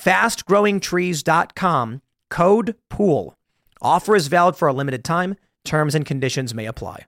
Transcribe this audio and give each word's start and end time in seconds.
fastgrowingtrees.com, 0.00 2.02
code 2.30 2.74
POOL. 2.88 3.34
Offer 3.82 4.16
is 4.16 4.28
valid 4.28 4.56
for 4.56 4.68
a 4.68 4.72
limited 4.72 5.04
time. 5.04 5.36
Terms 5.64 5.94
and 5.94 6.06
conditions 6.06 6.54
may 6.54 6.66
apply. 6.66 7.04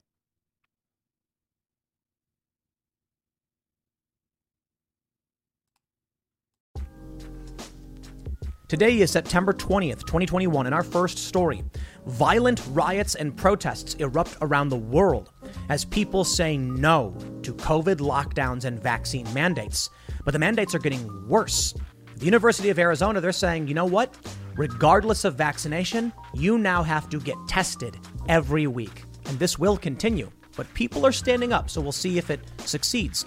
Today 8.68 9.01
is 9.01 9.10
September 9.10 9.52
20th, 9.52 10.01
2021, 10.06 10.65
and 10.65 10.74
our 10.74 10.82
first 10.82 11.18
story. 11.18 11.62
Violent 12.06 12.62
riots 12.71 13.15
and 13.15 13.37
protests 13.37 13.93
erupt 13.96 14.38
around 14.40 14.71
the 14.71 14.79
world 14.79 15.30
as 15.68 15.84
people 15.84 16.24
say 16.24 16.56
no 16.56 17.15
to 17.43 17.52
COVID 17.52 17.96
lockdowns 17.96 18.65
and 18.65 18.82
vaccine 18.82 19.30
mandates. 19.34 19.90
But 20.24 20.32
the 20.32 20.38
mandates 20.38 20.74
are 20.74 20.79
getting 20.79 21.29
worse. 21.29 21.74
The 22.23 22.26
University 22.26 22.70
of 22.70 22.78
Arizona, 22.78 23.20
they're 23.20 23.32
saying, 23.32 23.66
you 23.66 23.74
know 23.74 23.84
what? 23.84 24.16
Regardless 24.54 25.24
of 25.24 25.34
vaccination, 25.34 26.12
you 26.32 26.56
now 26.56 26.84
have 26.84 27.09
to 27.09 27.18
get 27.18 27.34
tested 27.48 27.98
every 28.28 28.68
week. 28.68 29.02
And 29.26 29.37
this 29.40 29.59
will 29.59 29.76
continue. 29.76 30.30
But 30.56 30.73
people 30.73 31.04
are 31.04 31.10
standing 31.10 31.52
up, 31.52 31.68
so 31.68 31.80
we'll 31.80 31.90
see 31.90 32.18
if 32.18 32.30
it 32.30 32.38
succeeds. 32.59 33.26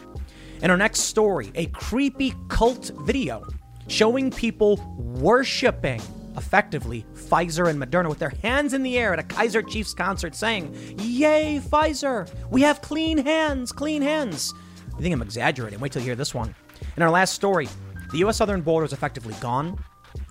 In 0.62 0.72
our 0.72 0.78
next 0.78 1.02
story, 1.02 1.52
a 1.56 1.66
creepy 1.66 2.34
cult 2.48 2.92
video 3.02 3.46
showing 3.90 4.32
people 4.32 4.78
worshiping 4.98 6.02
effectively 6.38 7.06
Pfizer 7.16 7.70
and 7.70 7.78
Moderna 7.78 8.08
with 8.08 8.20
their 8.20 8.34
hands 8.44 8.74
in 8.74 8.82
the 8.82 8.98
air 8.98 9.12
at 9.12 9.20
a 9.20 9.24
Kaiser 9.24 9.62
Chiefs 9.62 9.94
concert 9.94 10.36
saying, 10.36 10.74
Yay, 11.00 11.60
Pfizer! 11.62 12.34
We 12.50 12.62
have 12.62 12.82
clean 12.82 13.18
hands, 13.18 13.74
clean 13.74 14.02
hands. 14.02 14.54
I 14.98 15.02
think 15.02 15.12
I'm 15.12 15.22
exaggerating. 15.22 15.82
Wait 15.82 15.92
till 15.92 16.02
you 16.02 16.08
hear 16.08 16.16
this 16.16 16.34
one. 16.34 16.56
In 16.96 17.04
our 17.04 17.12
last 17.12 17.34
story, 17.34 17.68
the 18.12 18.20
U.S. 18.20 18.38
southern 18.38 18.62
border 18.62 18.86
is 18.86 18.94
effectively 18.94 19.34
gone, 19.42 19.78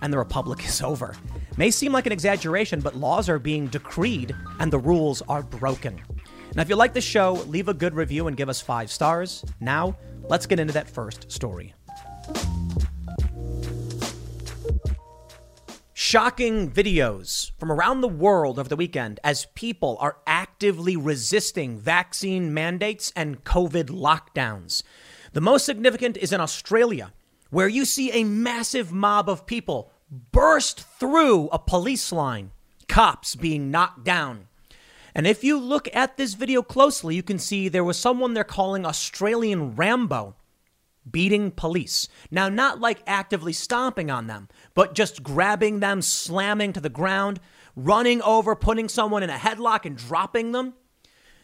and 0.01 0.11
the 0.11 0.17
Republic 0.17 0.65
is 0.65 0.81
over. 0.81 1.15
May 1.57 1.71
seem 1.71 1.91
like 1.91 2.05
an 2.05 2.11
exaggeration, 2.11 2.79
but 2.81 2.95
laws 2.95 3.29
are 3.29 3.39
being 3.39 3.67
decreed 3.67 4.35
and 4.59 4.71
the 4.71 4.79
rules 4.79 5.21
are 5.29 5.43
broken. 5.43 6.01
Now, 6.55 6.61
if 6.61 6.69
you 6.69 6.75
like 6.75 6.93
the 6.93 7.01
show, 7.01 7.33
leave 7.47 7.67
a 7.67 7.73
good 7.73 7.93
review 7.93 8.27
and 8.27 8.37
give 8.37 8.49
us 8.49 8.61
five 8.61 8.91
stars. 8.91 9.43
Now, 9.59 9.97
let's 10.27 10.45
get 10.45 10.59
into 10.59 10.73
that 10.73 10.89
first 10.89 11.31
story. 11.31 11.73
Shocking 15.93 16.69
videos 16.71 17.51
from 17.57 17.71
around 17.71 18.01
the 18.01 18.07
world 18.07 18.59
over 18.59 18.69
the 18.69 18.75
weekend 18.75 19.19
as 19.23 19.47
people 19.55 19.97
are 19.99 20.17
actively 20.27 20.95
resisting 20.95 21.79
vaccine 21.79 22.53
mandates 22.53 23.11
and 23.15 23.43
COVID 23.43 23.85
lockdowns. 23.85 24.83
The 25.33 25.41
most 25.41 25.65
significant 25.65 26.15
is 26.17 26.31
in 26.31 26.39
Australia, 26.39 27.11
where 27.55 27.69
you 27.69 27.85
see 27.85 28.11
a 28.11 28.25
massive 28.25 28.91
mob 28.91 29.29
of 29.29 29.45
people 29.45 29.89
burst 30.33 30.81
through 30.99 31.47
a 31.53 31.57
police 31.57 32.11
line, 32.11 32.51
cops 32.89 33.33
being 33.33 33.71
knocked 33.71 34.03
down. 34.03 34.49
And 35.15 35.25
if 35.25 35.41
you 35.41 35.57
look 35.57 35.87
at 35.95 36.17
this 36.17 36.33
video 36.33 36.61
closely, 36.61 37.15
you 37.15 37.23
can 37.23 37.39
see 37.39 37.69
there 37.69 37.81
was 37.81 37.97
someone 37.97 38.33
they're 38.33 38.43
calling 38.43 38.85
Australian 38.85 39.73
Rambo 39.73 40.35
beating 41.09 41.49
police. 41.49 42.09
Now, 42.29 42.49
not 42.49 42.81
like 42.81 43.01
actively 43.07 43.53
stomping 43.53 44.11
on 44.11 44.27
them, 44.27 44.49
but 44.73 44.93
just 44.93 45.23
grabbing 45.23 45.79
them, 45.79 46.01
slamming 46.01 46.73
to 46.73 46.81
the 46.81 46.89
ground, 46.89 47.39
running 47.73 48.21
over, 48.23 48.57
putting 48.57 48.89
someone 48.89 49.23
in 49.23 49.29
a 49.29 49.37
headlock 49.37 49.85
and 49.85 49.95
dropping 49.95 50.51
them. 50.51 50.73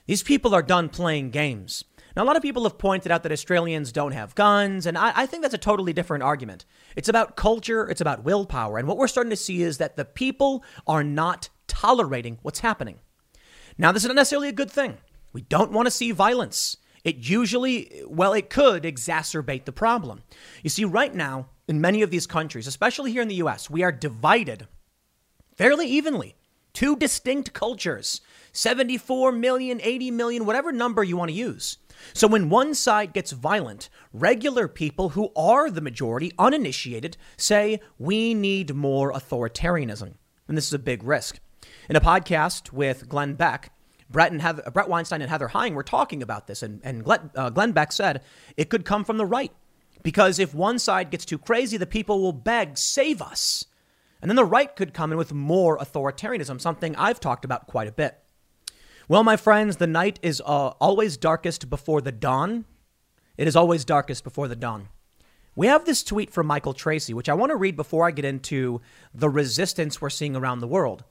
These 0.08 0.24
people 0.24 0.54
are 0.54 0.62
done 0.62 0.90
playing 0.90 1.30
games. 1.30 1.86
Now, 2.16 2.24
a 2.24 2.26
lot 2.26 2.36
of 2.36 2.42
people 2.42 2.64
have 2.64 2.78
pointed 2.78 3.12
out 3.12 3.24
that 3.24 3.32
Australians 3.32 3.92
don't 3.92 4.12
have 4.12 4.36
guns, 4.36 4.86
and 4.86 4.98
I, 4.98 5.14
I, 5.16 5.26
think 5.26 5.42
that's 5.42 5.54
a 5.54 5.58
totally 5.58 5.94
different 5.94 6.24
argument. 6.24 6.66
It's 6.96 7.10
about 7.10 7.36
culture, 7.36 7.90
it's 7.90 8.02
about 8.02 8.24
willpower. 8.24 8.78
And 8.78 8.88
what 8.88 8.98
we're 8.98 9.08
starting 9.08 9.30
to 9.30 9.38
see 9.38 9.62
is 9.62 9.78
that 9.78 9.96
the 9.96 10.06
people 10.06 10.64
are 10.88 11.04
not 11.04 11.50
tolerating 11.68 12.38
what's 12.42 12.60
happening. 12.60 13.00
Now, 13.78 13.92
this 13.92 14.04
is 14.04 14.08
not 14.08 14.16
necessarily 14.16 14.50
a 14.50 14.54
good 14.54 14.72
thing. 14.72 14.98
We 15.34 15.42
don't 15.42 15.72
want 15.72 15.88
to 15.88 15.92
see 15.92 16.12
violence. 16.12 16.78
It 17.04 17.18
usually, 17.18 18.04
well, 18.08 18.34
it 18.34 18.50
could 18.50 18.84
exacerbate 18.84 19.66
the 19.66 19.72
problem. 19.72 20.24
You 20.62 20.70
see, 20.70 20.86
right 20.86 21.14
now, 21.14 21.48
in 21.68 21.82
many 21.82 22.02
of 22.02 22.12
these 22.12 22.28
countries, 22.28 22.68
especially 22.68 23.12
here 23.12 23.22
in 23.22 23.28
the 23.28 23.36
US, 23.36 23.70
we 23.70 23.84
are 23.84 23.92
divided 23.92 24.68
fairly 25.56 25.88
evenly. 25.88 26.36
Two 26.74 26.96
distinct 26.96 27.54
cultures 27.54 28.22
74 28.54 29.32
million, 29.32 29.80
80 29.82 30.12
million, 30.12 30.46
whatever 30.46 30.72
number 30.72 31.04
you 31.04 31.18
want 31.18 31.30
to 31.30 31.36
use. 31.36 31.78
So 32.14 32.28
when 32.28 32.50
one 32.50 32.74
side 32.74 33.14
gets 33.14 33.32
violent, 33.32 33.90
regular 34.14 34.68
people 34.68 35.10
who 35.10 35.32
are 35.36 35.70
the 35.70 35.82
majority, 35.82 36.32
uninitiated, 36.38 37.18
say, 37.38 37.80
we 37.98 38.34
need 38.34 38.76
more 38.76 39.12
authoritarianism. 39.12 40.14
And 40.48 40.58
this 40.58 40.68
is 40.68 40.74
a 40.74 40.80
big 40.80 41.04
risk. 41.04 41.40
In 41.90 41.96
a 41.96 42.02
podcast 42.02 42.72
with 42.72 43.08
Glenn 43.08 43.36
Beck, 43.36 43.72
Bret, 44.10 44.32
and 44.32 44.42
Heather, 44.42 44.70
Bret 44.72 44.90
Weinstein 44.90 45.22
and 45.22 45.30
Heather 45.30 45.48
Heying 45.48 45.76
were 45.76 45.84
talking 45.84 46.22
about 46.22 46.48
this, 46.48 46.62
and, 46.64 46.82
and 46.84 47.04
Glenn, 47.04 47.32
uh, 47.36 47.50
Glenn 47.50 47.72
Beck 47.72 47.92
said 47.92 48.22
it 48.58 48.70
could 48.70 48.86
come 48.86 49.04
from 49.04 49.18
the 49.18 49.26
right. 49.26 49.52
Because 50.04 50.40
if 50.40 50.54
one 50.54 50.80
side 50.80 51.12
gets 51.12 51.26
too 51.26 51.38
crazy, 51.38 51.78
the 51.78 51.86
people 51.86 52.22
will 52.22 52.34
beg, 52.34 52.78
save 52.78 53.22
us. 53.22 53.66
And 54.22 54.30
then 54.30 54.36
the 54.36 54.46
right 54.46 54.76
could 54.76 54.94
come 54.94 55.12
in 55.12 55.18
with 55.18 55.34
more 55.34 55.78
authoritarianism, 55.78 56.60
something 56.60 56.96
I've 56.96 57.20
talked 57.20 57.46
about 57.46 57.68
quite 57.68 57.88
a 57.88 57.92
bit. 57.92 58.21
Well, 59.12 59.26
my 59.26 59.36
friends, 59.36 59.76
the 59.76 59.88
night 59.88 60.20
is 60.22 60.42
uh, 60.46 60.70
always 60.80 61.18
darkest 61.18 61.70
before 61.70 62.00
the 62.00 62.14
dawn. 62.14 62.64
It 63.38 63.46
is 63.46 63.58
always 63.58 63.84
darkest 63.84 64.24
before 64.24 64.48
the 64.48 64.56
dawn. 64.56 64.88
We 65.54 65.68
have 65.68 65.84
this 65.84 66.02
tweet 66.02 66.32
from 66.32 66.48
Michael 66.48 66.74
Tracey, 66.74 67.14
which 67.14 67.28
I 67.28 67.34
want 67.34 67.50
to 67.50 67.58
read 67.58 67.76
before 67.76 68.08
I 68.08 68.12
get 68.12 68.24
into 68.24 68.80
the 69.14 69.28
resistance 69.28 70.00
we're 70.00 70.10
seeing 70.10 70.38
around 70.38 70.62
the 70.62 70.68
world. 70.68 71.04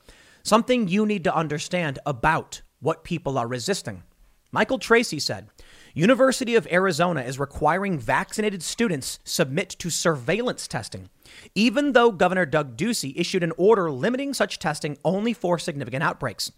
Something 0.42 0.88
you 0.88 1.04
need 1.04 1.24
to 1.24 1.36
understand 1.36 1.98
about 2.06 2.62
what 2.80 3.04
people 3.04 3.36
are 3.36 3.46
resisting. 3.46 4.02
Michael 4.50 4.78
Tracey 4.78 5.20
said, 5.20 5.48
University 5.92 6.54
of 6.54 6.66
Arizona 6.72 7.20
is 7.20 7.38
requiring 7.38 7.98
vaccinated 7.98 8.62
students 8.62 9.18
submit 9.24 9.76
to 9.78 9.90
surveillance 9.90 10.66
testing, 10.66 11.10
even 11.54 11.92
though 11.92 12.12
Governor 12.12 12.46
Doug 12.46 12.78
Ducey 12.78 13.12
issued 13.14 13.42
an 13.42 13.52
order 13.58 13.90
limiting 13.90 14.32
such 14.32 14.58
testing 14.58 14.96
only 15.04 15.34
for 15.34 15.58
significant 15.58 16.02
outbreaks 16.02 16.50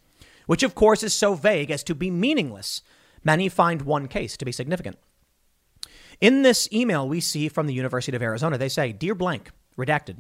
which 0.46 0.62
of 0.62 0.74
course 0.74 1.02
is 1.02 1.12
so 1.12 1.34
vague 1.34 1.70
as 1.70 1.82
to 1.84 1.94
be 1.94 2.10
meaningless. 2.10 2.82
Many 3.24 3.48
find 3.48 3.82
one 3.82 4.08
case 4.08 4.36
to 4.36 4.44
be 4.44 4.52
significant. 4.52 4.98
In 6.20 6.42
this 6.42 6.68
email 6.72 7.08
we 7.08 7.20
see 7.20 7.48
from 7.48 7.66
the 7.66 7.74
University 7.74 8.16
of 8.16 8.22
Arizona, 8.22 8.58
they 8.58 8.68
say, 8.68 8.92
Dear 8.92 9.14
blank, 9.14 9.50
redacted. 9.76 10.18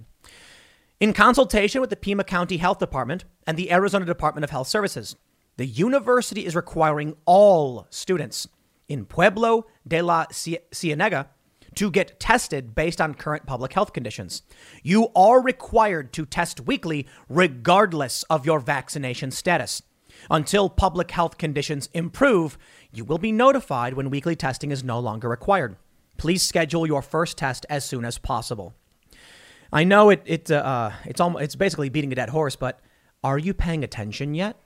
In 1.00 1.12
consultation 1.12 1.80
with 1.80 1.90
the 1.90 1.96
Pima 1.96 2.24
County 2.24 2.58
Health 2.58 2.78
Department 2.78 3.24
and 3.46 3.56
the 3.56 3.72
Arizona 3.72 4.04
Department 4.04 4.44
of 4.44 4.50
Health 4.50 4.68
Services, 4.68 5.16
the 5.56 5.66
university 5.66 6.46
is 6.46 6.56
requiring 6.56 7.16
all 7.24 7.86
students 7.90 8.48
in 8.88 9.04
Pueblo 9.04 9.66
de 9.86 10.00
la 10.00 10.26
Cienega 10.26 11.28
to 11.74 11.90
get 11.90 12.20
tested 12.20 12.74
based 12.74 13.00
on 13.00 13.14
current 13.14 13.46
public 13.46 13.72
health 13.72 13.92
conditions. 13.92 14.42
You 14.82 15.08
are 15.16 15.42
required 15.42 16.12
to 16.14 16.26
test 16.26 16.60
weekly 16.60 17.06
regardless 17.28 18.22
of 18.24 18.46
your 18.46 18.60
vaccination 18.60 19.30
status. 19.30 19.82
Until 20.30 20.68
public 20.68 21.10
health 21.10 21.38
conditions 21.38 21.88
improve, 21.92 22.58
you 22.92 23.04
will 23.04 23.18
be 23.18 23.32
notified 23.32 23.94
when 23.94 24.10
weekly 24.10 24.36
testing 24.36 24.70
is 24.70 24.84
no 24.84 24.98
longer 24.98 25.28
required. 25.28 25.76
Please 26.16 26.42
schedule 26.42 26.86
your 26.86 27.02
first 27.02 27.38
test 27.38 27.66
as 27.68 27.84
soon 27.84 28.04
as 28.04 28.18
possible. 28.18 28.74
I 29.72 29.84
know 29.84 30.10
it, 30.10 30.22
it 30.26 30.50
uh, 30.50 30.90
it's 31.04 31.20
almost, 31.20 31.44
it's 31.44 31.56
basically 31.56 31.88
beating 31.88 32.12
a 32.12 32.14
dead 32.14 32.28
horse, 32.28 32.56
but 32.56 32.80
Are 33.24 33.38
you 33.38 33.54
paying 33.54 33.84
attention 33.84 34.34
yet? 34.34 34.56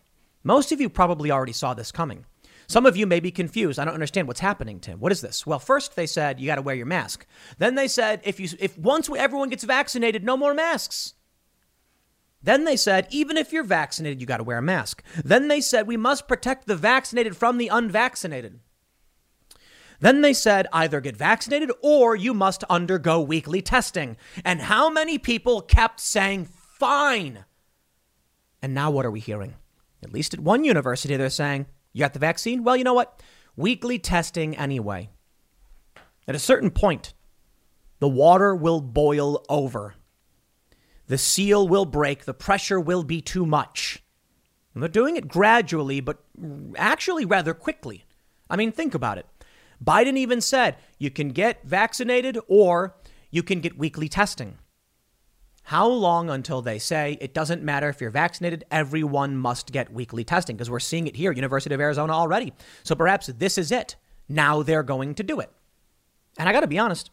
Most 0.43 0.73
of 0.73 0.81
you 0.81 0.89
probably 0.89 1.31
already 1.31 1.53
saw 1.53 1.75
this 1.75 1.93
coming. 1.93 2.25
Some 2.69 2.87
of 2.87 2.97
you 2.97 3.07
may 3.07 3.21
be 3.21 3.31
confused. 3.31 3.79
I 3.79 3.85
don't 3.85 3.95
understand 3.95 4.27
what's 4.27 4.41
happening, 4.41 4.81
Tim. 4.81 4.99
What 4.99 5.13
is 5.13 5.21
this? 5.21 5.47
Well, 5.47 5.59
first 5.59 5.95
they 5.95 6.07
said 6.07 6.41
you 6.41 6.47
got 6.47 6.57
to 6.57 6.63
wear 6.63 6.75
your 6.75 6.87
mask. 6.87 7.27
Then 7.59 7.75
they 7.75 7.87
said 7.87 8.21
if 8.25 8.41
you 8.41 8.49
if 8.59 8.77
once 8.79 9.09
everyone 9.17 9.51
gets 9.51 9.65
vaccinated, 9.65 10.25
no 10.25 10.37
more 10.37 10.55
masks. 10.55 11.15
Then 12.47 12.63
they 12.63 12.77
said 12.77 13.09
even 13.11 13.37
if 13.37 13.53
you're 13.53 13.65
vaccinated, 13.65 14.21
you 14.21 14.27
got 14.27 14.37
to 14.37 14.45
wear 14.45 14.59
a 14.59 14.63
mask. 14.63 15.03
Then 15.25 15.49
they 15.49 15.61
said 15.61 15.89
we 15.89 15.97
must 15.97 16.29
protect 16.29 16.69
the 16.69 16.77
vaccinated 16.77 17.37
from 17.37 17.59
the 17.59 17.67
unvaccinated. 17.67 18.61
Then 19.99 20.21
they 20.21 20.33
said 20.33 20.69
either 20.73 21.01
get 21.01 21.17
vaccinated 21.17 21.73
or 21.83 22.15
you 22.15 22.33
must 22.33 22.63
undergo 22.65 23.21
weekly 23.21 23.63
testing. 23.63 24.17
And 24.45 24.61
how 24.61 24.89
many 24.89 25.19
people 25.19 25.61
kept 25.61 25.99
saying 25.99 26.45
fine? 26.45 27.45
And 28.63 28.73
now 28.73 28.93
what 28.93 29.05
are 29.05 29.11
we 29.11 29.21
hearing? 29.21 29.57
At 30.05 30.13
least 30.13 30.33
at 30.33 30.39
one 30.39 30.63
university, 30.63 31.17
they're 31.17 31.31
saying, 31.31 31.67
You 31.93 32.01
got 32.01 32.13
the 32.13 32.21
vaccine? 32.21 32.63
Well, 32.63 32.77
you 32.77 32.85
know 32.85 32.95
what? 32.95 33.21
Weekly 33.57 33.99
testing 33.99 34.57
anyway. 34.57 35.11
At 36.29 36.37
a 36.37 36.39
certain 36.39 36.71
point, 36.71 37.13
the 37.99 38.09
water 38.09 38.55
will 38.55 38.81
boil 38.81 39.45
over. 39.49 39.97
The 41.07 41.19
seal 41.19 41.69
will 41.69 41.85
break. 41.85 42.25
The 42.25 42.35
pressure 42.35 42.81
will 42.81 43.05
be 43.05 43.21
too 43.21 43.47
much. 43.47 44.03
And 44.75 44.83
they're 44.83 44.89
doing 44.89 45.17
it 45.17 45.29
gradually, 45.29 46.01
but 46.01 46.19
actually 46.77 47.25
rather 47.25 47.55
quickly. 47.55 48.05
I 48.51 48.57
mean, 48.57 48.73
think 48.73 48.95
about 48.95 49.19
it. 49.19 49.27
Biden 49.85 50.17
even 50.17 50.41
said 50.41 50.77
you 50.99 51.11
can 51.11 51.31
get 51.31 51.65
vaccinated 51.65 52.39
or 52.49 52.97
you 53.31 53.43
can 53.43 53.61
get 53.61 53.79
weekly 53.79 54.09
testing. 54.09 54.59
How 55.65 55.89
long 55.89 56.31
until 56.31 56.63
they 56.63 56.79
say 56.79 57.19
it 57.21 57.35
doesn't 57.35 57.63
matter 57.63 57.89
if 57.89 58.01
you're 58.01 58.11
vaccinated, 58.11 58.65
everyone 58.71 59.37
must 59.37 59.73
get 59.73 59.93
weekly 59.93 60.23
testing? 60.23 60.57
Because 60.57 60.71
we're 60.71 60.79
seeing 60.79 61.09
it 61.09 61.17
here, 61.17 61.33
University 61.33 61.75
of 61.75 61.81
Arizona 61.81 62.13
already. 62.13 62.53
So 62.85 62.95
perhaps 62.95 63.27
this 63.27 63.59
is 63.59 63.73
it. 63.73 63.97
Now 64.29 64.63
they're 64.63 64.85
going 64.85 65.15
to 65.17 65.23
do 65.23 65.41
it. 65.41 65.51
And 66.39 66.49
I 66.49 66.53
got 66.53 66.61
to 66.61 66.69
be 66.69 66.79
honest, 66.79 67.11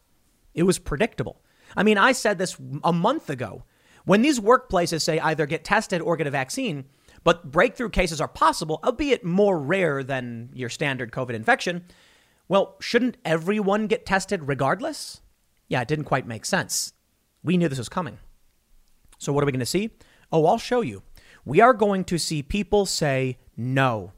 it 0.53 0.63
was 0.63 0.77
predictable. 0.77 1.41
I 1.75 1.83
mean, 1.83 1.97
I 1.97 2.11
said 2.11 2.37
this 2.37 2.55
a 2.83 2.93
month 2.93 3.29
ago. 3.29 3.63
When 4.05 4.21
these 4.21 4.39
workplaces 4.39 5.01
say 5.01 5.19
either 5.19 5.45
get 5.45 5.63
tested 5.63 6.01
or 6.01 6.17
get 6.17 6.27
a 6.27 6.31
vaccine, 6.31 6.85
but 7.23 7.51
breakthrough 7.51 7.89
cases 7.89 8.19
are 8.19 8.27
possible, 8.27 8.79
albeit 8.83 9.23
more 9.23 9.59
rare 9.59 10.03
than 10.03 10.49
your 10.53 10.69
standard 10.69 11.11
COVID 11.11 11.33
infection, 11.33 11.85
well, 12.47 12.75
shouldn't 12.79 13.17
everyone 13.23 13.87
get 13.87 14.05
tested 14.05 14.47
regardless? 14.47 15.21
Yeah, 15.69 15.81
it 15.81 15.87
didn't 15.87 16.05
quite 16.05 16.27
make 16.27 16.45
sense. 16.45 16.93
We 17.43 17.57
knew 17.57 17.69
this 17.69 17.77
was 17.77 17.89
coming. 17.89 18.19
So, 19.17 19.31
what 19.31 19.43
are 19.43 19.45
we 19.45 19.53
going 19.53 19.59
to 19.61 19.65
see? 19.65 19.91
Oh, 20.31 20.45
I'll 20.45 20.57
show 20.57 20.81
you. 20.81 21.03
We 21.45 21.61
are 21.61 21.73
going 21.73 22.03
to 22.05 22.17
see 22.17 22.43
people 22.43 22.85
say 22.85 23.37
no 23.55 24.11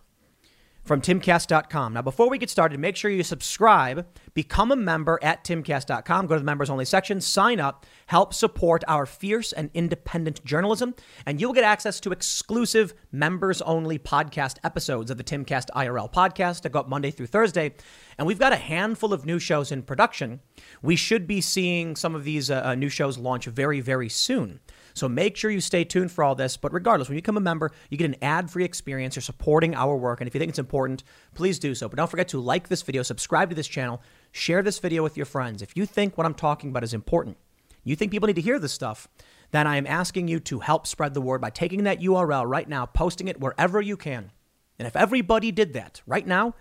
from 0.85 1.01
timcast.com. 1.01 1.93
Now, 1.93 2.03
before 2.03 2.29
we 2.29 2.37
get 2.37 2.49
started, 2.49 2.79
make 2.79 2.95
sure 2.95 3.09
you 3.09 3.23
subscribe, 3.23 4.05
become 4.35 4.71
a 4.71 4.75
member 4.75 5.19
at 5.21 5.43
timcast.com, 5.43 6.27
go 6.27 6.35
to 6.35 6.39
the 6.39 6.45
members 6.45 6.69
only 6.69 6.85
section, 6.85 7.19
sign 7.19 7.59
up, 7.59 7.85
help 8.05 8.33
support 8.33 8.83
our 8.87 9.07
fierce 9.07 9.51
and 9.51 9.71
independent 9.73 10.45
journalism, 10.45 10.93
and 11.25 11.41
you'll 11.41 11.53
get 11.53 11.63
access 11.63 11.99
to 12.01 12.11
exclusive 12.11 12.93
members 13.11 13.61
only 13.63 13.97
podcast 13.97 14.57
episodes 14.63 15.09
of 15.09 15.17
the 15.17 15.23
Timcast 15.23 15.65
IRL 15.75 16.11
podcast 16.11 16.61
that 16.61 16.71
go 16.71 16.79
up 16.79 16.87
Monday 16.87 17.09
through 17.09 17.27
Thursday. 17.27 17.73
And 18.17 18.27
we've 18.27 18.39
got 18.39 18.53
a 18.53 18.57
handful 18.57 19.11
of 19.11 19.25
new 19.25 19.39
shows 19.39 19.71
in 19.71 19.81
production. 19.81 20.39
We 20.81 20.95
should 20.95 21.25
be 21.25 21.41
seeing 21.41 21.95
some 21.95 22.15
of 22.15 22.23
these 22.23 22.49
uh, 22.51 22.61
uh 22.63 22.75
new 22.75 22.89
shows 22.89 23.17
launch 23.17 23.45
very, 23.45 23.81
very 23.81 24.07
soon. 24.07 24.59
So 24.95 25.09
make 25.09 25.35
sure 25.35 25.51
you 25.51 25.59
stay 25.59 25.83
tuned 25.83 26.11
for 26.11 26.23
all 26.23 26.35
this. 26.35 26.55
But 26.55 26.73
regardless, 26.73 27.09
when 27.09 27.17
you 27.17 27.21
become 27.21 27.37
a 27.37 27.41
member, 27.41 27.71
you 27.89 27.97
get 27.97 28.09
an 28.09 28.15
ad 28.21 28.49
free 28.49 28.63
experience. 28.63 29.15
You're 29.15 29.21
supporting 29.21 29.75
our 29.75 29.95
work. 29.95 30.21
And 30.21 30.27
if 30.27 30.33
you 30.33 30.39
think 30.39 30.49
it's 30.49 30.59
important, 30.59 31.03
please 31.35 31.59
do 31.59 31.75
so. 31.75 31.89
But 31.89 31.97
don't 31.97 32.09
forget 32.09 32.29
to 32.29 32.39
like 32.39 32.69
this 32.69 32.81
video, 32.81 33.03
subscribe 33.03 33.49
to 33.49 33.55
this 33.55 33.67
channel, 33.67 34.01
share 34.31 34.63
this 34.63 34.79
video 34.79 35.03
with 35.03 35.17
your 35.17 35.25
friends. 35.25 35.61
If 35.61 35.75
you 35.75 35.85
think 35.85 36.17
what 36.17 36.25
I'm 36.25 36.33
talking 36.33 36.69
about 36.69 36.85
is 36.85 36.93
important, 36.93 37.37
you 37.83 37.95
think 37.95 38.11
people 38.11 38.27
need 38.27 38.37
to 38.37 38.41
hear 38.41 38.57
this 38.57 38.71
stuff, 38.71 39.09
then 39.51 39.67
I 39.67 39.75
am 39.75 39.85
asking 39.85 40.29
you 40.29 40.39
to 40.39 40.59
help 40.59 40.87
spread 40.87 41.13
the 41.13 41.21
word 41.21 41.41
by 41.41 41.49
taking 41.49 41.83
that 41.83 41.99
URL 41.99 42.49
right 42.49 42.67
now, 42.67 42.85
posting 42.85 43.27
it 43.27 43.39
wherever 43.39 43.81
you 43.81 43.97
can. 43.97 44.31
And 44.79 44.87
if 44.87 44.95
everybody 44.95 45.51
did 45.51 45.73
that 45.73 46.01
right 46.07 46.25
now, 46.25 46.55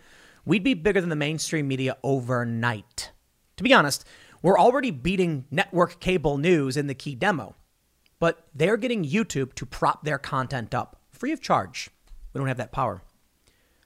we'd 0.45 0.65
be 0.65 0.75
bigger 0.75 1.01
than 1.01 1.11
the 1.11 1.17
mainstream 1.17 1.69
media 1.69 1.97
overnight. 2.03 3.13
To 3.57 3.65
be 3.65 3.73
honest, 3.73 4.05
we're 4.43 4.59
already 4.59 4.91
beating 4.91 5.47
network 5.53 6.01
cable 6.01 6.37
news 6.37 6.77
in 6.77 6.89
the 6.89 6.95
key 6.95 7.15
demo 7.15 7.55
but 8.25 8.47
they're 8.55 8.79
getting 8.79 9.05
YouTube 9.05 9.53
to 9.53 9.67
prop 9.67 10.03
their 10.03 10.17
content 10.17 10.75
up 10.75 10.99
free 11.11 11.31
of 11.31 11.43
charge. 11.43 11.91
We 12.33 12.39
don't 12.39 12.49
have 12.49 12.57
that 12.57 12.73
power. 12.73 13.03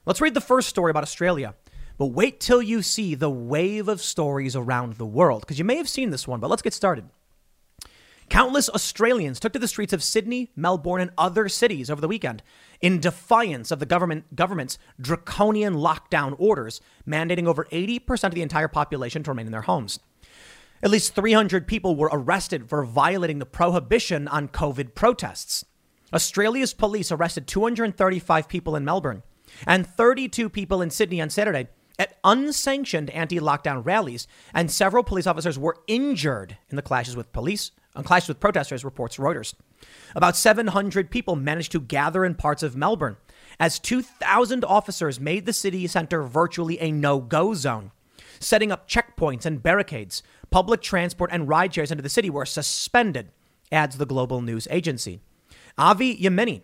Let's 0.07 0.21
read 0.21 0.35
the 0.35 0.41
first 0.41 0.69
story 0.69 0.93
about 0.93 1.03
Australia. 1.03 1.57
But 1.97 2.13
wait 2.13 2.39
till 2.39 2.63
you 2.63 2.83
see 2.83 3.17
the 3.17 3.29
wave 3.29 3.89
of 3.89 4.01
stories 4.01 4.55
around 4.55 4.93
the 4.93 5.05
world, 5.05 5.41
because 5.41 5.59
you 5.59 5.65
may 5.65 5.75
have 5.75 5.89
seen 5.89 6.11
this 6.11 6.29
one, 6.29 6.39
but 6.39 6.51
let's 6.51 6.63
get 6.63 6.73
started. 6.73 7.07
Countless 8.29 8.69
Australians 8.69 9.41
took 9.41 9.55
to 9.55 9.59
the 9.59 9.67
streets 9.67 9.93
of 9.93 10.05
Sydney, 10.05 10.53
Melbourne, 10.55 11.01
and 11.01 11.11
other 11.19 11.49
cities 11.49 11.91
over 11.91 12.01
the 12.01 12.07
weekend 12.07 12.45
in 12.81 13.01
defiance 13.01 13.73
of 13.73 13.81
the 13.81 13.87
government, 13.87 14.37
government's 14.37 14.79
draconian 15.01 15.75
lockdown 15.75 16.37
orders, 16.39 16.81
mandating 17.09 17.49
over 17.49 17.65
80% 17.73 18.23
of 18.29 18.35
the 18.35 18.43
entire 18.43 18.69
population 18.69 19.25
to 19.25 19.33
remain 19.33 19.47
in 19.47 19.53
their 19.53 19.63
homes. 19.63 19.99
At 20.83 20.91
least 20.91 21.15
300 21.15 21.67
people 21.67 21.97
were 21.97 22.11
arrested 22.13 22.69
for 22.69 22.85
violating 22.85 23.39
the 23.39 23.47
prohibition 23.47 24.29
on 24.29 24.49
COVID 24.49 24.95
protests. 24.95 25.65
Australia's 26.13 26.73
police 26.73 27.11
arrested 27.11 27.47
235 27.47 28.49
people 28.49 28.77
in 28.77 28.85
Melbourne 28.85 29.23
and 29.67 29.87
32 29.87 30.49
people 30.49 30.81
in 30.81 30.91
Sydney 30.91 31.21
on 31.21 31.31
Saturday 31.31 31.69
at 31.99 32.17
unsanctioned 32.23 33.11
anti-lockdown 33.11 33.85
rallies, 33.85 34.29
and 34.55 34.71
several 34.71 35.03
police 35.03 35.27
officers 35.27 35.59
were 35.59 35.77
injured 35.89 36.57
in 36.71 36.77
the 36.77 36.83
clashes 36.83 37.17
with 37.17 37.33
police, 37.33 37.73
and 37.97 38.05
clashes 38.05 38.29
with 38.29 38.39
protesters, 38.39 38.85
reports 38.85 39.17
Reuters. 39.17 39.55
About 40.15 40.37
700 40.37 41.11
people 41.11 41.35
managed 41.35 41.73
to 41.73 41.81
gather 41.81 42.25
in 42.25 42.37
parts 42.37 42.63
of 42.63 42.77
Melbourne 42.77 43.17
as 43.59 43.81
2,000 43.81 44.65
officers 44.65 45.19
made 45.19 45.45
the 45.45 45.53
city 45.53 45.89
center 45.89 46.23
virtually 46.23 46.81
a 46.81 46.93
no-go 46.93 47.55
zone, 47.55 47.91
setting 48.39 48.71
up 48.71 48.89
checkpoints 48.89 49.45
and 49.45 49.63
barricades 49.63 50.23
Public 50.51 50.81
transport 50.81 51.31
and 51.33 51.49
ride 51.49 51.75
shares 51.75 51.91
into 51.91 52.03
the 52.03 52.09
city 52.09 52.31
were 52.31 52.47
suspended, 52.47 53.31
adds 53.71 53.99
the 53.99 54.07
global 54.07 54.41
news 54.41 54.67
agency. 54.71 55.21
Avi 55.77 56.17
Yemini 56.17 56.63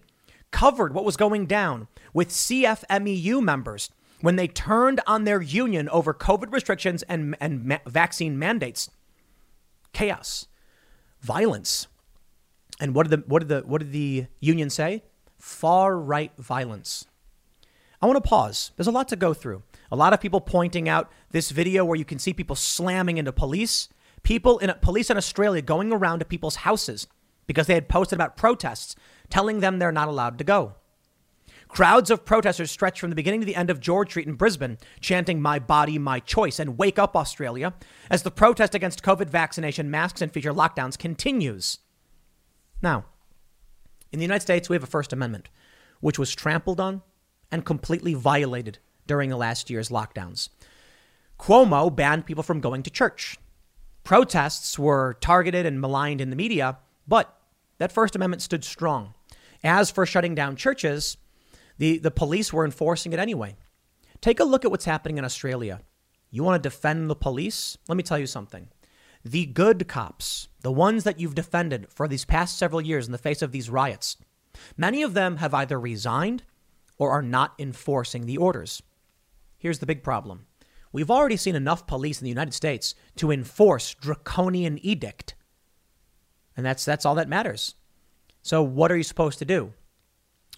covered 0.50 0.94
what 0.94 1.04
was 1.04 1.16
going 1.16 1.46
down 1.46 1.88
with 2.12 2.30
CFMEU 2.30 3.42
members 3.42 3.90
when 4.20 4.37
they 4.37 4.49
turned 4.49 5.00
on 5.06 5.25
their 5.25 5.42
union 5.42 5.88
over 5.90 6.14
COVID 6.14 6.52
restrictions 6.52 7.02
and, 7.04 7.37
and 7.40 7.64
ma- 7.64 7.78
vaccine 7.87 8.38
mandates. 8.38 8.90
Chaos, 9.92 10.49
violence. 11.20 11.88
And 12.80 12.94
what 12.94 13.09
did 13.09 13.20
the 13.20 13.28
what 13.28 13.40
did 13.40 13.49
the 13.49 13.61
what 13.66 13.80
did 13.80 13.92
the 13.92 14.26
union 14.40 14.70
say? 14.70 15.02
Far 15.38 15.99
right 15.99 16.32
violence. 16.38 17.06
I 18.00 18.06
want 18.06 18.23
to 18.23 18.28
pause. 18.28 18.73
There's 18.76 18.87
a 18.87 18.92
lot 18.92 19.09
to 19.09 19.16
go 19.16 19.35
through. 19.35 19.62
A 19.94 20.02
lot 20.04 20.12
of 20.12 20.20
people 20.20 20.40
pointing 20.40 20.88
out 20.88 21.08
this 21.30 21.52
video 21.52 21.84
where 21.84 21.96
you 21.96 22.04
can 22.04 22.18
see 22.18 22.32
people 22.32 22.56
slamming 22.56 23.16
into 23.16 23.30
police, 23.30 23.88
people 24.24 24.58
in 24.58 24.74
police 24.82 25.08
in 25.08 25.16
Australia 25.16 25.62
going 25.62 25.92
around 25.92 26.18
to 26.18 26.24
people's 26.24 26.56
houses 26.56 27.06
because 27.46 27.68
they 27.68 27.74
had 27.74 27.88
posted 27.88 28.16
about 28.16 28.36
protests, 28.36 28.96
telling 29.30 29.60
them 29.60 29.78
they're 29.78 29.92
not 29.92 30.08
allowed 30.08 30.36
to 30.38 30.42
go. 30.42 30.74
Crowds 31.68 32.10
of 32.10 32.24
protesters 32.24 32.72
stretched 32.72 32.98
from 32.98 33.10
the 33.10 33.14
beginning 33.14 33.38
to 33.38 33.46
the 33.46 33.54
end 33.54 33.70
of 33.70 33.78
George 33.78 34.10
Street 34.10 34.26
in 34.26 34.34
Brisbane, 34.34 34.78
chanting 34.98 35.40
My 35.40 35.60
Body, 35.60 35.96
My 35.96 36.18
Choice 36.18 36.58
and 36.58 36.76
Wake 36.76 36.98
Up 36.98 37.14
Australia, 37.14 37.72
as 38.10 38.24
the 38.24 38.32
protest 38.32 38.74
against 38.74 39.04
COVID 39.04 39.30
vaccination, 39.30 39.92
masks, 39.92 40.20
and 40.20 40.32
future 40.32 40.52
lockdowns 40.52 40.98
continues. 40.98 41.78
Now, 42.82 43.04
in 44.10 44.18
the 44.18 44.24
United 44.24 44.42
States, 44.42 44.68
we 44.68 44.74
have 44.74 44.82
a 44.82 44.88
First 44.88 45.12
Amendment, 45.12 45.50
which 46.00 46.18
was 46.18 46.34
trampled 46.34 46.80
on 46.80 47.02
and 47.52 47.64
completely 47.64 48.14
violated 48.14 48.80
during 49.06 49.30
the 49.30 49.37
last 49.37 49.70
year's 49.70 49.88
lockdowns. 49.88 50.49
Cuomo 51.38 51.94
banned 51.94 52.26
people 52.26 52.42
from 52.42 52.61
going 52.61 52.82
to 52.82 52.90
church. 52.90 53.38
Protests 54.04 54.78
were 54.78 55.16
targeted 55.20 55.66
and 55.66 55.80
maligned 55.80 56.20
in 56.20 56.30
the 56.30 56.37
media, 56.37 56.78
but 57.08 57.37
that 57.78 57.92
First 57.92 58.14
Amendment 58.14 58.42
stood 58.42 58.64
strong. 58.64 59.14
As 59.62 59.90
for 59.90 60.04
shutting 60.04 60.34
down 60.34 60.56
churches, 60.56 61.16
the, 61.78 61.99
the 61.99 62.11
police 62.11 62.52
were 62.52 62.64
enforcing 62.64 63.12
it 63.12 63.18
anyway. 63.18 63.56
Take 64.20 64.40
a 64.40 64.44
look 64.44 64.64
at 64.64 64.70
what's 64.70 64.84
happening 64.84 65.18
in 65.18 65.25
Australia. 65.25 65.80
You 66.30 66.44
want 66.44 66.62
to 66.62 66.68
defend 66.68 67.08
the 67.11 67.16
police? 67.16 67.78
Let 67.88 67.96
me 67.96 68.02
tell 68.02 68.18
you 68.18 68.26
something. 68.26 68.68
The 69.25 69.46
good 69.46 69.88
cops, 69.88 70.49
the 70.61 70.73
ones 70.73 71.04
that 71.04 71.18
you've 71.18 71.34
defended 71.34 71.87
for 71.88 72.06
these 72.06 72.25
past 72.25 72.58
several 72.58 72.80
years 72.80 73.06
in 73.06 73.12
the 73.12 73.18
face 73.18 73.40
of 73.40 73.52
these 73.52 73.70
riots, 73.70 74.18
many 74.76 75.02
of 75.02 75.14
them 75.14 75.38
have 75.38 75.54
either 75.54 75.80
resigned 75.80 76.42
or 76.99 77.11
are 77.11 77.23
not 77.23 77.54
enforcing 77.58 78.26
the 78.26 78.37
orders. 78.37 78.82
Here's 79.64 79.78
the 79.78 79.87
big 79.87 80.02
problem. 80.02 80.44
We've 80.92 81.11
already 81.11 81.38
seen 81.38 81.54
enough 81.54 81.87
police 81.87 82.21
in 82.21 82.26
the 82.26 82.30
United 82.30 82.52
States 82.52 82.94
to 83.16 83.30
enforce 83.30 83.94
draconian 83.94 84.78
edict. 84.85 85.35
And 86.54 86.66
that's 86.66 86.85
that's 86.85 87.06
all 87.06 87.14
that 87.14 87.30
matters. 87.30 87.75
So 88.42 88.62
what 88.62 88.92
are 88.92 88.97
you 88.99 89.02
supposed 89.02 89.38
to 89.38 89.47
do? 89.47 89.73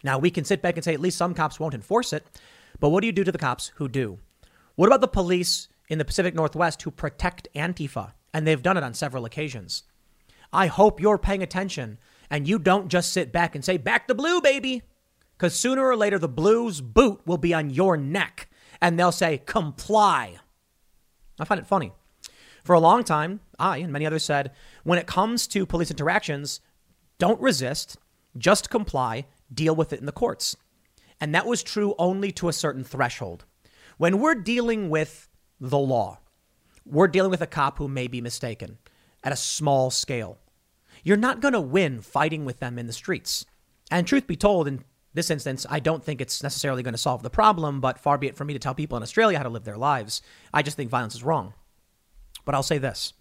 Now, 0.02 0.18
we 0.18 0.32
can 0.32 0.44
sit 0.44 0.60
back 0.60 0.74
and 0.74 0.82
say 0.82 0.92
at 0.92 0.98
least 0.98 1.18
some 1.18 1.34
cops 1.34 1.60
won't 1.60 1.72
enforce 1.72 2.12
it, 2.12 2.26
but 2.80 2.88
what 2.88 3.00
do 3.00 3.06
you 3.06 3.12
do 3.12 3.22
to 3.22 3.30
the 3.30 3.38
cops 3.38 3.70
who 3.76 3.88
do? 3.88 4.18
What 4.74 4.88
about 4.88 5.02
the 5.02 5.06
police 5.06 5.68
in 5.88 5.98
the 5.98 6.04
Pacific 6.04 6.34
Northwest 6.34 6.82
who 6.82 6.90
protect 6.90 7.46
Antifa? 7.54 8.10
And 8.34 8.44
they've 8.44 8.60
done 8.60 8.76
it 8.76 8.82
on 8.82 8.92
several 8.92 9.24
occasions. 9.24 9.84
I 10.52 10.66
hope 10.66 10.98
you're 10.98 11.16
paying 11.16 11.44
attention 11.44 11.98
and 12.28 12.48
you 12.48 12.58
don't 12.58 12.88
just 12.88 13.12
sit 13.12 13.30
back 13.30 13.54
and 13.54 13.64
say, 13.64 13.76
back 13.76 14.08
the 14.08 14.16
blue, 14.16 14.40
baby. 14.40 14.82
Because 15.38 15.54
sooner 15.54 15.86
or 15.86 15.94
later, 15.94 16.18
the 16.18 16.28
blues 16.28 16.80
boot 16.80 17.20
will 17.24 17.38
be 17.38 17.54
on 17.54 17.70
your 17.70 17.96
neck 17.96 18.48
and 18.80 18.98
they'll 18.98 19.12
say, 19.12 19.42
comply. 19.46 20.36
I 21.38 21.44
find 21.44 21.60
it 21.60 21.66
funny. 21.66 21.92
For 22.64 22.74
a 22.74 22.80
long 22.80 23.04
time, 23.04 23.40
I 23.58 23.78
and 23.78 23.92
many 23.92 24.06
others 24.06 24.24
said, 24.24 24.50
when 24.82 24.98
it 24.98 25.06
comes 25.06 25.46
to 25.48 25.66
police 25.66 25.90
interactions, 25.90 26.60
don't 27.18 27.40
resist, 27.40 27.96
just 28.36 28.70
comply, 28.70 29.26
deal 29.52 29.76
with 29.76 29.92
it 29.92 30.00
in 30.00 30.06
the 30.06 30.12
courts. 30.12 30.56
And 31.20 31.34
that 31.34 31.46
was 31.46 31.62
true 31.62 31.94
only 31.98 32.32
to 32.32 32.48
a 32.48 32.52
certain 32.52 32.84
threshold. 32.84 33.44
When 33.98 34.18
we're 34.18 34.34
dealing 34.34 34.90
with 34.90 35.28
the 35.60 35.78
law, 35.78 36.18
we're 36.84 37.08
dealing 37.08 37.30
with 37.30 37.40
a 37.40 37.46
cop 37.46 37.78
who 37.78 37.88
may 37.88 38.06
be 38.06 38.20
mistaken 38.20 38.78
at 39.24 39.32
a 39.32 39.36
small 39.36 39.90
scale. 39.90 40.38
You're 41.02 41.16
not 41.16 41.40
going 41.40 41.54
to 41.54 41.60
win 41.60 42.00
fighting 42.00 42.44
with 42.44 42.58
them 42.58 42.78
in 42.78 42.86
the 42.86 42.92
streets. 42.92 43.46
And 43.90 44.06
truth 44.06 44.26
be 44.26 44.36
told, 44.36 44.66
in 44.66 44.84
this 45.16 45.30
instance, 45.30 45.64
I 45.68 45.80
don't 45.80 46.04
think 46.04 46.20
it's 46.20 46.42
necessarily 46.42 46.82
going 46.82 46.94
to 46.94 46.98
solve 46.98 47.22
the 47.22 47.30
problem, 47.30 47.80
but 47.80 47.98
far 47.98 48.18
be 48.18 48.26
it 48.26 48.36
from 48.36 48.46
me 48.46 48.52
to 48.52 48.60
tell 48.60 48.74
people 48.74 48.96
in 48.96 49.02
Australia 49.02 49.38
how 49.38 49.44
to 49.44 49.50
live 49.50 49.64
their 49.64 49.78
lives. 49.78 50.20
I 50.52 50.62
just 50.62 50.76
think 50.76 50.90
violence 50.90 51.14
is 51.14 51.24
wrong. 51.24 51.54
But 52.44 52.54
I'll 52.54 52.62
say 52.62 52.78
this 52.78 53.14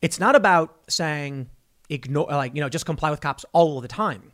it's 0.00 0.18
not 0.18 0.34
about 0.34 0.78
saying, 0.88 1.50
ignore, 1.90 2.26
like, 2.30 2.54
you 2.54 2.62
know, 2.62 2.70
just 2.70 2.86
comply 2.86 3.10
with 3.10 3.20
cops 3.20 3.44
all 3.52 3.80
the 3.80 3.88
time. 3.88 4.32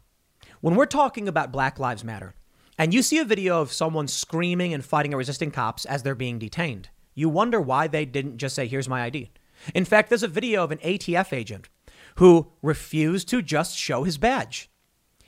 When 0.61 0.77
we're 0.77 0.87
talking 0.87 1.27
about 1.27 1.53
Black 1.53 1.79
Lives 1.79 2.05
Matter, 2.05 2.35
and 2.79 2.95
you 2.95 3.03
see 3.03 3.19
a 3.19 3.25
video 3.25 3.61
of 3.61 3.73
someone 3.73 4.07
screaming 4.07 4.73
and 4.73 4.85
fighting 4.85 5.13
and 5.13 5.19
resisting 5.19 5.51
cops 5.51 5.85
as 5.85 6.03
they're 6.03 6.15
being 6.15 6.39
detained, 6.39 6.91
you 7.15 7.29
wonder 7.29 7.61
why 7.61 7.89
they 7.89 8.05
didn't 8.05 8.39
just 8.39 8.55
say, 8.55 8.69
here's 8.69 8.89
my 8.89 9.03
ID. 9.03 9.31
In 9.75 9.85
fact, 9.85 10.11
there's 10.11 10.23
a 10.23 10.29
video 10.29 10.63
of 10.63 10.71
an 10.71 10.79
ATF 10.79 11.33
agent 11.33 11.69
who 12.17 12.53
refused 12.63 13.29
to 13.29 13.43
just 13.43 13.77
show 13.77 14.05
his 14.05 14.17
badge. 14.17 14.71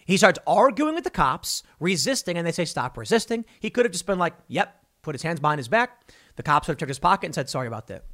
He 0.09 0.17
starts 0.17 0.39
arguing 0.47 0.95
with 0.95 1.05
the 1.05 1.11
cops, 1.11 1.63
resisting, 1.79 2.39
and 2.39 2.47
they 2.47 2.51
say, 2.51 2.65
Stop 2.65 2.97
resisting. 2.97 3.45
He 3.61 3.69
could 3.69 3.85
have 3.85 3.93
just 3.93 4.07
been 4.07 4.19
like, 4.19 4.33
Yep, 4.49 4.75
put 5.03 5.15
his 5.15 5.23
hands 5.23 5.39
behind 5.39 5.59
his 5.59 5.69
back. 5.69 6.11
The 6.37 6.43
cops 6.43 6.67
would 6.67 6.73
have 6.73 6.79
took 6.79 6.89
his 6.89 6.99
pocket 6.99 7.27
and 7.27 7.35
said, 7.35 7.51
Sorry 7.51 7.69
about 7.69 7.89
that. 7.89 8.07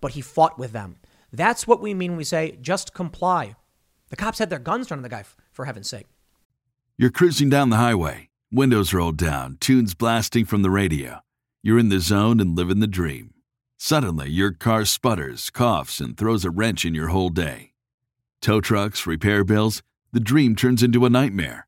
But 0.00 0.12
he 0.12 0.22
fought 0.22 0.58
with 0.58 0.72
them. 0.72 0.96
That's 1.30 1.66
what 1.66 1.82
we 1.82 1.92
mean 1.92 2.12
when 2.12 2.16
we 2.16 2.24
say, 2.24 2.56
Just 2.62 2.94
comply. 2.94 3.54
The 4.08 4.16
cops 4.16 4.38
had 4.38 4.48
their 4.48 4.58
guns 4.58 4.86
drawn 4.86 5.00
on 5.00 5.02
the 5.02 5.10
guy, 5.10 5.24
for 5.52 5.66
heaven's 5.66 5.90
sake. 5.90 6.06
You're 6.96 7.10
cruising 7.10 7.50
down 7.50 7.68
the 7.68 7.76
highway, 7.76 8.30
windows 8.50 8.94
rolled 8.94 9.18
down, 9.18 9.58
tunes 9.60 9.92
blasting 9.92 10.46
from 10.46 10.62
the 10.62 10.70
radio. 10.70 11.20
You're 11.62 11.78
in 11.78 11.90
the 11.90 12.00
zone 12.00 12.40
and 12.40 12.56
living 12.56 12.80
the 12.80 12.86
dream. 12.86 13.34
Suddenly, 13.76 14.30
your 14.30 14.52
car 14.52 14.86
sputters, 14.86 15.50
coughs, 15.50 16.00
and 16.00 16.16
throws 16.16 16.46
a 16.46 16.50
wrench 16.50 16.86
in 16.86 16.94
your 16.94 17.08
whole 17.08 17.28
day. 17.28 17.72
Tow 18.40 18.62
trucks, 18.62 19.06
repair 19.06 19.44
bills, 19.44 19.82
the 20.12 20.20
dream 20.20 20.54
turns 20.54 20.82
into 20.82 21.06
a 21.06 21.10
nightmare. 21.10 21.66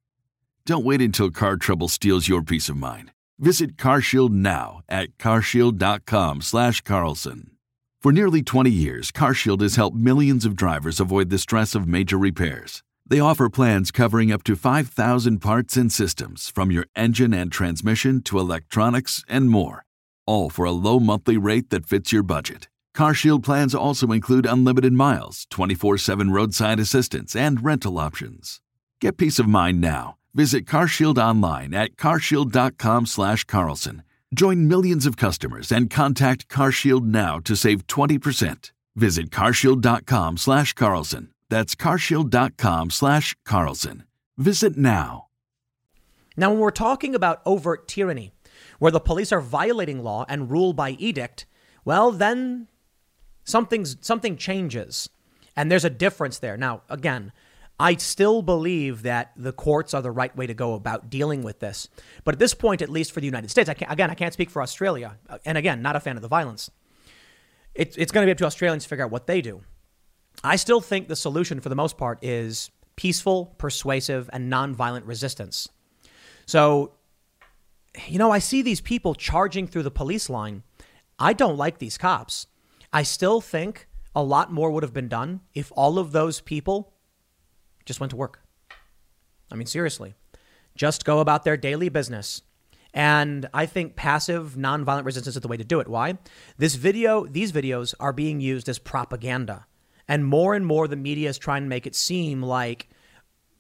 Don't 0.67 0.85
wait 0.85 1.01
until 1.01 1.31
car 1.31 1.57
trouble 1.57 1.89
steals 1.89 2.29
your 2.29 2.43
peace 2.43 2.69
of 2.69 2.77
mind. 2.77 3.13
Visit 3.39 3.77
CarShield 3.77 4.31
now 4.31 4.83
at 4.89 5.17
carshield.com/carlson. 5.19 7.51
For 8.01 8.13
nearly 8.13 8.43
20 8.43 8.71
years, 8.71 9.11
CarShield 9.11 9.63
has 9.63 9.77
helped 9.77 9.97
millions 9.97 10.45
of 10.45 10.57
drivers 10.57 11.01
avoid 11.01 11.31
the 11.31 11.39
stress 11.39 11.75
of 11.75 11.89
major 11.89 12.19
repairs. 12.19 12.83
They 13.07 13.19
offer 13.19 13.49
plans 13.49 13.91
covering 13.91 14.31
up 14.31 14.45
to 14.45 14.57
5,000 14.57 15.39
parts 15.39 15.77
and 15.77 15.93
systems, 15.93 16.51
from 16.51 16.71
your 16.71 16.87
engine 16.95 17.33
and 17.33 17.51
transmission 17.51 18.23
to 18.23 18.39
electronics 18.39 19.25
and 19.29 19.51
more, 19.51 19.85
all 20.27 20.51
for 20.51 20.65
a 20.65 20.71
low 20.71 21.01
monthly 21.01 21.39
rate 21.39 21.71
that 21.71 21.87
fits 21.87 22.13
your 22.13 22.23
budget. 22.23 22.69
CarShield 22.97 23.43
plans 23.43 23.75
also 23.75 24.13
include 24.13 24.47
unlimited 24.47 24.93
miles, 24.93 25.47
24/7 25.51 26.31
roadside 26.31 26.79
assistance, 26.79 27.35
and 27.35 27.65
rental 27.65 27.99
options. 27.99 28.61
Get 29.01 29.17
peace 29.17 29.39
of 29.39 29.49
mind 29.49 29.81
now. 29.81 30.17
Visit 30.35 30.65
CarShield 30.65 31.19
online 31.19 31.75
at 31.75 31.97
carshield.com 31.97 33.07
slash 33.07 33.45
Carlson. 33.45 34.03
Join 34.35 34.69
millions 34.69 35.07
of 35.07 35.17
customers 35.17 35.71
and 35.71 35.91
contact 35.91 36.49
CarShield 36.49 37.05
now 37.05 37.39
to 37.41 37.55
save 37.55 37.87
20%. 37.87 38.73
Visit 38.97 39.31
carshield.com 39.31 40.37
slash 40.37 40.73
Carlson. 40.73 41.31
That's 41.49 41.75
carshield.com 41.75 42.91
slash 42.91 43.37
Carlson. 43.45 44.05
Visit 44.37 44.77
now. 44.77 45.27
Now, 46.37 46.51
when 46.51 46.59
we're 46.59 46.71
talking 46.71 47.15
about 47.15 47.43
overt 47.47 47.87
tyranny, 47.87 48.33
where 48.81 48.91
the 48.91 49.01
police 49.01 49.31
are 49.31 49.41
violating 49.41 50.03
law 50.03 50.25
and 50.29 50.51
rule 50.51 50.73
by 50.73 50.91
edict, 50.91 51.47
well, 51.85 52.11
then 52.11 52.67
something's 53.45 53.97
something 54.01 54.37
changes 54.37 55.09
and 55.57 55.71
there's 55.71 55.85
a 55.85 55.91
difference 55.91 56.39
there. 56.39 56.57
Now 56.57 56.83
again 56.89 57.33
i 57.79 57.95
still 57.97 58.43
believe 58.43 59.03
that 59.03 59.33
the 59.37 59.53
courts 59.53 59.95
are 59.95 60.03
the 60.03 60.11
right 60.11 60.37
way 60.37 60.47
to 60.47 60.55
go 60.55 60.75
about 60.75 61.11
dealing 61.11 61.43
with 61.43 61.59
this 61.61 61.89
but 62.25 62.35
at 62.35 62.39
this 62.39 62.55
point 62.55 62.83
at 62.83 62.89
least 62.89 63.13
for 63.13 63.21
the 63.21 63.27
united 63.27 63.51
states 63.51 63.69
I 63.69 63.77
again 63.89 64.11
i 64.11 64.15
can't 64.15 64.33
speak 64.33 64.51
for 64.51 64.63
australia 64.63 65.17
uh, 65.29 65.39
and 65.45 65.59
again 65.59 65.83
not 65.83 65.97
a 65.97 66.01
fan 66.01 66.17
of 66.17 66.23
the 66.23 66.29
violence. 66.29 66.71
It, 67.75 67.99
it's 67.99 68.13
going 68.13 68.25
to 68.25 68.27
be 68.27 68.33
up 68.33 68.39
to 68.39 68.45
australians 68.45 68.85
to 68.85 68.89
figure 68.89 69.05
out 69.05 69.11
what 69.11 69.27
they 69.27 69.41
do. 69.41 69.63
I 70.45 70.57
still 70.57 70.81
think 70.81 71.09
the 71.09 71.17
solution 71.17 71.61
for 71.61 71.69
the 71.69 71.75
most 71.75 71.99
part 71.99 72.19
is 72.23 72.71
peaceful 72.97 73.55
persuasive 73.59 74.31
and 74.33 74.53
nonviolent 74.53 75.07
resistance. 75.07 75.69
So 76.47 76.93
you 78.07 78.19
know 78.19 78.31
i 78.31 78.39
see 78.39 78.63
these 78.63 78.81
people 78.81 79.15
charging 79.15 79.67
through 79.67 79.83
the 79.83 79.91
police 79.91 80.31
line. 80.31 80.63
I 81.19 81.33
don't 81.33 81.57
like 81.57 81.79
these 81.79 81.99
cops 81.99 82.47
I 82.95 83.03
still 83.03 83.41
think 83.41 83.89
a 84.15 84.23
lot 84.23 84.53
more 84.53 84.71
would 84.71 84.85
have 84.85 84.93
been 84.95 85.09
done 85.09 85.41
if 85.53 85.73
all 85.75 85.99
of 85.99 86.13
those 86.13 86.41
people 86.41 86.93
just 87.85 87.99
went 87.99 88.11
to 88.11 88.17
work. 88.17 88.41
I 89.51 89.57
mean, 89.57 89.67
seriously, 89.67 90.15
just 90.77 91.05
go 91.05 91.19
about 91.19 91.45
their 91.45 91.57
daily 91.57 91.89
business. 91.89 92.43
And 92.95 93.49
I 93.53 93.67
think 93.67 93.97
passive 93.97 94.55
nonviolent 94.57 95.05
resistance 95.05 95.35
is 95.35 95.43
the 95.43 95.49
way 95.49 95.57
to 95.57 95.65
do 95.65 95.81
it. 95.81 95.89
Why? 95.89 96.19
This 96.57 96.77
video, 96.77 97.27
these 97.27 97.51
videos 97.51 97.95
are 97.99 98.13
being 98.13 98.41
used 98.41 98.69
as 98.69 98.79
propaganda. 98.79 99.67
And 100.07 100.25
more 100.25 100.55
and 100.55 100.65
more 100.65 100.87
the 100.87 100.95
media 100.95 101.29
is 101.29 101.37
trying 101.37 101.65
to 101.65 101.69
make 101.69 101.89
it 101.89 101.97
seem 101.97 102.43
like, 102.43 102.89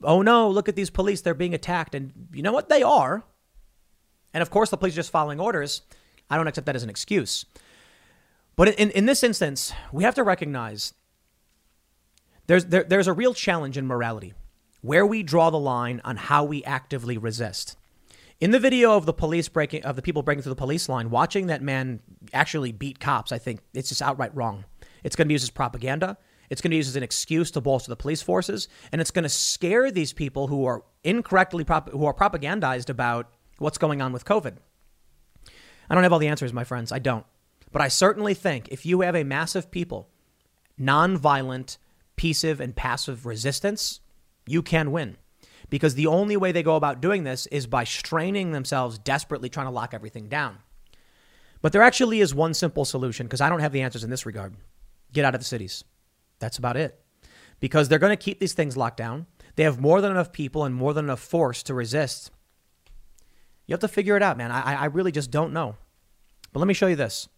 oh 0.04 0.22
no, 0.22 0.48
look 0.48 0.68
at 0.68 0.76
these 0.76 0.90
police, 0.90 1.22
they're 1.22 1.34
being 1.34 1.54
attacked. 1.54 1.96
And 1.96 2.12
you 2.32 2.42
know 2.42 2.52
what? 2.52 2.68
They 2.68 2.84
are. 2.84 3.24
And 4.32 4.42
of 4.42 4.50
course, 4.50 4.70
the 4.70 4.76
police 4.76 4.94
are 4.94 4.96
just 4.96 5.10
following 5.10 5.40
orders. 5.40 5.82
I 6.30 6.36
don't 6.36 6.46
accept 6.46 6.66
that 6.66 6.76
as 6.76 6.84
an 6.84 6.90
excuse. 6.90 7.44
But 8.56 8.68
in, 8.78 8.90
in 8.90 9.06
this 9.06 9.22
instance, 9.22 9.72
we 9.92 10.04
have 10.04 10.14
to 10.14 10.22
recognize 10.22 10.94
there's, 12.46 12.66
there, 12.66 12.84
there's 12.84 13.08
a 13.08 13.12
real 13.12 13.34
challenge 13.34 13.76
in 13.78 13.86
morality 13.86 14.34
where 14.82 15.06
we 15.06 15.22
draw 15.22 15.50
the 15.50 15.58
line 15.58 16.00
on 16.04 16.16
how 16.16 16.44
we 16.44 16.62
actively 16.64 17.16
resist. 17.16 17.76
In 18.40 18.50
the 18.50 18.58
video 18.58 18.96
of 18.96 19.06
the 19.06 19.12
police 19.12 19.48
breaking 19.48 19.84
of 19.84 19.96
the 19.96 20.02
people 20.02 20.22
breaking 20.22 20.42
through 20.42 20.50
the 20.50 20.56
police 20.56 20.88
line, 20.88 21.08
watching 21.08 21.46
that 21.46 21.62
man 21.62 22.00
actually 22.32 22.72
beat 22.72 23.00
cops, 23.00 23.32
I 23.32 23.38
think 23.38 23.60
it's 23.72 23.88
just 23.88 24.02
outright 24.02 24.34
wrong. 24.36 24.64
It's 25.02 25.16
going 25.16 25.26
to 25.26 25.28
be 25.28 25.34
used 25.34 25.44
as 25.44 25.50
propaganda. 25.50 26.18
It's 26.50 26.60
going 26.60 26.70
to 26.70 26.74
be 26.74 26.76
used 26.76 26.90
as 26.90 26.96
an 26.96 27.02
excuse 27.02 27.50
to 27.52 27.60
bolster 27.60 27.88
the 27.88 27.96
police 27.96 28.20
forces, 28.20 28.68
and 28.92 29.00
it's 29.00 29.10
going 29.10 29.22
to 29.22 29.30
scare 29.30 29.90
these 29.90 30.12
people 30.12 30.48
who 30.48 30.66
are 30.66 30.84
incorrectly 31.02 31.64
prop- 31.64 31.90
who 31.90 32.04
are 32.04 32.12
propagandized 32.12 32.90
about 32.90 33.32
what's 33.58 33.78
going 33.78 34.02
on 34.02 34.12
with 34.12 34.24
COVID. 34.24 34.56
I 35.88 35.94
don't 35.94 36.02
have 36.02 36.12
all 36.12 36.18
the 36.18 36.28
answers, 36.28 36.52
my 36.52 36.64
friends. 36.64 36.92
I 36.92 36.98
don't. 36.98 37.24
But 37.74 37.82
I 37.82 37.88
certainly 37.88 38.34
think 38.34 38.68
if 38.68 38.86
you 38.86 39.00
have 39.00 39.16
a 39.16 39.24
massive 39.24 39.68
people, 39.68 40.08
nonviolent, 40.80 41.78
peaceable, 42.14 42.62
and 42.62 42.76
passive 42.76 43.26
resistance, 43.26 43.98
you 44.46 44.62
can 44.62 44.92
win. 44.92 45.16
Because 45.70 45.96
the 45.96 46.06
only 46.06 46.36
way 46.36 46.52
they 46.52 46.62
go 46.62 46.76
about 46.76 47.00
doing 47.00 47.24
this 47.24 47.46
is 47.46 47.66
by 47.66 47.82
straining 47.82 48.52
themselves, 48.52 48.96
desperately 48.96 49.48
trying 49.48 49.66
to 49.66 49.72
lock 49.72 49.92
everything 49.92 50.28
down. 50.28 50.58
But 51.62 51.72
there 51.72 51.82
actually 51.82 52.20
is 52.20 52.32
one 52.32 52.54
simple 52.54 52.84
solution 52.84 53.26
because 53.26 53.40
I 53.40 53.48
don't 53.48 53.58
have 53.58 53.72
the 53.72 53.80
answers 53.82 54.04
in 54.04 54.10
this 54.10 54.24
regard. 54.24 54.54
Get 55.12 55.24
out 55.24 55.34
of 55.34 55.40
the 55.40 55.44
cities. 55.44 55.82
That's 56.38 56.58
about 56.58 56.76
it. 56.76 57.02
Because 57.58 57.88
they're 57.88 57.98
going 57.98 58.16
to 58.16 58.24
keep 58.24 58.38
these 58.38 58.52
things 58.52 58.76
locked 58.76 58.98
down. 58.98 59.26
They 59.56 59.64
have 59.64 59.80
more 59.80 60.00
than 60.00 60.12
enough 60.12 60.30
people 60.30 60.62
and 60.62 60.76
more 60.76 60.94
than 60.94 61.06
enough 61.06 61.18
force 61.18 61.64
to 61.64 61.74
resist. 61.74 62.30
You 63.66 63.72
have 63.72 63.80
to 63.80 63.88
figure 63.88 64.16
it 64.16 64.22
out, 64.22 64.38
man. 64.38 64.52
I, 64.52 64.82
I 64.82 64.84
really 64.84 65.10
just 65.10 65.32
don't 65.32 65.52
know. 65.52 65.74
But 66.52 66.60
let 66.60 66.68
me 66.68 66.74
show 66.74 66.86
you 66.86 66.94
this. 66.94 67.28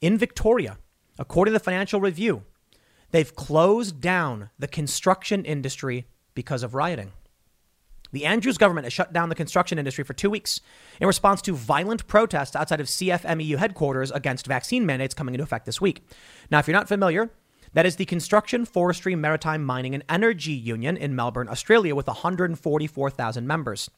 In 0.00 0.16
Victoria, 0.16 0.78
according 1.18 1.52
to 1.52 1.58
the 1.58 1.64
Financial 1.64 2.00
Review, 2.00 2.44
they've 3.10 3.34
closed 3.34 4.00
down 4.00 4.50
the 4.58 4.68
construction 4.68 5.44
industry 5.44 6.06
because 6.34 6.62
of 6.62 6.74
rioting. 6.74 7.12
The 8.12 8.24
Andrews 8.24 8.58
government 8.58 8.84
has 8.84 8.92
shut 8.92 9.12
down 9.12 9.28
the 9.28 9.34
construction 9.34 9.78
industry 9.78 10.04
for 10.04 10.14
two 10.14 10.30
weeks 10.30 10.60
in 11.00 11.06
response 11.06 11.42
to 11.42 11.52
violent 11.54 12.06
protests 12.06 12.56
outside 12.56 12.80
of 12.80 12.86
CFMEU 12.86 13.56
headquarters 13.56 14.10
against 14.10 14.46
vaccine 14.46 14.86
mandates 14.86 15.14
coming 15.14 15.34
into 15.34 15.42
effect 15.42 15.66
this 15.66 15.80
week. 15.80 16.02
Now, 16.50 16.58
if 16.58 16.66
you're 16.66 16.76
not 16.76 16.88
familiar, 16.88 17.30
that 17.74 17.84
is 17.84 17.96
the 17.96 18.06
Construction, 18.06 18.64
Forestry, 18.64 19.14
Maritime, 19.14 19.62
Mining, 19.62 19.94
and 19.94 20.04
Energy 20.08 20.52
Union 20.52 20.96
in 20.96 21.14
Melbourne, 21.14 21.48
Australia, 21.48 21.94
with 21.94 22.06
144,000 22.06 23.46
members. 23.46 23.90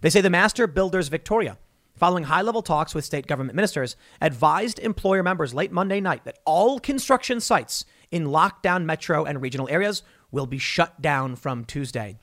They 0.00 0.10
say 0.10 0.20
the 0.20 0.30
master 0.30 0.66
builders 0.68 1.08
Victoria, 1.08 1.58
following 2.00 2.24
high 2.24 2.40
level 2.40 2.62
talks 2.62 2.94
with 2.94 3.04
state 3.04 3.26
government 3.26 3.54
ministers, 3.54 3.94
advised 4.22 4.78
employer 4.78 5.22
members 5.22 5.52
late 5.52 5.70
Monday 5.70 6.00
night 6.00 6.24
that 6.24 6.38
all 6.46 6.80
construction 6.80 7.40
sites 7.40 7.84
in 8.10 8.24
lockdown 8.24 8.86
metro 8.86 9.24
and 9.24 9.42
regional 9.42 9.68
areas 9.68 10.02
will 10.30 10.46
be 10.46 10.58
shut 10.58 11.02
down 11.02 11.36
from 11.36 11.64
Tuesday. 11.64 12.18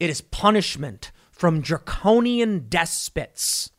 It 0.00 0.10
is 0.10 0.20
punishment 0.20 1.12
from 1.30 1.60
draconian 1.60 2.66
despots 2.68 3.70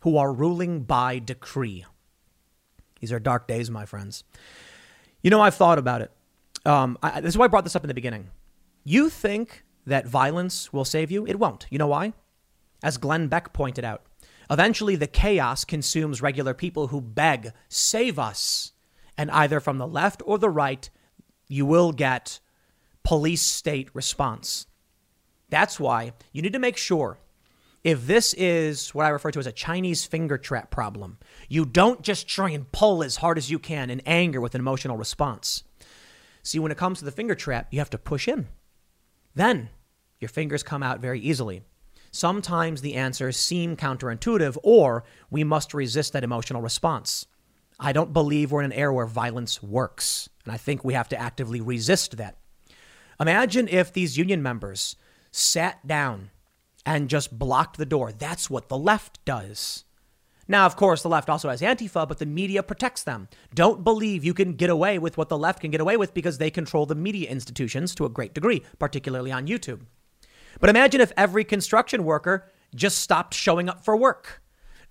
who 0.00 0.16
are 0.16 0.32
ruling 0.32 0.84
by 0.84 1.18
decree. 1.18 1.84
These 3.00 3.12
are 3.12 3.20
dark 3.20 3.46
days, 3.46 3.70
my 3.70 3.84
friends. 3.84 4.24
You 5.22 5.30
know, 5.30 5.42
I've 5.42 5.54
thought 5.54 5.78
about 5.78 6.00
it. 6.00 6.12
Um, 6.64 6.96
I, 7.02 7.20
this 7.20 7.34
is 7.34 7.38
why 7.38 7.44
I 7.44 7.48
brought 7.48 7.64
this 7.64 7.76
up 7.76 7.84
in 7.84 7.88
the 7.88 7.94
beginning. 7.94 8.30
You 8.84 9.10
think 9.10 9.64
that 9.84 10.06
violence 10.06 10.72
will 10.72 10.84
save 10.84 11.10
you? 11.10 11.26
It 11.26 11.38
won't. 11.38 11.66
You 11.68 11.78
know 11.78 11.88
why? 11.88 12.14
As 12.82 12.96
Glenn 12.96 13.28
Beck 13.28 13.52
pointed 13.52 13.84
out, 13.84 14.02
eventually 14.50 14.96
the 14.96 15.06
chaos 15.06 15.64
consumes 15.64 16.22
regular 16.22 16.54
people 16.54 16.88
who 16.88 17.00
beg, 17.00 17.52
save 17.68 18.18
us. 18.18 18.72
And 19.18 19.30
either 19.30 19.60
from 19.60 19.78
the 19.78 19.86
left 19.86 20.22
or 20.26 20.38
the 20.38 20.50
right, 20.50 20.88
you 21.48 21.64
will 21.64 21.92
get 21.92 22.40
police 23.02 23.42
state 23.42 23.88
response. 23.94 24.66
That's 25.48 25.80
why 25.80 26.12
you 26.32 26.42
need 26.42 26.52
to 26.52 26.58
make 26.58 26.76
sure 26.76 27.18
if 27.84 28.06
this 28.08 28.34
is 28.34 28.92
what 28.94 29.06
I 29.06 29.10
refer 29.10 29.30
to 29.30 29.38
as 29.38 29.46
a 29.46 29.52
Chinese 29.52 30.04
finger 30.04 30.36
trap 30.36 30.72
problem, 30.72 31.18
you 31.48 31.64
don't 31.64 32.02
just 32.02 32.26
try 32.26 32.50
and 32.50 32.70
pull 32.72 33.04
as 33.04 33.16
hard 33.16 33.38
as 33.38 33.48
you 33.48 33.60
can 33.60 33.90
in 33.90 34.02
anger 34.04 34.40
with 34.40 34.56
an 34.56 34.60
emotional 34.60 34.96
response. 34.96 35.62
See, 36.42 36.58
when 36.58 36.72
it 36.72 36.78
comes 36.78 36.98
to 36.98 37.04
the 37.04 37.12
finger 37.12 37.36
trap, 37.36 37.68
you 37.70 37.78
have 37.78 37.90
to 37.90 37.98
push 37.98 38.26
in. 38.26 38.48
Then 39.36 39.68
your 40.18 40.28
fingers 40.28 40.64
come 40.64 40.82
out 40.82 40.98
very 40.98 41.20
easily. 41.20 41.62
Sometimes 42.16 42.80
the 42.80 42.94
answers 42.94 43.36
seem 43.36 43.76
counterintuitive, 43.76 44.56
or 44.62 45.04
we 45.30 45.44
must 45.44 45.74
resist 45.74 46.14
that 46.14 46.24
emotional 46.24 46.62
response. 46.62 47.26
I 47.78 47.92
don't 47.92 48.14
believe 48.14 48.50
we're 48.50 48.62
in 48.62 48.72
an 48.72 48.78
era 48.78 48.94
where 48.94 49.04
violence 49.04 49.62
works, 49.62 50.30
and 50.46 50.54
I 50.54 50.56
think 50.56 50.82
we 50.82 50.94
have 50.94 51.10
to 51.10 51.20
actively 51.20 51.60
resist 51.60 52.16
that. 52.16 52.38
Imagine 53.20 53.68
if 53.68 53.92
these 53.92 54.16
union 54.16 54.42
members 54.42 54.96
sat 55.30 55.86
down 55.86 56.30
and 56.86 57.10
just 57.10 57.38
blocked 57.38 57.76
the 57.76 57.84
door. 57.84 58.12
That's 58.12 58.48
what 58.48 58.70
the 58.70 58.78
left 58.78 59.22
does. 59.26 59.84
Now, 60.48 60.64
of 60.64 60.74
course, 60.74 61.02
the 61.02 61.10
left 61.10 61.28
also 61.28 61.50
has 61.50 61.60
Antifa, 61.60 62.08
but 62.08 62.18
the 62.18 62.24
media 62.24 62.62
protects 62.62 63.02
them. 63.02 63.28
Don't 63.54 63.84
believe 63.84 64.24
you 64.24 64.32
can 64.32 64.54
get 64.54 64.70
away 64.70 64.98
with 64.98 65.18
what 65.18 65.28
the 65.28 65.36
left 65.36 65.60
can 65.60 65.70
get 65.70 65.82
away 65.82 65.98
with 65.98 66.14
because 66.14 66.38
they 66.38 66.50
control 66.50 66.86
the 66.86 66.94
media 66.94 67.28
institutions 67.28 67.94
to 67.96 68.06
a 68.06 68.08
great 68.08 68.32
degree, 68.32 68.62
particularly 68.78 69.30
on 69.30 69.46
YouTube. 69.46 69.82
But 70.60 70.70
imagine 70.70 71.00
if 71.00 71.12
every 71.16 71.44
construction 71.44 72.04
worker 72.04 72.50
just 72.74 72.98
stopped 72.98 73.34
showing 73.34 73.68
up 73.68 73.84
for 73.84 73.96
work. 73.96 74.42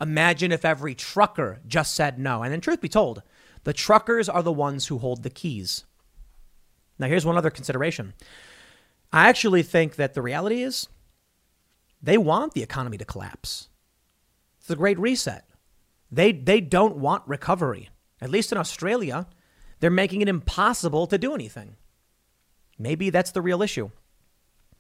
Imagine 0.02 0.52
if 0.52 0.66
every 0.66 0.94
trucker 0.94 1.60
just 1.68 1.96
said 1.96 2.20
no. 2.20 2.44
And 2.44 2.54
in 2.54 2.62
truth 2.62 2.82
be 2.82 2.90
told, 2.90 3.24
the 3.64 3.74
truckers 3.74 4.30
are 4.30 4.44
the 4.44 4.52
ones 4.52 4.88
who 4.88 4.98
hold 4.98 5.24
the 5.24 5.30
keys. 5.30 5.86
Now, 7.00 7.08
here's 7.08 7.26
one 7.26 7.38
other 7.38 7.50
consideration. 7.50 8.14
I 9.12 9.30
actually 9.30 9.64
think 9.64 9.96
that 9.96 10.14
the 10.14 10.22
reality 10.22 10.62
is 10.62 10.88
they 12.02 12.18
want 12.18 12.54
the 12.54 12.64
economy 12.64 12.98
to 12.98 13.06
collapse. 13.06 13.70
It's 14.60 14.70
a 14.70 14.76
great 14.76 15.00
reset. 15.00 15.48
They, 16.12 16.32
they 16.32 16.62
don't 16.62 16.98
want 16.98 17.24
recovery. 17.28 17.90
At 18.22 18.30
least 18.30 18.52
in 18.52 18.58
Australia, 18.58 19.28
they're 19.80 19.90
making 19.90 20.22
it 20.22 20.28
impossible 20.28 21.08
to 21.08 21.18
do 21.18 21.34
anything. 21.34 21.76
Maybe 22.78 23.10
that's 23.10 23.32
the 23.32 23.42
real 23.42 23.62
issue. 23.62 23.90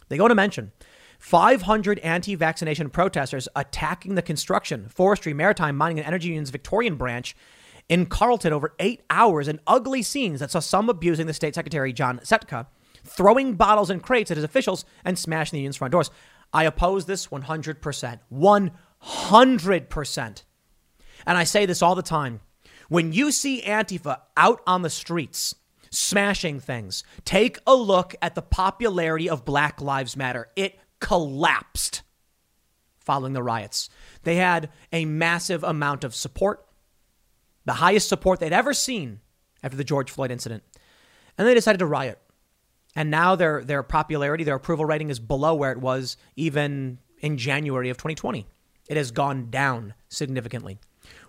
They 0.09 0.17
go 0.17 0.27
to 0.27 0.35
mention 0.35 0.71
500 1.19 1.99
anti 1.99 2.35
vaccination 2.35 2.89
protesters 2.89 3.47
attacking 3.55 4.15
the 4.15 4.21
construction, 4.21 4.89
forestry, 4.89 5.33
maritime, 5.33 5.77
mining, 5.77 5.99
and 5.99 6.07
energy 6.07 6.29
union's 6.29 6.49
Victorian 6.49 6.95
branch 6.95 7.35
in 7.87 8.05
Carlton 8.05 8.53
over 8.53 8.73
eight 8.79 9.03
hours 9.09 9.47
in 9.47 9.59
ugly 9.67 10.01
scenes 10.01 10.39
that 10.39 10.51
saw 10.51 10.59
some 10.59 10.89
abusing 10.89 11.27
the 11.27 11.33
state 11.33 11.55
secretary, 11.55 11.93
John 11.93 12.19
Setka, 12.19 12.67
throwing 13.03 13.55
bottles 13.55 13.89
and 13.89 14.01
crates 14.01 14.31
at 14.31 14.37
his 14.37 14.43
officials, 14.43 14.85
and 15.03 15.17
smashing 15.17 15.57
the 15.57 15.61
union's 15.61 15.77
front 15.77 15.91
doors. 15.91 16.11
I 16.53 16.63
oppose 16.63 17.05
this 17.05 17.27
100%. 17.27 18.19
100%. 18.31 20.43
And 21.27 21.37
I 21.37 21.43
say 21.43 21.65
this 21.65 21.81
all 21.81 21.95
the 21.95 22.01
time. 22.01 22.39
When 22.87 23.13
you 23.13 23.31
see 23.31 23.61
Antifa 23.61 24.19
out 24.37 24.61
on 24.67 24.81
the 24.81 24.89
streets, 24.89 25.55
smashing 25.95 26.59
things. 26.59 27.03
Take 27.23 27.59
a 27.65 27.75
look 27.75 28.15
at 28.21 28.35
the 28.35 28.41
popularity 28.41 29.29
of 29.29 29.45
Black 29.45 29.81
Lives 29.81 30.15
Matter. 30.15 30.49
It 30.55 30.79
collapsed 30.99 32.01
following 32.99 33.33
the 33.33 33.43
riots. 33.43 33.89
They 34.23 34.35
had 34.35 34.69
a 34.91 35.05
massive 35.05 35.63
amount 35.63 36.03
of 36.03 36.15
support, 36.15 36.65
the 37.65 37.73
highest 37.73 38.09
support 38.09 38.39
they'd 38.39 38.51
ever 38.51 38.73
seen 38.73 39.19
after 39.63 39.77
the 39.77 39.83
George 39.83 40.11
Floyd 40.11 40.31
incident. 40.31 40.63
And 41.37 41.47
they 41.47 41.53
decided 41.53 41.77
to 41.79 41.85
riot. 41.85 42.19
And 42.95 43.11
now 43.11 43.35
their, 43.35 43.63
their 43.63 43.83
popularity, 43.83 44.43
their 44.43 44.55
approval 44.55 44.85
rating 44.85 45.09
is 45.09 45.19
below 45.19 45.53
where 45.53 45.71
it 45.71 45.79
was 45.79 46.17
even 46.35 46.99
in 47.19 47.37
January 47.37 47.89
of 47.89 47.97
2020. 47.97 48.47
It 48.87 48.97
has 48.97 49.11
gone 49.11 49.49
down 49.49 49.93
significantly. 50.09 50.79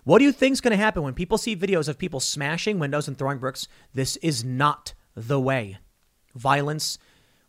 What 0.07 0.19
do 0.19 0.23
you 0.23 0.31
think 0.31 0.53
is 0.53 0.61
going 0.61 0.71
to 0.71 0.77
happen 0.81 1.03
when 1.03 1.13
people 1.13 1.37
see 1.37 1.53
videos 1.53 1.89
of 1.89 1.97
people 1.97 2.21
smashing 2.21 2.79
windows 2.79 3.09
and 3.09 3.17
throwing 3.17 3.39
bricks? 3.39 3.67
This 3.93 4.15
is 4.17 4.41
not 4.41 4.93
the 5.15 5.37
way. 5.37 5.79
Violence, 6.33 6.97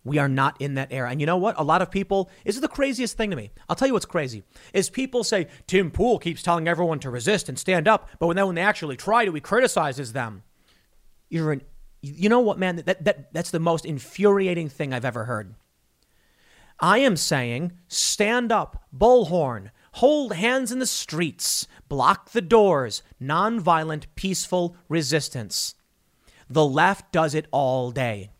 we 0.03 0.18
are 0.18 0.29
not 0.29 0.61
in 0.61 0.75
that 0.75 0.88
era. 0.90 1.09
And 1.09 1.21
you 1.21 1.27
know 1.29 1.37
what? 1.37 1.55
A 1.57 1.62
lot 1.62 1.83
of 1.83 1.90
people, 1.92 2.29
this 2.44 2.57
is 2.57 2.61
the 2.61 2.66
craziest 2.66 3.16
thing 3.16 3.31
to 3.31 3.37
me. 3.37 3.53
I'll 3.68 3.77
tell 3.77 3.87
you 3.87 3.94
what's 3.94 4.07
crazy 4.07 4.42
is 4.75 4.90
people 4.90 5.23
say 5.23 5.47
Tim 5.68 5.92
Pool 5.92 6.18
keeps 6.18 6.42
telling 6.42 6.66
everyone 6.66 6.99
to 6.99 7.11
resist 7.11 7.49
and 7.49 7.57
stand 7.57 7.87
up, 7.87 8.09
but 8.18 8.27
when 8.27 8.35
they, 8.35 8.42
when 8.42 8.57
they 8.57 8.62
actually 8.62 8.97
try 8.97 9.25
to, 9.25 9.33
he 9.33 9.40
criticizes 9.40 10.12
them. 10.12 10.42
You're 11.29 11.53
an, 11.53 11.62
you 12.03 12.29
know 12.29 12.40
what, 12.40 12.59
man? 12.59 12.83
That, 12.87 13.05
that, 13.05 13.33
that's 13.33 13.53
the 13.53 13.61
most 13.61 13.85
infuriating 13.85 14.68
thing 14.68 14.92
I've 14.92 15.05
ever 15.05 15.27
heard. 15.27 15.55
I 16.81 16.99
am 16.99 17.16
saying 17.16 17.75
stand 17.87 18.51
up, 18.51 18.83
bullhorn, 18.92 19.71
hold 19.92 20.35
hands 20.35 20.72
in 20.72 20.79
the 20.79 20.87
streets, 20.87 21.66
block 21.88 22.31
the 22.31 22.40
doors, 22.40 23.03
nonviolent, 23.20 24.05
peaceful 24.14 24.77
resistance. 24.88 25.74
The 26.48 26.64
left 26.64 27.12
does 27.12 27.35
it 27.35 27.46
all 27.51 27.90
day. 27.90 28.31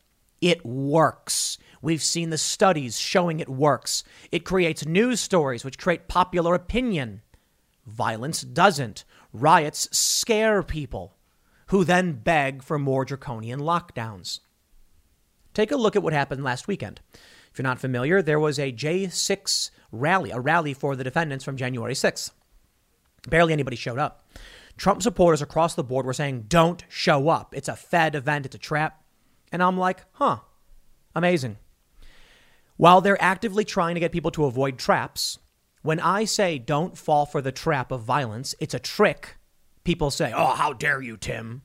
It 0.41 0.65
works. 0.65 1.59
We've 1.83 2.03
seen 2.03 2.31
the 2.31 2.39
studies 2.39 2.99
showing 2.99 3.41
it 3.41 3.49
works. 3.49 4.03
It 4.33 4.45
creates 4.45 4.87
news 4.87 5.21
stories 5.21 5.65
which 5.65 5.79
create 5.79 6.09
popular 6.09 6.55
opinion. 6.55 7.23
Violence 7.87 8.43
doesn't. 8.43 9.05
Riots 9.33 9.89
scare 9.97 10.63
people 10.63 11.17
who 11.69 11.85
then 11.85 12.13
beg 12.13 12.63
for 12.63 12.79
more 12.79 13.05
draconian 13.05 13.61
lockdowns. 13.61 14.41
Take 15.55 15.71
a 15.71 15.77
look 15.77 15.97
at 15.97 16.03
what 16.03 16.13
happened 16.13 16.43
last 16.43 16.67
weekend. 16.67 17.01
If 17.53 17.59
you're 17.59 17.65
not 17.65 17.81
familiar, 17.81 18.23
there 18.23 18.41
was 18.41 18.59
a 18.59 18.73
J6 18.73 19.71
rally, 19.91 20.31
a 20.31 20.41
rally 20.41 20.75
for 20.75 20.97
the 20.97 21.05
defendants 21.05 21.45
from 21.45 21.57
January 21.57 21.95
6th. 21.95 22.31
Barely 23.29 23.53
anybody 23.53 23.77
showed 23.77 23.99
up. 23.99 24.25
Trump 24.77 25.03
supporters 25.03 25.43
across 25.43 25.75
the 25.75 25.83
board 25.83 26.07
were 26.07 26.13
saying, 26.13 26.45
don't 26.49 26.85
show 26.89 27.29
up. 27.29 27.53
It's 27.55 27.69
a 27.69 27.77
Fed 27.77 28.15
event, 28.15 28.47
it's 28.47 28.55
a 28.55 28.59
trap. 28.59 29.03
And 29.51 29.63
I'm 29.63 29.77
like, 29.77 30.05
huh, 30.13 30.39
amazing. 31.15 31.59
While 32.77 33.01
they're 33.01 33.21
actively 33.23 33.65
trying 33.65 33.95
to 33.95 34.01
get 34.01 34.13
people 34.13 34.31
to 34.33 34.45
avoid 34.45 34.79
traps, 34.79 35.39
when 35.83 35.99
I 35.99 36.25
say 36.25 36.59
don't 36.59 36.97
fall 36.97 37.27
for 37.27 37.41
the 37.43 37.51
trap 37.51 37.91
of 37.91 38.03
violence, 38.03 38.55
it's 38.61 38.75
a 38.75 38.79
trick. 38.79 39.37
People 39.83 40.11
say, 40.11 40.33
oh, 40.35 40.55
how 40.55 40.73
dare 40.73 41.01
you, 41.01 41.17
Tim? 41.17 41.63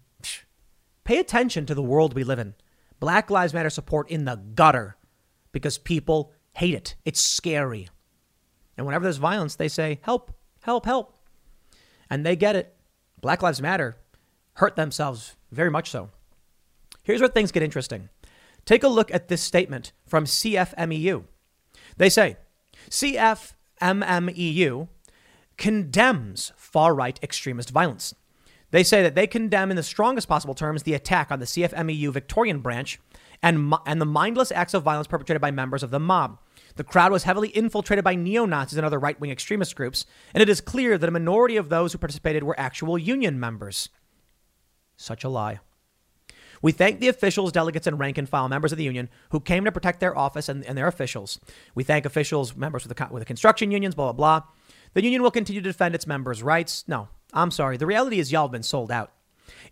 Pay 1.03 1.19
attention 1.19 1.65
to 1.65 1.75
the 1.75 1.83
world 1.83 2.13
we 2.13 2.23
live 2.23 2.39
in. 2.39 2.55
Black 2.99 3.29
Lives 3.29 3.53
Matter 3.53 3.69
support 3.69 4.09
in 4.09 4.25
the 4.25 4.37
gutter 4.37 4.95
because 5.51 5.77
people 5.77 6.31
hate 6.53 6.73
it. 6.73 6.95
It's 7.05 7.19
scary. 7.19 7.89
And 8.77 8.85
whenever 8.85 9.03
there's 9.03 9.17
violence, 9.17 9.55
they 9.55 9.67
say, 9.67 9.99
help, 10.03 10.31
help, 10.61 10.85
help. 10.85 11.15
And 12.09 12.25
they 12.25 12.35
get 12.35 12.55
it. 12.55 12.75
Black 13.21 13.41
Lives 13.41 13.61
Matter 13.61 13.97
hurt 14.55 14.75
themselves 14.75 15.35
very 15.51 15.71
much 15.71 15.89
so. 15.89 16.09
Here's 17.03 17.21
where 17.21 17.29
things 17.29 17.51
get 17.51 17.63
interesting. 17.63 18.09
Take 18.65 18.83
a 18.83 18.87
look 18.87 19.13
at 19.13 19.27
this 19.27 19.41
statement 19.41 19.91
from 20.05 20.25
CFMEU. 20.25 21.25
They 21.97 22.09
say 22.09 22.37
CFMMEU 22.89 24.87
condemns 25.57 26.51
far 26.55 26.95
right 26.95 27.19
extremist 27.21 27.69
violence. 27.69 28.15
They 28.71 28.83
say 28.83 29.03
that 29.03 29.13
they 29.13 29.27
condemn 29.27 29.69
in 29.69 29.77
the 29.77 29.83
strongest 29.83 30.27
possible 30.27 30.55
terms 30.55 30.81
the 30.83 30.95
attack 30.95 31.31
on 31.31 31.39
the 31.39 31.45
CFMEU 31.45 32.11
Victorian 32.11 32.59
branch 32.59 32.99
and, 33.43 33.73
and 33.85 34.01
the 34.01 34.05
mindless 34.05 34.51
acts 34.51 34.73
of 34.73 34.81
violence 34.81 35.07
perpetrated 35.07 35.41
by 35.41 35.51
members 35.51 35.83
of 35.83 35.91
the 35.91 35.99
mob. 35.99 36.39
The 36.75 36.83
crowd 36.83 37.11
was 37.11 37.23
heavily 37.23 37.49
infiltrated 37.49 38.03
by 38.03 38.15
neo 38.15 38.45
Nazis 38.45 38.77
and 38.77 38.85
other 38.85 38.99
right 38.99 39.19
wing 39.19 39.31
extremist 39.31 39.75
groups, 39.75 40.05
and 40.33 40.41
it 40.41 40.49
is 40.49 40.61
clear 40.61 40.97
that 40.97 41.07
a 41.07 41.11
minority 41.11 41.57
of 41.57 41.69
those 41.69 41.91
who 41.91 41.99
participated 41.99 42.43
were 42.43 42.59
actual 42.59 42.97
union 42.97 43.39
members. 43.39 43.89
Such 44.97 45.23
a 45.23 45.29
lie. 45.29 45.59
We 46.63 46.71
thank 46.71 47.01
the 47.01 47.09
officials, 47.09 47.51
delegates, 47.51 47.87
and 47.87 47.99
rank 47.99 48.17
and 48.17 48.27
file 48.27 48.47
members 48.47 48.71
of 48.71 48.77
the 48.77 48.85
union 48.85 49.09
who 49.31 49.41
came 49.41 49.65
to 49.65 49.71
protect 49.71 49.99
their 49.99 50.17
office 50.17 50.47
and, 50.47 50.63
and 50.63 50.77
their 50.77 50.87
officials. 50.87 51.37
We 51.75 51.83
thank 51.83 52.05
officials, 52.05 52.55
members 52.55 52.87
with 52.87 52.97
the, 52.97 53.07
with 53.11 53.21
the 53.21 53.25
construction 53.25 53.69
unions, 53.69 53.95
blah, 53.95 54.13
blah, 54.13 54.39
blah. 54.39 54.47
The 54.93 55.03
union 55.03 55.21
will 55.21 55.31
continue 55.31 55.61
to 55.61 55.69
defend 55.69 55.93
its 55.93 56.07
members' 56.07 56.41
rights. 56.41 56.85
No, 56.87 57.09
I'm 57.33 57.51
sorry. 57.51 57.75
The 57.75 57.85
reality 57.85 58.17
is 58.17 58.31
y'all 58.31 58.45
have 58.45 58.51
been 58.51 58.63
sold 58.63 58.91
out. 58.91 59.11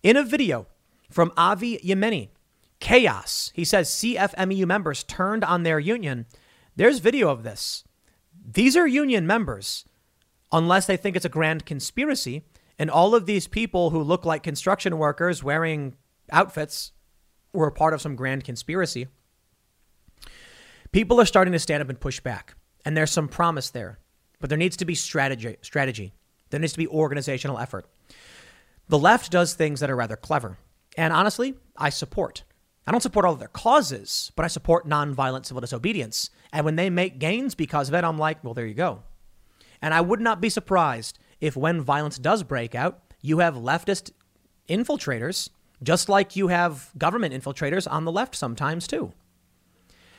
In 0.04 0.18
a 0.18 0.24
video 0.24 0.68
from 1.10 1.32
Avi 1.38 1.78
Yemini, 1.78 2.30
chaos, 2.82 3.52
he 3.56 3.64
says 3.64 3.90
CFMEU 3.90 4.66
members 4.66 5.04
turned 5.04 5.46
on 5.46 5.64
their 5.64 5.80
union. 5.80 6.26
There's 6.76 7.00
video 7.00 7.30
of 7.30 7.44
this. 7.44 7.84
These 8.54 8.78
are 8.78 8.88
union 8.88 9.28
members, 9.28 9.86
unless 10.52 10.86
they 10.88 10.98
think 10.98 11.16
it's 11.16 11.26
a 11.26 11.30
grand 11.30 11.66
conspiracy. 11.66 12.44
And 12.80 12.90
all 12.90 13.14
of 13.14 13.26
these 13.26 13.48
people 13.48 13.92
who 13.92 14.02
look 14.02 14.26
like 14.26 14.42
construction 14.42 14.98
workers 14.98 15.44
wearing 15.44 15.96
outfits 16.32 16.94
were 17.54 17.70
part 17.70 17.94
of 17.94 18.02
some 18.02 18.16
grand 18.16 18.44
conspiracy. 18.44 19.08
People 20.92 21.22
are 21.22 21.26
starting 21.26 21.54
to 21.54 21.60
stand 21.60 21.82
up 21.82 21.90
and 21.90 22.00
push 22.00 22.20
back, 22.20 22.56
and 22.86 22.98
there's 22.98 23.12
some 23.12 23.28
promise 23.28 23.70
there, 23.70 24.00
but 24.40 24.50
there 24.50 24.58
needs 24.58 24.78
to 24.78 24.86
be 24.86 24.96
strategy. 24.96 25.58
Strategy. 25.62 26.14
There 26.50 26.60
needs 26.60 26.74
to 26.74 26.80
be 26.80 26.88
organizational 26.88 27.60
effort. 27.60 27.86
The 28.90 29.00
left 29.00 29.32
does 29.32 29.54
things 29.54 29.80
that 29.80 29.90
are 29.90 29.96
rather 29.96 30.18
clever, 30.18 30.58
and 30.98 31.14
honestly, 31.14 31.54
I 31.78 31.90
support. 31.90 32.44
I 32.88 32.91
don't 32.91 33.02
support 33.02 33.26
all 33.26 33.34
of 33.34 33.39
their 33.39 33.48
causes, 33.48 34.32
but 34.36 34.44
I 34.44 34.48
support 34.48 34.88
nonviolent 34.88 35.46
civil 35.46 35.62
disobedience. 35.62 36.30
And 36.52 36.65
when 36.65 36.76
they 36.76 36.89
make 36.89 37.20
gains 37.20 37.56
because 37.56 37.89
of 37.89 37.96
it, 37.96 38.04
I'm 38.04 38.17
like, 38.17 38.44
well, 38.44 38.54
there 38.54 38.65
you 38.65 38.74
go. 38.74 39.04
And 39.82 39.94
I 39.94 40.02
would 40.02 40.20
not 40.20 40.41
be 40.41 40.50
surprised 40.50 41.20
if 41.39 41.56
when 41.56 41.82
violence 41.82 42.17
does 42.17 42.44
break 42.44 42.76
out, 42.76 43.00
you 43.22 43.39
have 43.39 43.56
leftist 43.56 44.12
infiltrators 44.67 45.50
just 45.84 46.10
like 46.10 46.36
you 46.36 46.50
have 46.50 46.91
government 46.98 47.34
infiltrators 47.34 47.91
on 47.91 48.06
the 48.06 48.12
left 48.12 48.36
sometimes, 48.36 48.88
too. 48.88 49.13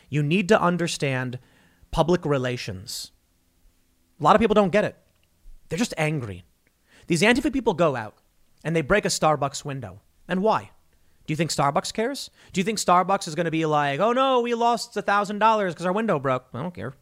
You 0.08 0.22
need 0.22 0.48
to 0.48 0.60
understand 0.60 1.38
public 1.90 2.24
relations. 2.24 3.12
A 4.20 4.24
lot 4.24 4.34
of 4.34 4.40
people 4.40 4.54
don't 4.54 4.72
get 4.72 4.84
it. 4.84 4.96
They're 5.68 5.78
just 5.78 5.94
angry. 5.96 6.44
These 7.06 7.22
Antifa 7.22 7.52
people 7.52 7.74
go 7.74 7.96
out 7.96 8.16
and 8.64 8.74
they 8.74 8.82
break 8.82 9.04
a 9.04 9.08
Starbucks 9.08 9.64
window. 9.64 10.00
And 10.28 10.42
why? 10.42 10.70
Do 11.26 11.32
you 11.32 11.36
think 11.36 11.50
Starbucks 11.50 11.92
cares? 11.92 12.30
Do 12.52 12.60
you 12.60 12.64
think 12.64 12.78
Starbucks 12.78 13.28
is 13.28 13.34
going 13.34 13.44
to 13.44 13.50
be 13.50 13.66
like, 13.66 14.00
oh 14.00 14.12
no, 14.12 14.40
we 14.40 14.54
lost 14.54 14.94
$1,000 14.94 15.68
because 15.68 15.86
our 15.86 15.92
window 15.92 16.18
broke? 16.18 16.46
I 16.52 16.62
don't 16.62 16.74
care. 16.74 16.94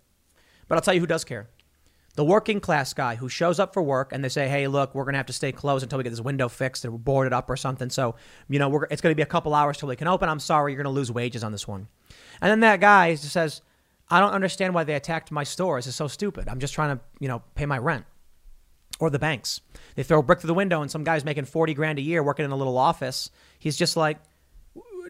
But 0.68 0.76
I'll 0.76 0.82
tell 0.82 0.94
you 0.94 1.00
who 1.00 1.06
does 1.06 1.24
care 1.24 1.48
the 2.16 2.24
working 2.24 2.60
class 2.60 2.92
guy 2.92 3.14
who 3.14 3.28
shows 3.28 3.60
up 3.60 3.72
for 3.72 3.82
work 3.82 4.12
and 4.12 4.22
they 4.22 4.28
say, 4.28 4.48
"Hey, 4.48 4.66
look, 4.66 4.94
we're 4.94 5.04
going 5.04 5.14
to 5.14 5.18
have 5.18 5.26
to 5.26 5.32
stay 5.32 5.52
closed 5.52 5.82
until 5.82 5.98
we 5.98 6.04
get 6.04 6.10
this 6.10 6.20
window 6.20 6.48
fixed 6.48 6.84
or 6.84 6.90
boarded 6.90 7.32
up 7.32 7.48
or 7.48 7.56
something." 7.56 7.88
So, 7.88 8.16
you 8.48 8.58
know, 8.58 8.84
it's 8.90 9.00
going 9.00 9.12
to 9.12 9.16
be 9.16 9.22
a 9.22 9.26
couple 9.26 9.54
hours 9.54 9.78
till 9.78 9.88
we 9.88 9.96
can 9.96 10.08
open. 10.08 10.28
I'm 10.28 10.40
sorry, 10.40 10.72
you're 10.72 10.82
going 10.82 10.92
to 10.92 10.98
lose 10.98 11.12
wages 11.12 11.44
on 11.44 11.52
this 11.52 11.68
one. 11.68 11.88
And 12.40 12.50
then 12.50 12.60
that 12.60 12.80
guy 12.80 13.12
just 13.12 13.32
says, 13.32 13.62
"I 14.08 14.20
don't 14.20 14.32
understand 14.32 14.74
why 14.74 14.84
they 14.84 14.94
attacked 14.94 15.30
my 15.30 15.44
store. 15.44 15.78
This 15.78 15.86
is 15.86 15.96
so 15.96 16.08
stupid. 16.08 16.48
I'm 16.48 16.58
just 16.58 16.74
trying 16.74 16.96
to, 16.96 17.02
you 17.20 17.28
know, 17.28 17.42
pay 17.54 17.66
my 17.66 17.78
rent." 17.78 18.04
Or 19.00 19.10
the 19.10 19.18
banks. 19.18 19.60
They 19.96 20.04
throw 20.04 20.20
a 20.20 20.22
brick 20.22 20.40
through 20.40 20.48
the 20.48 20.54
window 20.54 20.82
and 20.82 20.90
some 20.90 21.02
guy's 21.02 21.24
making 21.24 21.46
40 21.46 21.74
grand 21.74 21.98
a 21.98 22.02
year 22.02 22.22
working 22.22 22.44
in 22.44 22.52
a 22.52 22.56
little 22.56 22.78
office. 22.78 23.30
He's 23.58 23.76
just 23.76 23.96
like, 23.96 24.18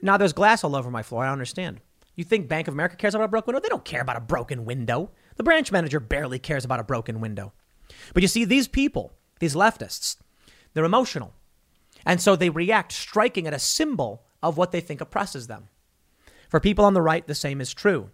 "Now 0.00 0.16
there's 0.16 0.32
glass 0.32 0.64
all 0.64 0.76
over 0.76 0.90
my 0.90 1.02
floor. 1.02 1.24
I 1.24 1.26
don't 1.26 1.32
understand." 1.32 1.80
You 2.14 2.24
think 2.24 2.48
Bank 2.48 2.68
of 2.68 2.74
America 2.74 2.96
cares 2.96 3.14
about 3.14 3.24
a 3.24 3.28
broken 3.28 3.52
window? 3.52 3.62
They 3.62 3.68
don't 3.68 3.84
care 3.84 4.00
about 4.00 4.16
a 4.16 4.20
broken 4.20 4.64
window. 4.64 5.10
The 5.36 5.42
branch 5.42 5.72
manager 5.72 6.00
barely 6.00 6.38
cares 6.38 6.64
about 6.64 6.80
a 6.80 6.84
broken 6.84 7.20
window. 7.20 7.52
But 8.14 8.22
you 8.22 8.28
see, 8.28 8.44
these 8.44 8.68
people, 8.68 9.12
these 9.40 9.54
leftists, 9.54 10.16
they're 10.72 10.84
emotional. 10.84 11.34
And 12.06 12.20
so 12.20 12.36
they 12.36 12.50
react 12.50 12.92
striking 12.92 13.46
at 13.46 13.54
a 13.54 13.58
symbol 13.58 14.22
of 14.42 14.56
what 14.56 14.70
they 14.70 14.80
think 14.80 15.00
oppresses 15.00 15.46
them. 15.46 15.68
For 16.48 16.60
people 16.60 16.84
on 16.84 16.94
the 16.94 17.02
right, 17.02 17.26
the 17.26 17.34
same 17.34 17.60
is 17.60 17.74
true. 17.74 18.10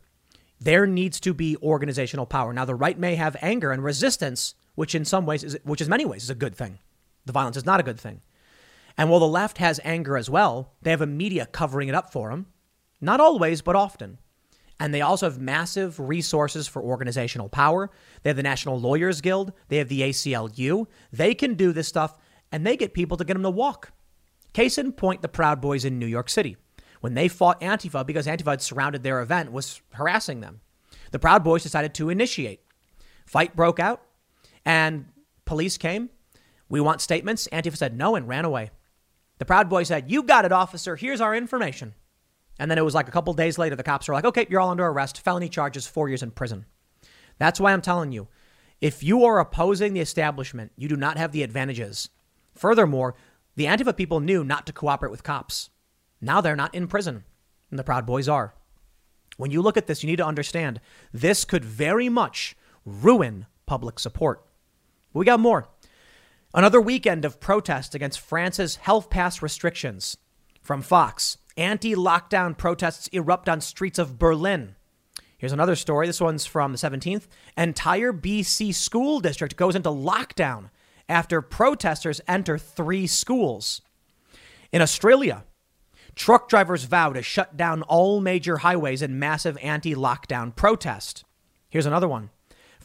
There 0.61 0.87
needs 0.87 1.21
to 1.21 1.35
be 1.35 1.57
organizational 1.62 2.27
power. 2.27 2.53
Now, 2.53 2.65
the 2.65 2.75
right 2.75 2.99
may 2.99 3.17
have 3.17 3.37
anger 3.43 3.73
and 3.73 3.85
resistance, 3.85 4.55
which 4.77 4.95
in 4.95 5.05
some 5.05 5.27
ways, 5.27 5.43
is, 5.43 5.59
which 5.65 5.81
in 5.81 5.89
many 5.89 6.05
ways 6.05 6.23
is 6.23 6.31
a 6.31 6.35
good 6.37 6.55
thing. 6.55 6.79
The 7.25 7.33
violence 7.33 7.57
is 7.57 7.67
not 7.67 7.81
a 7.81 7.83
good 7.83 7.99
thing. 7.99 8.21
And 8.97 9.11
while 9.11 9.21
the 9.21 9.27
left 9.27 9.59
has 9.59 9.81
anger 9.85 10.17
as 10.17 10.31
well, 10.31 10.73
they 10.83 10.91
have 10.91 11.03
a 11.03 11.07
media 11.07 11.47
covering 11.47 11.89
it 11.89 11.95
up 11.95 12.12
for 12.12 12.31
them. 12.31 12.47
Not 13.01 13.21
always, 13.21 13.61
but 13.61 13.77
often. 13.77 14.19
And 14.79 14.95
they 14.95 15.01
also 15.01 15.27
have 15.27 15.41
massive 15.41 15.99
resources 15.99 16.69
for 16.69 16.83
organizational 16.83 17.49
power. 17.49 17.91
They 18.23 18.31
have 18.31 18.37
the 18.37 18.43
National 18.43 18.79
Lawyers 18.79 19.21
Guild, 19.21 19.53
they 19.69 19.79
have 19.79 19.89
the 19.89 20.03
ACLU. 20.03 20.87
They 21.12 21.35
can 21.35 21.55
do 21.55 21.73
this 21.73 21.89
stuff 21.89 22.15
and 22.53 22.67
they 22.67 22.77
get 22.77 22.95
people 22.95 23.17
to 23.17 23.25
get 23.25 23.35
them 23.35 23.43
to 23.43 23.51
walk. 23.51 23.93
Case 24.53 24.79
in 24.79 24.93
point, 24.93 25.23
the 25.23 25.29
Proud 25.29 25.61
Boys 25.61 25.85
in 25.85 25.99
New 25.99 26.07
York 26.07 26.29
City. 26.29 26.57
When 27.01 27.15
they 27.15 27.29
fought 27.29 27.61
Antifa 27.61 28.07
because 28.07 28.27
Antifa 28.27 28.51
had 28.51 28.62
surrounded 28.62 29.03
their 29.03 29.21
event, 29.21 29.53
was 29.53 29.81
harassing 29.93 30.41
them. 30.41 30.61
The 31.11 31.19
Proud 31.19 31.45
Boys 31.45 31.62
decided 31.62 31.95
to 31.95 32.11
initiate. 32.11 32.61
Fight 33.27 33.57
broke 33.57 33.81
out, 33.81 34.03
and 34.66 35.07
police 35.46 35.79
came. 35.79 36.11
We 36.68 36.81
want 36.81 37.00
statements. 37.00 37.48
Antifa 37.52 37.76
said 37.76 37.96
no 37.96 38.16
and 38.16 38.29
ran 38.29 38.44
away. 38.44 38.70
The 39.38 39.46
Proud 39.46 39.70
Boys 39.70 39.88
said, 39.88 40.11
You 40.11 40.22
got 40.22 40.44
it, 40.44 40.52
officer. 40.52 40.96
Here's 40.96 41.20
our 41.22 41.35
information. 41.35 41.94
And 42.59 42.70
then 42.70 42.79
it 42.79 42.85
was 42.85 42.94
like 42.94 43.09
a 43.09 43.12
couple 43.12 43.33
days 43.35 43.59
later, 43.59 43.76
the 43.76 43.83
cops 43.83 44.09
were 44.09 44.14
like, 44.14 44.24
okay, 44.24 44.46
you're 44.48 44.61
all 44.61 44.70
under 44.70 44.87
arrest, 44.87 45.20
felony 45.20 45.48
charges, 45.48 45.87
four 45.87 46.09
years 46.09 46.22
in 46.22 46.31
prison. 46.31 46.64
That's 47.38 47.61
why 47.61 47.72
I'm 47.72 47.83
telling 47.83 48.12
you, 48.12 48.29
if 48.81 49.02
you 49.02 49.24
are 49.24 49.38
opposing 49.38 49.92
the 49.92 50.00
establishment, 50.00 50.72
you 50.76 50.88
do 50.88 50.96
not 50.96 51.18
have 51.18 51.33
the 51.33 51.42
advantages. 51.42 52.09
Furthermore, 52.55 53.14
the 53.57 53.66
Antifa 53.66 53.96
people 53.96 54.20
knew 54.20 54.42
not 54.42 54.66
to 54.66 54.72
cooperate 54.72 55.11
with 55.11 55.22
cops. 55.22 55.70
Now 56.20 56.40
they're 56.40 56.57
not 56.57 56.74
in 56.74 56.88
prison, 56.88 57.24
and 57.70 57.79
the 57.79 57.85
Proud 57.85 58.07
Boys 58.07 58.29
are. 58.29 58.55
When 59.37 59.50
you 59.50 59.61
look 59.61 59.76
at 59.76 59.87
this, 59.87 60.02
you 60.02 60.07
need 60.07 60.16
to 60.16 60.26
understand 60.26 60.81
this 61.12 61.44
could 61.44 61.64
very 61.64 62.09
much 62.09 62.57
ruin 62.87 63.46
public 63.66 63.98
support. 63.98 64.46
We 65.12 65.25
got 65.25 65.40
more. 65.40 65.69
Another 66.55 66.81
weekend 66.81 67.25
of 67.25 67.40
protest 67.40 67.95
against 67.95 68.21
France's 68.21 68.77
health 68.77 69.11
pass 69.11 69.42
restrictions. 69.42 70.16
From 70.62 70.83
Fox, 70.83 71.38
Anti 71.57 71.95
lockdown 71.95 72.57
protests 72.57 73.09
erupt 73.09 73.49
on 73.49 73.62
streets 73.62 73.99
of 73.99 74.19
Berlin. 74.19 74.75
Here's 75.38 75.53
another 75.53 75.77
story. 75.77 76.07
This 76.07 76.21
one's 76.21 76.45
from 76.45 76.73
the 76.73 76.79
17th. 76.79 77.29
Entire 77.57 78.12
BC 78.12 78.75
school 78.75 79.21
district 79.21 79.57
goes 79.57 79.75
into 79.75 79.88
lockdown 79.88 80.71
after 81.09 81.40
protesters 81.40 82.21
enter 82.29 82.59
three 82.59 83.07
schools. 83.07 83.81
In 84.71 84.83
Australia, 84.83 85.45
truck 86.14 86.49
drivers 86.49 86.85
vow 86.85 87.12
to 87.12 87.23
shut 87.23 87.57
down 87.57 87.81
all 87.83 88.21
major 88.21 88.59
highways 88.59 89.01
in 89.01 89.19
massive 89.19 89.57
anti 89.62 89.95
lockdown 89.95 90.55
protest. 90.55 91.25
Here's 91.71 91.87
another 91.87 92.09
one 92.09 92.29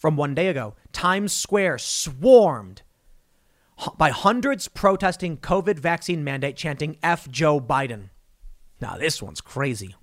from 0.02 0.18
one 0.18 0.34
day 0.34 0.48
ago 0.48 0.74
Times 0.92 1.32
Square 1.32 1.78
swarmed 1.78 2.82
by 3.98 4.10
hundreds 4.10 4.68
protesting 4.68 5.38
COVID 5.38 5.80
vaccine 5.80 6.24
mandate, 6.24 6.56
chanting 6.56 6.98
F 7.02 7.30
Joe 7.30 7.62
Biden. 7.62 8.10
Now, 8.82 8.98
this 8.98 9.22
one's 9.22 9.42
crazy. 9.42 9.96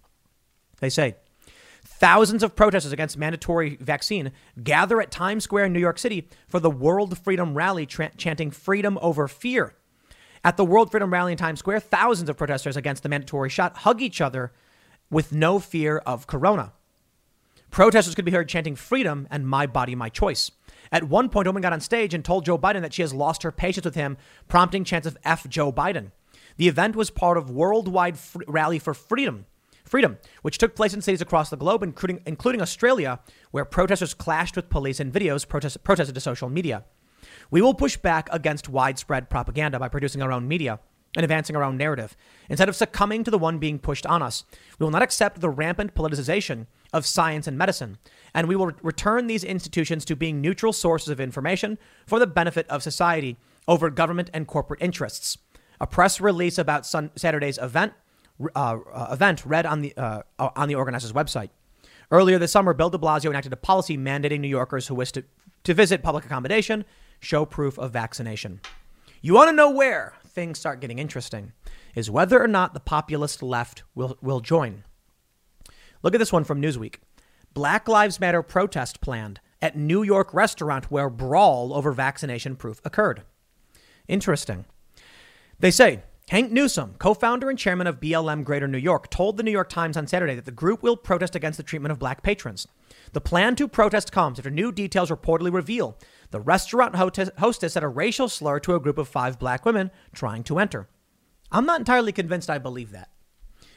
They 0.81 0.89
say 0.89 1.17
thousands 1.85 2.43
of 2.45 2.55
protesters 2.55 2.93
against 2.93 3.19
mandatory 3.19 3.77
vaccine 3.81 4.33
gather 4.63 5.01
at 5.01 5.11
Times 5.11 5.45
Square 5.45 5.67
in 5.67 5.73
New 5.73 5.81
York 5.81 5.99
City 5.99 6.29
for 6.47 6.61
the 6.61 6.71
World 6.71 7.19
Freedom 7.19 7.55
Rally, 7.55 7.87
tra- 7.87 8.13
chanting 8.17 8.51
freedom 8.53 8.99
over 9.03 9.27
fear. 9.27 9.75
At 10.45 10.57
the 10.57 10.65
World 10.65 10.93
Freedom 10.93 11.13
Rally 11.13 11.33
in 11.33 11.39
Times 11.39 11.59
Square, 11.59 11.81
thousands 11.81 12.31
of 12.31 12.37
protesters 12.37 12.77
against 12.77 13.03
the 13.03 13.09
mandatory 13.09 13.49
shot 13.49 13.79
hug 13.79 14.01
each 14.01 14.21
other 14.21 14.53
with 15.11 15.33
no 15.33 15.59
fear 15.59 15.99
of 15.99 16.29
corona. 16.29 16.73
Protesters 17.71 18.15
could 18.15 18.25
be 18.25 18.33
heard 18.33 18.49
chanting 18.49 18.77
freedom 18.77 19.29
and 19.31 19.47
my 19.47 19.67
body, 19.67 19.95
my 19.95 20.09
choice. 20.09 20.51
At 20.91 21.05
one 21.05 21.29
point, 21.29 21.47
a 21.47 21.51
woman 21.51 21.63
got 21.63 21.73
on 21.73 21.81
stage 21.81 22.15
and 22.15 22.25
told 22.25 22.45
Joe 22.45 22.59
Biden 22.59 22.81
that 22.81 22.95
she 22.95 23.03
has 23.03 23.13
lost 23.13 23.43
her 23.43 23.53
patience 23.53 23.85
with 23.85 23.95
him, 23.95 24.17
prompting 24.49 24.85
chants 24.85 25.07
of 25.07 25.19
F 25.25 25.49
Joe 25.49 25.73
Biden. 25.73 26.13
The 26.57 26.69
event 26.69 26.97
was 26.97 27.11
part 27.11 27.37
of 27.37 27.51
worldwide 27.51 28.17
rally 28.47 28.79
for 28.79 28.95
freedom, 28.95 29.47
freedom, 29.85 30.19
which 30.43 30.59
took 30.59 30.75
place 30.75 30.95
in 30.95 31.03
cities 31.03 31.21
across 31.21 31.51
the 31.51 31.57
globe, 31.57 31.83
including, 31.83 32.21
including 32.27 32.63
Australia, 32.63 33.21
where 33.51 33.65
protesters 33.65 34.15
clashed 34.15 34.57
with 34.57 34.71
police 34.71 34.99
and 34.99 35.13
videos 35.13 35.47
protest, 35.47 35.85
protested 35.85 36.15
to 36.15 36.21
social 36.21 36.49
media. 36.49 36.85
We 37.51 37.63
will 37.63 37.75
push 37.75 37.97
back 37.97 38.29
against 38.33 38.69
widespread 38.69 39.31
propaganda 39.31 39.79
by 39.79 39.89
producing 39.89 40.23
our 40.23 40.33
own 40.33 40.49
media 40.49 40.81
and 41.17 41.25
advancing 41.25 41.57
our 41.57 41.65
own 41.65 41.77
narrative, 41.77 42.17
instead 42.49 42.69
of 42.69 42.77
succumbing 42.77 43.25
to 43.25 43.31
the 43.31 43.39
one 43.39 43.59
being 43.59 43.79
pushed 43.79 44.07
on 44.07 44.23
us. 44.23 44.45
We 44.79 44.85
will 44.85 44.91
not 44.91 45.03
accept 45.03 45.41
the 45.41 45.49
rampant 45.49 45.95
politicization 45.95 46.67
of 46.93 47.07
science 47.07 47.47
and 47.47 47.59
medicine, 47.59 47.99
and 48.35 48.49
we 48.49 48.57
will 48.57 48.69
re- 48.69 48.75
return 48.83 49.27
these 49.27 49.45
institutions 49.45 50.05
to 50.05 50.17
being 50.17 50.41
neutral 50.41 50.73
sources 50.73 51.09
of 51.09 51.21
information 51.21 51.79
for 52.07 52.19
the 52.19 52.27
benefit 52.27 52.69
of 52.69 52.83
society 52.83 53.37
over 53.67 53.91
government 53.91 54.31
and 54.33 54.47
corporate 54.47 54.83
interests. 54.83 55.39
A 55.81 55.87
press 55.87 56.21
release 56.21 56.59
about 56.59 56.87
sun- 56.87 57.11
Saturday's 57.17 57.59
event 57.59 57.93
uh, 58.55 58.79
uh, 58.93 59.09
event 59.11 59.45
read 59.45 59.67
on 59.67 59.81
the 59.81 59.97
uh, 59.97 60.23
on 60.39 60.69
the 60.69 60.75
organizer's 60.75 61.13
website. 61.13 61.51
Earlier 62.11 62.39
this 62.39 62.53
summer, 62.53 62.73
Bill 62.73 62.91
de 62.91 62.99
Blasio 62.99 63.31
enacted 63.31 63.53
a 63.53 63.57
policy 63.57 63.99
mandating 63.99 64.41
New 64.41 64.49
Yorkers 64.49 64.87
who 64.87 64.95
wish 64.95 65.13
to, 65.13 65.25
to 65.65 65.75
visit 65.75 66.03
public 66.03 66.25
accommodation 66.25 66.85
show 67.21 67.45
proof 67.45 67.79
of 67.79 67.93
vaccination. 67.93 68.61
You 69.21 69.35
want 69.35 69.49
to 69.49 69.57
know 69.57 69.71
where 69.71 70.15
things 70.27 70.59
start 70.59 70.81
getting 70.81 70.99
interesting? 70.99 71.53
is 71.99 72.09
whether 72.09 72.41
or 72.41 72.47
not 72.47 72.75
the 72.75 72.81
populist 72.81 73.43
left 73.43 73.83
will, 73.95 74.17
will 74.23 74.39
join. 74.39 74.85
Look 76.03 76.15
at 76.15 76.19
this 76.19 76.33
one 76.33 76.45
from 76.45 76.63
Newsweek. 76.63 76.97
Black 77.55 77.89
Lives 77.89 78.21
Matter 78.21 78.43
protest 78.43 79.01
planned 79.01 79.41
at 79.61 79.77
New 79.77 80.03
York 80.03 80.33
restaurant 80.33 80.91
where 80.91 81.11
brawl 81.11 81.75
over 81.75 81.93
vaccination 81.93 82.57
proof 82.57 82.81
occurred. 82.85 83.23
Interesting. 84.07 84.65
They 85.59 85.71
say 85.71 86.03
Hank 86.31 86.53
Newsome, 86.53 86.95
co 86.99 87.15
founder 87.15 87.51
and 87.51 87.59
chairman 87.59 87.87
of 87.87 88.01
BLM 88.01 88.45
Greater 88.45 88.69
New 88.69 88.79
York, 88.79 89.11
told 89.11 89.37
the 89.37 89.43
New 89.43 89.51
York 89.51 89.69
Times 89.69 89.97
on 89.97 90.07
Saturday 90.07 90.35
that 90.35 90.45
the 90.45 90.51
group 90.51 90.83
will 90.83 90.97
protest 90.97 91.35
against 91.35 91.57
the 91.57 91.63
treatment 91.63 91.91
of 91.91 91.99
black 91.99 92.23
patrons. 92.23 92.69
The 93.13 93.21
plan 93.21 93.57
to 93.57 93.67
protest 93.67 94.13
comes 94.13 94.39
after 94.39 94.51
new 94.51 94.71
details 94.71 95.11
reportedly 95.11 95.53
reveal 95.53 95.97
the 96.31 96.41
restaurant 96.41 96.95
hostess 96.95 97.73
said 97.73 97.83
a 97.83 97.89
racial 97.89 98.29
slur 98.29 98.61
to 98.61 98.75
a 98.75 98.81
group 98.81 98.99
of 98.99 99.09
five 99.09 99.39
black 99.39 99.65
women 99.65 99.91
trying 100.15 100.45
to 100.45 100.59
enter. 100.59 100.87
I'm 101.51 101.65
not 101.65 101.81
entirely 101.81 102.13
convinced 102.13 102.51
I 102.51 102.59
believe 102.59 102.91
that. 102.91 103.09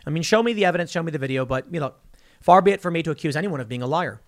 I 0.06 0.10
mean, 0.10 0.24
show 0.24 0.44
me 0.44 0.52
the 0.52 0.66
evidence, 0.66 0.92
show 0.92 1.04
me 1.04 1.12
the 1.12 1.18
video, 1.18 1.46
but, 1.46 1.74
you 1.74 1.80
know, 1.80 1.94
far 2.42 2.62
be 2.62 2.72
it 2.72 2.82
for 2.82 2.92
me 2.92 3.04
to 3.04 3.12
accuse 3.12 3.36
anyone 3.36 3.60
of 3.62 3.70
being 3.70 3.82
a 3.82 3.88
liar. 3.88 4.22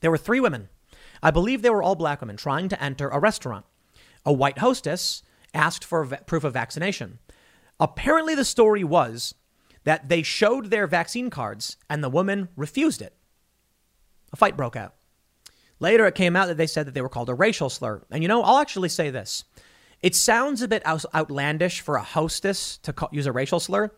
There 0.00 0.10
were 0.10 0.18
three 0.18 0.40
women. 0.40 0.68
I 1.22 1.30
believe 1.30 1.62
they 1.62 1.70
were 1.70 1.82
all 1.82 1.94
black 1.94 2.20
women 2.20 2.36
trying 2.36 2.68
to 2.68 2.82
enter 2.82 3.08
a 3.08 3.18
restaurant. 3.18 3.64
A 4.24 4.32
white 4.32 4.58
hostess 4.58 5.22
asked 5.54 5.84
for 5.84 6.06
proof 6.26 6.44
of 6.44 6.52
vaccination. 6.52 7.18
Apparently, 7.80 8.34
the 8.34 8.44
story 8.44 8.84
was 8.84 9.34
that 9.84 10.08
they 10.08 10.22
showed 10.22 10.70
their 10.70 10.86
vaccine 10.86 11.30
cards 11.30 11.76
and 11.90 12.02
the 12.02 12.10
woman 12.10 12.48
refused 12.56 13.02
it. 13.02 13.14
A 14.32 14.36
fight 14.36 14.56
broke 14.56 14.76
out. 14.76 14.94
Later, 15.80 16.06
it 16.06 16.14
came 16.14 16.36
out 16.36 16.46
that 16.46 16.56
they 16.56 16.66
said 16.66 16.86
that 16.86 16.94
they 16.94 17.02
were 17.02 17.08
called 17.08 17.28
a 17.28 17.34
racial 17.34 17.68
slur. 17.68 18.02
And 18.10 18.22
you 18.22 18.28
know, 18.28 18.42
I'll 18.42 18.58
actually 18.58 18.88
say 18.88 19.10
this. 19.10 19.44
It 20.00 20.14
sounds 20.14 20.62
a 20.62 20.68
bit 20.68 20.82
outlandish 20.86 21.80
for 21.80 21.96
a 21.96 22.02
hostess 22.02 22.78
to 22.78 22.92
call, 22.92 23.08
use 23.12 23.26
a 23.26 23.32
racial 23.32 23.60
slur. 23.60 23.90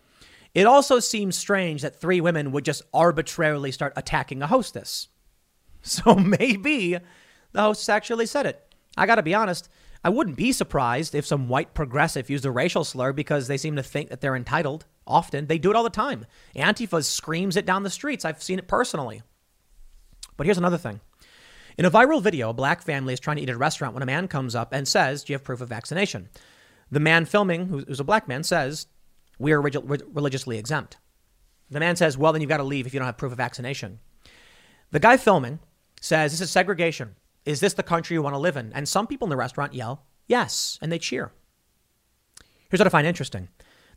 It 0.55 0.67
also 0.67 1.01
seems 1.01 1.37
strange 1.37 1.83
that 1.83 2.01
three 2.01 2.21
women 2.21 2.53
would 2.53 2.65
just 2.65 2.83
arbitrarily 2.95 3.73
start 3.73 3.93
attacking 3.97 4.43
a 4.43 4.47
hostess. 4.47 5.09
So 5.87 6.15
maybe 6.15 6.97
the 7.53 7.61
hostess 7.61 7.91
actually 7.91 8.25
said 8.25 8.47
it. 8.47 8.75
I 8.97 9.05
got 9.05 9.17
to 9.17 9.23
be 9.23 9.35
honest, 9.35 9.69
I 10.03 10.09
wouldn't 10.09 10.39
be 10.39 10.51
surprised 10.51 11.15
if 11.15 11.27
some 11.27 11.47
white 11.47 11.75
progressive 11.75 12.31
used 12.31 12.47
a 12.47 12.51
racial 12.51 12.85
slur 12.85 13.13
because 13.13 13.49
they 13.49 13.59
seem 13.59 13.77
to 13.77 13.83
think 13.83 14.09
that 14.09 14.23
they're 14.23 14.35
entitled. 14.35 14.87
Often, 15.07 15.47
they 15.47 15.59
do 15.59 15.69
it 15.71 15.77
all 15.77 15.83
the 15.85 15.91
time. 15.91 16.25
Antifa 16.57 17.05
screams 17.05 17.57
it 17.57 17.67
down 17.67 17.83
the 17.83 17.91
streets. 17.91 18.25
I've 18.25 18.43
seen 18.43 18.59
it 18.59 18.67
personally. 18.67 19.23
But 20.39 20.47
here's 20.47 20.57
another 20.57 20.79
thing. 20.79 21.01
In 21.77 21.85
a 21.85 21.91
viral 21.91 22.23
video, 22.23 22.51
a 22.51 22.55
black 22.55 22.81
family 22.81 23.13
is 23.13 23.21
trying 23.21 23.37
to 23.37 23.43
eat 23.43 23.49
at 23.51 23.57
a 23.57 23.59
restaurant 23.59 23.95
when 23.95 24.03
a 24.03 24.07
man 24.07 24.29
comes 24.29 24.55
up 24.55 24.73
and 24.73 24.87
says, 24.87 25.25
Do 25.25 25.33
you 25.33 25.35
have 25.35 25.45
proof 25.45 25.61
of 25.61 25.69
vaccination? 25.69 26.29
The 26.91 27.01
man 27.01 27.25
filming, 27.25 27.69
who's 27.69 28.01
a 28.01 28.05
black 28.05 28.29
man, 28.29 28.43
says, 28.43 28.87
We 29.39 29.53
are 29.53 29.61
religiously 29.61 30.59
exempt. 30.59 30.97
The 31.71 31.81
man 31.81 31.97
says, 31.97 32.17
Well, 32.19 32.33
then 32.33 32.41
you've 32.41 32.49
got 32.49 32.59
to 32.59 32.65
leave 32.65 32.87
if 32.87 32.95
you 32.95 33.01
don't 33.01 33.07
have 33.07 33.17
proof 33.17 33.33
of 33.33 33.39
vaccination. 33.39 34.01
The 34.91 35.01
guy 35.01 35.17
filming 35.17 35.61
says, 36.01 36.33
This 36.33 36.41
is 36.41 36.51
segregation. 36.51 37.17
Is 37.45 37.61
this 37.61 37.75
the 37.75 37.83
country 37.83 38.15
you 38.15 38.23
want 38.23 38.35
to 38.35 38.39
live 38.41 38.57
in? 38.57 38.73
And 38.73 38.89
some 38.89 39.07
people 39.07 39.27
in 39.27 39.31
the 39.31 39.37
restaurant 39.37 39.75
yell, 39.75 40.05
Yes, 40.27 40.79
and 40.81 40.91
they 40.91 40.99
cheer. 40.99 41.33
Here's 42.71 42.81
what 42.81 42.87
I 42.87 42.91
find 42.91 43.07
interesting. 43.07 43.49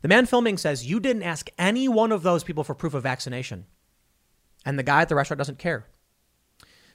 The 0.02 0.08
man 0.08 0.26
filming 0.26 0.56
says, 0.56 0.86
You 0.86 1.00
didn't 1.00 1.22
ask 1.22 1.50
any 1.58 1.88
one 1.88 2.12
of 2.12 2.22
those 2.22 2.44
people 2.44 2.64
for 2.64 2.74
proof 2.74 2.94
of 2.94 3.02
vaccination. 3.02 3.66
And 4.64 4.78
the 4.78 4.82
guy 4.82 5.02
at 5.02 5.08
the 5.08 5.14
restaurant 5.14 5.38
doesn't 5.38 5.58
care. 5.58 5.86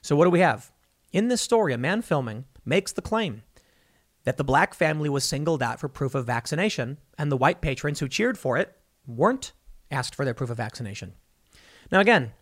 So, 0.02 0.16
what 0.16 0.24
do 0.24 0.30
we 0.30 0.40
have? 0.40 0.70
In 1.12 1.28
this 1.28 1.40
story, 1.40 1.72
a 1.72 1.78
man 1.78 2.02
filming 2.02 2.44
makes 2.64 2.92
the 2.92 3.02
claim 3.02 3.42
that 4.24 4.36
the 4.36 4.44
black 4.44 4.74
family 4.74 5.08
was 5.08 5.24
singled 5.24 5.62
out 5.62 5.80
for 5.80 5.88
proof 5.88 6.14
of 6.14 6.26
vaccination, 6.26 6.98
and 7.18 7.30
the 7.30 7.36
white 7.36 7.60
patrons 7.60 8.00
who 8.00 8.08
cheered 8.08 8.38
for 8.38 8.56
it 8.56 8.76
weren't 9.06 9.52
asked 9.90 10.14
for 10.14 10.24
their 10.24 10.34
proof 10.34 10.50
of 10.50 10.56
vaccination. 10.56 11.12
Now, 11.92 12.00
again, 12.00 12.32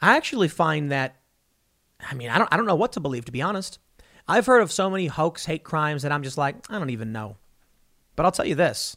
I 0.00 0.16
actually 0.16 0.48
find 0.48 0.90
that, 0.90 1.16
I 2.00 2.14
mean, 2.14 2.30
I 2.30 2.38
don't, 2.38 2.52
I 2.52 2.56
don't 2.56 2.66
know 2.66 2.74
what 2.74 2.92
to 2.92 3.00
believe, 3.00 3.26
to 3.26 3.32
be 3.32 3.42
honest. 3.42 3.78
I've 4.26 4.46
heard 4.46 4.62
of 4.62 4.72
so 4.72 4.90
many 4.90 5.06
hoax, 5.06 5.46
hate 5.46 5.64
crimes 5.64 6.02
that 6.02 6.12
I'm 6.12 6.22
just 6.22 6.38
like, 6.38 6.56
I 6.70 6.78
don't 6.78 6.90
even 6.90 7.12
know. 7.12 7.36
But 8.16 8.26
I'll 8.26 8.32
tell 8.32 8.46
you 8.46 8.54
this 8.54 8.96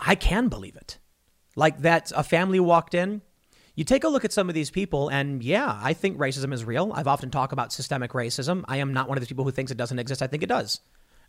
I 0.00 0.14
can 0.14 0.48
believe 0.48 0.76
it. 0.76 0.98
Like 1.54 1.80
that 1.82 2.10
a 2.16 2.22
family 2.22 2.58
walked 2.58 2.94
in 2.94 3.22
you 3.74 3.84
take 3.84 4.04
a 4.04 4.08
look 4.08 4.24
at 4.24 4.32
some 4.32 4.48
of 4.48 4.54
these 4.54 4.70
people, 4.70 5.08
and 5.08 5.42
yeah, 5.42 5.78
I 5.82 5.94
think 5.94 6.18
racism 6.18 6.52
is 6.52 6.64
real. 6.64 6.92
I've 6.94 7.06
often 7.06 7.30
talked 7.30 7.52
about 7.52 7.72
systemic 7.72 8.12
racism. 8.12 8.64
I 8.68 8.78
am 8.78 8.92
not 8.92 9.08
one 9.08 9.16
of 9.16 9.22
the 9.22 9.28
people 9.28 9.44
who 9.44 9.50
thinks 9.50 9.72
it 9.72 9.78
doesn't 9.78 9.98
exist. 9.98 10.22
I 10.22 10.26
think 10.26 10.42
it 10.42 10.48
does. 10.48 10.80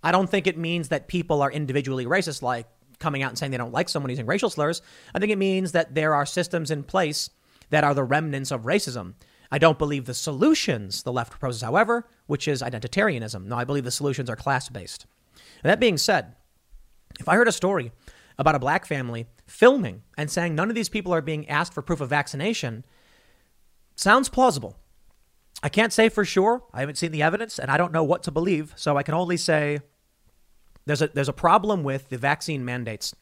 I 0.03 0.12
don't 0.12 0.29
think 0.29 0.47
it 0.47 0.58
means 0.58 0.89
that 0.89 1.08
people 1.08 1.41
are 1.41 1.51
individually 1.51 2.06
racist, 2.06 2.41
like 2.41 2.67
coming 2.99 3.23
out 3.23 3.29
and 3.29 3.38
saying 3.38 3.51
they 3.51 3.58
don't 3.58 3.71
like 3.71 3.88
someone 3.88 4.10
using 4.10 4.25
racial 4.25 4.49
slurs. 4.49 4.82
I 5.15 5.19
think 5.19 5.32
it 5.32 5.38
means 5.38 5.71
that 5.71 5.95
there 5.95 6.13
are 6.13 6.25
systems 6.25 6.69
in 6.69 6.84
place 6.84 7.29
that 7.69 7.86
are 7.86 7.93
the 7.93 8.03
remnants 8.03 8.51
of 8.51 8.63
racism. 8.63 9.13
I 9.49 9.58
don't 9.58 9.77
believe 9.77 10.06
the 10.06 10.13
solutions 10.13 11.03
the 11.03 11.13
left 11.13 11.32
proposes, 11.32 11.62
however, 11.62 12.08
which 12.27 12.47
is 12.47 12.62
identitarianism. 12.62 13.45
No, 13.45 13.56
I 13.56 13.63
believe 13.63 13.84
the 13.84 13.91
solutions 13.91 14.29
are 14.29 14.36
class 14.36 14.67
based. 14.67 15.06
That 15.63 15.79
being 15.79 15.97
said, 15.97 16.36
if 17.19 17.29
I 17.29 17.36
heard 17.36 17.47
a 17.47 17.53
story 17.53 17.91
about 18.38 18.56
a 18.56 18.60
black 18.60 18.86
family 18.86 19.28
filming 19.46 20.04
and 20.17 20.30
saying 20.30 20.56
none 20.56 20.69
of 20.69 20.76
these 20.76 20.89
people 20.89 21.13
are 21.13 21.22
being 21.22 21.48
asked 21.50 21.74
for 21.74 21.82
proof 21.82 22.02
of 22.02 22.10
vaccination 22.10 22.86
sounds 23.96 24.30
plausible. 24.30 24.78
I 25.62 25.69
can't 25.69 25.93
say 25.93 26.10
for 26.10 26.26
sure. 26.26 26.63
I 26.74 26.82
haven't 26.82 26.98
seen 26.98 27.12
the 27.12 27.22
evidence 27.22 27.60
and 27.60 27.72
I 27.72 27.78
don't 27.78 27.93
know 27.93 28.04
what 28.04 28.24
to 28.24 28.32
believe. 28.32 28.74
So 28.76 28.98
I 28.98 29.04
can 29.04 29.13
only 29.13 29.38
say 29.38 29.80
there's 30.86 31.02
a, 31.02 31.08
there's 31.08 31.30
a 31.30 31.34
problem 31.34 31.84
with 31.84 32.10
the 32.10 32.17
vaccine 32.17 32.65
mandates 32.65 33.15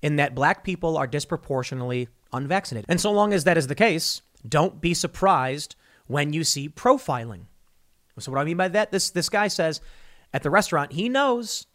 in 0.00 0.16
that 0.16 0.34
black 0.34 0.64
people 0.64 0.96
are 0.96 1.06
disproportionately 1.06 2.08
unvaccinated. 2.32 2.88
And 2.88 3.00
so 3.00 3.12
long 3.12 3.32
as 3.32 3.44
that 3.44 3.58
is 3.58 3.66
the 3.66 3.74
case, 3.74 4.22
don't 4.48 4.80
be 4.80 4.94
surprised 4.94 5.76
when 6.06 6.32
you 6.32 6.44
see 6.44 6.68
profiling. 6.68 7.46
So 8.18 8.32
what 8.32 8.40
I 8.40 8.44
mean 8.44 8.56
by 8.56 8.68
that, 8.68 8.92
this 8.92 9.10
this 9.10 9.28
guy 9.28 9.48
says 9.48 9.80
at 10.32 10.42
the 10.42 10.50
restaurant, 10.50 10.92
he 10.92 11.08
knows 11.08 11.66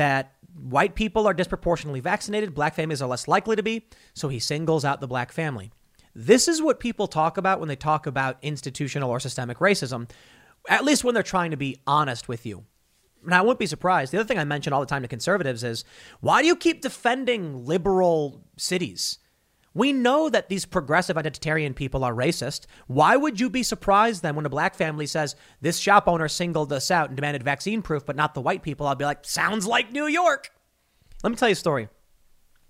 that 0.00 0.32
white 0.58 0.94
people 0.94 1.26
are 1.26 1.34
disproportionately 1.34 2.00
vaccinated, 2.00 2.54
black 2.54 2.74
families 2.74 3.02
are 3.02 3.08
less 3.08 3.28
likely 3.28 3.54
to 3.54 3.62
be, 3.62 3.86
so 4.14 4.28
he 4.28 4.38
singles 4.38 4.82
out 4.82 5.02
the 5.02 5.06
black 5.06 5.30
family. 5.30 5.70
This 6.14 6.48
is 6.48 6.62
what 6.62 6.80
people 6.80 7.06
talk 7.06 7.36
about 7.36 7.60
when 7.60 7.68
they 7.68 7.76
talk 7.76 8.06
about 8.06 8.38
institutional 8.40 9.10
or 9.10 9.20
systemic 9.20 9.58
racism, 9.58 10.08
at 10.70 10.84
least 10.84 11.04
when 11.04 11.12
they're 11.12 11.22
trying 11.22 11.50
to 11.50 11.58
be 11.58 11.76
honest 11.86 12.28
with 12.28 12.46
you. 12.46 12.64
Now, 13.26 13.40
I 13.40 13.42
wouldn't 13.42 13.58
be 13.58 13.66
surprised. 13.66 14.10
The 14.10 14.18
other 14.18 14.26
thing 14.26 14.38
I 14.38 14.44
mention 14.44 14.72
all 14.72 14.80
the 14.80 14.86
time 14.86 15.02
to 15.02 15.08
conservatives 15.08 15.62
is 15.62 15.84
why 16.20 16.40
do 16.40 16.46
you 16.46 16.56
keep 16.56 16.80
defending 16.80 17.66
liberal 17.66 18.42
cities? 18.56 19.18
We 19.72 19.92
know 19.92 20.28
that 20.28 20.48
these 20.48 20.64
progressive 20.64 21.16
identitarian 21.16 21.74
people 21.74 22.02
are 22.02 22.14
racist. 22.14 22.66
Why 22.88 23.16
would 23.16 23.38
you 23.38 23.48
be 23.48 23.62
surprised 23.62 24.22
then 24.22 24.34
when 24.34 24.46
a 24.46 24.50
black 24.50 24.74
family 24.74 25.06
says 25.06 25.36
this 25.60 25.78
shop 25.78 26.08
owner 26.08 26.26
singled 26.26 26.72
us 26.72 26.90
out 26.90 27.08
and 27.08 27.16
demanded 27.16 27.44
vaccine 27.44 27.80
proof, 27.80 28.04
but 28.04 28.16
not 28.16 28.34
the 28.34 28.40
white 28.40 28.62
people? 28.62 28.86
I'll 28.86 28.96
be 28.96 29.04
like, 29.04 29.24
sounds 29.24 29.66
like 29.66 29.92
New 29.92 30.06
York. 30.06 30.50
Let 31.22 31.30
me 31.30 31.36
tell 31.36 31.48
you 31.48 31.52
a 31.52 31.56
story. 31.56 31.88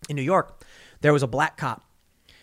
In 0.09 0.17
New 0.17 0.23
York, 0.23 0.65
there 1.01 1.13
was 1.13 1.23
a 1.23 1.29
black 1.29 1.57
cop, 1.57 1.85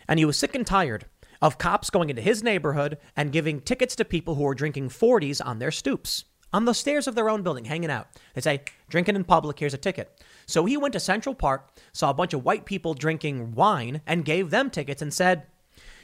and 0.08 0.20
he 0.20 0.26
was 0.26 0.38
sick 0.38 0.56
and 0.56 0.66
tired 0.66 1.06
of 1.42 1.58
cops 1.58 1.90
going 1.90 2.10
into 2.10 2.22
his 2.22 2.44
neighborhood 2.44 2.98
and 3.16 3.32
giving 3.32 3.62
tickets 3.62 3.96
to 3.96 4.06
people 4.06 4.36
who 4.36 4.44
were 4.44 4.56
drinking 4.56 4.90
40s 4.90 5.44
on 5.44 5.60
their 5.60 5.72
stoops 5.72 6.24
on 6.54 6.66
the 6.66 6.74
stairs 6.74 7.08
of 7.08 7.16
their 7.16 7.30
own 7.30 7.44
building, 7.44 7.66
hanging 7.66 7.92
out. 7.92 8.08
They 8.34 8.42
say, 8.42 8.62
drinking 8.90 9.16
in 9.16 9.24
public, 9.24 9.60
here's 9.60 9.74
a 9.74 9.78
ticket. 9.78 10.17
So 10.48 10.66
he 10.66 10.78
went 10.78 10.94
to 10.94 11.00
Central 11.00 11.36
Park, 11.36 11.70
saw 11.92 12.10
a 12.10 12.14
bunch 12.14 12.34
of 12.34 12.44
white 12.44 12.66
people 12.66 12.94
drinking 12.94 13.54
wine, 13.54 14.02
and 14.08 14.26
gave 14.26 14.50
them 14.50 14.70
tickets 14.70 15.02
and 15.02 15.14
said, 15.14 15.44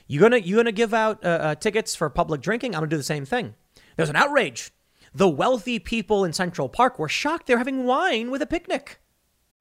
you 0.06 0.20
gonna, 0.20 0.38
you 0.38 0.58
gonna 0.58 0.74
give 0.74 0.94
out 0.94 1.24
uh, 1.24 1.28
uh, 1.28 1.56
tickets 1.56 1.96
for 1.96 2.10
public 2.10 2.42
drinking? 2.42 2.76
I'm 2.76 2.82
gonna 2.82 2.90
do 2.90 2.98
the 2.98 3.04
same 3.04 3.26
thing. 3.26 3.56
There's 3.96 4.10
an 4.10 4.18
outrage. 4.18 4.72
The 5.16 5.30
wealthy 5.30 5.80
people 5.80 6.26
in 6.26 6.34
Central 6.34 6.68
Park 6.68 7.00
were 7.00 7.08
shocked 7.08 7.48
they're 7.48 7.58
having 7.58 7.86
wine 7.86 8.32
with 8.32 8.42
a 8.42 8.48
picnic. 8.48 9.00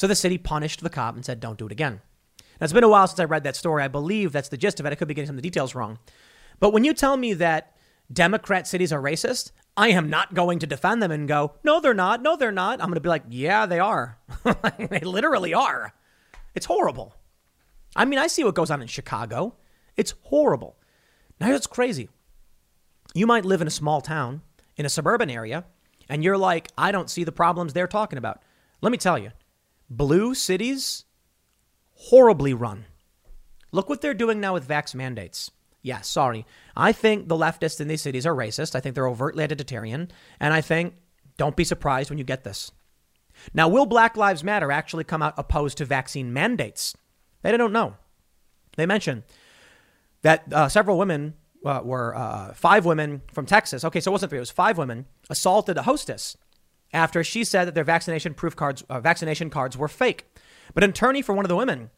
So 0.00 0.06
the 0.06 0.14
city 0.14 0.38
punished 0.38 0.80
the 0.80 0.88
cop 0.88 1.14
and 1.14 1.22
said, 1.22 1.40
don't 1.40 1.58
do 1.58 1.66
it 1.66 1.72
again. 1.72 2.00
Now, 2.38 2.64
it's 2.64 2.72
been 2.72 2.84
a 2.84 2.88
while 2.88 3.06
since 3.06 3.20
I 3.20 3.24
read 3.24 3.44
that 3.44 3.54
story. 3.54 3.82
I 3.82 3.88
believe 3.88 4.32
that's 4.32 4.48
the 4.48 4.56
gist 4.56 4.80
of 4.80 4.86
it. 4.86 4.92
I 4.92 4.94
could 4.94 5.08
be 5.08 5.12
getting 5.12 5.26
some 5.26 5.36
of 5.36 5.42
the 5.42 5.46
details 5.46 5.74
wrong. 5.74 5.98
But 6.58 6.72
when 6.72 6.84
you 6.84 6.94
tell 6.94 7.18
me 7.18 7.34
that 7.34 7.76
Democrat 8.10 8.66
cities 8.66 8.94
are 8.94 9.02
racist, 9.02 9.50
I 9.76 9.88
am 9.88 10.08
not 10.08 10.32
going 10.32 10.58
to 10.60 10.66
defend 10.66 11.02
them 11.02 11.10
and 11.10 11.28
go, 11.28 11.52
no, 11.64 11.80
they're 11.80 11.92
not. 11.92 12.22
No, 12.22 12.34
they're 12.34 12.50
not. 12.50 12.80
I'm 12.80 12.86
going 12.86 12.94
to 12.94 13.02
be 13.02 13.10
like, 13.10 13.24
yeah, 13.28 13.66
they 13.66 13.78
are. 13.78 14.16
they 14.78 15.00
literally 15.00 15.52
are. 15.52 15.92
It's 16.54 16.64
horrible. 16.64 17.14
I 17.94 18.06
mean, 18.06 18.18
I 18.18 18.26
see 18.26 18.42
what 18.42 18.54
goes 18.54 18.70
on 18.70 18.80
in 18.80 18.88
Chicago. 18.88 19.56
It's 19.98 20.14
horrible. 20.22 20.78
Now, 21.38 21.52
it's 21.52 21.66
crazy. 21.66 22.08
You 23.12 23.26
might 23.26 23.44
live 23.44 23.60
in 23.60 23.68
a 23.68 23.70
small 23.70 24.00
town, 24.00 24.40
in 24.78 24.86
a 24.86 24.88
suburban 24.88 25.28
area, 25.28 25.66
and 26.08 26.24
you're 26.24 26.38
like, 26.38 26.68
I 26.78 26.90
don't 26.90 27.10
see 27.10 27.22
the 27.22 27.32
problems 27.32 27.74
they're 27.74 27.86
talking 27.86 28.16
about. 28.16 28.40
Let 28.80 28.92
me 28.92 28.96
tell 28.96 29.18
you, 29.18 29.32
blue 29.90 30.34
cities, 30.34 31.04
horribly 31.94 32.54
run. 32.54 32.86
Look 33.72 33.88
what 33.88 34.00
they're 34.00 34.14
doing 34.14 34.40
now 34.40 34.54
with 34.54 34.66
vax 34.66 34.94
mandates. 34.94 35.50
Yeah, 35.82 36.00
sorry. 36.00 36.46
I 36.76 36.92
think 36.92 37.28
the 37.28 37.36
leftists 37.36 37.80
in 37.80 37.88
these 37.88 38.02
cities 38.02 38.26
are 38.26 38.34
racist. 38.34 38.74
I 38.74 38.80
think 38.80 38.94
they're 38.94 39.08
overtly 39.08 39.46
identitarian. 39.46 40.10
And 40.38 40.52
I 40.54 40.60
think, 40.60 40.94
don't 41.36 41.56
be 41.56 41.64
surprised 41.64 42.10
when 42.10 42.18
you 42.18 42.24
get 42.24 42.44
this. 42.44 42.70
Now, 43.54 43.68
will 43.68 43.86
Black 43.86 44.16
Lives 44.16 44.44
Matter 44.44 44.70
actually 44.70 45.04
come 45.04 45.22
out 45.22 45.34
opposed 45.38 45.78
to 45.78 45.84
vaccine 45.84 46.32
mandates? 46.32 46.94
They 47.42 47.56
don't 47.56 47.72
know. 47.72 47.96
They 48.76 48.86
mention 48.86 49.24
that 50.22 50.52
uh, 50.52 50.68
several 50.68 50.98
women 50.98 51.34
uh, 51.64 51.80
were, 51.82 52.14
uh, 52.14 52.52
five 52.52 52.84
women 52.84 53.22
from 53.32 53.46
Texas, 53.46 53.84
okay, 53.84 54.00
so 54.00 54.10
it 54.10 54.12
wasn't 54.12 54.30
three, 54.30 54.38
it 54.38 54.40
was 54.40 54.50
five 54.50 54.76
women, 54.76 55.06
assaulted 55.30 55.78
a 55.78 55.82
hostess 55.82 56.36
after 56.92 57.22
she 57.22 57.44
said 57.44 57.66
that 57.66 57.74
their 57.74 57.84
vaccination 57.84 58.34
proof 58.34 58.56
cards, 58.56 58.82
uh, 58.88 59.00
vaccination 59.00 59.50
cards 59.50 59.76
were 59.76 59.88
fake. 59.88 60.24
But 60.74 60.84
an 60.84 60.90
attorney 60.90 61.22
for 61.22 61.34
one 61.34 61.44
of 61.44 61.48
the 61.48 61.56
women, 61.56 61.90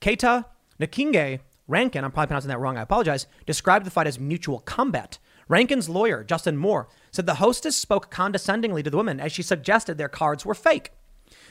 Keita 0.00 0.46
Nakinge 0.80 1.40
Rankin, 1.68 2.04
I'm 2.04 2.10
probably 2.10 2.26
pronouncing 2.26 2.48
that 2.48 2.58
wrong, 2.58 2.76
I 2.76 2.82
apologize, 2.82 3.26
described 3.46 3.86
the 3.86 3.90
fight 3.90 4.08
as 4.08 4.18
mutual 4.18 4.58
combat. 4.58 5.18
Rankin's 5.48 5.88
lawyer, 5.88 6.24
Justin 6.24 6.56
Moore, 6.56 6.88
said 7.12 7.26
the 7.26 7.34
hostess 7.34 7.76
spoke 7.76 8.10
condescendingly 8.10 8.82
to 8.82 8.90
the 8.90 8.96
women 8.96 9.20
as 9.20 9.32
she 9.32 9.42
suggested 9.42 9.96
their 9.96 10.08
cards 10.08 10.44
were 10.44 10.54
fake. 10.54 10.90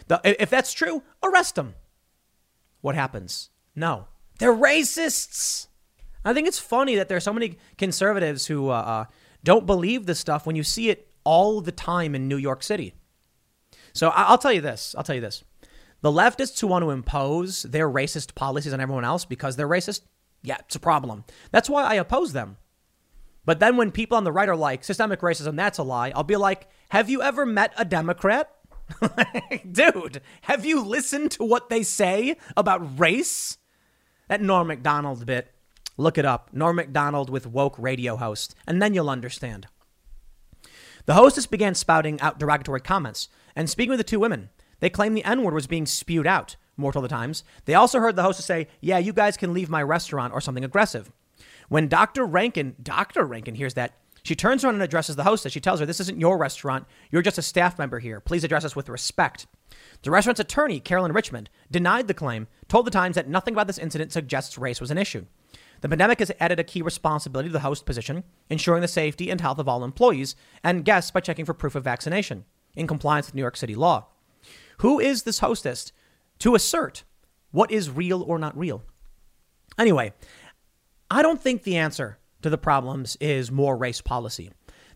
The, 0.08 0.20
if 0.24 0.50
that's 0.50 0.74
true, 0.74 1.04
arrest 1.24 1.56
them. 1.56 1.76
What 2.82 2.96
happens? 2.96 3.50
No. 3.76 4.08
They're 4.40 4.56
racists. 4.56 5.68
I 6.26 6.34
think 6.34 6.48
it's 6.48 6.60
funny 6.60 6.96
that 6.96 7.08
there 7.08 7.18
are 7.18 7.22
so 7.22 7.34
many 7.34 7.58
conservatives 7.78 8.46
who 8.48 8.70
uh, 8.70 8.74
uh, 8.74 9.06
don't 9.44 9.66
believe 9.66 10.06
this 10.06 10.20
stuff 10.20 10.46
when 10.46 10.56
you 10.56 10.64
see 10.64 10.90
it 10.90 11.09
all 11.30 11.62
the 11.62 11.72
time 11.72 12.16
in 12.16 12.28
New 12.28 12.38
York 12.38 12.64
City. 12.64 12.96
So 13.94 14.10
I'll 14.10 14.40
tell 14.40 14.52
you 14.52 14.62
this. 14.62 14.96
I'll 14.98 15.04
tell 15.04 15.14
you 15.14 15.22
this. 15.22 15.44
The 16.02 16.12
leftists 16.12 16.60
who 16.60 16.66
want 16.66 16.82
to 16.82 16.90
impose 16.90 17.62
their 17.62 17.88
racist 17.88 18.34
policies 18.34 18.74
on 18.74 18.82
everyone 18.82 19.06
else 19.06 19.26
because 19.26 19.56
they're 19.56 19.68
racist, 19.68 20.02
yeah, 20.42 20.58
it's 20.62 20.76
a 20.76 20.80
problem. 20.80 21.26
That's 21.52 21.70
why 21.70 21.84
I 21.84 21.94
oppose 21.96 22.34
them. 22.34 22.58
But 23.46 23.60
then 23.60 23.78
when 23.78 23.92
people 23.92 24.18
on 24.18 24.24
the 24.24 24.32
right 24.32 24.50
are 24.50 24.56
like, 24.56 24.84
systemic 24.84 25.20
racism, 25.20 25.56
that's 25.56 25.78
a 25.78 25.84
lie, 25.84 26.12
I'll 26.16 26.24
be 26.24 26.36
like, 26.36 26.68
have 26.90 27.12
you 27.12 27.22
ever 27.22 27.46
met 27.46 27.74
a 27.78 27.86
Democrat? 27.86 28.50
Dude, 29.72 30.22
have 30.42 30.66
you 30.66 30.84
listened 30.84 31.30
to 31.34 31.44
what 31.44 31.70
they 31.70 31.84
say 31.84 32.38
about 32.58 33.00
race? 33.00 33.60
That 34.30 34.42
Norm 34.42 34.66
MacDonald 34.66 35.28
bit. 35.28 35.54
Look 35.96 36.18
it 36.18 36.26
up. 36.26 36.50
Norm 36.54 36.78
MacDonald 36.78 37.30
with 37.30 37.46
woke 37.46 37.78
radio 37.78 38.16
host, 38.16 38.56
and 38.66 38.82
then 38.82 38.96
you'll 38.96 39.12
understand. 39.12 39.68
The 41.06 41.14
hostess 41.14 41.46
began 41.46 41.76
spouting 41.76 42.20
out 42.22 42.40
derogatory 42.40 42.82
comments 42.82 43.30
and 43.56 43.70
speaking 43.70 43.92
with 43.92 44.00
the 44.00 44.04
two 44.04 44.20
women. 44.20 44.50
They 44.80 44.90
claimed 44.90 45.16
the 45.16 45.24
N 45.24 45.44
word 45.44 45.54
was 45.54 45.68
being 45.68 45.86
spewed 45.86 46.28
out 46.28 46.56
more 46.78 46.92
the 46.92 47.08
times. 47.08 47.44
They 47.66 47.74
also 47.74 48.00
heard 48.00 48.16
the 48.16 48.24
hostess 48.24 48.46
say, 48.46 48.68
Yeah, 48.82 48.98
you 48.98 49.14
guys 49.14 49.38
can 49.38 49.54
leave 49.54 49.70
my 49.70 49.84
restaurant 49.84 50.34
or 50.34 50.42
something 50.42 50.64
aggressive. 50.64 51.12
When 51.68 51.88
Dr. 51.88 52.26
Rankin, 52.26 52.76
Dr. 52.82 53.26
Rankin 53.26 53.56
hears 53.56 53.76
that, 53.76 53.94
she 54.24 54.36
turns 54.36 54.64
around 54.64 54.76
and 54.76 54.84
addresses 54.84 55.16
the 55.16 55.24
hostess. 55.24 55.54
She 55.54 55.60
tells 55.60 55.80
her, 55.80 55.86
This 55.86 56.00
isn't 56.00 56.20
your 56.20 56.38
restaurant. 56.38 56.86
You're 57.12 57.22
just 57.22 57.38
a 57.38 57.44
staff 57.44 57.78
member 57.78 58.00
here. 58.00 58.20
Please 58.20 58.44
address 58.44 58.66
us 58.66 58.76
with 58.76 58.90
respect. 58.90 59.48
The 60.02 60.12
restaurant's 60.12 60.40
attorney, 60.40 60.80
Carolyn 60.80 61.14
Richmond, 61.14 61.50
denied 61.70 62.08
the 62.08 62.14
claim, 62.14 62.48
told 62.68 62.86
the 62.86 62.92
Times 62.92 63.16
that 63.16 63.28
nothing 63.28 63.54
about 63.54 63.68
this 63.68 63.78
incident 63.78 64.12
suggests 64.12 64.58
race 64.58 64.82
was 64.82 64.92
an 64.92 64.98
issue. 64.98 65.26
The 65.82 65.90
pandemic 65.90 66.20
has 66.20 66.32
added 66.40 66.60
a 66.60 66.64
key 66.64 66.82
responsibility 66.82 67.50
to 67.50 67.54
the 67.54 67.60
host 67.60 67.86
position, 67.86 68.24
ensuring 68.50 68.82
the 68.82 68.88
safety 68.88 69.30
and 69.30 69.40
health 69.40 69.60
of 69.60 69.68
all 69.68 69.84
employees 69.84 70.36
and 70.64 70.84
guests 70.84 71.12
by 71.12 71.22
checking 71.22 71.46
for 71.46 71.54
proof 71.54 71.76
of 71.76 71.84
vaccination, 71.84 72.46
in 72.76 72.88
compliance 72.88 73.28
with 73.28 73.36
New 73.36 73.42
York 73.42 73.58
City 73.58 73.76
law. 73.76 74.08
Who 74.80 75.00
is 75.00 75.24
this 75.24 75.40
hostess 75.40 75.92
to 76.40 76.56
assert 76.56 77.04
what 77.52 77.72
is 77.72 77.90
real 77.90 78.22
or 78.22 78.38
not 78.38 78.58
real? 78.58 78.84
Anyway, 79.78 80.14
I 81.10 81.22
don't 81.22 81.42
think 81.42 81.64
the 81.64 81.78
answer 81.78 82.18
to 82.42 82.50
the 82.50 82.58
problems 82.58 83.18
is 83.20 83.52
more 83.52 83.78
race 83.78 84.02
policy. 84.02 84.52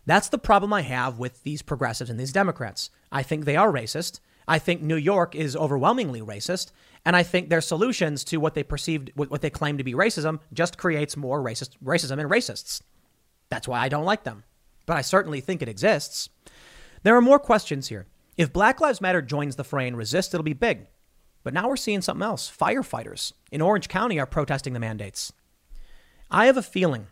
That's 0.06 0.28
the 0.28 0.38
problem 0.38 0.72
I 0.72 0.82
have 0.82 1.18
with 1.18 1.42
these 1.44 1.62
progressives 1.62 2.10
and 2.10 2.20
these 2.20 2.32
Democrats. 2.32 2.90
I 3.10 3.22
think 3.22 3.44
they 3.44 3.56
are 3.56 3.72
racist. 3.72 4.20
I 4.46 4.58
think 4.58 4.82
New 4.82 4.96
York 4.96 5.34
is 5.34 5.56
overwhelmingly 5.56 6.20
racist. 6.20 6.72
And 7.04 7.14
I 7.14 7.22
think 7.22 7.48
their 7.48 7.60
solutions 7.60 8.24
to 8.24 8.38
what 8.38 8.54
they 8.54 8.62
perceived, 8.62 9.12
what 9.14 9.42
they 9.42 9.50
claim 9.50 9.78
to 9.78 9.84
be 9.84 9.92
racism, 9.92 10.40
just 10.52 10.78
creates 10.78 11.16
more 11.16 11.42
racist, 11.42 11.70
racism 11.84 12.18
and 12.18 12.30
racists. 12.30 12.80
That's 13.50 13.68
why 13.68 13.80
I 13.80 13.88
don't 13.88 14.06
like 14.06 14.24
them. 14.24 14.44
But 14.86 14.96
I 14.96 15.02
certainly 15.02 15.40
think 15.40 15.60
it 15.60 15.68
exists. 15.68 16.28
There 17.02 17.16
are 17.16 17.20
more 17.20 17.38
questions 17.38 17.88
here. 17.88 18.06
If 18.36 18.52
Black 18.52 18.80
Lives 18.80 19.00
Matter 19.00 19.22
joins 19.22 19.56
the 19.56 19.64
fray 19.64 19.86
and 19.86 19.96
resists, 19.96 20.32
it'll 20.32 20.44
be 20.44 20.54
big. 20.54 20.86
But 21.42 21.52
now 21.52 21.68
we're 21.68 21.76
seeing 21.76 22.00
something 22.00 22.24
else. 22.24 22.50
Firefighters 22.50 23.32
in 23.52 23.60
Orange 23.60 23.88
County 23.88 24.18
are 24.18 24.26
protesting 24.26 24.72
the 24.72 24.80
mandates. 24.80 25.32
I 26.30 26.46
have 26.46 26.56
a 26.56 26.62
feeling 26.62 27.08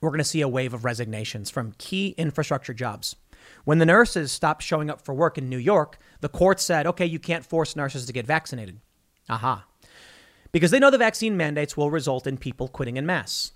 we're 0.00 0.10
going 0.10 0.18
to 0.18 0.24
see 0.24 0.40
a 0.40 0.48
wave 0.48 0.74
of 0.74 0.84
resignations 0.84 1.50
from 1.50 1.74
key 1.78 2.14
infrastructure 2.16 2.72
jobs. 2.72 3.16
When 3.64 3.78
the 3.78 3.86
nurses 3.86 4.32
stopped 4.32 4.62
showing 4.62 4.90
up 4.90 5.04
for 5.04 5.12
work 5.12 5.36
in 5.38 5.48
New 5.48 5.58
York, 5.58 5.98
the 6.20 6.28
court 6.28 6.60
said, 6.60 6.86
okay, 6.86 7.06
you 7.06 7.18
can't 7.18 7.44
force 7.44 7.76
nurses 7.76 8.06
to 8.06 8.12
get 8.12 8.26
vaccinated. 8.26 8.80
Aha. 9.28 9.64
Because 10.52 10.70
they 10.70 10.78
know 10.78 10.90
the 10.90 10.98
vaccine 10.98 11.36
mandates 11.36 11.76
will 11.76 11.90
result 11.90 12.26
in 12.26 12.36
people 12.36 12.68
quitting 12.68 12.96
in 12.96 13.06
mass. 13.06 13.52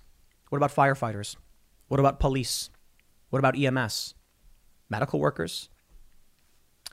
What 0.49 0.57
about 0.59 0.75
firefighters? 0.75 1.37
What 1.89 2.01
about 2.01 2.21
police? 2.21 2.71
What 3.31 3.39
about 3.39 3.59
EMS? 3.59 4.15
Medical 4.89 5.21
workers? 5.21 5.69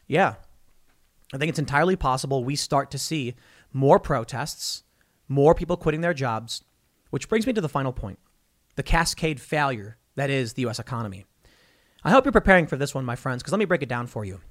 Yeah. 0.07 0.35
I 1.33 1.37
think 1.37 1.49
it's 1.49 1.59
entirely 1.59 1.95
possible 1.95 2.43
we 2.43 2.55
start 2.55 2.91
to 2.91 2.97
see 2.97 3.35
more 3.71 3.99
protests, 3.99 4.83
more 5.27 5.55
people 5.55 5.77
quitting 5.77 6.01
their 6.01 6.13
jobs, 6.13 6.63
which 7.09 7.29
brings 7.29 7.47
me 7.47 7.53
to 7.53 7.61
the 7.61 7.69
final 7.69 7.93
point 7.93 8.19
the 8.75 8.83
cascade 8.83 9.39
failure 9.39 9.97
that 10.15 10.29
is 10.29 10.53
the 10.53 10.65
US 10.65 10.79
economy. 10.79 11.25
I 12.03 12.11
hope 12.11 12.25
you're 12.25 12.31
preparing 12.31 12.67
for 12.67 12.75
this 12.75 12.93
one, 12.93 13.05
my 13.05 13.15
friends, 13.15 13.41
because 13.41 13.51
let 13.51 13.59
me 13.59 13.65
break 13.65 13.83
it 13.83 13.89
down 13.89 14.07
for 14.07 14.25
you. 14.25 14.41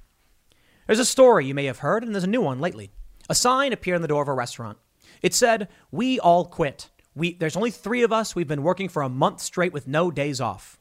There's 0.87 0.99
a 0.99 1.05
story 1.05 1.45
you 1.45 1.53
may 1.53 1.65
have 1.65 1.79
heard, 1.79 2.03
and 2.03 2.13
there's 2.13 2.23
a 2.23 2.27
new 2.27 2.41
one 2.41 2.59
lately. 2.59 2.91
A 3.33 3.35
sign 3.35 3.73
appeared 3.73 3.95
on 3.95 4.03
the 4.03 4.07
door 4.07 4.21
of 4.21 4.27
a 4.27 4.33
restaurant. 4.33 4.77
It 5.23 5.33
said, 5.33 5.67
We 5.89 6.19
all 6.19 6.45
quit. 6.45 6.91
We, 7.15 7.33
there's 7.33 7.55
only 7.55 7.71
three 7.71 8.03
of 8.03 8.13
us. 8.13 8.35
We've 8.35 8.47
been 8.47 8.61
working 8.61 8.89
for 8.89 9.01
a 9.01 9.09
month 9.09 9.41
straight 9.41 9.73
with 9.73 9.87
no 9.87 10.11
days 10.11 10.39
off. 10.39 10.79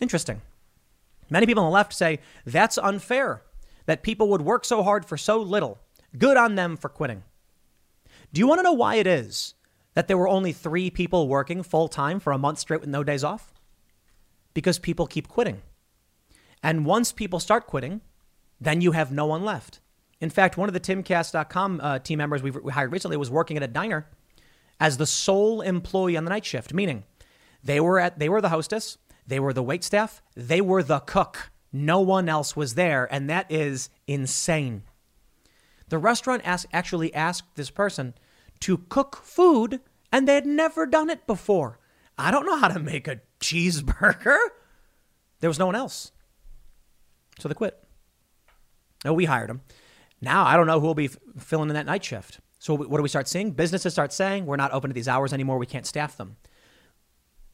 Interesting. 0.00 0.42
Many 1.30 1.46
people 1.46 1.62
on 1.62 1.70
the 1.70 1.74
left 1.74 1.92
say 1.92 2.18
that's 2.44 2.78
unfair 2.78 3.42
that 3.84 4.02
people 4.02 4.28
would 4.30 4.42
work 4.42 4.64
so 4.64 4.82
hard 4.82 5.06
for 5.06 5.16
so 5.16 5.40
little. 5.40 5.78
Good 6.18 6.36
on 6.36 6.56
them 6.56 6.76
for 6.76 6.88
quitting. 6.88 7.22
Do 8.32 8.40
you 8.40 8.48
want 8.48 8.58
to 8.58 8.64
know 8.64 8.72
why 8.72 8.96
it 8.96 9.06
is 9.06 9.54
that 9.94 10.08
there 10.08 10.18
were 10.18 10.26
only 10.26 10.50
three 10.50 10.90
people 10.90 11.28
working 11.28 11.62
full 11.62 11.86
time 11.86 12.18
for 12.18 12.32
a 12.32 12.38
month 12.38 12.58
straight 12.58 12.80
with 12.80 12.90
no 12.90 13.04
days 13.04 13.22
off? 13.22 13.54
Because 14.52 14.80
people 14.80 15.06
keep 15.06 15.28
quitting. 15.28 15.62
And 16.60 16.84
once 16.84 17.12
people 17.12 17.38
start 17.38 17.68
quitting, 17.68 18.00
then 18.60 18.80
you 18.80 18.90
have 18.90 19.12
no 19.12 19.26
one 19.26 19.44
left. 19.44 19.78
In 20.20 20.30
fact, 20.30 20.56
one 20.56 20.68
of 20.68 20.72
the 20.72 20.80
timcast.com 20.80 21.80
uh, 21.82 21.98
team 21.98 22.18
members 22.18 22.42
we 22.42 22.50
hired 22.70 22.92
recently 22.92 23.16
was 23.16 23.30
working 23.30 23.56
at 23.56 23.62
a 23.62 23.68
diner 23.68 24.08
as 24.80 24.96
the 24.96 25.06
sole 25.06 25.60
employee 25.60 26.16
on 26.16 26.24
the 26.24 26.30
night 26.30 26.44
shift, 26.44 26.72
meaning 26.72 27.04
they 27.62 27.80
were 27.80 27.98
at 27.98 28.18
they 28.18 28.28
were 28.28 28.40
the 28.40 28.48
hostess, 28.48 28.98
they 29.26 29.40
were 29.40 29.52
the 29.52 29.62
wait 29.62 29.84
staff, 29.84 30.22
they 30.34 30.60
were 30.60 30.82
the 30.82 31.00
cook. 31.00 31.50
No 31.72 32.00
one 32.00 32.28
else 32.28 32.56
was 32.56 32.74
there, 32.74 33.06
and 33.12 33.28
that 33.28 33.50
is 33.50 33.90
insane. 34.06 34.84
The 35.88 35.98
restaurant 35.98 36.42
actually 36.44 37.12
asked 37.14 37.54
this 37.54 37.70
person 37.70 38.14
to 38.60 38.78
cook 38.88 39.16
food 39.22 39.80
And 40.12 40.26
they 40.26 40.34
had 40.34 40.46
never 40.46 40.86
done 40.86 41.10
it 41.10 41.26
before. 41.26 41.78
I 42.16 42.30
don't 42.30 42.46
know 42.46 42.56
how 42.56 42.68
to 42.68 42.78
make 42.78 43.06
a 43.06 43.20
cheeseburger. 43.40 44.38
There 45.40 45.50
was 45.50 45.58
no 45.58 45.66
one 45.66 45.74
else. 45.74 46.12
So 47.38 47.48
they 47.48 47.54
quit. 47.54 47.78
No, 49.04 49.12
we 49.12 49.26
hired 49.26 49.50
them. 49.50 49.60
Now 50.20 50.44
I 50.44 50.56
don't 50.56 50.66
know 50.66 50.80
who 50.80 50.86
will 50.86 50.94
be 50.94 51.06
f- 51.06 51.16
filling 51.38 51.68
in 51.68 51.74
that 51.74 51.86
night 51.86 52.04
shift. 52.04 52.40
So 52.58 52.74
what 52.74 52.96
do 52.96 53.02
we 53.02 53.08
start 53.08 53.28
seeing? 53.28 53.50
Businesses 53.52 53.92
start 53.92 54.12
saying 54.12 54.46
we're 54.46 54.56
not 54.56 54.72
open 54.72 54.90
to 54.90 54.94
these 54.94 55.08
hours 55.08 55.32
anymore. 55.32 55.58
We 55.58 55.66
can't 55.66 55.86
staff 55.86 56.16
them. 56.16 56.36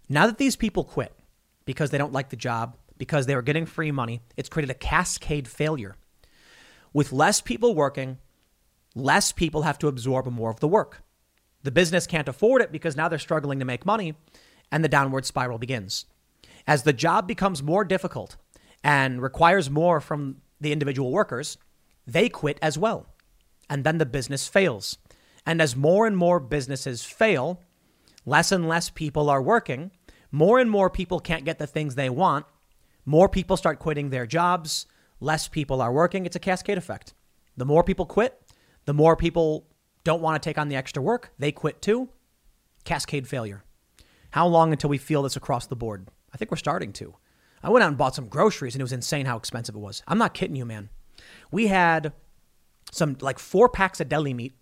Now 0.09 0.27
that 0.27 0.39
these 0.39 0.57
people 0.57 0.85
quit 0.85 1.13
because 1.65 1.91
they 1.91 1.99
don't 1.99 2.13
like 2.13 2.31
the 2.31 2.37
job, 2.37 2.77
because 2.99 3.27
they 3.27 3.35
were 3.35 3.43
getting 3.43 3.67
free 3.67 3.91
money, 3.91 4.21
it's 4.37 4.49
created 4.49 4.71
a 4.71 4.79
cascade 4.79 5.49
failure. 5.49 5.97
With 6.93 7.13
less 7.13 7.41
people 7.41 7.75
working, 7.75 8.19
less 8.95 9.33
people 9.33 9.63
have 9.63 9.79
to 9.81 9.89
absorb 9.89 10.27
more 10.27 10.51
of 10.51 10.61
the 10.61 10.69
work. 10.69 11.03
The 11.63 11.71
business 11.71 12.07
can't 12.07 12.29
afford 12.29 12.63
it 12.63 12.73
because 12.73 12.97
now 12.97 13.09
they're 13.09 13.19
struggling 13.19 13.59
to 13.59 13.65
make 13.65 13.87
money, 13.87 14.15
and 14.71 14.85
the 14.85 14.89
downward 14.89 15.25
spiral 15.25 15.59
begins. 15.59 16.07
As 16.67 16.83
the 16.83 16.93
job 16.93 17.27
becomes 17.27 17.63
more 17.63 17.85
difficult 17.85 18.37
and 18.85 19.23
requires 19.23 19.71
more 19.71 20.01
from 20.01 20.37
the 20.61 20.73
individual 20.73 21.11
workers, 21.11 21.59
they 22.07 22.29
quit 22.29 22.59
as 22.63 22.79
well. 22.79 23.07
And 23.69 23.85
then 23.85 23.99
the 23.99 24.07
business 24.07 24.49
fails. 24.49 24.99
And 25.47 25.61
as 25.61 25.77
more 25.77 26.07
and 26.07 26.17
more 26.17 26.41
businesses 26.41 27.05
fail, 27.05 27.61
less 28.25 28.53
and 28.53 28.69
less 28.69 28.91
people 28.91 29.31
are 29.31 29.43
working, 29.43 29.91
more 30.31 30.59
and 30.59 30.71
more 30.71 30.91
people 30.91 31.21
can't 31.21 31.45
get 31.45 31.59
the 31.59 31.67
things 31.67 31.95
they 31.95 32.11
want, 32.11 32.47
more 33.05 33.29
people 33.29 33.57
start 33.57 33.79
quitting 33.79 34.11
their 34.11 34.27
jobs, 34.27 34.87
less 35.21 35.49
people 35.49 35.83
are 35.83 35.93
working. 35.93 36.27
It's 36.27 36.37
a 36.37 36.41
cascade 36.41 36.79
effect. 36.79 37.15
The 37.57 37.65
more 37.65 37.83
people 37.83 38.07
quit, 38.07 38.41
the 38.85 38.95
more 38.95 39.17
people 39.17 39.67
don't 40.05 40.23
want 40.23 40.41
to 40.41 40.49
take 40.49 40.59
on 40.59 40.69
the 40.69 40.77
extra 40.77 41.03
work, 41.03 41.33
they 41.39 41.53
quit 41.53 41.83
too. 41.83 42.09
Cascade 42.85 43.29
failure. 43.29 43.65
How 44.31 44.47
long 44.47 44.73
until 44.73 44.91
we 44.91 44.99
feel 44.99 45.23
this 45.23 45.37
across 45.37 45.67
the 45.67 45.77
board? 45.77 46.09
I 46.33 46.37
think 46.37 46.51
we're 46.51 46.57
starting 46.57 46.93
to. 46.95 47.15
I 47.63 47.71
went 47.71 47.85
out 47.85 47.89
and 47.89 47.99
bought 47.99 48.15
some 48.15 48.29
groceries 48.29 48.75
and 48.75 48.81
it 48.81 48.85
was 48.85 48.93
insane 48.93 49.27
how 49.27 49.37
expensive 49.37 49.77
it 49.77 49.81
was. 49.81 50.03
I'm 50.09 50.19
not 50.19 50.35
kidding 50.35 50.57
you, 50.57 50.65
man. 50.65 50.89
We 51.53 51.69
had 51.69 52.13
some 52.91 53.17
like 53.21 53.39
four 53.39 53.69
packs 53.69 54.01
of 54.01 54.09
deli 54.09 54.35
meat. 54.35 54.55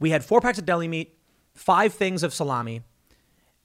We 0.00 0.10
had 0.10 0.24
four 0.24 0.40
packs 0.40 0.58
of 0.58 0.66
deli 0.66 0.88
meat, 0.88 1.16
five 1.54 1.94
things 1.94 2.22
of 2.22 2.34
salami. 2.34 2.82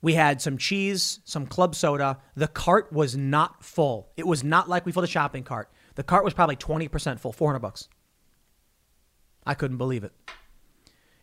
We 0.01 0.13
had 0.13 0.41
some 0.41 0.57
cheese, 0.57 1.19
some 1.23 1.47
club 1.47 1.73
soda. 1.73 2.19
The 2.36 2.47
cart 2.47 2.93
was 2.93 3.17
not 3.17 3.63
full. 3.63 4.11
It 4.17 4.27
was 4.27 4.43
not 4.43 4.69
like 4.69 4.86
we 4.86 4.91
filled 4.91 5.05
a 5.05 5.07
shopping 5.07 5.43
cart. 5.43 5.71
The 5.95 6.03
cart 6.03 6.23
was 6.23 6.33
probably 6.33 6.57
20% 6.57 7.19
full, 7.19 7.31
400 7.31 7.59
bucks. 7.59 7.88
I 9.45 9.53
couldn't 9.53 9.77
believe 9.77 10.03
it. 10.03 10.11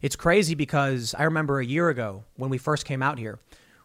It's 0.00 0.16
crazy 0.16 0.54
because 0.54 1.14
I 1.16 1.24
remember 1.24 1.60
a 1.60 1.64
year 1.64 1.90
ago 1.90 2.24
when 2.36 2.50
we 2.50 2.58
first 2.58 2.84
came 2.84 3.02
out 3.02 3.18
here, 3.18 3.38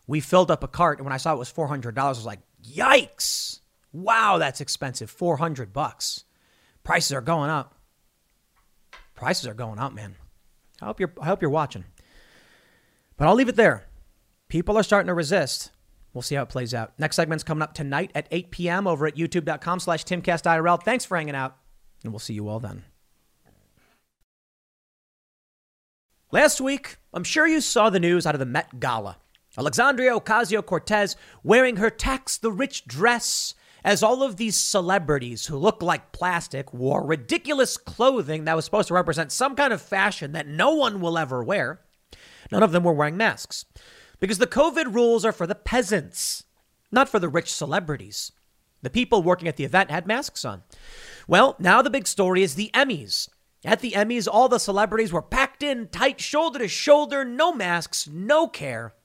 we 0.07 0.19
filled 0.19 0.49
up 0.49 0.63
a 0.63 0.67
cart 0.67 0.97
and 0.97 1.05
when 1.05 1.13
I 1.13 1.17
saw 1.17 1.33
it 1.33 1.37
was 1.37 1.51
$400, 1.51 1.95
I 1.97 2.09
was 2.09 2.25
like, 2.25 2.39
"Yikes. 2.63 3.59
Wow, 3.91 4.37
that's 4.37 4.61
expensive. 4.61 5.11
400 5.11 5.73
bucks." 5.73 6.23
Prices 6.87 7.11
are 7.11 7.19
going 7.19 7.49
up. 7.49 7.75
Prices 9.13 9.45
are 9.45 9.53
going 9.53 9.77
up, 9.77 9.91
man. 9.91 10.15
I 10.81 10.85
hope 10.85 11.01
you're 11.01 11.11
I 11.19 11.25
hope 11.25 11.41
you're 11.41 11.51
watching. 11.51 11.83
But 13.17 13.27
I'll 13.27 13.35
leave 13.35 13.49
it 13.49 13.57
there. 13.57 13.87
People 14.47 14.77
are 14.77 14.83
starting 14.83 15.07
to 15.07 15.13
resist. 15.13 15.71
We'll 16.13 16.21
see 16.21 16.35
how 16.35 16.43
it 16.43 16.49
plays 16.49 16.73
out. 16.73 16.97
Next 16.97 17.17
segment's 17.17 17.43
coming 17.43 17.61
up 17.61 17.73
tonight 17.73 18.11
at 18.15 18.29
8 18.31 18.51
p.m. 18.51 18.87
over 18.87 19.05
at 19.05 19.17
youtube.com 19.17 19.81
slash 19.81 20.05
timcastirl. 20.05 20.81
Thanks 20.81 21.03
for 21.03 21.17
hanging 21.17 21.35
out, 21.35 21.57
and 22.05 22.13
we'll 22.13 22.19
see 22.19 22.35
you 22.35 22.47
all 22.47 22.61
then. 22.61 22.85
Last 26.31 26.61
week, 26.61 26.95
I'm 27.13 27.25
sure 27.25 27.45
you 27.45 27.59
saw 27.59 27.89
the 27.89 27.99
news 27.99 28.25
out 28.25 28.33
of 28.33 28.39
the 28.39 28.45
Met 28.45 28.79
Gala. 28.79 29.17
Alexandria 29.57 30.17
Ocasio 30.17 30.65
Cortez 30.65 31.17
wearing 31.43 31.75
her 31.75 31.89
tax 31.89 32.37
the 32.37 32.51
rich 32.51 32.85
dress 32.85 33.55
as 33.87 34.03
all 34.03 34.21
of 34.21 34.35
these 34.35 34.57
celebrities 34.57 35.45
who 35.45 35.57
look 35.57 35.81
like 35.81 36.11
plastic 36.11 36.73
wore 36.73 37.05
ridiculous 37.05 37.77
clothing 37.77 38.43
that 38.43 38.53
was 38.53 38.65
supposed 38.65 38.89
to 38.89 38.93
represent 38.93 39.31
some 39.31 39.55
kind 39.55 39.71
of 39.71 39.81
fashion 39.81 40.33
that 40.33 40.45
no 40.45 40.71
one 40.71 40.99
will 40.99 41.17
ever 41.17 41.41
wear. 41.41 41.79
None 42.51 42.63
of 42.63 42.73
them 42.73 42.83
were 42.83 42.91
wearing 42.91 43.15
masks 43.15 43.63
because 44.19 44.39
the 44.39 44.45
COVID 44.45 44.93
rules 44.93 45.23
are 45.23 45.31
for 45.31 45.47
the 45.47 45.55
peasants, 45.55 46.43
not 46.91 47.07
for 47.07 47.17
the 47.17 47.29
rich 47.29 47.49
celebrities. 47.49 48.33
The 48.81 48.89
people 48.89 49.23
working 49.23 49.47
at 49.47 49.55
the 49.55 49.63
event 49.63 49.89
had 49.89 50.05
masks 50.05 50.43
on. 50.43 50.63
Well, 51.25 51.55
now 51.57 51.81
the 51.81 51.89
big 51.89 52.07
story 52.07 52.43
is 52.43 52.55
the 52.55 52.71
Emmys. 52.73 53.29
At 53.63 53.79
the 53.79 53.91
Emmys, 53.91 54.27
all 54.29 54.49
the 54.49 54.59
celebrities 54.59 55.13
were 55.13 55.21
packed 55.21 55.63
in 55.63 55.87
tight, 55.87 56.19
shoulder 56.19 56.59
to 56.59 56.67
shoulder, 56.67 57.23
no 57.23 57.53
masks, 57.53 58.05
no 58.05 58.49
care. 58.49 58.95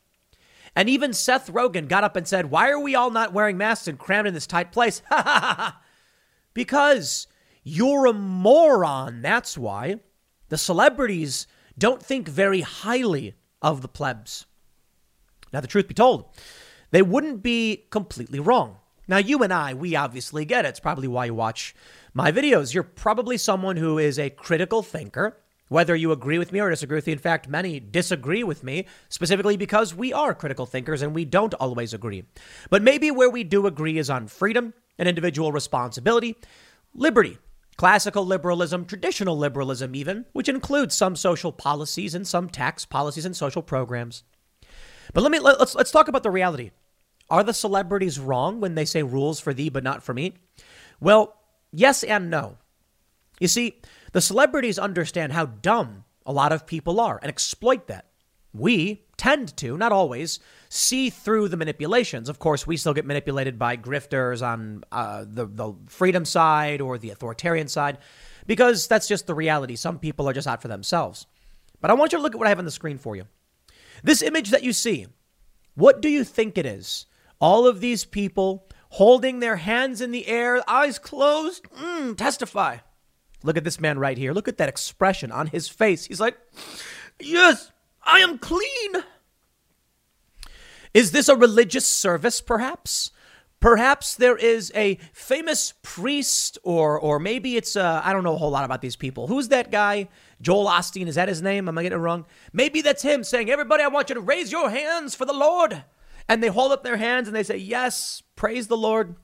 And 0.75 0.89
even 0.89 1.13
Seth 1.13 1.53
Rogen 1.53 1.89
got 1.89 2.05
up 2.05 2.17
and 2.17 2.27
said, 2.27 2.51
Why 2.51 2.71
are 2.71 2.81
we 2.81 2.95
all 2.95 3.11
not 3.11 3.33
wearing 3.33 3.59
masks 3.59 3.89
and 3.89 3.99
crammed 3.99 4.29
in 4.29 4.35
this 4.35 4.47
tight 4.47 4.73
place? 4.73 5.03
because 6.55 7.27
you're 7.63 8.07
a 8.07 8.13
moron. 8.13 9.23
That's 9.23 9.59
why. 9.59 10.01
The 10.49 10.59
celebrities 10.59 11.47
don't 11.79 12.03
think 12.03 12.29
very 12.29 12.61
highly 12.61 13.35
of 13.61 13.83
the 13.83 13.89
plebs. 13.89 14.47
Now, 15.53 15.61
the 15.61 15.67
truth 15.67 15.89
be 15.89 15.95
told, 15.95 16.27
they 16.91 17.03
wouldn't 17.03 17.43
be 17.43 17.87
completely 17.91 18.41
wrong. 18.41 18.77
Now, 19.09 19.19
you 19.19 19.43
and 19.43 19.53
I, 19.53 19.75
we 19.75 19.97
obviously 19.97 20.45
get 20.45 20.65
it. 20.65 20.71
It's 20.71 20.81
probably 20.81 21.09
why 21.09 21.27
you 21.27 21.35
watch 21.35 21.75
my 22.15 22.33
videos. 22.33 22.73
You're 22.73 22.83
probably 22.83 23.37
someone 23.37 23.77
who 23.77 23.99
is 23.99 24.19
a 24.19 24.31
critical 24.31 24.83
thinker, 24.83 25.39
whether 25.73 25.97
you 25.97 26.13
agree 26.13 26.39
with 26.39 26.53
me 26.53 26.61
or 26.61 26.69
disagree 26.69 26.97
with 26.97 27.07
me. 27.07 27.15
In 27.15 27.19
fact, 27.19 27.49
many 27.49 27.81
disagree 27.81 28.45
with 28.45 28.63
me 28.63 28.87
specifically 29.09 29.57
because 29.57 29.95
we 29.95 30.13
are 30.13 30.35
critical 30.35 30.67
thinkers 30.67 31.01
and 31.01 31.15
we 31.15 31.25
don't 31.25 31.55
always 31.55 31.95
agree. 31.95 32.25
But 32.69 32.83
maybe 32.83 33.11
where 33.11 33.31
we 33.31 33.43
do 33.43 33.67
agree 33.67 33.97
is 33.97 34.11
on 34.11 34.29
freedom 34.29 34.75
and 34.99 35.09
individual 35.09 35.51
responsibility, 35.51 36.37
liberty, 36.95 37.39
classical 37.77 38.27
liberalism, 38.27 38.85
traditional 38.85 39.39
liberalism, 39.39 39.95
even, 39.97 40.27
which 40.35 40.49
includes 40.49 40.95
some 40.95 41.17
social 41.17 41.53
policies 41.53 42.15
and 42.15 42.29
some 42.29 42.51
tax 42.51 42.85
policies 42.85 43.25
and 43.25 43.35
social 43.35 43.63
programs. 43.63 44.25
But 45.15 45.23
let 45.23 45.33
me 45.33 45.39
let, 45.39 45.59
let's 45.59 45.75
let's 45.75 45.91
talk 45.91 46.09
about 46.09 46.23
the 46.23 46.31
reality. 46.31 46.71
Are 47.31 47.43
the 47.43 47.55
celebrities 47.55 48.21
wrong 48.21 48.61
when 48.61 48.75
they 48.75 48.85
say 48.85 49.03
rules 49.03 49.41
for 49.41 49.55
thee 49.55 49.71
but 49.71 49.83
not 49.83 50.03
for 50.03 50.13
me? 50.13 50.35
Well, 51.01 51.35
yes 51.73 52.05
and 52.05 52.31
no. 52.31 52.59
You 53.43 53.49
see, 53.49 53.81
the 54.13 54.21
celebrities 54.21 54.79
understand 54.79 55.33
how 55.33 55.47
dumb 55.47 56.05
a 56.25 56.33
lot 56.33 56.53
of 56.53 56.65
people 56.65 57.01
are 57.01 57.19
and 57.21 57.29
exploit 57.29 57.89
that. 57.89 58.07
We 58.55 59.03
tend 59.17 59.57
to, 59.57 59.77
not 59.77 59.91
always, 59.91 60.39
see 60.69 61.11
through 61.11 61.49
the 61.49 61.57
manipulations. 61.57 62.29
Of 62.29 62.39
course, 62.39 62.69
we 62.69 62.77
still 62.77 62.95
get 62.95 63.05
manipulated 63.05 63.59
by 63.59 63.77
grifters 63.77 64.47
on 64.47 64.85
uh, 64.93 65.25
the, 65.27 65.47
the 65.47 65.75
freedom 65.89 66.25
side 66.25 66.81
or 66.81 66.99
the 66.99 67.11
authoritarian 67.11 67.67
side 67.67 67.99
because 68.47 68.87
that's 68.87 69.09
just 69.09 69.27
the 69.27 69.35
reality. 69.35 69.75
Some 69.75 69.99
people 69.99 70.29
are 70.29 70.33
just 70.33 70.47
out 70.47 70.63
for 70.63 70.69
themselves. 70.69 71.27
But 71.81 71.91
I 71.91 71.95
want 71.95 72.13
you 72.13 72.19
to 72.19 72.23
look 72.23 72.37
at 72.37 72.39
what 72.39 72.47
I 72.47 72.51
have 72.51 72.61
on 72.61 72.65
the 72.65 72.71
screen 72.71 72.99
for 72.99 73.17
you. 73.17 73.25
This 74.05 74.23
image 74.23 74.51
that 74.51 74.63
you 74.63 74.73
see, 74.73 75.09
what 75.75 76.01
do 76.01 76.09
you 76.09 76.23
think 76.23 76.57
it 76.57 76.67
is? 76.67 77.07
All 77.41 77.67
of 77.67 77.81
these 77.81 78.05
people 78.05 78.69
holding 78.91 79.41
their 79.41 79.57
hands 79.57 80.01
in 80.01 80.13
the 80.13 80.29
air, 80.29 80.63
eyes 80.71 81.01
closed. 81.01 81.65
Mm, 81.73 82.17
testify. 82.17 82.77
Look 83.45 83.57
at 83.57 83.65
this 83.65 83.81
man 83.81 83.99
right 83.99 84.17
here. 84.17 84.33
Look 84.33 84.49
at 84.49 84.59
that 84.59 84.69
expression 84.69 85.33
on 85.33 85.49
his 85.49 85.69
face. 85.69 86.07
He's 86.07 86.21
like, 86.21 86.37
Yes, 87.21 87.71
I 88.03 88.21
am 88.21 88.39
clean. 88.39 89.05
Is 90.95 91.13
this 91.13 91.29
a 91.29 91.37
religious 91.37 91.87
service, 91.87 92.41
perhaps? 92.41 93.11
Perhaps 93.61 94.17
there 94.17 94.37
is 94.37 94.73
a 94.75 94.99
famous 95.13 95.75
priest, 95.83 96.59
or 96.65 96.99
or 96.99 97.19
maybe 97.21 97.57
it's 97.57 97.77
uh, 97.77 98.01
I 98.05 98.13
don't 98.13 98.25
know 98.25 98.35
a 98.35 98.39
whole 98.39 98.51
lot 98.51 98.65
about 98.65 98.83
these 98.83 98.97
people. 98.97 99.29
Who's 99.29 99.49
that 99.49 99.71
guy? 99.71 100.09
Joel 100.41 100.67
Osteen, 100.67 101.07
is 101.07 101.15
that 101.15 101.29
his 101.29 101.41
name? 101.41 101.69
Am 101.69 101.79
I 101.79 101.85
getting 101.85 101.99
it 101.99 102.03
wrong? 102.03 102.27
Maybe 102.53 102.81
that's 102.81 103.03
him 103.03 103.23
saying, 103.23 103.49
Everybody, 103.49 103.85
I 103.85 103.89
want 103.89 104.09
you 104.09 104.17
to 104.17 104.21
raise 104.21 104.51
your 104.51 104.71
hands 104.71 105.15
for 105.15 105.25
the 105.25 105.33
Lord 105.33 105.85
and 106.29 106.43
they 106.43 106.49
hold 106.49 106.73
up 106.73 106.83
their 106.83 106.97
hands 106.97 107.29
and 107.29 107.37
they 107.37 107.43
say, 107.43 107.57
Yes, 107.57 108.23
praise 108.37 108.67
the 108.67 108.77
Lord. 108.77 109.17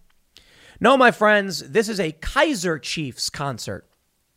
No, 0.80 0.96
my 0.96 1.10
friends, 1.10 1.70
this 1.70 1.88
is 1.88 1.98
a 1.98 2.12
Kaiser 2.12 2.78
Chiefs 2.78 3.30
concert. 3.30 3.86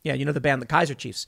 Yeah, 0.03 0.15
you 0.15 0.25
know 0.25 0.31
the 0.31 0.41
band, 0.41 0.61
the 0.61 0.67
Kaiser 0.67 0.95
Chiefs. 0.95 1.27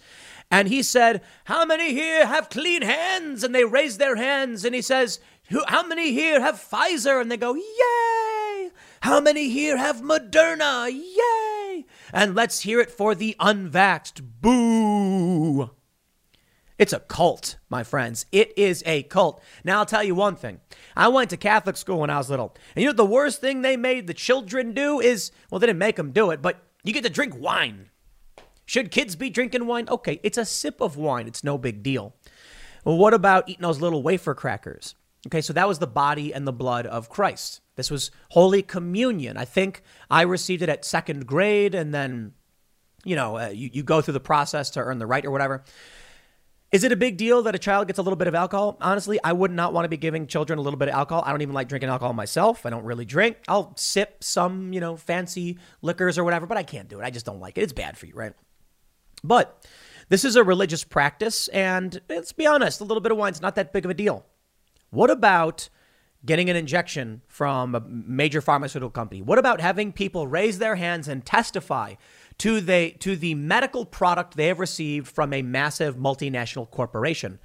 And 0.49 0.67
he 0.67 0.81
said, 0.81 1.21
How 1.45 1.63
many 1.63 1.93
here 1.93 2.25
have 2.25 2.49
clean 2.49 2.81
hands? 2.81 3.43
And 3.43 3.53
they 3.53 3.65
raise 3.65 3.97
their 3.97 4.15
hands. 4.15 4.65
And 4.65 4.73
he 4.73 4.81
says, 4.81 5.19
How 5.67 5.85
many 5.85 6.11
here 6.11 6.41
have 6.41 6.55
Pfizer? 6.55 7.21
And 7.21 7.31
they 7.31 7.37
go, 7.37 7.53
Yay! 7.55 8.71
How 9.01 9.19
many 9.19 9.49
here 9.49 9.77
have 9.77 10.01
Moderna? 10.01 10.89
Yay! 10.91 11.85
And 12.11 12.33
let's 12.33 12.61
hear 12.61 12.79
it 12.79 12.89
for 12.89 13.13
the 13.13 13.35
unvaxxed. 13.39 14.21
Boo! 14.41 15.69
It's 16.79 16.93
a 16.93 16.99
cult, 16.99 17.57
my 17.69 17.83
friends. 17.83 18.25
It 18.31 18.57
is 18.57 18.81
a 18.87 19.03
cult. 19.03 19.43
Now, 19.63 19.79
I'll 19.79 19.85
tell 19.85 20.03
you 20.03 20.15
one 20.15 20.35
thing. 20.35 20.59
I 20.95 21.07
went 21.09 21.29
to 21.29 21.37
Catholic 21.37 21.77
school 21.77 21.99
when 21.99 22.09
I 22.09 22.17
was 22.17 22.29
little. 22.29 22.55
And 22.75 22.81
you 22.81 22.89
know 22.89 22.93
the 22.93 23.05
worst 23.05 23.39
thing 23.39 23.61
they 23.61 23.77
made 23.77 24.07
the 24.07 24.13
children 24.13 24.73
do 24.73 24.99
is, 24.99 25.31
well, 25.51 25.59
they 25.59 25.67
didn't 25.67 25.79
make 25.79 25.97
them 25.97 26.11
do 26.11 26.31
it, 26.31 26.41
but 26.41 26.63
you 26.83 26.91
get 26.91 27.03
to 27.03 27.09
drink 27.09 27.35
wine. 27.37 27.89
Should 28.65 28.91
kids 28.91 29.15
be 29.15 29.29
drinking 29.29 29.67
wine? 29.67 29.87
Okay, 29.89 30.19
it's 30.23 30.37
a 30.37 30.45
sip 30.45 30.81
of 30.81 30.97
wine. 30.97 31.27
It's 31.27 31.43
no 31.43 31.57
big 31.57 31.83
deal. 31.83 32.15
Well, 32.85 32.97
what 32.97 33.13
about 33.13 33.47
eating 33.49 33.63
those 33.63 33.81
little 33.81 34.03
wafer 34.03 34.33
crackers? 34.33 34.95
Okay, 35.27 35.41
so 35.41 35.53
that 35.53 35.67
was 35.67 35.79
the 35.79 35.87
body 35.87 36.33
and 36.33 36.45
the 36.45 36.53
blood 36.53 36.85
of 36.85 37.09
Christ. 37.09 37.61
This 37.75 37.89
was 37.89 38.11
Holy 38.29 38.61
Communion. 38.61 39.37
I 39.37 39.45
think 39.45 39.81
I 40.09 40.23
received 40.23 40.61
it 40.61 40.69
at 40.69 40.83
second 40.83 41.25
grade, 41.25 41.75
and 41.75 41.93
then, 41.93 42.33
you 43.05 43.15
know, 43.15 43.37
uh, 43.37 43.47
you, 43.47 43.69
you 43.71 43.83
go 43.83 44.01
through 44.01 44.13
the 44.13 44.19
process 44.19 44.69
to 44.71 44.81
earn 44.81 44.99
the 44.99 45.07
right 45.07 45.25
or 45.25 45.31
whatever. 45.31 45.63
Is 46.73 46.83
it 46.83 46.91
a 46.91 46.95
big 46.95 47.17
deal 47.17 47.43
that 47.43 47.53
a 47.53 47.59
child 47.59 47.87
gets 47.87 47.99
a 47.99 48.01
little 48.01 48.17
bit 48.17 48.27
of 48.27 48.33
alcohol? 48.33 48.77
Honestly, 48.81 49.19
I 49.23 49.31
would 49.31 49.51
not 49.51 49.73
want 49.73 49.85
to 49.85 49.89
be 49.89 49.97
giving 49.97 50.25
children 50.25 50.57
a 50.57 50.61
little 50.61 50.77
bit 50.77 50.87
of 50.87 50.95
alcohol. 50.95 51.23
I 51.25 51.29
don't 51.29 51.43
even 51.43 51.53
like 51.53 51.69
drinking 51.69 51.89
alcohol 51.89 52.13
myself. 52.13 52.65
I 52.65 52.71
don't 52.71 52.83
really 52.83 53.05
drink. 53.05 53.37
I'll 53.47 53.77
sip 53.77 54.23
some, 54.23 54.73
you 54.73 54.79
know, 54.79 54.97
fancy 54.97 55.59
liquors 55.83 56.17
or 56.17 56.23
whatever, 56.23 56.47
but 56.47 56.57
I 56.57 56.63
can't 56.63 56.89
do 56.89 56.99
it. 56.99 57.03
I 57.03 57.11
just 57.11 57.27
don't 57.27 57.39
like 57.39 57.59
it. 57.59 57.61
It's 57.61 57.73
bad 57.73 57.95
for 57.95 58.07
you, 58.07 58.15
right? 58.15 58.33
But 59.23 59.65
this 60.09 60.25
is 60.25 60.35
a 60.35 60.43
religious 60.43 60.83
practice, 60.83 61.47
and 61.49 62.01
let's 62.09 62.33
be 62.33 62.45
honest, 62.45 62.81
a 62.81 62.83
little 62.83 63.01
bit 63.01 63.11
of 63.11 63.17
wine's 63.17 63.41
not 63.41 63.55
that 63.55 63.71
big 63.71 63.85
of 63.85 63.91
a 63.91 63.93
deal. 63.93 64.25
What 64.89 65.09
about 65.09 65.69
getting 66.25 66.49
an 66.49 66.55
injection 66.55 67.21
from 67.27 67.75
a 67.75 67.81
major 67.81 68.41
pharmaceutical 68.41 68.89
company? 68.89 69.21
What 69.21 69.39
about 69.39 69.59
having 69.59 69.91
people 69.91 70.27
raise 70.27 70.59
their 70.59 70.75
hands 70.75 71.07
and 71.07 71.25
testify 71.25 71.95
to 72.39 72.61
the, 72.61 72.91
to 72.99 73.15
the 73.15 73.35
medical 73.35 73.85
product 73.85 74.35
they 74.35 74.47
have 74.47 74.59
received 74.59 75.07
from 75.07 75.33
a 75.33 75.41
massive 75.41 75.97
multinational 75.97 76.69
corporation? 76.69 77.39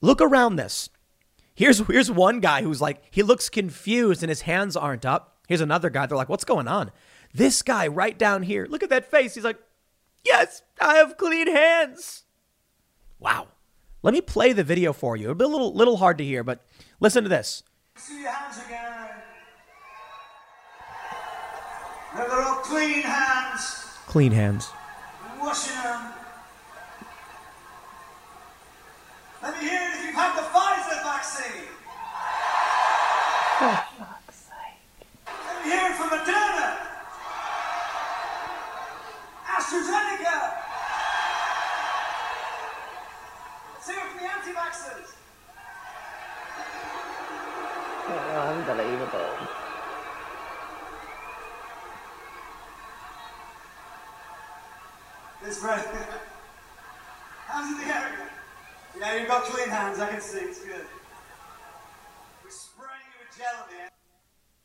Look 0.00 0.20
around 0.20 0.56
this. 0.56 0.88
Here's, 1.54 1.80
here's 1.80 2.10
one 2.10 2.40
guy 2.40 2.62
who's 2.62 2.80
like, 2.80 3.02
he 3.10 3.22
looks 3.22 3.50
confused 3.50 4.22
and 4.22 4.30
his 4.30 4.42
hands 4.42 4.76
aren't 4.76 5.04
up. 5.04 5.38
Here's 5.48 5.60
another 5.60 5.90
guy. 5.90 6.06
They're 6.06 6.16
like, 6.16 6.30
what's 6.30 6.44
going 6.44 6.68
on? 6.68 6.90
This 7.34 7.62
guy 7.62 7.88
right 7.88 8.18
down 8.18 8.42
here, 8.42 8.66
look 8.68 8.82
at 8.82 8.90
that 8.90 9.10
face. 9.10 9.34
He's 9.34 9.44
like, 9.44 9.58
yes, 10.24 10.62
I 10.80 10.96
have 10.96 11.16
clean 11.16 11.46
hands. 11.46 12.24
Wow. 13.18 13.48
Let 14.02 14.14
me 14.14 14.20
play 14.20 14.52
the 14.52 14.64
video 14.64 14.92
for 14.92 15.16
you. 15.16 15.24
It'll 15.24 15.34
be 15.36 15.44
a 15.44 15.48
little, 15.48 15.72
little 15.72 15.96
hard 15.96 16.18
to 16.18 16.24
hear, 16.24 16.42
but 16.42 16.64
listen 16.98 17.22
to 17.22 17.28
this. 17.28 17.62
See 17.96 18.22
your 18.22 18.32
hands 18.32 18.58
again. 18.66 19.10
Now 22.14 22.26
they're 22.26 22.42
all 22.42 22.56
clean 22.56 23.02
hands. 23.02 23.62
Clean 24.06 24.32
hands. 24.32 24.70
Washing 25.40 25.80
them. 25.82 26.12
Let 29.42 29.60
me 29.60 29.68
hear 29.68 29.80
it 29.80 29.98
if 29.98 30.04
you've 30.06 30.14
had 30.14 30.36
the 30.36 30.42
Pfizer 30.42 31.02
vaccine. 31.02 31.68
Ah. 33.64 33.88
For 33.96 34.04
fuck's 34.04 34.36
sake. 34.36 35.06
Let 35.46 35.64
me 35.64 35.70
hear 35.70 35.90
it 35.90 35.96
from 35.96 36.10
Moderna. 36.10 36.82
AstraZeneca. 39.62 40.38
It 43.78 43.94
from 43.94 44.18
the 44.18 44.24
anti-vaxxers. 44.24 45.10
Unbelievable. 48.08 49.30
This 55.44 55.62
way. 55.62 55.70
Hands 57.46 57.72
in 57.72 57.88
the 57.88 57.94
air. 57.94 58.30
Yeah, 58.98 59.16
you've 59.16 59.28
got 59.28 59.44
clean 59.44 59.68
hands. 59.68 59.98
I 60.00 60.08
can 60.08 60.20
see. 60.20 60.38
It's 60.38 60.64
good. 60.64 60.86
We're 62.44 62.50
spraying 62.50 63.06
you 63.12 63.26
with 63.26 63.36
gel 63.36 63.62
at 63.62 63.70
the 63.70 63.82
end. 63.82 63.91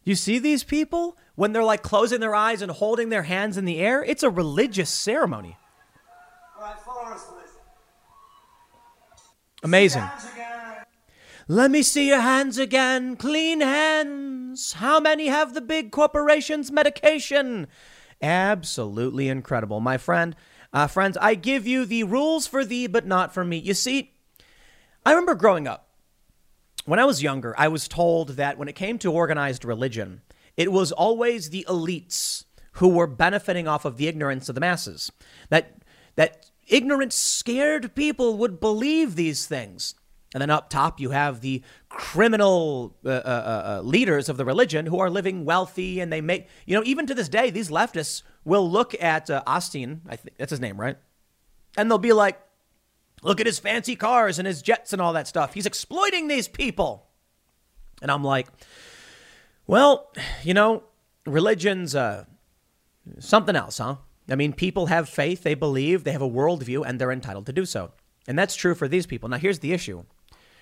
You 0.08 0.16
see 0.16 0.40
these 0.40 0.64
people 0.64 1.18
when 1.36 1.52
they're 1.52 1.66
like 1.66 1.84
closing 1.84 2.22
their 2.22 2.34
eyes 2.34 2.62
and 2.62 2.72
holding 2.72 3.10
their 3.10 3.24
hands 3.24 3.58
in 3.58 3.66
the 3.66 3.80
air? 3.80 4.02
It's 4.02 4.24
a 4.24 4.30
religious 4.30 4.90
ceremony. 4.90 5.58
All 6.56 6.64
right, 6.64 6.80
follow 6.80 7.14
us, 7.14 7.26
please. 7.26 7.50
Amazing. 9.64 10.06
Let 11.50 11.72
me 11.72 11.82
see 11.82 12.08
your 12.08 12.22
hands 12.22 12.58
again. 12.58 13.18
Clean 13.18 13.60
hands. 13.60 14.72
How 14.72 15.02
many 15.02 15.28
have 15.28 15.54
the 15.54 15.60
big 15.60 15.92
corporations' 15.92 16.72
medication? 16.72 17.68
Absolutely 18.22 19.28
incredible, 19.28 19.82
my 19.82 19.98
friend. 19.98 20.38
Uh, 20.72 20.88
friends, 20.88 21.18
I 21.20 21.36
give 21.36 21.68
you 21.68 21.84
the 21.84 22.06
rules 22.06 22.48
for 22.48 22.64
thee, 22.64 22.88
but 22.88 23.06
not 23.06 23.34
for 23.34 23.44
me. 23.44 23.58
You 23.58 23.74
see, 23.74 24.14
I 25.06 25.12
remember 25.12 25.36
growing 25.36 25.68
up. 25.68 25.87
When 26.88 27.00
I 27.00 27.06
was 27.06 27.22
younger, 27.22 27.54
I 27.58 27.68
was 27.68 27.90
told 27.90 28.38
that 28.38 28.58
when 28.58 28.70
it 28.70 28.76
came 28.76 28.98
to 29.00 29.12
organized 29.12 29.66
religion, 29.66 30.22
it 30.56 30.72
was 30.72 30.94
always 30.94 31.50
the 31.50 31.66
elites 31.68 32.46
who 32.76 32.88
were 32.88 33.08
benefiting 33.08 33.68
off 33.68 33.84
of 33.84 33.98
the 33.98 34.08
ignorance 34.08 34.48
of 34.48 34.56
the 34.56 34.62
masses. 34.62 35.12
That 35.50 35.84
that 36.16 36.50
ignorant, 36.66 37.12
scared 37.12 37.94
people 37.94 38.38
would 38.38 38.62
believe 38.62 39.16
these 39.16 39.46
things. 39.46 39.96
And 40.34 40.42
then 40.42 40.50
up 40.50 40.70
top, 40.70 40.98
you 41.02 41.10
have 41.10 41.42
the 41.42 41.62
criminal 41.90 42.96
uh, 43.04 43.10
uh, 43.10 43.80
uh, 43.80 43.82
leaders 43.84 44.30
of 44.30 44.38
the 44.38 44.46
religion 44.46 44.86
who 44.86 45.00
are 45.00 45.10
living 45.10 45.44
wealthy, 45.44 46.00
and 46.00 46.10
they 46.10 46.22
make 46.22 46.48
you 46.66 46.74
know 46.74 46.84
even 46.86 47.06
to 47.08 47.14
this 47.14 47.28
day, 47.28 47.50
these 47.50 47.70
leftists 47.70 48.22
will 48.46 48.70
look 48.70 48.96
at 49.04 49.30
uh, 49.30 49.44
Osteen. 49.46 50.00
I 50.08 50.16
think 50.16 50.38
that's 50.38 50.52
his 50.52 50.62
name, 50.62 50.80
right? 50.80 50.96
And 51.76 51.92
they'll 51.92 51.98
be 51.98 52.14
like, 52.14 52.40
Look 53.28 53.42
at 53.42 53.46
his 53.46 53.60
fancy 53.60 53.98
cars 53.98 54.40
and 54.40 54.48
his 54.48 54.62
jets 54.62 54.94
and 54.94 55.02
all 55.02 55.12
that 55.12 55.28
stuff. 55.28 55.54
He's 55.54 55.66
exploiting 55.66 56.30
these 56.30 56.48
people. 56.48 57.08
And 58.02 58.10
I'm 58.10 58.24
like, 58.24 58.48
well, 59.68 60.14
you 60.44 60.54
know, 60.54 60.84
religion's 61.26 61.94
uh, 61.94 62.24
something 63.20 63.54
else, 63.54 63.80
huh? 63.80 63.98
I 64.30 64.36
mean, 64.36 64.54
people 64.54 64.86
have 64.86 65.10
faith, 65.10 65.44
they 65.44 65.56
believe, 65.56 66.06
they 66.06 66.14
have 66.14 66.22
a 66.22 66.30
worldview, 66.30 66.86
and 66.88 67.02
they're 67.02 67.12
entitled 67.12 67.48
to 67.48 67.52
do 67.52 67.66
so. 67.66 67.92
And 68.30 68.40
that's 68.40 68.56
true 68.56 68.74
for 68.74 68.88
these 68.88 69.06
people. 69.06 69.28
Now, 69.28 69.38
here's 69.38 69.60
the 69.60 69.74
issue 69.74 70.06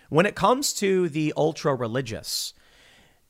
when 0.09 0.25
it 0.25 0.33
comes 0.33 0.73
to 0.73 1.07
the 1.07 1.33
ultra 1.37 1.75
religious, 1.75 2.55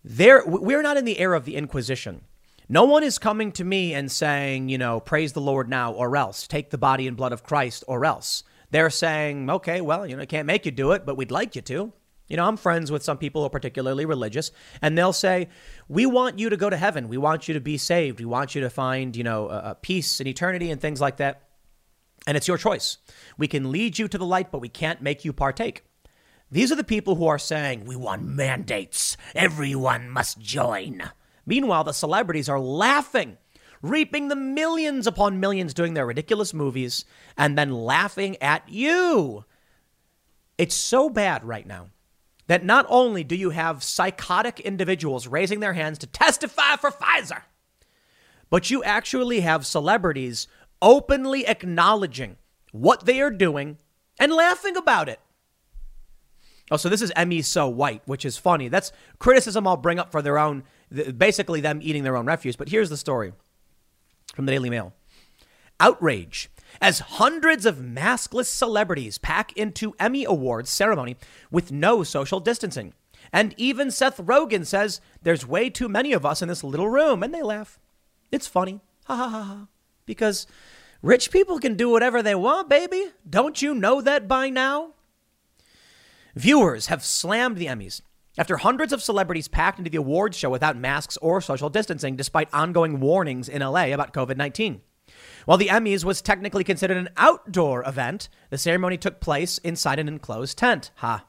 we're 0.06 0.82
not 0.82 0.96
in 0.96 1.04
the 1.04 1.20
era 1.20 1.36
of 1.36 1.44
the 1.44 1.58
Inquisition. 1.58 2.22
No 2.70 2.86
one 2.86 3.04
is 3.04 3.18
coming 3.18 3.52
to 3.54 3.66
me 3.66 3.94
and 3.94 4.10
saying, 4.10 4.70
you 4.70 4.78
know, 4.78 5.02
praise 5.02 5.34
the 5.34 5.42
Lord 5.42 5.68
now 5.68 5.92
or 5.92 6.16
else, 6.16 6.48
take 6.48 6.70
the 6.70 6.78
body 6.78 7.06
and 7.06 7.18
blood 7.18 7.34
of 7.34 7.44
Christ 7.44 7.84
or 7.86 8.06
else. 8.06 8.44
They're 8.76 8.90
saying, 8.90 9.50
okay, 9.50 9.80
well, 9.80 10.06
you 10.06 10.18
know, 10.18 10.26
can't 10.26 10.48
make 10.48 10.66
you 10.66 10.72
do 10.72 10.92
it, 10.92 11.06
but 11.06 11.16
we'd 11.16 11.32
like 11.32 11.56
you 11.56 11.62
to. 11.62 11.94
You 12.28 12.36
know, 12.36 12.44
I'm 12.44 12.58
friends 12.58 12.92
with 12.92 13.04
some 13.04 13.18
people 13.18 13.42
who 13.42 13.46
are 13.46 13.50
particularly 13.50 14.04
religious, 14.04 14.52
and 14.82 14.98
they'll 14.98 15.14
say, 15.14 15.48
we 15.88 16.06
want 16.06 16.40
you 16.40 16.50
to 16.50 16.58
go 16.58 16.70
to 16.70 16.76
heaven. 16.76 17.08
We 17.08 17.18
want 17.18 17.48
you 17.48 17.54
to 17.54 17.62
be 17.62 17.78
saved. 17.78 18.20
We 18.20 18.26
want 18.26 18.54
you 18.54 18.60
to 18.60 18.70
find, 18.70 19.16
you 19.16 19.24
know, 19.24 19.48
a, 19.48 19.78
peace 19.82 20.20
and 20.20 20.28
eternity 20.28 20.72
and 20.72 20.82
things 20.82 21.00
like 21.00 21.16
that. 21.18 21.44
And 22.28 22.36
it's 22.36 22.50
your 22.50 22.58
choice. 22.58 22.98
We 23.38 23.48
can 23.48 23.72
lead 23.72 23.98
you 23.98 24.10
to 24.10 24.18
the 24.18 24.26
light, 24.26 24.52
but 24.52 24.60
we 24.60 24.68
can't 24.68 25.02
make 25.02 25.24
you 25.24 25.32
partake. 25.32 25.86
These 26.52 26.70
are 26.70 26.76
the 26.76 26.84
people 26.84 27.16
who 27.16 27.28
are 27.28 27.40
saying, 27.40 27.86
we 27.86 27.96
want 27.96 28.24
mandates. 28.24 29.16
Everyone 29.34 30.10
must 30.10 30.38
join. 30.38 31.02
Meanwhile, 31.46 31.86
the 31.86 31.94
celebrities 31.94 32.50
are 32.50 32.60
laughing, 32.60 33.38
reaping 33.82 34.28
the 34.28 34.36
millions 34.36 35.08
upon 35.08 35.40
millions 35.40 35.74
doing 35.74 35.94
their 35.94 36.06
ridiculous 36.06 36.54
movies, 36.54 37.06
and 37.38 37.58
then 37.58 37.72
laughing 37.72 38.38
at 38.42 38.68
you. 38.70 39.46
It's 40.58 40.76
so 40.76 41.10
bad 41.10 41.44
right 41.44 41.68
now 41.68 41.88
that 42.48 42.64
not 42.64 42.86
only 42.90 43.24
do 43.24 43.36
you 43.36 43.50
have 43.50 43.84
psychotic 43.84 44.60
individuals 44.60 45.28
raising 45.28 45.60
their 45.60 45.74
hands 45.74 45.98
to 46.00 46.08
testify 46.08 46.76
for 46.76 46.92
Pfizer, 46.92 47.42
but 48.50 48.70
you 48.70 48.84
actually 48.84 49.42
have 49.42 49.66
celebrities 49.66 50.48
openly 50.82 51.48
acknowledging 51.48 52.38
what 52.72 53.06
they 53.06 53.20
are 53.22 53.32
doing 53.32 53.78
and 54.20 54.32
laughing 54.32 54.78
about 54.78 55.10
it. 55.10 55.20
Oh, 56.72 56.78
so 56.78 56.90
this 56.90 57.02
is 57.02 57.12
Emmy 57.16 57.42
So 57.42 57.68
White, 57.68 58.02
which 58.06 58.26
is 58.26 58.38
funny. 58.38 58.70
That's 58.70 58.92
criticism 59.20 59.68
I'll 59.68 59.78
bring 59.78 60.00
up 60.00 60.12
for 60.12 60.22
their 60.22 60.38
own, 60.38 60.64
basically 61.18 61.62
them 61.62 61.80
eating 61.82 62.04
their 62.04 62.18
own 62.18 62.26
refuse. 62.26 62.56
But 62.56 62.70
here's 62.70 62.90
the 62.90 62.98
story 62.98 63.34
from 64.34 64.46
the 64.46 64.52
Daily 64.52 64.70
Mail 64.70 64.94
Outrage 65.80 66.50
as 66.82 67.00
hundreds 67.00 67.66
of 67.66 67.78
maskless 67.78 68.48
celebrities 68.48 69.18
pack 69.18 69.56
into 69.58 69.96
Emmy 70.00 70.26
Awards 70.26 70.70
ceremony 70.70 71.16
with 71.52 71.72
no 71.72 72.04
social 72.04 72.40
distancing. 72.40 72.94
And 73.32 73.54
even 73.58 73.92
Seth 73.92 74.18
Rogen 74.18 74.66
says 74.66 75.02
there's 75.22 75.48
way 75.48 75.70
too 75.70 75.90
many 75.90 76.14
of 76.14 76.26
us 76.26 76.42
in 76.42 76.48
this 76.48 76.64
little 76.64 76.90
room, 76.90 77.24
and 77.24 77.34
they 77.34 77.42
laugh. 77.42 77.80
It's 78.32 78.48
funny. 78.48 78.82
Ha 79.06 79.16
ha 79.16 79.30
ha 79.30 79.44
ha. 79.44 79.68
Because 80.06 80.48
rich 81.02 81.32
people 81.32 81.60
can 81.60 81.76
do 81.76 81.90
whatever 81.90 82.22
they 82.22 82.36
want, 82.36 82.70
baby. 82.70 83.12
Don't 83.30 83.62
you 83.62 83.74
know 83.74 84.02
that 84.02 84.28
by 84.28 84.50
now? 84.50 84.94
Viewers 86.36 86.88
have 86.88 87.04
slammed 87.04 87.58
the 87.58 87.68
Emmys 87.68 88.02
after 88.38 88.58
hundreds 88.58 88.94
of 88.94 89.02
celebrities 89.02 89.48
packed 89.48 89.80
into 89.80 89.92
the 89.92 89.98
awards 89.98 90.38
show 90.38 90.50
without 90.50 90.78
masks 90.78 91.18
or 91.18 91.42
social 91.42 91.70
distancing, 91.70 92.16
despite 92.16 92.54
ongoing 92.54 93.00
warnings 93.00 93.50
in 93.50 93.62
LA 93.62 93.86
about 93.86 94.14
COVID 94.14 94.38
19. 94.38 94.82
While 95.46 95.58
the 95.58 95.68
Emmys 95.68 96.04
was 96.04 96.22
technically 96.22 96.64
considered 96.64 96.98
an 96.98 97.10
outdoor 97.18 97.88
event, 97.88 98.30
the 98.50 98.58
ceremony 98.58 98.98
took 98.98 99.20
place 99.20 99.58
inside 99.60 100.00
an 100.00 100.08
enclosed 100.08 100.58
tent. 100.58 100.92
Ha. 100.96 101.26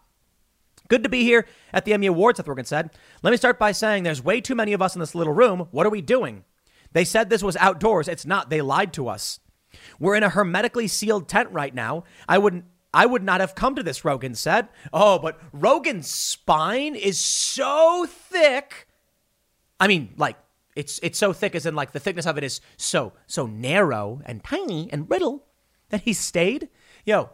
Good 0.88 1.02
to 1.02 1.08
be 1.08 1.22
here 1.22 1.46
at 1.72 1.84
the 1.84 1.92
Emmy 1.92 2.06
Awards, 2.06 2.38
Seth 2.38 2.46
Rogen 2.46 2.66
said. 2.66 2.90
Let 3.22 3.32
me 3.32 3.36
start 3.36 3.58
by 3.58 3.72
saying 3.72 4.02
there's 4.02 4.22
way 4.22 4.40
too 4.40 4.54
many 4.54 4.72
of 4.72 4.80
us 4.80 4.94
in 4.94 5.00
this 5.00 5.14
little 5.14 5.32
room. 5.32 5.68
What 5.70 5.86
are 5.86 5.90
we 5.90 6.00
doing? 6.00 6.44
They 6.92 7.04
said 7.04 7.28
this 7.28 7.42
was 7.42 7.56
outdoors. 7.56 8.08
It's 8.08 8.24
not. 8.24 8.48
They 8.48 8.62
lied 8.62 8.92
to 8.94 9.08
us. 9.08 9.40
We're 9.98 10.14
in 10.14 10.22
a 10.22 10.30
hermetically 10.30 10.88
sealed 10.88 11.28
tent 11.28 11.50
right 11.50 11.74
now. 11.74 12.04
I 12.28 12.38
wouldn't 12.38 12.64
I 12.96 13.04
would 13.04 13.22
not 13.22 13.42
have 13.42 13.54
come 13.54 13.74
to 13.74 13.82
this, 13.82 14.00
Rogen 14.00 14.34
said. 14.34 14.68
Oh, 14.90 15.18
but 15.18 15.38
Rogen's 15.52 16.10
spine 16.10 16.94
is 16.94 17.20
so 17.20 18.06
thick. 18.08 18.88
I 19.78 19.86
mean, 19.86 20.14
like, 20.16 20.36
it's 20.74 20.98
it's 21.02 21.18
so 21.18 21.34
thick 21.34 21.54
as 21.54 21.66
in 21.66 21.74
like 21.74 21.92
the 21.92 22.00
thickness 22.00 22.24
of 22.24 22.38
it 22.38 22.44
is 22.44 22.62
so 22.78 23.12
so 23.26 23.46
narrow 23.46 24.22
and 24.24 24.42
tiny 24.42 24.90
and 24.90 25.06
brittle 25.06 25.44
that 25.90 26.02
he 26.02 26.14
stayed. 26.14 26.70
Yo, 27.04 27.28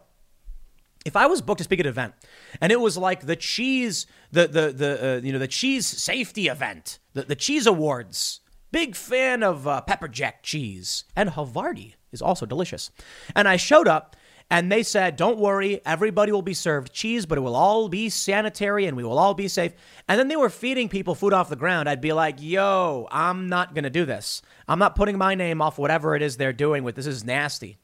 if 1.07 1.15
I 1.15 1.27
was 1.27 1.41
booked 1.41 1.59
to 1.59 1.65
speak 1.65 1.79
at 1.79 1.87
an 1.87 1.91
event 1.91 2.15
and 2.61 2.73
it 2.73 2.81
was 2.81 2.99
like 2.99 3.27
the 3.27 3.37
cheese, 3.37 4.07
the 4.33 4.49
the 4.49 4.73
the 4.73 5.07
uh, 5.07 5.21
you 5.23 5.33
know 5.33 5.39
the 5.39 5.47
cheese 5.47 5.87
safety 5.87 6.49
event, 6.49 6.99
the 7.15 7.23
the 7.23 7.37
cheese 7.37 7.69
awards. 7.69 8.41
Big 8.73 8.97
fan 8.97 9.45
of 9.45 9.69
uh, 9.69 9.83
pepper 9.83 10.09
jack 10.09 10.43
cheese 10.43 11.05
and 11.15 11.31
Havarti 11.31 11.95
is 12.11 12.23
also 12.23 12.47
delicious. 12.47 12.91
And 13.37 13.47
I 13.47 13.57
showed 13.57 13.87
up 13.87 14.17
and 14.53 14.71
they 14.71 14.85
said, 14.85 15.17
"Don't 15.17 15.39
worry, 15.39 15.81
everybody 15.85 16.31
will 16.31 16.43
be 16.43 16.55
served 16.55 16.93
cheese, 16.93 17.27
but 17.27 17.39
it 17.39 17.41
will 17.41 17.57
all 17.57 17.89
be 17.89 18.09
sanitary 18.09 18.87
and 18.87 18.97
we 18.97 19.03
will 19.03 19.19
all 19.19 19.35
be 19.35 19.49
safe." 19.49 19.73
And 20.07 20.21
then 20.21 20.29
they 20.29 20.37
were 20.37 20.51
feeding 20.51 20.89
people 20.89 21.15
food 21.15 21.33
off 21.33 21.49
the 21.49 21.57
ground. 21.57 21.89
I'd 21.89 22.01
be 22.03 22.13
like, 22.13 22.37
"Yo, 22.39 23.09
I'm 23.11 23.49
not 23.49 23.75
gonna 23.75 23.91
do 23.91 24.05
this. 24.05 24.43
I'm 24.69 24.79
not 24.79 24.95
putting 24.95 25.19
my 25.19 25.35
name 25.35 25.63
off 25.63 25.79
whatever 25.79 26.15
it 26.15 26.23
is 26.23 26.37
they're 26.37 26.53
doing 26.53 26.85
with 26.85 26.97
this. 26.97 27.07
Is 27.07 27.25
nasty." 27.25 27.79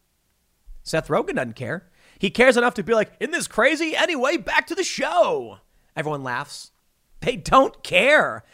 Seth 0.82 1.08
Rogen 1.08 1.34
doesn't 1.34 1.56
care. 1.56 1.90
He 2.18 2.30
cares 2.30 2.56
enough 2.56 2.74
to 2.74 2.82
be 2.82 2.94
like, 2.94 3.12
isn't 3.20 3.32
this 3.32 3.46
crazy? 3.46 3.96
Anyway, 3.96 4.36
back 4.36 4.66
to 4.66 4.74
the 4.74 4.84
show. 4.84 5.58
Everyone 5.96 6.22
laughs. 6.22 6.72
They 7.20 7.36
don't 7.36 7.82
care. 7.82 8.44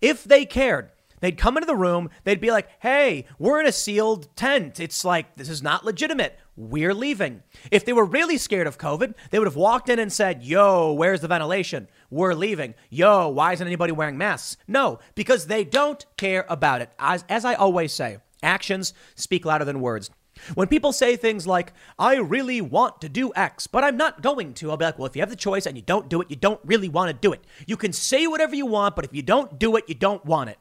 If 0.00 0.24
they 0.24 0.44
cared, 0.44 0.90
they'd 1.20 1.38
come 1.38 1.56
into 1.56 1.66
the 1.66 1.76
room, 1.76 2.10
they'd 2.24 2.40
be 2.40 2.50
like, 2.50 2.68
hey, 2.80 3.26
we're 3.38 3.60
in 3.60 3.66
a 3.66 3.72
sealed 3.72 4.34
tent. 4.36 4.78
It's 4.80 5.04
like, 5.04 5.36
this 5.36 5.48
is 5.48 5.62
not 5.62 5.84
legitimate. 5.84 6.38
We're 6.56 6.94
leaving. 6.94 7.42
If 7.72 7.84
they 7.84 7.92
were 7.92 8.04
really 8.04 8.38
scared 8.38 8.68
of 8.68 8.78
COVID, 8.78 9.14
they 9.30 9.38
would 9.38 9.48
have 9.48 9.56
walked 9.56 9.88
in 9.88 9.98
and 9.98 10.12
said, 10.12 10.44
yo, 10.44 10.92
where's 10.92 11.20
the 11.20 11.28
ventilation? 11.28 11.88
We're 12.10 12.34
leaving. 12.34 12.74
Yo, 12.90 13.28
why 13.28 13.54
isn't 13.54 13.66
anybody 13.66 13.92
wearing 13.92 14.16
masks? 14.16 14.56
No, 14.68 15.00
because 15.16 15.46
they 15.46 15.64
don't 15.64 16.06
care 16.16 16.46
about 16.48 16.80
it. 16.80 16.90
As, 16.98 17.24
as 17.28 17.44
I 17.44 17.54
always 17.54 17.92
say, 17.92 18.18
actions 18.42 18.94
speak 19.16 19.44
louder 19.44 19.64
than 19.64 19.80
words. 19.80 20.10
When 20.54 20.68
people 20.68 20.92
say 20.92 21.16
things 21.16 21.46
like, 21.46 21.72
I 21.98 22.16
really 22.16 22.60
want 22.60 23.00
to 23.00 23.08
do 23.08 23.32
X, 23.34 23.66
but 23.66 23.84
I'm 23.84 23.96
not 23.96 24.22
going 24.22 24.54
to, 24.54 24.70
I'll 24.70 24.76
be 24.76 24.84
like, 24.84 24.98
well, 24.98 25.06
if 25.06 25.16
you 25.16 25.22
have 25.22 25.30
the 25.30 25.36
choice 25.36 25.66
and 25.66 25.76
you 25.76 25.82
don't 25.82 26.08
do 26.08 26.20
it, 26.20 26.30
you 26.30 26.36
don't 26.36 26.60
really 26.64 26.88
want 26.88 27.08
to 27.08 27.14
do 27.14 27.32
it. 27.32 27.44
You 27.66 27.76
can 27.76 27.92
say 27.92 28.26
whatever 28.26 28.54
you 28.54 28.66
want, 28.66 28.96
but 28.96 29.04
if 29.04 29.14
you 29.14 29.22
don't 29.22 29.58
do 29.58 29.76
it, 29.76 29.84
you 29.88 29.94
don't 29.94 30.24
want 30.24 30.50
it. 30.50 30.58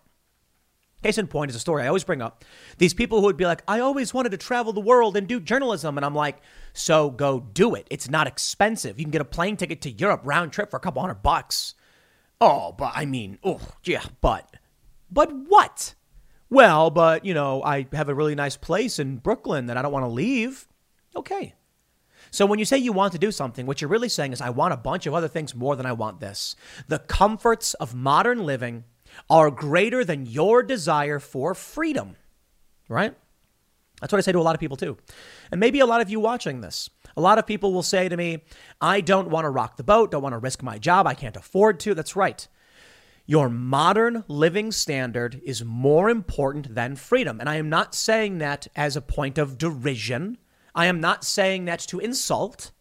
Case 1.03 1.17
in 1.17 1.27
point 1.27 1.51
is 1.51 1.55
a 1.55 1.59
story 1.59 1.83
I 1.83 1.87
always 1.87 2.05
bring 2.05 2.21
up. 2.21 2.45
These 2.77 2.93
people 2.93 3.19
who 3.19 3.25
would 3.25 3.37
be 3.37 3.45
like, 3.45 3.61
I 3.67 3.81
always 3.81 4.13
wanted 4.13 4.31
to 4.31 4.37
travel 4.37 4.71
the 4.71 4.79
world 4.79 5.17
and 5.17 5.27
do 5.27 5.41
journalism. 5.41 5.97
And 5.97 6.05
I'm 6.05 6.15
like, 6.15 6.41
so 6.71 7.09
go 7.09 7.41
do 7.41 7.75
it. 7.75 7.87
It's 7.91 8.09
not 8.09 8.25
expensive. 8.25 8.97
You 8.97 9.05
can 9.05 9.11
get 9.11 9.21
a 9.21 9.25
plane 9.25 9.57
ticket 9.57 9.81
to 9.81 9.91
Europe 9.91 10.21
round 10.23 10.53
trip 10.53 10.71
for 10.71 10.77
a 10.77 10.79
couple 10.79 11.01
hundred 11.01 11.21
bucks. 11.21 11.75
Oh, 12.39 12.71
but 12.71 12.93
I 12.95 13.05
mean, 13.05 13.37
oh, 13.43 13.59
yeah, 13.83 14.03
but. 14.21 14.55
But 15.11 15.31
what? 15.33 15.93
Well, 16.49 16.89
but, 16.89 17.25
you 17.25 17.33
know, 17.33 17.61
I 17.63 17.87
have 17.91 18.09
a 18.09 18.15
really 18.15 18.35
nice 18.35 18.55
place 18.55 18.97
in 18.97 19.17
Brooklyn 19.17 19.65
that 19.65 19.75
I 19.75 19.81
don't 19.81 19.91
want 19.91 20.05
to 20.05 20.09
leave. 20.09 20.67
Okay. 21.15 21.53
So 22.31 22.45
when 22.45 22.59
you 22.59 22.65
say 22.65 22.77
you 22.77 22.93
want 22.93 23.11
to 23.11 23.19
do 23.19 23.31
something, 23.31 23.65
what 23.65 23.81
you're 23.81 23.89
really 23.89 24.09
saying 24.09 24.33
is, 24.33 24.41
I 24.41 24.51
want 24.51 24.73
a 24.73 24.77
bunch 24.77 25.05
of 25.05 25.13
other 25.13 25.27
things 25.27 25.53
more 25.53 25.75
than 25.75 25.85
I 25.85 25.91
want 25.91 26.19
this. 26.19 26.55
The 26.87 26.99
comforts 26.99 27.73
of 27.75 27.93
modern 27.93 28.45
living 28.45 28.85
are 29.29 29.51
greater 29.51 30.03
than 30.03 30.25
your 30.25 30.63
desire 30.63 31.19
for 31.19 31.53
freedom, 31.53 32.15
right? 32.87 33.15
That's 34.01 34.11
what 34.11 34.19
I 34.19 34.21
say 34.21 34.33
to 34.33 34.39
a 34.39 34.41
lot 34.41 34.55
of 34.55 34.59
people 34.59 34.77
too. 34.77 34.97
And 35.51 35.59
maybe 35.59 35.79
a 35.79 35.85
lot 35.85 36.01
of 36.01 36.09
you 36.09 36.19
watching 36.19 36.61
this. 36.61 36.89
A 37.15 37.21
lot 37.21 37.37
of 37.37 37.47
people 37.47 37.73
will 37.73 37.83
say 37.83 38.09
to 38.09 38.17
me, 38.17 38.43
I 38.81 38.99
don't 39.01 39.29
want 39.29 39.45
to 39.45 39.49
rock 39.49 39.77
the 39.77 39.83
boat, 39.83 40.11
don't 40.11 40.23
want 40.23 40.33
to 40.33 40.39
risk 40.39 40.61
my 40.61 40.77
job, 40.77 41.07
I 41.07 41.13
can't 41.13 41.37
afford 41.37 41.79
to. 41.81 41.93
That's 41.93 42.15
right. 42.15 42.45
Your 43.25 43.47
modern 43.47 44.25
living 44.27 44.73
standard 44.73 45.41
is 45.45 45.63
more 45.63 46.09
important 46.09 46.75
than 46.75 46.97
freedom. 46.97 47.39
And 47.39 47.47
I 47.47 47.55
am 47.55 47.69
not 47.69 47.95
saying 47.95 48.39
that 48.39 48.67
as 48.75 48.97
a 48.97 49.01
point 49.01 49.37
of 49.37 49.57
derision. 49.57 50.37
I 50.75 50.87
am 50.87 50.99
not 50.99 51.23
saying 51.23 51.65
that 51.65 51.79
to 51.81 51.99
insult. 51.99 52.71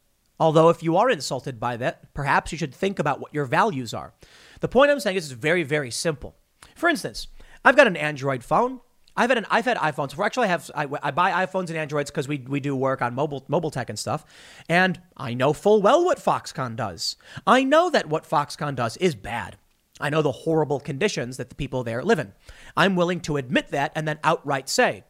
Although, 0.43 0.71
if 0.71 0.83
you 0.83 0.97
are 0.97 1.09
insulted 1.09 1.61
by 1.61 1.77
that, 1.77 2.13
perhaps 2.15 2.51
you 2.51 2.59
should 2.59 2.75
think 2.75 2.99
about 2.99 3.21
what 3.21 3.33
your 3.33 3.45
values 3.45 3.95
are. 3.95 4.13
The 4.59 4.67
point 4.67 4.91
I'm 4.91 4.99
saying 4.99 5.17
is 5.17 5.31
it's 5.31 5.41
very, 5.41 5.63
very 5.63 5.93
simple. 5.93 6.35
For 6.75 6.89
instance, 6.89 7.29
I've 7.65 7.77
got 7.77 7.87
an 7.87 7.97
Android 7.97 8.43
phone. 8.43 8.81
I've 9.17 9.31
had 9.31 9.39
an 9.39 9.47
I've 9.51 9.67
had 9.67 9.77
iPhones. 9.77 10.17
We 10.17 10.25
actually 10.25 10.49
have 10.49 10.69
I, 10.75 10.89
I 11.01 11.13
buy 11.13 11.47
iPhones 11.47 11.69
and 11.69 11.77
Androids 11.77 12.11
because 12.11 12.27
we 12.27 12.39
we 12.39 12.59
do 12.59 12.75
work 12.75 13.03
on 13.03 13.15
mobile 13.15 13.45
mobile 13.47 13.71
tech 13.71 13.89
and 13.89 13.97
stuff, 13.97 14.25
and 14.69 15.01
I 15.17 15.33
know 15.33 15.53
full 15.53 15.81
well 15.81 16.05
what 16.05 16.19
Foxconn 16.19 16.75
does. 16.75 17.15
I 17.47 17.63
know 17.63 17.89
that 17.91 18.09
what 18.09 18.29
Foxconn 18.29 18.75
does 18.75 18.97
is 18.97 19.15
bad. 19.15 19.59
I 20.01 20.11
know 20.11 20.23
the 20.23 20.33
horrible 20.33 20.81
conditions 20.81 21.37
that 21.37 21.51
the 21.51 21.55
people 21.55 21.85
there 21.85 22.03
live 22.03 22.19
in. 22.19 22.33
I'm 22.77 22.97
willing 22.97 23.21
to 23.21 23.37
admit 23.37 23.69
that 23.69 23.93
and 23.95 24.09
then 24.09 24.19
outright 24.25 24.69
say, 24.69 25.05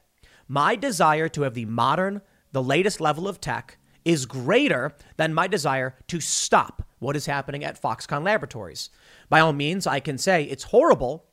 my 0.47 0.77
desire 0.77 1.31
to 1.31 1.43
have 1.43 1.55
the 1.55 1.65
modern, 1.65 2.21
the 2.53 2.63
latest 2.63 3.01
level 3.01 3.27
of 3.27 3.41
tech 3.41 3.79
is 4.05 4.27
greater 4.27 4.95
than 5.17 5.35
my 5.35 5.47
desire 5.47 5.97
to 6.09 6.21
stop 6.21 6.83
what 6.99 7.17
is 7.17 7.27
happening 7.27 7.65
at 7.65 7.81
Foxconn 7.81 8.25
Laboratories. 8.25 8.91
By 9.29 9.41
all 9.41 9.53
means, 9.53 9.87
I 9.87 10.01
can 10.01 10.19
say 10.19 10.45
it's 10.45 10.65
horrible, 10.65 11.27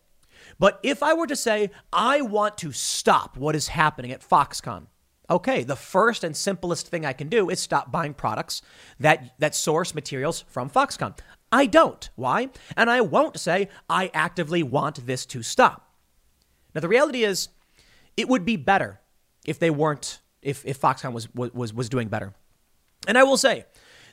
but 0.58 0.80
if 0.84 1.04
I 1.04 1.14
were 1.14 1.28
to 1.28 1.36
say, 1.36 1.70
I 1.94 2.22
want 2.22 2.58
to 2.60 2.72
stop 2.72 3.38
what 3.38 3.56
is 3.56 3.70
happening 3.70 4.12
at 4.12 4.28
Foxconn, 4.28 4.88
okay, 5.30 5.64
the 5.64 5.76
first 5.76 6.24
and 6.24 6.36
simplest 6.36 6.88
thing 6.88 7.06
I 7.06 7.14
can 7.14 7.30
do 7.30 7.50
is 7.50 7.60
stop 7.60 7.92
buying 7.92 8.14
products 8.14 8.62
that, 9.00 9.36
that 9.40 9.56
source 9.56 9.94
materials 9.94 10.44
from 10.48 10.70
Foxconn. 10.70 11.18
I 11.52 11.66
don't. 11.66 12.10
Why? 12.16 12.50
And 12.76 12.90
I 12.90 13.02
won't 13.02 13.40
say, 13.40 13.70
I 13.90 14.12
actively 14.14 14.64
want 14.64 15.06
this 15.06 15.26
to 15.28 15.44
stop. 15.44 15.94
Now, 16.74 16.82
the 16.82 16.88
reality 16.88 17.24
is, 17.24 17.50
it 18.18 18.28
would 18.28 18.46
be 18.46 18.58
better 18.58 19.00
if 19.46 19.60
they 19.60 19.70
weren't, 19.70 20.20
if, 20.42 20.66
if 20.66 20.80
Foxconn 20.80 21.14
was, 21.14 21.34
was, 21.34 21.74
was 21.74 21.90
doing 21.90 22.08
better. 22.08 22.34
And 23.08 23.18
I 23.18 23.24
will 23.24 23.38
say, 23.38 23.66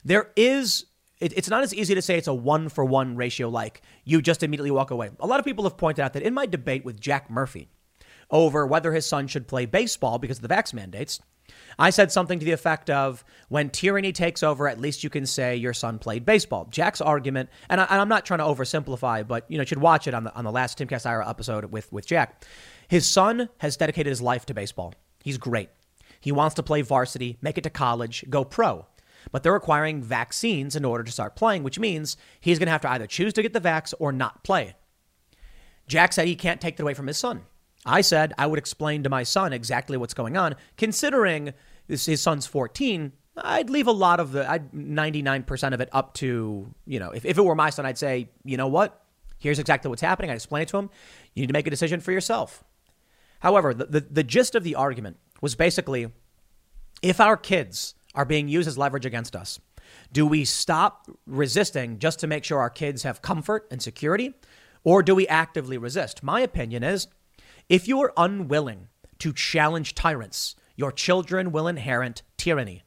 there 0.05 0.30
is, 0.37 0.87
it, 1.20 1.32
it's 1.37 1.51
not 1.51 1.62
as 1.62 1.74
easy 1.74 1.95
to 1.95 2.03
say 2.03 2.16
it's 2.16 2.28
a 2.28 2.34
one 2.34 2.68
for 2.68 2.84
one 2.84 3.16
ratio 3.16 3.49
like 3.49 3.82
you 4.05 4.22
just 4.22 4.43
immediately 4.43 4.70
walk 4.70 4.91
away. 4.91 5.11
A 5.20 5.26
lot 5.26 5.39
of 5.39 5.45
people 5.45 5.64
have 5.64 5.76
pointed 5.76 6.03
out 6.03 6.12
that 6.12 6.22
in 6.22 6.34
my 6.34 6.47
debate 6.47 6.84
with 6.84 7.01
Jack 7.01 7.30
Murphy 7.30 7.68
over 8.30 8.66
whether 8.66 8.93
his 8.93 9.07
son 9.07 9.26
should 9.26 9.49
play 9.49 9.66
baseball 9.66 10.18
because 10.18 10.39
of 10.39 10.43
the 10.43 10.55
vax 10.55 10.72
mandates, 10.72 11.20
I 11.78 11.91
said 11.91 12.11
something 12.11 12.39
to 12.39 12.45
the 12.45 12.53
effect 12.53 12.91
of, 12.91 13.24
when 13.49 13.70
tyranny 13.70 14.12
takes 14.12 14.43
over, 14.43 14.66
at 14.68 14.80
least 14.80 15.05
you 15.05 15.11
can 15.11 15.26
say 15.26 15.57
your 15.57 15.72
son 15.72 15.99
played 15.99 16.24
baseball. 16.24 16.66
Jack's 16.70 17.01
argument, 17.01 17.51
and, 17.68 17.80
I, 17.80 18.01
am 18.01 18.09
not 18.09 18.24
trying 18.24 18.39
to 18.39 18.45
oversimplify, 18.45 19.26
but 19.26 19.45
you 19.49 19.59
know, 19.59 19.62
you 19.62 19.66
should 19.66 19.78
watch 19.78 20.09
it 20.09 20.14
on 20.14 20.24
the, 20.24 20.34
on 20.34 20.45
the 20.45 20.53
last 20.53 20.78
Timcast 20.78 21.07
IRL 21.07 21.28
episode 21.28 21.66
with, 21.66 21.93
with 21.93 22.07
Jack. 22.07 22.45
His 22.89 23.09
son 23.09 23.49
has 23.59 23.76
dedicated 23.76 24.11
his 24.11 24.22
life 24.22 24.47
to 24.47 24.55
baseball. 24.55 24.95
He's 25.22 25.39
great. 25.39 25.68
He 26.21 26.33
wants 26.33 26.55
to 26.57 26.62
play 26.62 26.83
varsity, 26.83 27.39
make 27.41 27.59
it 27.59 27.64
to 27.64 27.71
college, 27.71 28.25
go 28.29 28.45
pro. 28.45 28.87
But 29.33 29.43
they're 29.43 29.53
requiring 29.53 30.03
vaccines 30.03 30.77
in 30.77 30.85
order 30.85 31.05
to 31.05 31.12
start 31.12 31.37
playing, 31.37 31.62
which 31.62 31.79
means 31.79 32.17
he's 32.41 32.59
going 32.59 32.67
to 32.67 32.73
have 32.73 32.83
to 32.83 32.91
either 32.91 33.07
choose 33.07 33.33
to 33.35 33.43
get 33.43 33.53
the 33.53 33.61
vax 33.61 33.93
or 33.99 34.12
not 34.12 34.45
play. 34.45 34.75
Jack 35.89 36.12
said 36.12 36.27
he 36.27 36.37
can't 36.37 36.61
take 36.61 36.77
that 36.77 36.83
away 36.83 36.95
from 36.95 37.07
his 37.07 37.19
son. 37.19 37.43
I 37.85 38.01
said 38.01 38.33
I 38.37 38.47
would 38.47 38.59
explain 38.59 39.03
to 39.05 39.09
my 39.09 39.23
son 39.23 39.53
exactly 39.53 39.97
what's 39.97 40.14
going 40.14 40.37
on, 40.37 40.57
considering 40.77 41.55
his 41.89 42.21
son's 42.21 42.47
14. 42.47 43.12
I'd 43.37 43.71
leave 43.71 43.87
a 43.87 43.93
lot 43.93 44.19
of 44.19 44.33
the, 44.33 44.49
I'd 44.51 44.73
99% 44.73 45.75
of 45.75 45.81
it 45.81 45.89
up 45.93 46.14
to, 46.14 46.75
you 46.87 46.99
know, 46.99 47.11
if, 47.11 47.25
if 47.25 47.39
it 47.39 47.45
were 47.45 47.55
my 47.55 47.71
son, 47.71 47.87
I'd 47.87 47.99
say, 47.99 48.29
you 48.45 48.57
know 48.57 48.67
what? 48.67 49.03
Here's 49.39 49.59
exactly 49.59 49.89
what's 49.89 50.03
happening. 50.03 50.31
I'd 50.31 50.35
explain 50.35 50.62
it 50.62 50.69
to 50.69 50.79
him. 50.79 50.91
You 51.35 51.43
need 51.43 51.49
to 51.49 51.53
make 51.53 51.67
a 51.67 51.71
decision 51.71 52.01
for 52.01 52.12
yourself. 52.12 52.64
However, 53.41 53.75
the, 53.75 53.85
the, 53.87 54.01
the 54.01 54.25
gist 54.25 54.55
of 54.55 54.64
the 54.64 54.75
argument 54.75 55.19
was 55.41 55.55
basically 55.55 56.09
if 57.03 57.20
our 57.20 57.37
kids 57.37 57.95
are 58.14 58.24
being 58.24 58.49
used 58.49 58.68
as 58.68 58.78
leverage 58.78 59.07
against 59.07 59.37
us, 59.37 59.61
do 60.12 60.26
we 60.26 60.45
stop 60.45 61.09
resisting 61.26 61.99
just 61.99 62.20
to 62.20 62.26
make 62.26 62.45
sure 62.45 62.59
our 62.59 62.70
kids 62.70 63.03
have 63.03 63.22
comfort 63.22 63.66
and 63.70 63.82
security? 63.82 64.34
Or 64.84 65.03
do 65.03 65.14
we 65.14 65.28
actively 65.28 65.78
resist? 65.78 66.22
My 66.22 66.41
opinion 66.41 66.82
is 66.82 67.09
if 67.68 67.89
you 67.89 68.01
are 68.01 68.12
unwilling 68.16 68.89
to 69.18 69.32
challenge 69.32 69.95
tyrants, 69.95 70.55
your 70.76 70.93
children 70.93 71.53
will 71.53 71.66
inherit 71.66 72.22
tyranny. 72.37 72.82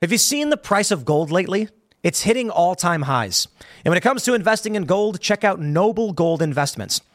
Have 0.00 0.12
you 0.12 0.18
seen 0.18 0.50
the 0.50 0.56
price 0.56 0.90
of 0.90 1.04
gold 1.04 1.30
lately? 1.30 1.68
It's 2.02 2.22
hitting 2.22 2.50
all 2.50 2.74
time 2.74 3.02
highs. 3.02 3.46
And 3.84 3.90
when 3.90 3.98
it 3.98 4.02
comes 4.02 4.24
to 4.24 4.34
investing 4.34 4.74
in 4.74 4.84
gold, 4.84 5.20
check 5.20 5.44
out 5.44 5.60
Noble 5.60 6.12
Gold 6.12 6.42
Investments. 6.42 7.00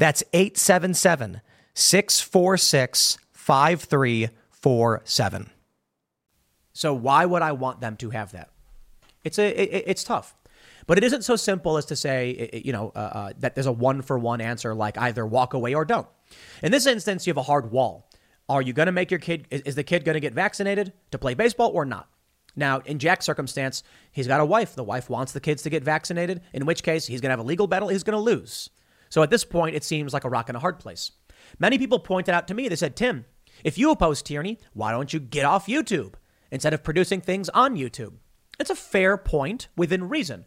that's 0.00 0.24
877 0.32 1.42
646 1.74 3.18
5347. 3.32 5.50
So 6.72 6.94
why 6.94 7.26
would 7.26 7.42
I 7.42 7.52
want 7.52 7.80
them 7.80 7.96
to 7.98 8.10
have 8.10 8.32
that? 8.32 8.50
It's 9.24 9.38
a 9.38 9.48
it, 9.48 9.84
it's 9.86 10.02
tough. 10.02 10.34
But 10.86 10.98
it 10.98 11.04
isn't 11.04 11.22
so 11.22 11.36
simple 11.36 11.76
as 11.76 11.84
to 11.86 11.96
say, 11.96 12.62
you 12.64 12.72
know, 12.72 12.92
uh, 12.96 12.98
uh, 12.98 13.32
that 13.38 13.54
there's 13.54 13.66
a 13.66 13.72
one 13.72 14.02
for 14.02 14.18
one 14.18 14.40
answer 14.40 14.74
like 14.74 14.98
either 14.98 15.24
walk 15.26 15.54
away 15.54 15.74
or 15.74 15.84
don't. 15.84 16.08
In 16.62 16.72
this 16.72 16.86
instance, 16.86 17.26
you 17.26 17.30
have 17.30 17.36
a 17.36 17.42
hard 17.42 17.70
wall. 17.70 18.10
Are 18.48 18.62
you 18.62 18.72
going 18.72 18.86
to 18.86 18.92
make 18.92 19.10
your 19.10 19.20
kid, 19.20 19.46
is, 19.50 19.60
is 19.60 19.74
the 19.76 19.84
kid 19.84 20.04
going 20.04 20.14
to 20.14 20.20
get 20.20 20.32
vaccinated 20.32 20.92
to 21.12 21.18
play 21.18 21.34
baseball 21.34 21.70
or 21.70 21.84
not? 21.84 22.08
Now, 22.56 22.80
in 22.80 22.98
Jack's 22.98 23.24
circumstance, 23.24 23.84
he's 24.10 24.26
got 24.26 24.40
a 24.40 24.44
wife. 24.44 24.74
The 24.74 24.82
wife 24.82 25.08
wants 25.08 25.30
the 25.30 25.40
kids 25.40 25.62
to 25.62 25.70
get 25.70 25.84
vaccinated, 25.84 26.40
in 26.52 26.66
which 26.66 26.82
case 26.82 27.06
he's 27.06 27.20
going 27.20 27.28
to 27.28 27.34
have 27.34 27.38
a 27.38 27.44
legal 27.44 27.68
battle 27.68 27.88
he's 27.88 28.02
going 28.02 28.16
to 28.16 28.20
lose. 28.20 28.70
So 29.10 29.22
at 29.22 29.30
this 29.30 29.44
point, 29.44 29.76
it 29.76 29.84
seems 29.84 30.14
like 30.14 30.24
a 30.24 30.30
rock 30.30 30.48
and 30.48 30.56
a 30.56 30.60
hard 30.60 30.78
place. 30.78 31.12
Many 31.58 31.76
people 31.76 31.98
pointed 31.98 32.34
out 32.34 32.48
to 32.48 32.54
me, 32.54 32.68
they 32.68 32.76
said, 32.76 32.96
Tim, 32.96 33.26
if 33.64 33.76
you 33.76 33.90
oppose 33.90 34.22
tyranny, 34.22 34.58
why 34.72 34.92
don't 34.92 35.12
you 35.12 35.20
get 35.20 35.44
off 35.44 35.66
YouTube 35.66 36.14
instead 36.50 36.72
of 36.72 36.82
producing 36.82 37.20
things 37.20 37.48
on 37.50 37.76
YouTube? 37.76 38.14
It's 38.58 38.70
a 38.70 38.76
fair 38.76 39.16
point 39.16 39.68
within 39.76 40.08
reason, 40.08 40.44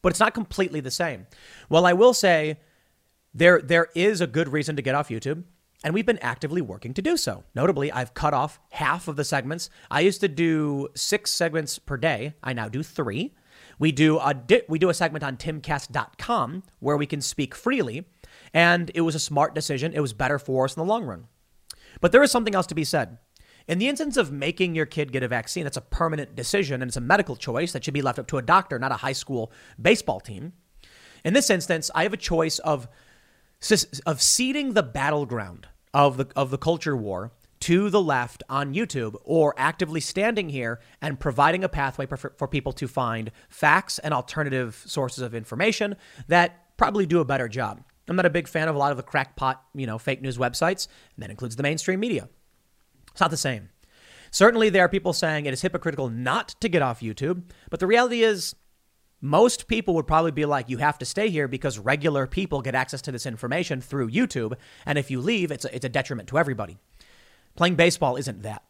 but 0.00 0.10
it's 0.10 0.20
not 0.20 0.34
completely 0.34 0.80
the 0.80 0.90
same. 0.90 1.26
Well, 1.68 1.86
I 1.86 1.92
will 1.92 2.14
say 2.14 2.60
there, 3.34 3.60
there 3.60 3.88
is 3.94 4.20
a 4.20 4.26
good 4.26 4.48
reason 4.48 4.76
to 4.76 4.82
get 4.82 4.94
off 4.94 5.08
YouTube, 5.08 5.44
and 5.82 5.92
we've 5.92 6.06
been 6.06 6.18
actively 6.18 6.62
working 6.62 6.94
to 6.94 7.02
do 7.02 7.16
so. 7.16 7.44
Notably, 7.54 7.90
I've 7.90 8.14
cut 8.14 8.32
off 8.32 8.60
half 8.70 9.08
of 9.08 9.16
the 9.16 9.24
segments. 9.24 9.70
I 9.90 10.00
used 10.00 10.20
to 10.20 10.28
do 10.28 10.88
six 10.94 11.30
segments 11.30 11.78
per 11.78 11.96
day. 11.96 12.34
I 12.42 12.52
now 12.52 12.68
do 12.68 12.82
three. 12.82 13.34
We 13.78 13.92
do 13.92 14.18
a 14.18 14.34
di- 14.34 14.62
we 14.68 14.78
do 14.78 14.88
a 14.88 14.94
segment 14.94 15.24
on 15.24 15.36
timcast.com 15.36 16.62
where 16.80 16.96
we 16.96 17.06
can 17.06 17.20
speak 17.20 17.54
freely, 17.54 18.06
and 18.52 18.90
it 18.94 19.02
was 19.02 19.14
a 19.14 19.20
smart 19.20 19.54
decision. 19.54 19.92
It 19.94 20.00
was 20.00 20.12
better 20.12 20.38
for 20.38 20.64
us 20.64 20.76
in 20.76 20.80
the 20.80 20.86
long 20.86 21.04
run. 21.04 21.26
But 22.00 22.12
there 22.12 22.22
is 22.22 22.30
something 22.30 22.54
else 22.54 22.66
to 22.66 22.74
be 22.74 22.84
said. 22.84 23.18
In 23.66 23.78
the 23.78 23.88
instance 23.88 24.16
of 24.16 24.30
making 24.30 24.74
your 24.74 24.84
kid 24.84 25.10
get 25.10 25.22
a 25.22 25.28
vaccine, 25.28 25.64
that's 25.64 25.76
a 25.76 25.82
permanent 25.82 26.36
decision 26.36 26.82
and 26.82 26.90
it's 26.90 26.98
a 26.98 27.00
medical 27.00 27.34
choice 27.34 27.72
that 27.72 27.84
should 27.84 27.94
be 27.94 28.02
left 28.02 28.18
up 28.18 28.26
to 28.26 28.36
a 28.36 28.42
doctor, 28.42 28.78
not 28.78 28.92
a 28.92 28.96
high 28.96 29.12
school 29.12 29.50
baseball 29.80 30.20
team. 30.20 30.52
In 31.24 31.32
this 31.32 31.48
instance, 31.48 31.90
I 31.94 32.02
have 32.02 32.12
a 32.12 32.18
choice 32.18 32.58
of 32.58 32.88
of 34.04 34.20
ceding 34.20 34.74
the 34.74 34.82
battleground 34.82 35.68
of 35.94 36.18
the 36.18 36.28
of 36.36 36.50
the 36.50 36.58
culture 36.58 36.96
war 36.96 37.32
to 37.64 37.88
the 37.88 38.02
left 38.02 38.42
on 38.50 38.74
YouTube 38.74 39.16
or 39.24 39.54
actively 39.56 39.98
standing 39.98 40.50
here 40.50 40.80
and 41.00 41.18
providing 41.18 41.64
a 41.64 41.68
pathway 41.68 42.04
for, 42.04 42.18
for 42.18 42.46
people 42.46 42.74
to 42.74 42.86
find 42.86 43.30
facts 43.48 43.98
and 43.98 44.12
alternative 44.12 44.82
sources 44.84 45.22
of 45.22 45.34
information 45.34 45.96
that 46.28 46.76
probably 46.76 47.06
do 47.06 47.20
a 47.20 47.24
better 47.24 47.48
job. 47.48 47.82
I'm 48.06 48.16
not 48.16 48.26
a 48.26 48.30
big 48.30 48.48
fan 48.48 48.68
of 48.68 48.74
a 48.74 48.78
lot 48.78 48.90
of 48.90 48.98
the 48.98 49.02
crackpot, 49.02 49.62
you 49.74 49.86
know, 49.86 49.96
fake 49.96 50.20
news 50.20 50.36
websites, 50.36 50.88
and 51.16 51.22
that 51.22 51.30
includes 51.30 51.56
the 51.56 51.62
mainstream 51.62 52.00
media. 52.00 52.28
It's 53.12 53.20
not 53.22 53.30
the 53.30 53.38
same. 53.38 53.70
Certainly, 54.30 54.68
there 54.68 54.84
are 54.84 54.88
people 54.90 55.14
saying 55.14 55.46
it 55.46 55.54
is 55.54 55.62
hypocritical 55.62 56.10
not 56.10 56.48
to 56.60 56.68
get 56.68 56.82
off 56.82 57.00
YouTube, 57.00 57.44
but 57.70 57.80
the 57.80 57.86
reality 57.86 58.24
is 58.24 58.54
most 59.22 59.68
people 59.68 59.94
would 59.94 60.06
probably 60.06 60.32
be 60.32 60.44
like, 60.44 60.68
you 60.68 60.76
have 60.76 60.98
to 60.98 61.06
stay 61.06 61.30
here 61.30 61.48
because 61.48 61.78
regular 61.78 62.26
people 62.26 62.60
get 62.60 62.74
access 62.74 63.00
to 63.00 63.10
this 63.10 63.24
information 63.24 63.80
through 63.80 64.10
YouTube. 64.10 64.52
And 64.84 64.98
if 64.98 65.10
you 65.10 65.22
leave, 65.22 65.50
it's 65.50 65.64
a, 65.64 65.74
it's 65.74 65.86
a 65.86 65.88
detriment 65.88 66.28
to 66.28 66.38
everybody. 66.38 66.76
Playing 67.56 67.76
baseball 67.76 68.16
isn't 68.16 68.42
that. 68.42 68.62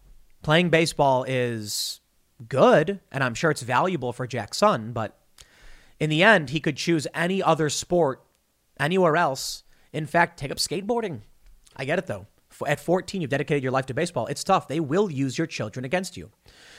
Playing 0.42 0.70
baseball 0.70 1.24
is 1.24 2.00
good, 2.48 3.00
and 3.10 3.24
I'm 3.24 3.34
sure 3.34 3.50
it's 3.50 3.62
valuable 3.62 4.12
for 4.12 4.26
Jack's 4.26 4.58
son, 4.58 4.92
but 4.92 5.18
in 5.98 6.10
the 6.10 6.22
end, 6.22 6.50
he 6.50 6.60
could 6.60 6.76
choose 6.76 7.06
any 7.14 7.42
other 7.42 7.70
sport 7.70 8.22
anywhere 8.78 9.16
else. 9.16 9.62
In 9.92 10.06
fact, 10.06 10.38
take 10.38 10.50
up 10.50 10.58
skateboarding. 10.58 11.20
I 11.76 11.84
get 11.84 11.98
it 11.98 12.06
though. 12.06 12.26
At 12.66 12.78
14, 12.80 13.20
you've 13.20 13.30
dedicated 13.30 13.62
your 13.62 13.72
life 13.72 13.86
to 13.86 13.94
baseball. 13.94 14.26
It's 14.26 14.44
tough. 14.44 14.68
They 14.68 14.80
will 14.80 15.10
use 15.10 15.38
your 15.38 15.46
children 15.46 15.84
against 15.84 16.16
you. 16.16 16.30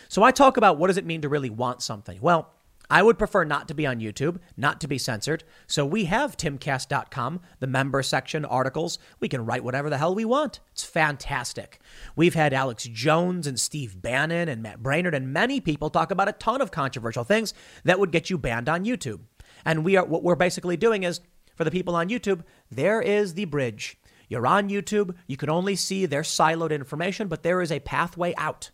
So 0.08 0.24
I 0.24 0.32
talk 0.32 0.58
about 0.58 0.78
what 0.78 0.88
does 0.88 0.98
it 0.98 1.06
mean 1.06 1.22
to 1.22 1.30
really 1.30 1.50
want 1.50 1.82
something? 1.82 2.20
Well, 2.22 2.54
I 2.90 3.04
would 3.04 3.18
prefer 3.18 3.44
not 3.44 3.68
to 3.68 3.74
be 3.74 3.86
on 3.86 4.00
YouTube, 4.00 4.40
not 4.58 4.80
to 4.82 4.88
be 4.88 4.98
censored. 4.98 5.44
So 5.68 5.86
we 5.86 6.06
have 6.06 6.38
timcast.com, 6.38 7.42
the 7.60 7.68
member 7.68 8.04
section, 8.04 8.46
articles. 8.46 9.00
We 9.20 9.28
can 9.28 9.46
write 9.46 9.64
whatever 9.64 9.90
the 9.90 9.98
hell 9.98 10.16
we 10.16 10.26
want. 10.26 10.60
It's 10.72 10.84
fantastic. 10.84 11.80
We've 12.16 12.36
had 12.36 12.54
Alex 12.54 12.84
Jones 12.86 13.48
and 13.48 13.60
Steve 13.60 14.02
Bannon 14.02 14.50
and 14.50 14.62
Matt 14.62 14.82
Braynard 14.82 15.16
and 15.16 15.34
many 15.34 15.60
people 15.60 15.90
talk 15.90 16.12
about 16.12 16.30
a 16.30 16.34
ton 16.34 16.62
of 16.62 16.72
controversial 16.72 17.24
things 17.24 17.54
that 17.84 18.00
would 18.00 18.12
get 18.12 18.30
you 18.30 18.38
banned 18.38 18.70
on 18.70 18.86
YouTube. 18.86 19.22
And 19.64 19.84
we 19.84 19.96
are 19.98 20.06
what 20.06 20.24
we're 20.24 20.36
basically 20.36 20.78
doing 20.78 21.04
is 21.04 21.22
for 21.56 21.64
the 21.64 21.72
people 21.72 21.96
on 21.96 22.10
YouTube, 22.10 22.44
there 22.70 23.02
is 23.02 23.34
the 23.34 23.46
bridge. 23.46 23.98
You're 24.28 24.48
on 24.48 24.70
YouTube, 24.70 25.16
you 25.28 25.38
can 25.38 25.50
only 25.50 25.76
see 25.76 26.06
their 26.06 26.24
siloed 26.24 26.72
information, 26.72 27.28
but 27.28 27.44
there 27.44 27.62
is 27.62 27.72
a 27.72 27.80
pathway 27.80 28.34
out. 28.38 28.72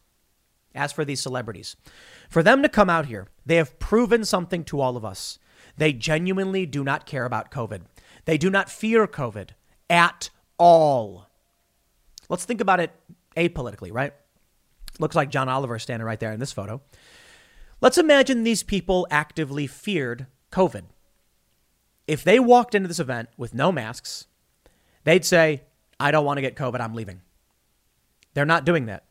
As 0.74 0.91
for 0.91 1.03
these 1.03 1.22
celebrities, 1.22 1.76
for 2.30 2.41
them 2.41 2.61
to 2.61 2.69
come 2.69 2.89
out 2.89 3.07
here, 3.07 3.28
they 3.45 3.57
have 3.57 3.80
proven 3.80 4.24
something 4.24 4.63
to 4.65 4.80
all 4.80 4.95
of 4.95 5.03
us. 5.03 5.38
They 5.78 5.91
genuinely 5.91 6.65
do 6.65 6.84
not 6.84 7.05
care 7.05 7.26
about 7.26 7.51
COVID. 7.51 7.82
They 8.26 8.38
do 8.38 8.49
not 8.49 8.69
fear 8.69 9.07
COVID 9.07 9.49
at 9.89 10.30
all. 10.57 11.28
Let's 12.30 12.45
think 12.45 12.61
about 12.61 12.80
it 12.80 12.91
apolitically, 13.36 13.91
right? 13.91 14.13
Looks 14.99 15.15
like 15.15 15.30
John 15.30 15.49
Oliver 15.49 15.80
standing 15.80 16.05
right 16.05 16.19
there 16.19 16.32
in 16.32 16.39
this 16.39 16.53
photo. 16.53 16.82
Let's 17.82 17.97
imagine 17.97 18.43
these 18.43 18.63
people 18.63 19.07
actively 19.09 19.67
feared 19.67 20.28
COVID. 20.51 20.84
If 22.07 22.24
they 22.24 22.39
walked 22.39 22.76
into 22.76 22.88
this 22.88 22.99
event 22.99 23.30
with 23.38 23.53
no 23.53 23.72
masks, 23.72 24.28
they'd 25.03 25.26
say, 25.26 25.63
I 25.99 26.11
don't 26.11 26.26
want 26.26 26.38
to 26.38 26.41
get 26.41 26.55
COVID, 26.55 26.80
I'm 26.80 26.93
leaving. 26.93 27.22
They're 28.34 28.45
not 28.45 28.65
doing 28.65 28.86
that. 28.86 29.05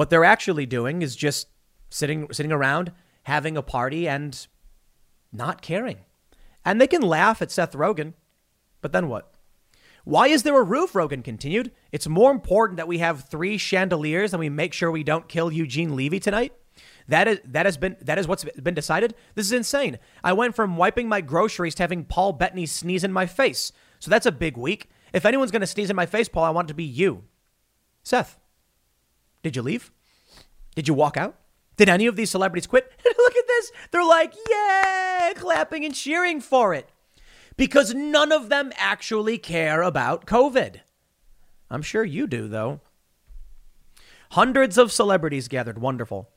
What 0.00 0.08
they're 0.08 0.24
actually 0.24 0.64
doing 0.64 1.02
is 1.02 1.14
just 1.14 1.48
sitting 1.90 2.26
sitting 2.32 2.52
around 2.52 2.90
having 3.24 3.58
a 3.58 3.62
party 3.62 4.08
and 4.08 4.46
not 5.30 5.60
caring. 5.60 5.98
And 6.64 6.80
they 6.80 6.86
can 6.86 7.02
laugh 7.02 7.42
at 7.42 7.50
Seth 7.50 7.74
Rogen, 7.74 8.14
but 8.80 8.92
then 8.92 9.08
what? 9.08 9.34
Why 10.04 10.28
is 10.28 10.42
there 10.42 10.58
a 10.58 10.62
roof? 10.62 10.94
Rogen 10.94 11.22
continued. 11.22 11.70
It's 11.92 12.08
more 12.08 12.30
important 12.30 12.78
that 12.78 12.88
we 12.88 12.96
have 12.96 13.28
three 13.28 13.58
chandeliers 13.58 14.32
and 14.32 14.40
we 14.40 14.48
make 14.48 14.72
sure 14.72 14.90
we 14.90 15.04
don't 15.04 15.28
kill 15.28 15.52
Eugene 15.52 15.94
Levy 15.94 16.18
tonight. 16.18 16.54
That 17.06 17.28
is 17.28 17.40
that 17.44 17.66
has 17.66 17.76
been 17.76 17.98
that 18.00 18.18
is 18.18 18.26
what's 18.26 18.44
been 18.44 18.72
decided. 18.72 19.14
This 19.34 19.44
is 19.44 19.52
insane. 19.52 19.98
I 20.24 20.32
went 20.32 20.56
from 20.56 20.78
wiping 20.78 21.10
my 21.10 21.20
groceries 21.20 21.74
to 21.74 21.82
having 21.82 22.06
Paul 22.06 22.32
Bettany 22.32 22.64
sneeze 22.64 23.04
in 23.04 23.12
my 23.12 23.26
face. 23.26 23.70
So 23.98 24.10
that's 24.10 24.24
a 24.24 24.32
big 24.32 24.56
week. 24.56 24.88
If 25.12 25.26
anyone's 25.26 25.50
going 25.50 25.60
to 25.60 25.66
sneeze 25.66 25.90
in 25.90 25.96
my 25.96 26.06
face, 26.06 26.30
Paul, 26.30 26.44
I 26.44 26.50
want 26.50 26.68
it 26.68 26.72
to 26.72 26.74
be 26.74 26.84
you. 26.84 27.24
Seth, 28.02 28.39
did 29.42 29.56
you 29.56 29.62
leave? 29.62 29.90
Did 30.74 30.88
you 30.88 30.94
walk 30.94 31.16
out? 31.16 31.36
Did 31.76 31.88
any 31.88 32.06
of 32.06 32.16
these 32.16 32.30
celebrities 32.30 32.66
quit? 32.66 32.92
Look 33.04 33.36
at 33.36 33.46
this. 33.46 33.72
They're 33.90 34.04
like, 34.04 34.34
yay, 34.48 35.32
clapping 35.36 35.84
and 35.84 35.94
cheering 35.94 36.40
for 36.40 36.74
it 36.74 36.90
because 37.56 37.94
none 37.94 38.32
of 38.32 38.48
them 38.48 38.72
actually 38.76 39.38
care 39.38 39.82
about 39.82 40.26
COVID. 40.26 40.76
I'm 41.70 41.82
sure 41.82 42.04
you 42.04 42.26
do, 42.26 42.48
though. 42.48 42.80
Hundreds 44.32 44.78
of 44.78 44.92
celebrities 44.92 45.48
gathered. 45.48 45.78
Wonderful. 45.78 46.30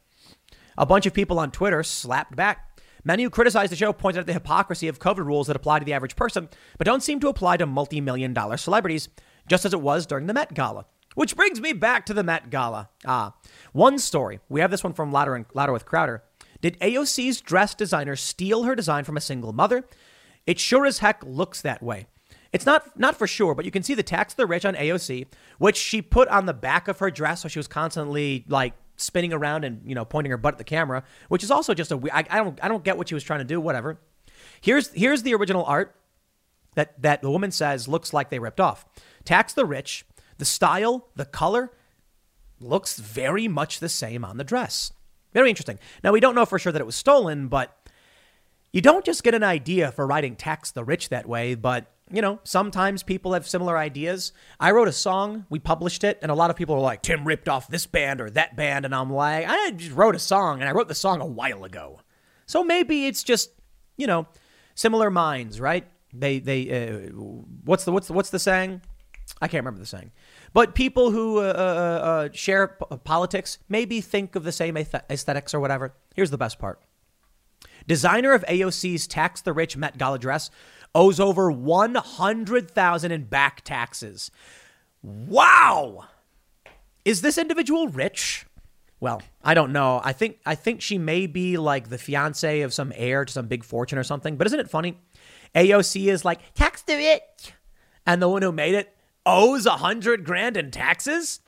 A 0.78 0.86
bunch 0.86 1.06
of 1.06 1.14
people 1.14 1.40
on 1.40 1.52
Twitter 1.52 1.84
slapped 1.84 2.36
back. 2.36 2.82
Many 3.04 3.24
who 3.24 3.30
criticized 3.30 3.72
the 3.72 3.76
show 3.76 3.94
pointed 3.94 4.22
out 4.22 4.26
the 4.26 4.34
hypocrisy 4.34 4.88
of 4.88 5.00
COVID 5.00 5.26
rules 5.26 5.48
that 5.48 5.56
apply 5.56 5.80
to 5.80 5.86
the 5.86 5.94
average 5.94 6.16
person, 6.16 6.50
but 6.78 6.86
don't 6.86 7.04
seem 7.04 7.20
to 7.20 7.28
apply 7.28 7.58
to 7.58 7.66
multi 7.66 8.02
million 8.02 8.34
dollar 8.34 8.58
celebrities, 8.58 9.10
just 9.48 9.66
as 9.66 9.74
it 9.74 9.82
was 9.82 10.06
during 10.06 10.28
the 10.28 10.34
Met 10.34 10.54
Gala. 10.54 10.86
Which 11.16 11.36
brings 11.36 11.62
me 11.62 11.74
back 11.74 12.06
to 12.06 12.14
the 12.14 12.24
Met 12.24 12.50
Gala. 12.50 12.90
Ah, 13.06 13.36
one 13.72 14.00
story. 14.00 14.40
We 14.50 14.62
have 14.62 14.72
this 14.72 14.84
one 14.84 14.94
from 14.94 15.12
Louder, 15.12 15.36
and, 15.36 15.46
Louder 15.54 15.74
with 15.74 15.86
Crowder. 15.86 16.24
Did 16.62 16.80
AOC's 16.80 17.42
dress 17.42 17.76
designer 17.76 18.16
steal 18.16 18.64
her 18.64 18.76
design 18.76 19.04
from 19.04 19.18
a 19.18 19.22
single 19.22 19.54
mother? 19.54 19.86
It 20.46 20.60
sure 20.60 20.86
as 20.86 21.00
heck 21.00 21.24
looks 21.26 21.62
that 21.62 21.84
way. 21.84 22.08
It's 22.52 22.66
not 22.66 22.98
not 23.00 23.18
for 23.18 23.28
sure, 23.28 23.56
but 23.56 23.66
you 23.66 23.72
can 23.72 23.84
see 23.84 23.96
the 23.96 24.04
tax 24.04 24.36
the 24.36 24.46
rich 24.46 24.64
on 24.64 24.76
AOC, 24.76 25.26
which 25.58 25.76
she 25.76 26.02
put 26.02 26.28
on 26.30 26.46
the 26.46 26.54
back 26.54 26.88
of 26.88 27.00
her 27.00 27.10
dress, 27.10 27.42
so 27.42 27.48
she 27.48 27.60
was 27.60 27.68
constantly 27.68 28.46
like 28.48 28.74
spinning 28.96 29.34
around 29.34 29.66
and 29.66 29.82
you 29.86 29.96
know 29.96 30.06
pointing 30.06 30.32
her 30.32 30.38
butt 30.38 30.54
at 30.54 30.58
the 30.60 30.64
camera, 30.64 31.04
which 31.30 31.44
is 31.44 31.50
also 31.50 31.74
just 31.74 31.92
a 31.92 32.00
I, 32.14 32.24
I 32.30 32.38
don't 32.38 32.60
I 32.64 32.68
don't 32.68 32.84
get 32.84 32.98
what 32.98 33.10
she 33.10 33.16
was 33.16 33.24
trying 33.24 33.40
to 33.40 33.46
do. 33.46 33.60
Whatever. 33.60 34.00
Here's 34.62 34.90
here's 34.90 35.24
the 35.24 35.34
original 35.34 35.66
art 35.66 35.96
that 36.76 37.02
that 37.02 37.22
the 37.22 37.32
woman 37.32 37.52
says 37.52 37.88
looks 37.88 38.14
like 38.14 38.30
they 38.30 38.40
ripped 38.40 38.60
off. 38.60 38.86
Tax 39.26 39.54
the 39.54 39.66
rich. 39.66 40.06
The 40.38 40.46
style, 40.46 41.10
the 41.16 41.26
color, 41.26 41.72
looks 42.60 42.98
very 42.98 43.48
much 43.48 43.80
the 43.80 43.90
same 43.90 44.24
on 44.24 44.38
the 44.38 44.44
dress. 44.44 44.92
Very 45.34 45.50
interesting. 45.50 45.80
Now 46.04 46.12
we 46.12 46.20
don't 46.20 46.36
know 46.36 46.46
for 46.46 46.60
sure 46.60 46.72
that 46.72 46.82
it 46.82 46.86
was 46.86 46.96
stolen, 46.96 47.48
but 47.48 47.90
you 48.72 48.82
don't 48.82 49.06
just 49.06 49.24
get 49.24 49.36
an 49.36 49.44
idea 49.44 49.92
for 49.92 50.08
writing 50.08 50.36
tax 50.36 50.72
the 50.72 50.84
rich 50.84 51.10
that 51.10 51.28
way, 51.28 51.56
but 51.56 51.94
you 52.12 52.22
know, 52.22 52.40
sometimes 52.44 53.02
people 53.02 53.34
have 53.34 53.48
similar 53.48 53.78
ideas. 53.78 54.34
I 54.60 54.72
wrote 54.72 54.88
a 54.88 54.94
song, 54.94 55.46
we 55.50 55.60
published 55.60 56.04
it, 56.04 56.20
and 56.22 56.32
a 56.32 56.36
lot 56.36 56.50
of 56.50 56.56
people 56.56 56.76
are 56.76 56.82
like, 56.82 57.02
Tim 57.02 57.26
ripped 57.26 57.50
off 57.50 57.68
this 57.68 57.88
band 57.88 58.22
or 58.22 58.30
that 58.32 58.56
band. 58.56 58.86
And 58.86 58.94
I'm 58.94 59.12
like, 59.12 59.48
I 59.48 59.72
just 59.72 59.96
wrote 59.96 60.16
a 60.16 60.20
song, 60.20 60.60
and 60.60 60.70
I 60.70 60.74
wrote 60.74 60.88
the 60.88 60.96
song 60.96 61.22
a 61.22 61.26
while 61.26 61.64
ago. 61.64 62.02
So 62.46 62.64
maybe 62.64 63.08
it's 63.08 63.24
just, 63.24 63.52
you 63.98 64.06
know, 64.06 64.28
similar 64.76 65.10
minds, 65.10 65.60
right? 65.60 65.88
They, 66.14 66.40
they, 66.40 66.70
uh, 66.70 67.10
what's 67.64 67.86
the, 67.86 67.92
what's 67.92 68.08
the, 68.08 68.14
what's 68.14 68.30
the 68.30 68.40
saying? 68.40 68.82
I 69.44 69.50
can't 69.50 69.62
remember 69.66 69.82
the 69.82 69.86
saying. 69.86 70.14
But 70.54 70.74
people 70.74 71.12
who 71.12 71.40
uh, 71.40 71.42
uh, 71.42 72.06
uh 72.08 72.30
share 72.32 72.70
p- 72.70 72.98
politics 73.04 73.60
maybe 73.68 74.00
think 74.00 74.38
of 74.38 74.46
the 74.46 74.54
same 74.54 74.78
aesthetics 74.78 75.54
or 75.54 75.60
whatever. 75.60 75.94
Here's 76.16 76.32
the 76.32 76.38
best 76.38 76.60
part. 76.60 76.82
Designer 77.86 78.32
of 78.32 78.46
AOC's 78.46 79.06
Tax 79.06 79.42
the 79.42 79.52
Rich 79.52 79.76
Met 79.76 79.98
Gala 79.98 80.18
dress 80.18 80.50
owes 80.96 81.20
over 81.20 81.52
100,000 81.52 83.12
in 83.12 83.24
back 83.26 83.66
taxes. 83.66 84.32
Wow. 85.02 86.06
Is 87.04 87.22
this 87.22 87.38
individual 87.38 87.90
rich? 87.90 88.46
Well, 89.02 89.22
I 89.44 89.56
don't 89.56 89.74
know. 89.74 90.00
I 90.02 90.14
think 90.14 90.40
I 90.46 90.56
think 90.56 90.82
she 90.82 90.98
may 90.98 91.28
be 91.28 91.58
like 91.58 91.90
the 91.90 91.98
fiance 91.98 92.62
of 92.62 92.74
some 92.74 92.94
heir 92.96 93.26
to 93.26 93.34
some 93.34 93.48
big 93.48 93.66
fortune 93.66 93.98
or 93.98 94.04
something. 94.04 94.38
But 94.38 94.48
isn't 94.48 94.62
it 94.62 94.70
funny? 94.70 94.98
AOC 95.54 96.06
is 96.06 96.24
like 96.24 96.54
tax 96.54 96.84
the 96.84 96.96
rich, 96.96 97.54
and 98.08 98.22
the 98.22 98.30
one 98.30 98.42
who 98.42 98.54
made 98.54 98.76
it 98.76 98.96
owes 99.26 99.66
a 99.66 99.78
hundred 99.78 100.26
grand 100.26 100.58
in 100.58 100.72
taxes. 100.72 101.40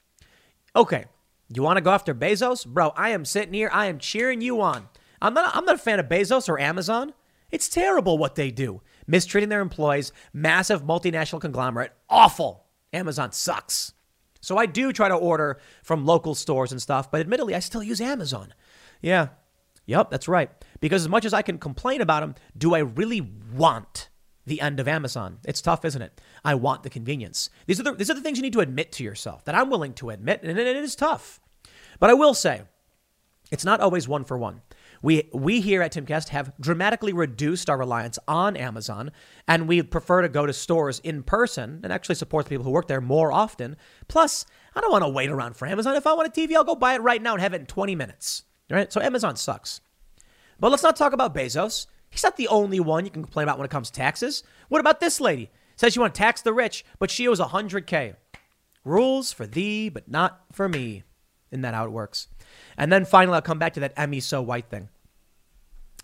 Okay, 0.76 1.05
you 1.53 1.61
want 1.61 1.78
to 1.78 1.82
go 1.82 1.91
after 1.91 2.13
Bezos, 2.13 2.65
bro? 2.65 2.91
I 2.95 3.09
am 3.09 3.26
sitting 3.26 3.53
here. 3.53 3.69
I 3.71 3.86
am 3.88 3.99
cheering 3.99 4.41
you 4.41 4.61
on. 4.61 4.89
I'm 5.21 5.34
not. 5.34 5.55
I'm 5.55 5.65
not 5.65 5.76
a 5.76 5.80
fan 5.80 5.99
of 5.99 6.07
Bezos 6.07 6.49
or 6.49 6.59
Amazon. 6.59 7.13
It's 7.51 7.69
terrible 7.69 8.17
what 8.17 8.36
they 8.36 8.51
do 8.51 8.82
mistreating 9.07 9.49
their 9.49 9.61
employees, 9.61 10.11
massive 10.34 10.84
multinational 10.84 11.41
conglomerate. 11.41 11.93
Awful. 12.09 12.65
Amazon 12.91 13.32
sucks. 13.32 13.93
So 14.41 14.57
I 14.57 14.65
do 14.65 14.91
try 14.91 15.09
to 15.09 15.15
order 15.15 15.59
from 15.84 16.05
local 16.05 16.36
stores 16.36 16.71
and 16.71 16.82
stuff, 16.82 17.11
but 17.11 17.19
admittedly, 17.19 17.55
I 17.55 17.59
still 17.59 17.84
use 17.84 18.01
Amazon. 18.01 18.53
Yeah. 19.01 19.30
Yep, 19.88 20.09
that's 20.09 20.28
right. 20.28 20.49
Because 20.80 21.03
as 21.03 21.09
much 21.09 21.26
as 21.26 21.34
I 21.34 21.41
can 21.41 21.57
complain 21.57 22.01
about 22.01 22.21
them, 22.21 22.36
do 22.57 22.73
I 22.73 22.80
really 22.80 23.21
want 23.21 24.09
the 24.46 24.62
end 24.62 24.80
of 24.80 24.88
Amazon? 24.88 25.39
It's 25.46 25.62
tough, 25.62 25.86
isn't 25.86 26.02
it? 26.02 26.22
I 26.43 26.56
want 26.56 26.84
the 26.84 26.89
convenience. 26.89 27.50
These 27.66 27.80
are 27.80 27.84
the, 27.84 27.93
these 27.93 28.10
are 28.10 28.14
the 28.14 28.22
things 28.22 28.38
you 28.38 28.43
need 28.43 28.54
to 28.54 28.60
admit 28.60 28.91
to 28.93 29.04
yourself 29.04 29.46
that 29.46 29.56
I'm 29.56 29.70
willing 29.70 29.93
to 29.96 30.10
admit, 30.10 30.41
and 30.43 30.58
it 30.58 30.78
is 30.78 30.96
tough. 30.96 31.39
But 32.00 32.10
I 32.10 32.14
will 32.14 32.34
say, 32.34 32.64
it's 33.52 33.66
not 33.66 33.80
always 33.80 34.08
one 34.08 34.26
for 34.26 34.38
one. 34.38 34.62
We, 35.02 35.30
we 35.34 35.62
here 35.62 35.82
at 35.82 35.93
Timcast 35.93 36.30
have 36.30 36.54
dramatically 36.60 37.14
reduced 37.14 37.70
our 37.70 37.78
reliance 37.78 38.18
on 38.28 38.58
Amazon, 38.58 39.12
and 39.48 39.68
we 39.68 39.84
prefer 39.84 40.22
to 40.24 40.30
go 40.30 40.46
to 40.46 40.54
stores 40.54 41.00
in 41.00 41.22
person 41.22 41.82
and 41.84 41.93
actually 41.93 42.16
support 42.16 42.46
the 42.46 42.50
people 42.50 42.66
who 42.66 42.72
work 42.72 42.88
there 42.88 43.02
more 43.02 43.32
often. 43.32 43.78
Plus, 44.08 44.46
I 44.74 44.82
don't 44.82 44.91
want 44.91 45.04
to 45.04 45.10
wait 45.10 45.30
around 45.30 45.58
for 45.58 45.68
Amazon. 45.68 45.96
If 45.96 46.08
I 46.08 46.14
want 46.14 46.28
a 46.28 46.32
TV, 46.32 46.56
I'll 46.56 46.64
go 46.64 46.76
buy 46.76 46.96
it 46.96 47.02
right 47.02 47.22
now 47.22 47.34
and 47.34 47.41
have 47.41 47.54
it 47.54 47.62
in 47.62 47.68
20 47.68 47.96
minutes. 47.96 48.43
Right? 48.70 48.91
So 48.91 49.00
Amazon 49.00 49.36
sucks. 49.36 49.80
But 50.60 50.72
let's 50.72 50.84
not 50.84 50.96
talk 50.96 51.14
about 51.14 51.36
Bezos. 51.36 51.86
He's 52.16 52.24
not 52.24 52.38
the 52.38 52.47
only 52.47 52.80
one 52.80 53.03
you 53.03 53.11
can 53.11 53.24
complain 53.24 53.43
about 53.43 53.57
when 53.57 53.66
it 53.66 53.72
comes 53.72 53.89
to 53.89 53.99
taxes. 53.99 54.41
What 54.70 54.80
about 54.80 55.01
this 55.01 55.20
lady? 55.20 55.51
Says 55.76 55.91
she 55.91 55.99
want 55.99 56.16
to 56.16 56.18
tax 56.18 56.41
the 56.41 56.53
rich, 56.53 56.86
but 56.97 57.11
she 57.11 57.28
owes 57.28 57.41
100K. 57.41 58.16
Rules 58.86 59.34
for 59.34 59.45
thee, 59.45 59.89
but 59.89 60.07
not 60.09 60.39
for 60.53 60.70
me. 60.70 61.03
Isn't 61.51 61.63
that 61.63 61.74
how 61.74 61.84
it 61.84 61.91
works? 61.91 62.30
And 62.78 62.89
then 62.89 63.03
finally, 63.03 63.36
I'll 63.36 63.41
come 63.41 63.59
back 63.59 63.74
to 63.74 63.82
that 63.82 63.91
Emmy 63.97 64.22
so 64.22 64.41
white 64.41 64.70
thing. 64.70 64.88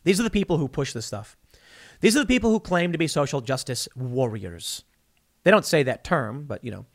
These 0.04 0.20
are 0.20 0.24
the 0.24 0.30
people 0.30 0.58
who 0.58 0.68
push 0.68 0.92
this 0.92 1.06
stuff. 1.06 1.38
These 2.02 2.18
are 2.18 2.20
the 2.20 2.26
people 2.26 2.52
who 2.52 2.60
claim 2.60 2.92
to 2.92 2.98
be 2.98 3.08
social 3.08 3.40
justice 3.40 3.88
warriors. 3.96 4.84
They 5.46 5.52
don't 5.52 5.66
say 5.66 5.82
that 5.84 6.04
term, 6.04 6.44
but 6.44 6.62
you 6.62 6.72
know, 6.72 6.86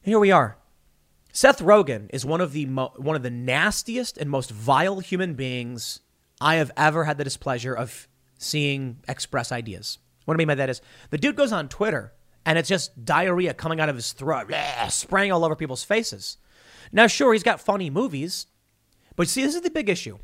here 0.00 0.18
we 0.18 0.32
are. 0.32 0.56
Seth 1.30 1.60
Rogen 1.60 2.08
is 2.10 2.24
one 2.24 2.40
of 2.40 2.52
the 2.52 2.64
mo- 2.64 2.94
one 2.96 3.16
of 3.16 3.22
the 3.22 3.30
nastiest 3.30 4.16
and 4.16 4.30
most 4.30 4.50
vile 4.50 5.00
human 5.00 5.34
beings 5.34 6.00
I 6.40 6.54
have 6.54 6.70
ever 6.74 7.04
had 7.04 7.18
the 7.18 7.24
displeasure 7.24 7.74
of 7.74 8.08
seeing 8.38 8.98
express 9.08 9.52
ideas. 9.52 9.98
What 10.24 10.34
I 10.34 10.38
mean 10.38 10.48
by 10.48 10.54
that 10.54 10.70
is 10.70 10.80
the 11.10 11.18
dude 11.18 11.36
goes 11.36 11.52
on 11.52 11.68
Twitter 11.68 12.12
and 12.46 12.58
it's 12.58 12.68
just 12.68 13.04
diarrhea 13.04 13.54
coming 13.54 13.80
out 13.80 13.88
of 13.88 13.96
his 13.96 14.12
throat, 14.12 14.52
spraying 14.88 15.32
all 15.32 15.44
over 15.44 15.56
people's 15.56 15.84
faces. 15.84 16.38
Now, 16.92 17.06
sure, 17.06 17.32
he's 17.32 17.42
got 17.42 17.60
funny 17.60 17.90
movies, 17.90 18.46
but 19.16 19.28
see, 19.28 19.42
this 19.42 19.54
is 19.54 19.62
the 19.62 19.70
big 19.70 19.88
issue. 19.88 20.18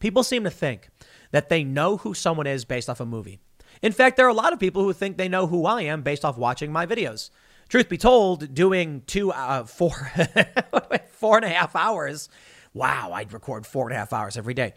People 0.00 0.22
seem 0.22 0.44
to 0.44 0.50
think 0.50 0.88
that 1.32 1.48
they 1.48 1.64
know 1.64 1.96
who 1.96 2.14
someone 2.14 2.46
is 2.46 2.64
based 2.64 2.88
off 2.88 3.00
a 3.00 3.06
movie. 3.06 3.40
In 3.82 3.92
fact, 3.92 4.16
there 4.16 4.26
are 4.26 4.30
a 4.30 4.34
lot 4.34 4.52
of 4.52 4.60
people 4.60 4.82
who 4.82 4.92
think 4.92 5.16
they 5.16 5.28
know 5.28 5.46
who 5.46 5.66
I 5.66 5.82
am 5.82 6.02
based 6.02 6.24
off 6.24 6.38
watching 6.38 6.72
my 6.72 6.86
videos. 6.86 7.30
Truth 7.68 7.88
be 7.88 7.98
told, 7.98 8.54
doing 8.54 9.02
two, 9.06 9.32
uh, 9.32 9.64
four, 9.64 9.90
four 11.10 11.36
and 11.36 11.44
a 11.44 11.48
half 11.48 11.74
hours. 11.74 12.28
Wow, 12.72 13.12
I'd 13.12 13.32
record 13.32 13.66
four 13.66 13.86
and 13.88 13.94
a 13.94 13.98
half 13.98 14.12
hours 14.12 14.36
every 14.36 14.54
day 14.54 14.74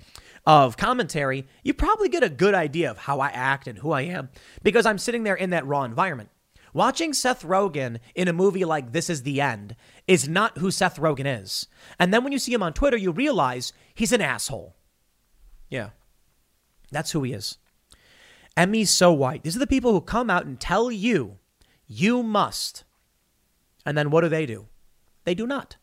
of 0.48 0.78
commentary. 0.78 1.46
You 1.62 1.74
probably 1.74 2.08
get 2.08 2.24
a 2.24 2.30
good 2.30 2.56
idea 2.56 2.90
of 2.90 2.98
how 2.98 3.20
I 3.20 3.28
act 3.28 3.68
and 3.68 3.78
who 3.80 3.92
I 3.92 4.04
am 4.04 4.30
because 4.64 4.86
I'm 4.86 4.98
sitting 4.98 5.24
there 5.24 5.36
in 5.36 5.50
that 5.50 5.68
raw 5.68 5.84
environment. 5.84 6.30
Watching 6.74 7.14
Seth 7.14 7.44
Rogen 7.44 8.00
in 8.16 8.30
a 8.30 8.34
movie 8.34 8.64
like 8.64 8.94
This 8.94 9.10
Is 9.10 9.24
the 9.24 9.42
End 9.42 9.76
is 10.08 10.30
not 10.30 10.58
who 10.60 10.72
Seth 10.72 10.98
Rogen 11.00 11.42
is. 11.42 11.68
And 12.00 12.14
then 12.14 12.24
when 12.24 12.32
you 12.32 12.40
see 12.40 12.54
him 12.54 12.64
on 12.64 12.72
Twitter, 12.72 12.96
you 12.96 13.12
realize 13.12 13.74
he's 13.94 14.14
an 14.14 14.22
asshole. 14.22 14.76
Yeah. 15.70 15.90
That's 16.92 17.12
who 17.12 17.24
he 17.24 17.34
is. 17.34 17.58
Emmy's 18.56 18.90
so 18.90 19.12
white. 19.12 19.44
These 19.44 19.58
are 19.58 19.60
the 19.60 19.68
people 19.68 19.92
who 19.92 20.02
come 20.02 20.30
out 20.30 20.46
and 20.46 20.60
tell 20.60 20.92
you, 20.92 21.40
you 21.88 22.24
must. 22.24 22.86
And 23.86 23.98
then 23.98 24.12
what 24.12 24.22
do 24.22 24.30
they 24.30 24.46
do? 24.46 24.68
They 25.26 25.36
do 25.36 25.46
not. 25.46 25.76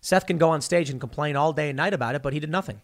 Seth 0.00 0.26
can 0.26 0.38
go 0.38 0.50
on 0.50 0.60
stage 0.60 0.90
and 0.90 1.00
complain 1.00 1.34
all 1.34 1.52
day 1.52 1.70
and 1.70 1.76
night 1.76 1.94
about 1.94 2.14
it, 2.14 2.22
but 2.22 2.32
he 2.32 2.40
did 2.40 2.50
nothing. 2.50 2.82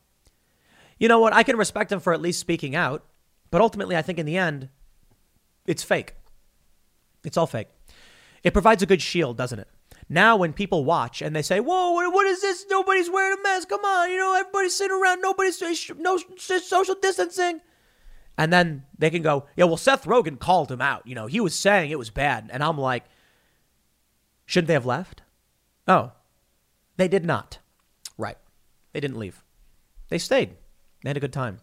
You 0.99 1.09
know 1.09 1.21
what? 1.21 1.33
I 1.33 1.43
can 1.43 1.57
respect 1.57 1.93
him 1.93 2.01
for 2.01 2.13
at 2.13 2.21
least 2.21 2.41
speaking 2.41 2.75
out, 2.75 3.05
but 3.51 3.61
ultimately, 3.61 3.97
I 3.97 4.03
think 4.03 4.19
in 4.19 4.27
the 4.27 4.37
end, 4.37 4.69
it's 5.67 5.83
fake. 5.83 6.15
It's 7.25 7.37
all 7.37 7.47
fake. 7.47 7.69
It 8.43 8.53
provides 8.53 8.83
a 8.83 8.87
good 8.87 9.03
shield, 9.03 9.37
doesn't 9.37 9.59
it? 9.59 9.69
Now, 10.09 10.37
when 10.37 10.53
people 10.53 10.85
watch 10.85 11.21
and 11.21 11.37
they 11.37 11.43
say, 11.43 11.61
"Whoa, 11.61 11.93
what, 11.93 12.27
is 12.27 12.41
this? 12.41 12.65
Nobody's 12.71 13.11
wearing 13.11 13.39
a 13.39 13.43
mask. 13.43 13.69
Come 13.69 13.85
on, 13.85 14.11
you 14.11 14.17
know, 14.17 14.35
everybody's 14.35 14.75
sitting 14.75 14.97
around. 14.97 15.21
Nobody's 15.21 15.61
no 15.99 16.19
social 16.37 16.95
distancing." 16.95 17.61
And 18.39 18.53
then 18.53 18.85
they 18.97 19.11
can 19.11 19.23
go, 19.23 19.47
"Yeah, 19.57 19.65
well, 19.65 19.77
Seth 19.77 20.05
Rogen 20.05 20.39
called 20.39 20.73
him 20.73 20.81
out. 20.81 21.07
You 21.07 21.15
know, 21.15 21.27
he 21.27 21.41
was 21.41 21.55
saying 21.55 21.91
it 21.91 21.99
was 21.99 22.11
bad." 22.11 22.49
And 22.51 22.63
I'm 22.63 22.79
like, 22.79 23.05
"Shouldn't 24.47 24.69
they 24.69 24.75
have 24.75 24.87
left?" 24.87 25.23
Oh, 25.87 26.13
they 26.97 27.09
did 27.09 27.27
not. 27.27 27.59
Right, 28.17 28.39
they 28.93 29.01
didn't 29.01 29.19
leave. 29.19 29.45
They 30.09 30.19
stayed. 30.19 30.57
They 31.09 31.11
had 31.13 31.17
a 31.17 31.21
good 31.21 31.33
time. 31.33 31.61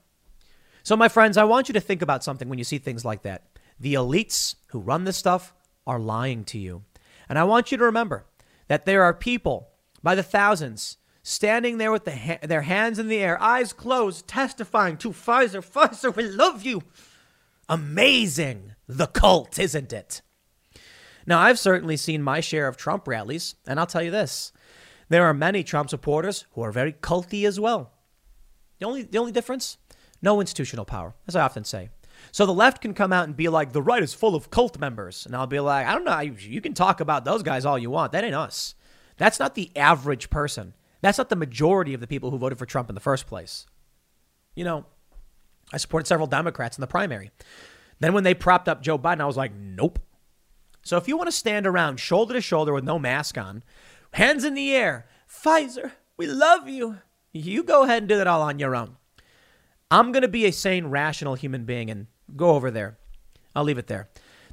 So, 0.82 0.98
my 0.98 1.08
friends, 1.08 1.38
I 1.38 1.44
want 1.44 1.70
you 1.70 1.74
to 1.74 1.80
think 1.80 2.02
about 2.02 2.24
something 2.24 2.50
when 2.50 2.58
you 2.58 2.64
see 2.64 2.80
things 2.80 3.06
like 3.06 3.22
that. 3.22 3.44
The 3.80 3.94
elites 3.94 4.56
who 4.70 4.80
run 4.80 5.04
this 5.04 5.18
stuff 5.18 5.54
are 5.86 6.00
lying 6.00 6.46
to 6.46 6.58
you. 6.58 6.82
And 7.30 7.38
I 7.38 7.44
want 7.44 7.72
you 7.72 7.78
to 7.78 7.84
remember 7.84 8.26
that 8.70 8.88
there 8.88 9.04
are 9.04 9.14
people 9.14 9.70
by 10.02 10.16
the 10.16 10.24
thousands 10.24 10.98
standing 11.22 11.78
there 11.78 11.92
with 11.92 12.06
the 12.06 12.16
ha- 12.16 12.40
their 12.42 12.64
hands 12.64 12.98
in 12.98 13.08
the 13.08 13.20
air, 13.20 13.40
eyes 13.40 13.72
closed, 13.72 14.28
testifying 14.28 14.98
to 14.98 15.10
Pfizer. 15.10 15.64
Pfizer, 15.64 16.16
we 16.16 16.24
love 16.24 16.64
you. 16.64 16.82
Amazing, 17.70 18.74
the 18.88 19.06
cult, 19.06 19.60
isn't 19.60 19.94
it? 19.94 20.24
Now, 21.28 21.38
I've 21.38 21.60
certainly 21.60 21.98
seen 21.98 22.24
my 22.24 22.40
share 22.40 22.68
of 22.68 22.78
Trump 22.78 23.08
rallies, 23.08 23.54
and 23.68 23.80
I'll 23.80 23.86
tell 23.86 24.02
you 24.02 24.10
this 24.10 24.52
there 25.08 25.26
are 25.26 25.36
many 25.36 25.64
Trump 25.64 25.92
supporters 25.92 26.48
who 26.54 26.62
are 26.62 26.72
very 26.72 26.94
culty 26.94 27.46
as 27.46 27.60
well. 27.60 27.92
The 28.80 28.86
only, 28.86 29.04
the 29.04 29.18
only 29.18 29.32
difference? 29.32 29.78
No 30.22 30.40
institutional 30.42 30.86
power, 30.86 31.14
as 31.28 31.36
I 31.36 31.42
often 31.42 31.64
say. 31.64 31.90
So 32.32 32.46
the 32.46 32.54
left 32.54 32.82
can 32.82 32.94
come 32.94 33.12
out 33.14 33.26
and 33.26 33.36
be 33.36 33.50
like, 33.50 33.74
the 33.74 33.82
right 33.82 34.02
is 34.02 34.14
full 34.14 34.36
of 34.36 34.50
cult 34.50 34.80
members. 34.80 35.26
And 35.26 35.36
I'll 35.36 35.48
be 35.48 35.60
like, 35.60 35.86
I 35.86 35.94
don't 35.94 36.06
know. 36.06 36.20
You 36.20 36.62
can 36.62 36.74
talk 36.74 37.00
about 37.00 37.26
those 37.26 37.44
guys 37.44 37.66
all 37.66 37.78
you 37.78 37.90
want. 37.90 38.14
That 38.14 38.24
ain't 38.24 38.36
us. 38.36 38.76
That's 39.18 39.40
not 39.40 39.56
the 39.56 39.72
average 39.76 40.30
person. 40.30 40.74
That's 41.02 41.18
not 41.18 41.30
the 41.30 41.36
majority 41.36 41.94
of 41.94 42.02
the 42.02 42.08
people 42.08 42.32
who 42.32 42.38
voted 42.38 42.58
for 42.58 42.66
Trump 42.66 42.90
in 42.90 42.96
the 42.96 43.02
first 43.02 43.28
place. 43.28 43.66
You 44.56 44.64
know, 44.64 44.86
I 45.72 45.78
supported 45.78 46.08
several 46.08 46.28
Democrats 46.28 46.78
in 46.78 46.82
the 46.82 46.88
primary. 46.88 47.32
Then 48.00 48.14
when 48.14 48.24
they 48.24 48.34
propped 48.34 48.68
up 48.68 48.82
Joe 48.82 48.98
Biden, 48.98 49.22
I 49.22 49.26
was 49.26 49.38
like, 49.38 49.54
nope, 49.54 50.00
So 50.84 50.98
if 50.98 51.08
you 51.08 51.18
want 51.18 51.28
to 51.28 51.36
stand 51.36 51.66
around 51.66 52.00
shoulder 52.00 52.34
to 52.34 52.42
shoulder 52.42 52.74
with 52.74 52.84
no 52.84 53.00
mask 53.00 53.38
on, 53.38 53.64
hands 54.14 54.44
in 54.44 54.54
the 54.54 54.74
air, 54.74 55.08
Pfizer, 55.30 55.92
we 56.16 56.28
love 56.28 56.70
you. 56.70 57.00
You 57.38 57.64
go 57.64 57.84
ahead 57.84 57.98
and 57.98 58.08
do 58.08 58.16
that 58.16 58.28
all 58.28 58.42
on 58.42 58.60
your 58.60 58.78
own. 58.78 58.96
I'm 59.92 60.14
going 60.14 60.22
to 60.22 60.30
be 60.30 60.46
a 60.46 60.54
sane, 60.54 60.86
rational 60.86 61.36
human 61.36 61.66
being 61.66 61.90
and 61.90 62.08
go 62.34 62.52
over 62.52 62.72
there. 62.72 62.98
I'll 63.54 63.66
leave 63.66 63.78
it 63.78 63.88
there. 63.88 64.08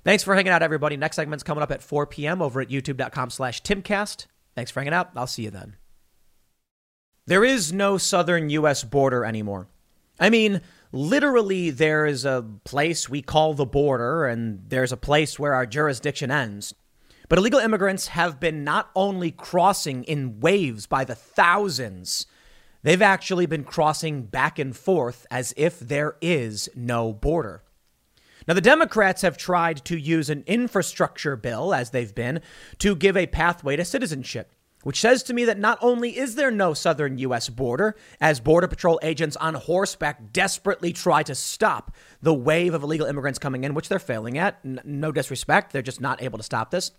Thanks 0.04 0.24
for 0.24 0.34
hanging 0.34 0.50
out, 0.50 0.64
everybody. 0.64 0.96
Next 0.96 1.14
segment's 1.14 1.44
coming 1.44 1.62
up 1.62 1.70
at 1.70 1.80
4 1.80 2.08
p.m. 2.08 2.42
over 2.42 2.60
at 2.60 2.70
youtube.com 2.70 3.30
slash 3.30 3.62
timcast. 3.62 4.26
Thanks 4.56 4.72
for 4.72 4.80
hanging 4.80 4.94
out. 4.94 5.10
I'll 5.14 5.28
see 5.28 5.44
you 5.44 5.50
then. 5.50 5.76
There 7.26 7.44
is 7.44 7.72
no 7.72 7.98
southern 7.98 8.50
U.S. 8.50 8.82
border 8.82 9.24
anymore. 9.24 9.68
I 10.18 10.28
mean, 10.28 10.60
literally, 10.90 11.70
there 11.70 12.04
is 12.04 12.24
a 12.24 12.44
place 12.64 13.08
we 13.08 13.22
call 13.22 13.54
the 13.54 13.64
border, 13.64 14.26
and 14.26 14.64
there's 14.66 14.90
a 14.90 14.96
place 14.96 15.38
where 15.38 15.54
our 15.54 15.66
jurisdiction 15.66 16.32
ends. 16.32 16.74
But 17.28 17.38
illegal 17.38 17.60
immigrants 17.60 18.08
have 18.08 18.40
been 18.40 18.64
not 18.64 18.90
only 18.96 19.30
crossing 19.30 20.02
in 20.02 20.40
waves 20.40 20.88
by 20.88 21.04
the 21.04 21.14
thousands, 21.14 22.26
they've 22.82 23.02
actually 23.02 23.46
been 23.46 23.64
crossing 23.64 24.22
back 24.22 24.58
and 24.58 24.76
forth 24.76 25.26
as 25.30 25.54
if 25.56 25.78
there 25.78 26.16
is 26.20 26.68
no 26.74 27.12
border. 27.12 27.62
Now, 28.48 28.54
the 28.54 28.60
Democrats 28.60 29.22
have 29.22 29.36
tried 29.36 29.84
to 29.84 29.96
use 29.96 30.28
an 30.28 30.42
infrastructure 30.46 31.36
bill, 31.36 31.72
as 31.72 31.90
they've 31.90 32.14
been, 32.14 32.40
to 32.78 32.96
give 32.96 33.16
a 33.16 33.26
pathway 33.26 33.76
to 33.76 33.84
citizenship 33.84 34.52
which 34.82 35.00
says 35.00 35.22
to 35.24 35.34
me 35.34 35.44
that 35.44 35.58
not 35.58 35.78
only 35.80 36.16
is 36.16 36.34
there 36.34 36.50
no 36.50 36.74
southern 36.74 37.18
U.S. 37.18 37.48
border, 37.48 37.96
as 38.20 38.40
Border 38.40 38.68
Patrol 38.68 38.98
agents 39.02 39.36
on 39.36 39.54
horseback 39.54 40.32
desperately 40.32 40.92
try 40.92 41.22
to 41.22 41.34
stop 41.34 41.94
the 42.20 42.34
wave 42.34 42.74
of 42.74 42.82
illegal 42.82 43.06
immigrants 43.06 43.38
coming 43.38 43.64
in, 43.64 43.74
which 43.74 43.88
they're 43.88 43.98
failing 43.98 44.38
at. 44.38 44.64
No 44.64 45.12
disrespect, 45.12 45.72
they're 45.72 45.82
just 45.82 46.00
not 46.00 46.22
able 46.22 46.38
to 46.38 46.44
stop 46.44 46.70
this. 46.70 46.90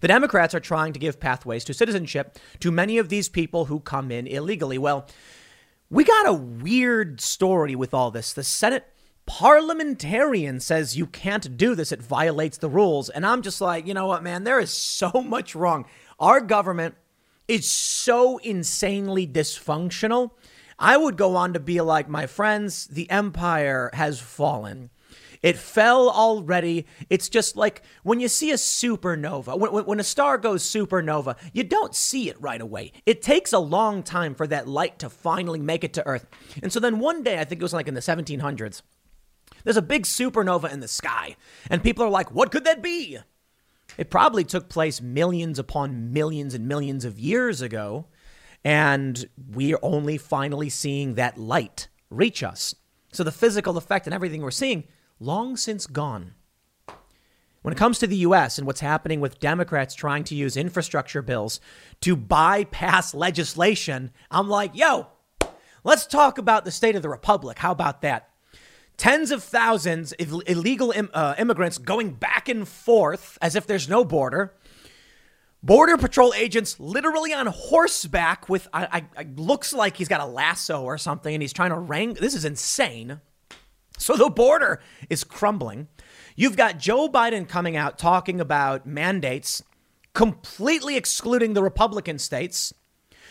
The 0.00 0.08
Democrats 0.08 0.54
are 0.54 0.60
trying 0.60 0.92
to 0.92 0.98
give 0.98 1.20
pathways 1.20 1.64
to 1.64 1.74
citizenship 1.74 2.38
to 2.60 2.70
many 2.70 2.98
of 2.98 3.08
these 3.08 3.28
people 3.28 3.66
who 3.66 3.80
come 3.80 4.10
in 4.10 4.26
illegally. 4.26 4.78
Well, 4.78 5.06
we 5.90 6.04
got 6.04 6.28
a 6.28 6.32
weird 6.32 7.20
story 7.20 7.74
with 7.74 7.94
all 7.94 8.10
this. 8.10 8.32
The 8.32 8.44
Senate 8.44 8.86
parliamentarian 9.26 10.58
says 10.58 10.96
you 10.96 11.06
can't 11.06 11.56
do 11.56 11.74
this, 11.74 11.92
it 11.92 12.02
violates 12.02 12.58
the 12.58 12.68
rules. 12.68 13.10
And 13.10 13.26
I'm 13.26 13.42
just 13.42 13.60
like, 13.60 13.86
you 13.86 13.94
know 13.94 14.06
what, 14.06 14.22
man, 14.22 14.44
there 14.44 14.58
is 14.58 14.70
so 14.70 15.10
much 15.24 15.54
wrong. 15.54 15.86
Our 16.18 16.40
government 16.40 16.94
is 17.46 17.70
so 17.70 18.38
insanely 18.38 19.26
dysfunctional. 19.26 20.32
I 20.78 20.96
would 20.96 21.16
go 21.16 21.36
on 21.36 21.54
to 21.54 21.60
be 21.60 21.80
like, 21.80 22.08
my 22.08 22.26
friends, 22.26 22.86
the 22.86 23.10
empire 23.10 23.90
has 23.94 24.20
fallen. 24.20 24.90
It 25.42 25.56
fell 25.56 26.10
already. 26.10 26.86
It's 27.10 27.28
just 27.28 27.56
like 27.56 27.82
when 28.02 28.20
you 28.20 28.28
see 28.28 28.50
a 28.50 28.54
supernova, 28.54 29.58
when, 29.58 29.84
when, 29.84 30.00
a 30.00 30.04
star 30.04 30.38
goes 30.38 30.64
supernova, 30.64 31.36
you 31.52 31.64
don't 31.64 31.94
see 31.94 32.28
it 32.28 32.40
right 32.40 32.60
away. 32.60 32.92
It 33.06 33.22
takes 33.22 33.52
a 33.52 33.58
long 33.58 34.02
time 34.02 34.34
for 34.34 34.46
that 34.46 34.68
light 34.68 34.98
to 35.00 35.10
finally 35.10 35.60
make 35.60 35.84
it 35.84 35.92
to 35.94 36.06
Earth. 36.06 36.26
And 36.62 36.72
so 36.72 36.80
then 36.80 36.98
one 36.98 37.22
day, 37.22 37.38
I 37.38 37.44
think 37.44 37.60
it 37.60 37.64
was 37.64 37.72
like 37.72 37.88
in 37.88 37.94
the 37.94 38.00
1700s, 38.00 38.82
there's 39.64 39.76
a 39.76 39.82
big 39.82 40.04
supernova 40.04 40.72
in 40.72 40.80
the 40.80 40.88
sky. 40.88 41.36
And 41.70 41.82
people 41.82 42.04
are 42.04 42.10
like, 42.10 42.32
what 42.34 42.50
could 42.50 42.64
that 42.64 42.82
be? 42.82 43.18
It 43.96 44.10
probably 44.10 44.44
took 44.44 44.68
place 44.68 45.00
millions 45.00 45.58
upon 45.58 46.12
millions 46.12 46.54
and 46.54 46.68
millions 46.68 47.04
of 47.04 47.18
years 47.18 47.60
ago. 47.62 48.06
And 48.64 49.28
we're 49.36 49.78
only 49.82 50.18
finally 50.18 50.68
seeing 50.68 51.14
that 51.14 51.38
light 51.38 51.88
reach 52.10 52.42
us. 52.42 52.74
So 53.12 53.24
the 53.24 53.32
physical 53.32 53.76
effect 53.76 54.06
and 54.06 54.14
everything 54.14 54.42
we're 54.42 54.50
seeing, 54.50 54.84
long 55.20 55.56
since 55.56 55.86
gone. 55.86 56.34
When 57.62 57.72
it 57.72 57.78
comes 57.78 57.98
to 57.98 58.06
the 58.06 58.16
US 58.18 58.58
and 58.58 58.66
what's 58.66 58.80
happening 58.80 59.20
with 59.20 59.40
Democrats 59.40 59.94
trying 59.94 60.24
to 60.24 60.34
use 60.34 60.56
infrastructure 60.56 61.22
bills 61.22 61.60
to 62.00 62.16
bypass 62.16 63.14
legislation, 63.14 64.10
I'm 64.30 64.48
like, 64.48 64.74
yo, 64.74 65.08
let's 65.84 66.06
talk 66.06 66.38
about 66.38 66.64
the 66.64 66.70
state 66.70 66.96
of 66.96 67.02
the 67.02 67.08
republic. 67.08 67.58
How 67.58 67.72
about 67.72 68.02
that? 68.02 68.28
tens 68.98 69.30
of 69.30 69.42
thousands 69.42 70.12
of 70.12 70.42
illegal 70.46 70.90
Im- 70.90 71.10
uh, 71.14 71.34
immigrants 71.38 71.78
going 71.78 72.10
back 72.10 72.48
and 72.48 72.68
forth 72.68 73.38
as 73.40 73.56
if 73.56 73.66
there's 73.66 73.88
no 73.88 74.04
border. 74.04 74.52
Border 75.62 75.96
Patrol 75.96 76.34
agents 76.34 76.78
literally 76.78 77.32
on 77.32 77.46
horseback 77.46 78.48
with, 78.48 78.68
I, 78.72 79.06
I, 79.16 79.26
looks 79.36 79.72
like 79.72 79.96
he's 79.96 80.08
got 80.08 80.20
a 80.20 80.26
lasso 80.26 80.82
or 80.82 80.98
something 80.98 81.34
and 81.34 81.42
he's 81.42 81.52
trying 81.52 81.70
to 81.70 81.78
wrangle. 81.78 82.20
This 82.20 82.34
is 82.34 82.44
insane. 82.44 83.20
So 83.98 84.16
the 84.16 84.30
border 84.30 84.80
is 85.10 85.24
crumbling. 85.24 85.88
You've 86.36 86.56
got 86.56 86.78
Joe 86.78 87.08
Biden 87.08 87.48
coming 87.48 87.76
out 87.76 87.98
talking 87.98 88.40
about 88.40 88.86
mandates, 88.86 89.62
completely 90.14 90.96
excluding 90.96 91.52
the 91.52 91.62
Republican 91.62 92.18
states. 92.18 92.72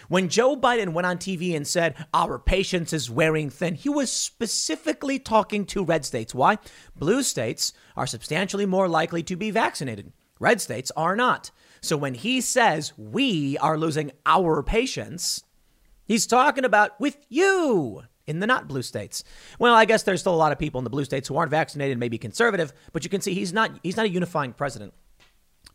When 0.10 0.30
Joe 0.30 0.56
Biden 0.56 0.94
went 0.94 1.06
on 1.06 1.18
TV 1.18 1.56
and 1.56 1.66
said, 1.66 1.96
Our 2.14 2.38
patience 2.38 2.94
is 2.94 3.10
wearing 3.10 3.50
thin, 3.50 3.76
he 3.76 3.90
was 3.90 4.12
specifically 4.12 5.20
talking 5.20 5.66
to 5.68 5.84
red 5.84 6.06
states. 6.06 6.36
Why? 6.36 6.60
Blue 6.96 7.24
states 7.24 7.74
are 7.96 8.08
substantially 8.08 8.66
more 8.66 8.88
likely 8.88 9.24
to 9.24 9.36
be 9.36 9.52
vaccinated, 9.52 10.14
red 10.40 10.62
states 10.62 10.92
are 10.96 11.16
not. 11.16 11.52
So 11.82 11.98
when 11.98 12.14
he 12.14 12.42
says 12.42 12.94
we 12.98 13.58
are 13.60 13.78
losing 13.78 14.12
our 14.26 14.62
patience, 14.64 15.44
he's 16.06 16.28
talking 16.28 16.66
about 16.66 17.00
with 17.00 17.18
you 17.30 18.04
in 18.28 18.40
the 18.40 18.48
not 18.48 18.68
blue 18.68 18.82
states. 18.82 19.24
Well, 19.58 19.74
I 19.74 19.86
guess 19.86 20.04
there's 20.04 20.20
still 20.20 20.36
a 20.36 20.36
lot 20.36 20.52
of 20.52 20.60
people 20.60 20.80
in 20.80 20.84
the 20.84 20.90
blue 20.90 21.06
states 21.06 21.28
who 21.28 21.38
aren't 21.38 21.52
vaccinated, 21.52 21.98
maybe 21.98 22.18
conservative, 22.18 22.74
but 22.92 23.04
you 23.04 23.10
can 23.10 23.22
see 23.22 23.34
he's 23.34 23.54
not 23.54 23.72
he's 23.84 23.98
not 23.98 24.06
a 24.06 24.10
unifying 24.10 24.54
president. 24.54 24.94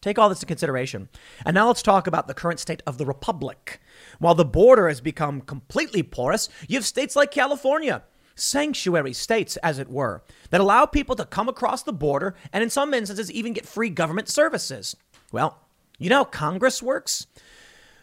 Take 0.00 0.18
all 0.18 0.28
this 0.28 0.38
into 0.38 0.46
consideration. 0.46 1.08
And 1.46 1.54
now 1.54 1.68
let's 1.68 1.82
talk 1.82 2.08
about 2.08 2.26
the 2.26 2.34
current 2.34 2.58
state 2.58 2.82
of 2.86 2.98
the 2.98 3.06
republic. 3.06 3.80
While 4.18 4.34
the 4.34 4.44
border 4.44 4.88
has 4.88 5.00
become 5.00 5.40
completely 5.40 6.02
porous, 6.02 6.48
you 6.66 6.76
have 6.76 6.84
states 6.84 7.14
like 7.14 7.30
California, 7.30 8.02
sanctuary 8.34 9.12
states, 9.12 9.56
as 9.58 9.78
it 9.78 9.88
were, 9.88 10.24
that 10.50 10.60
allow 10.60 10.86
people 10.86 11.14
to 11.16 11.24
come 11.24 11.48
across 11.48 11.84
the 11.84 11.92
border 11.92 12.34
and 12.52 12.64
in 12.64 12.70
some 12.70 12.92
instances 12.92 13.30
even 13.30 13.52
get 13.52 13.64
free 13.64 13.90
government 13.90 14.28
services. 14.28 14.96
Well, 15.30 15.60
you 15.98 16.10
know 16.10 16.18
how 16.18 16.24
Congress 16.24 16.82
works? 16.82 17.28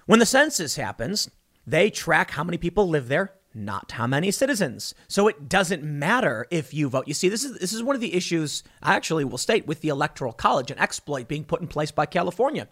When 0.06 0.20
the 0.20 0.26
census 0.26 0.78
happens, 0.78 1.30
they 1.68 1.90
track 1.90 2.32
how 2.32 2.46
many 2.46 2.58
people 2.58 2.88
live 2.88 3.10
there 3.10 3.34
not 3.54 3.92
how 3.92 4.08
many 4.08 4.32
citizens. 4.32 4.94
So 5.08 5.28
it 5.28 5.50
doesn't 5.50 5.84
matter 5.84 6.46
if 6.52 6.74
you 6.74 6.90
vote. 6.90 7.08
You 7.08 7.14
see, 7.14 7.30
this 7.30 7.44
is 7.44 7.58
this 7.60 7.74
is 7.74 7.84
one 7.84 7.96
of 7.96 8.02
the 8.02 8.14
issues 8.14 8.64
I 8.82 8.96
actually 8.96 9.26
will 9.26 9.38
state 9.38 9.68
with 9.68 9.82
the 9.82 9.90
electoral 9.90 10.34
college, 10.34 10.72
an 10.72 10.80
exploit 10.80 11.28
being 11.28 11.44
put 11.44 11.62
in 11.62 11.68
place 11.68 11.92
by 11.92 12.06
California. 12.06 12.68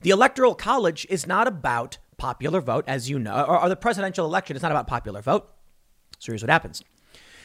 The 0.00 0.10
electoral 0.10 0.54
college 0.54 1.06
is 1.08 1.26
not 1.26 1.46
about 1.46 1.98
popular 2.16 2.60
vote, 2.60 2.84
as 2.86 3.08
you 3.08 3.18
know, 3.18 3.44
or, 3.44 3.62
or 3.62 3.68
the 3.68 3.76
presidential 3.76 4.26
election 4.26 4.56
is 4.56 4.62
not 4.62 4.72
about 4.72 4.86
popular 4.86 5.22
vote. 5.22 5.48
So 6.18 6.32
here's 6.32 6.42
what 6.42 6.50
happens. 6.50 6.82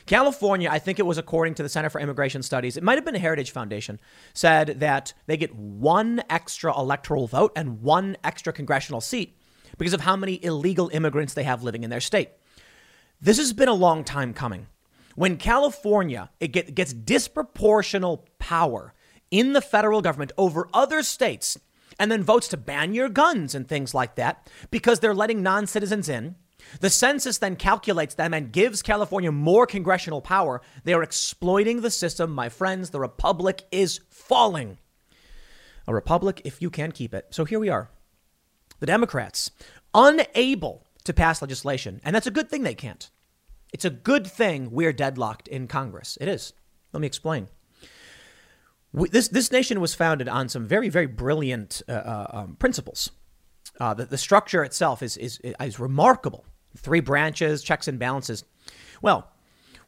California, 0.05 0.69
I 0.69 0.80
think 0.80 0.99
it 0.99 1.05
was 1.05 1.17
according 1.17 1.55
to 1.55 1.63
the 1.63 1.69
Center 1.69 1.89
for 1.89 2.01
Immigration 2.01 2.43
Studies, 2.43 2.76
it 2.76 2.84
might 2.84 2.95
have 2.95 3.05
been 3.05 3.15
a 3.15 3.19
Heritage 3.19 3.51
Foundation, 3.51 3.99
said 4.34 4.80
that 4.82 5.13
they 5.28 5.38
get 5.38 5.55
one 5.55 6.21
extra 6.30 6.78
electoral 6.78 7.28
vote 7.28 7.53
and 7.55 7.82
one 7.82 8.17
extra 8.24 8.51
congressional 8.51 8.99
seat 8.99 9.38
because 9.78 9.93
of 9.93 10.01
how 10.01 10.15
many 10.15 10.43
illegal 10.43 10.89
immigrants 10.89 11.34
they 11.34 11.43
have 11.43 11.63
living 11.63 11.84
in 11.84 11.89
their 11.89 12.01
state. 12.01 12.32
This 13.24 13.38
has 13.38 13.53
been 13.53 13.69
a 13.69 13.74
long 13.74 14.03
time 14.03 14.34
coming. 14.34 14.67
When 15.15 15.38
California 15.38 16.30
it 16.41 16.49
get, 16.49 16.76
gets 16.76 16.93
disproportional 16.93 18.26
power 18.38 18.93
in 19.32 19.53
the 19.53 19.61
federal 19.61 20.01
government 20.01 20.34
over 20.38 20.67
other 20.74 21.01
states 21.03 21.57
and 21.97 22.11
then 22.11 22.21
votes 22.21 22.49
to 22.49 22.57
ban 22.57 22.93
your 22.93 23.07
guns 23.07 23.55
and 23.55 23.65
things 23.65 23.93
like 23.93 24.15
that 24.15 24.49
because 24.71 24.99
they're 24.99 25.15
letting 25.15 25.41
non 25.41 25.67
citizens 25.67 26.09
in, 26.09 26.36
the 26.82 26.89
census 26.89 27.38
then 27.38 27.55
calculates 27.55 28.15
them 28.15 28.34
and 28.34 28.51
gives 28.51 28.82
California 28.82 29.32
more 29.32 29.65
congressional 29.65 30.19
power. 30.19 30.61
They 30.84 30.93
are 30.93 31.01
exploiting 31.01 31.80
the 31.80 31.91
system. 31.91 32.30
My 32.30 32.49
friends, 32.49 32.89
the 32.89 32.99
republic 32.99 33.63
is 33.71 34.01
falling. 34.09 34.80
A 35.88 35.93
republic 35.93 36.41
if 36.43 36.61
you 36.61 36.69
can 36.69 36.91
keep 36.91 37.13
it. 37.13 37.28
So 37.30 37.45
here 37.45 37.59
we 37.59 37.69
are. 37.69 37.89
The 38.80 38.86
Democrats, 38.86 39.49
unable 39.93 40.86
to 41.05 41.13
pass 41.13 41.41
legislation. 41.41 42.01
And 42.03 42.13
that's 42.13 42.28
a 42.28 42.32
good 42.32 42.49
thing 42.49 42.63
they 42.63 42.76
can't. 42.76 43.09
It's 43.74 43.86
a 43.86 43.89
good 43.89 44.28
thing 44.28 44.69
we're 44.71 44.93
deadlocked 44.93 45.47
in 45.47 45.67
Congress. 45.67 46.17
It 46.21 46.28
is. 46.28 46.53
Let 46.93 47.01
me 47.01 47.07
explain. 47.07 47.49
We, 48.93 49.09
this, 49.09 49.28
this 49.30 49.51
nation 49.51 49.82
was 49.82 49.95
founded 49.95 50.30
on 50.30 50.47
some 50.47 50.67
very, 50.67 50.89
very 50.89 51.07
brilliant 51.07 51.82
uh, 51.89 51.91
uh, 51.91 52.28
um, 52.32 52.55
principles. 52.57 53.11
Uh, 53.80 53.95
the, 53.95 54.05
the 54.05 54.17
structure 54.17 54.63
itself 54.63 55.01
is, 55.01 55.17
is, 55.17 55.39
is 55.59 55.80
remarkable. 55.80 56.45
Three 56.78 56.99
branches, 56.99 57.63
checks 57.63 57.88
and 57.88 57.97
balances. 57.97 58.43
Well, 59.01 59.32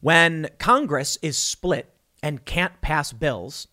when 0.00 0.48
Congress 0.58 1.16
is 1.22 1.38
split 1.38 1.94
and 2.22 2.44
can't 2.44 2.80
pass 2.80 3.12
bills, 3.12 3.68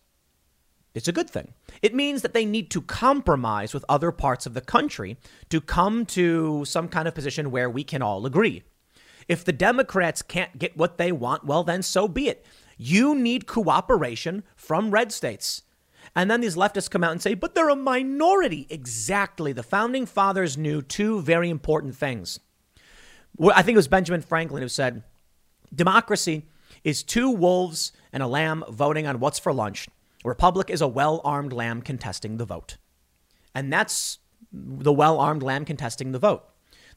it's 0.94 1.08
a 1.08 1.12
good 1.12 1.28
thing. 1.28 1.54
It 1.82 1.92
means 1.92 2.22
that 2.22 2.34
they 2.34 2.44
need 2.44 2.70
to 2.70 2.80
compromise 2.80 3.74
with 3.74 3.84
other 3.88 4.12
parts 4.12 4.46
of 4.46 4.54
the 4.54 4.60
country 4.60 5.16
to 5.48 5.60
come 5.60 6.06
to 6.06 6.64
some 6.64 6.88
kind 6.88 7.08
of 7.08 7.14
position 7.16 7.50
where 7.50 7.68
we 7.68 7.82
can 7.82 8.00
all 8.00 8.24
agree. 8.26 8.62
If 9.28 9.44
the 9.44 9.52
Democrats 9.52 10.22
can't 10.22 10.58
get 10.58 10.76
what 10.76 10.98
they 10.98 11.12
want, 11.12 11.44
well, 11.44 11.64
then 11.64 11.82
so 11.82 12.08
be 12.08 12.28
it. 12.28 12.44
You 12.76 13.14
need 13.14 13.46
cooperation 13.46 14.44
from 14.56 14.90
red 14.90 15.12
states. 15.12 15.62
And 16.16 16.30
then 16.30 16.40
these 16.40 16.56
leftists 16.56 16.90
come 16.90 17.02
out 17.02 17.12
and 17.12 17.22
say, 17.22 17.34
but 17.34 17.54
they're 17.54 17.68
a 17.68 17.76
minority. 17.76 18.66
Exactly. 18.70 19.52
The 19.52 19.62
founding 19.62 20.06
fathers 20.06 20.56
knew 20.56 20.82
two 20.82 21.20
very 21.22 21.50
important 21.50 21.96
things. 21.96 22.40
I 23.52 23.62
think 23.62 23.74
it 23.74 23.78
was 23.78 23.88
Benjamin 23.88 24.20
Franklin 24.20 24.62
who 24.62 24.68
said, 24.68 25.02
democracy 25.74 26.46
is 26.84 27.02
two 27.02 27.30
wolves 27.30 27.92
and 28.12 28.22
a 28.22 28.28
lamb 28.28 28.62
voting 28.68 29.06
on 29.06 29.18
what's 29.18 29.38
for 29.38 29.52
lunch. 29.52 29.88
A 30.24 30.28
republic 30.28 30.70
is 30.70 30.80
a 30.80 30.88
well 30.88 31.20
armed 31.24 31.52
lamb 31.52 31.82
contesting 31.82 32.36
the 32.36 32.44
vote. 32.44 32.76
And 33.54 33.72
that's 33.72 34.18
the 34.52 34.92
well 34.92 35.18
armed 35.18 35.42
lamb 35.42 35.64
contesting 35.64 36.12
the 36.12 36.18
vote. 36.18 36.44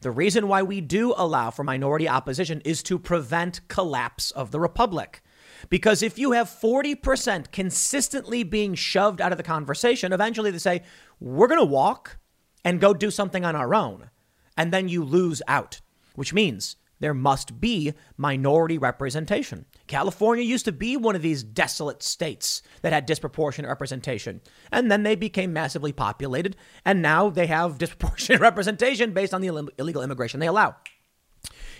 The 0.02 0.12
reason 0.12 0.48
why 0.48 0.62
we 0.62 0.82
do 0.82 1.14
allow 1.18 1.50
for 1.50 1.64
minority 1.64 2.08
opposition 2.08 2.62
is 2.62 2.84
to 2.84 3.00
prevent 3.00 3.68
collapse 3.68 4.32
of 4.32 4.52
the 4.52 4.60
republic. 4.60 5.22
Because 5.70 6.04
if 6.04 6.20
you 6.20 6.34
have 6.34 6.48
40% 6.48 7.52
consistently 7.52 8.44
being 8.44 8.76
shoved 8.76 9.20
out 9.22 9.32
of 9.32 9.38
the 9.38 9.44
conversation, 9.44 10.14
eventually 10.14 10.52
they 10.52 10.60
say, 10.60 10.84
we're 11.20 11.48
going 11.48 11.60
to 11.60 11.66
walk 11.66 12.18
and 12.64 12.80
go 12.80 12.94
do 12.94 13.10
something 13.10 13.44
on 13.44 13.56
our 13.56 13.74
own. 13.74 14.10
And 14.56 14.72
then 14.72 14.88
you 14.88 15.04
lose 15.04 15.42
out, 15.48 15.82
which 16.16 16.34
means 16.34 16.76
there 17.00 17.14
must 17.14 17.60
be 17.60 17.94
minority 18.16 18.78
representation. 18.78 19.66
California 19.88 20.44
used 20.44 20.66
to 20.66 20.72
be 20.72 20.98
one 20.98 21.16
of 21.16 21.22
these 21.22 21.44
desolate 21.44 22.04
states 22.04 22.62
that 22.82 22.94
had 22.94 23.06
disproportionate 23.06 23.70
representation. 23.70 24.42
And 24.72 24.92
then 24.92 25.04
they 25.04 25.16
became 25.16 25.54
massively 25.54 25.92
populated, 25.92 26.56
and 26.86 27.02
now 27.02 27.30
they 27.30 27.48
have 27.48 27.78
disproportionate 27.80 28.42
representation 28.42 29.14
based 29.14 29.34
on 29.34 29.42
the 29.42 29.70
illegal 29.78 30.02
immigration 30.02 30.40
they 30.40 30.48
allow. 30.48 30.76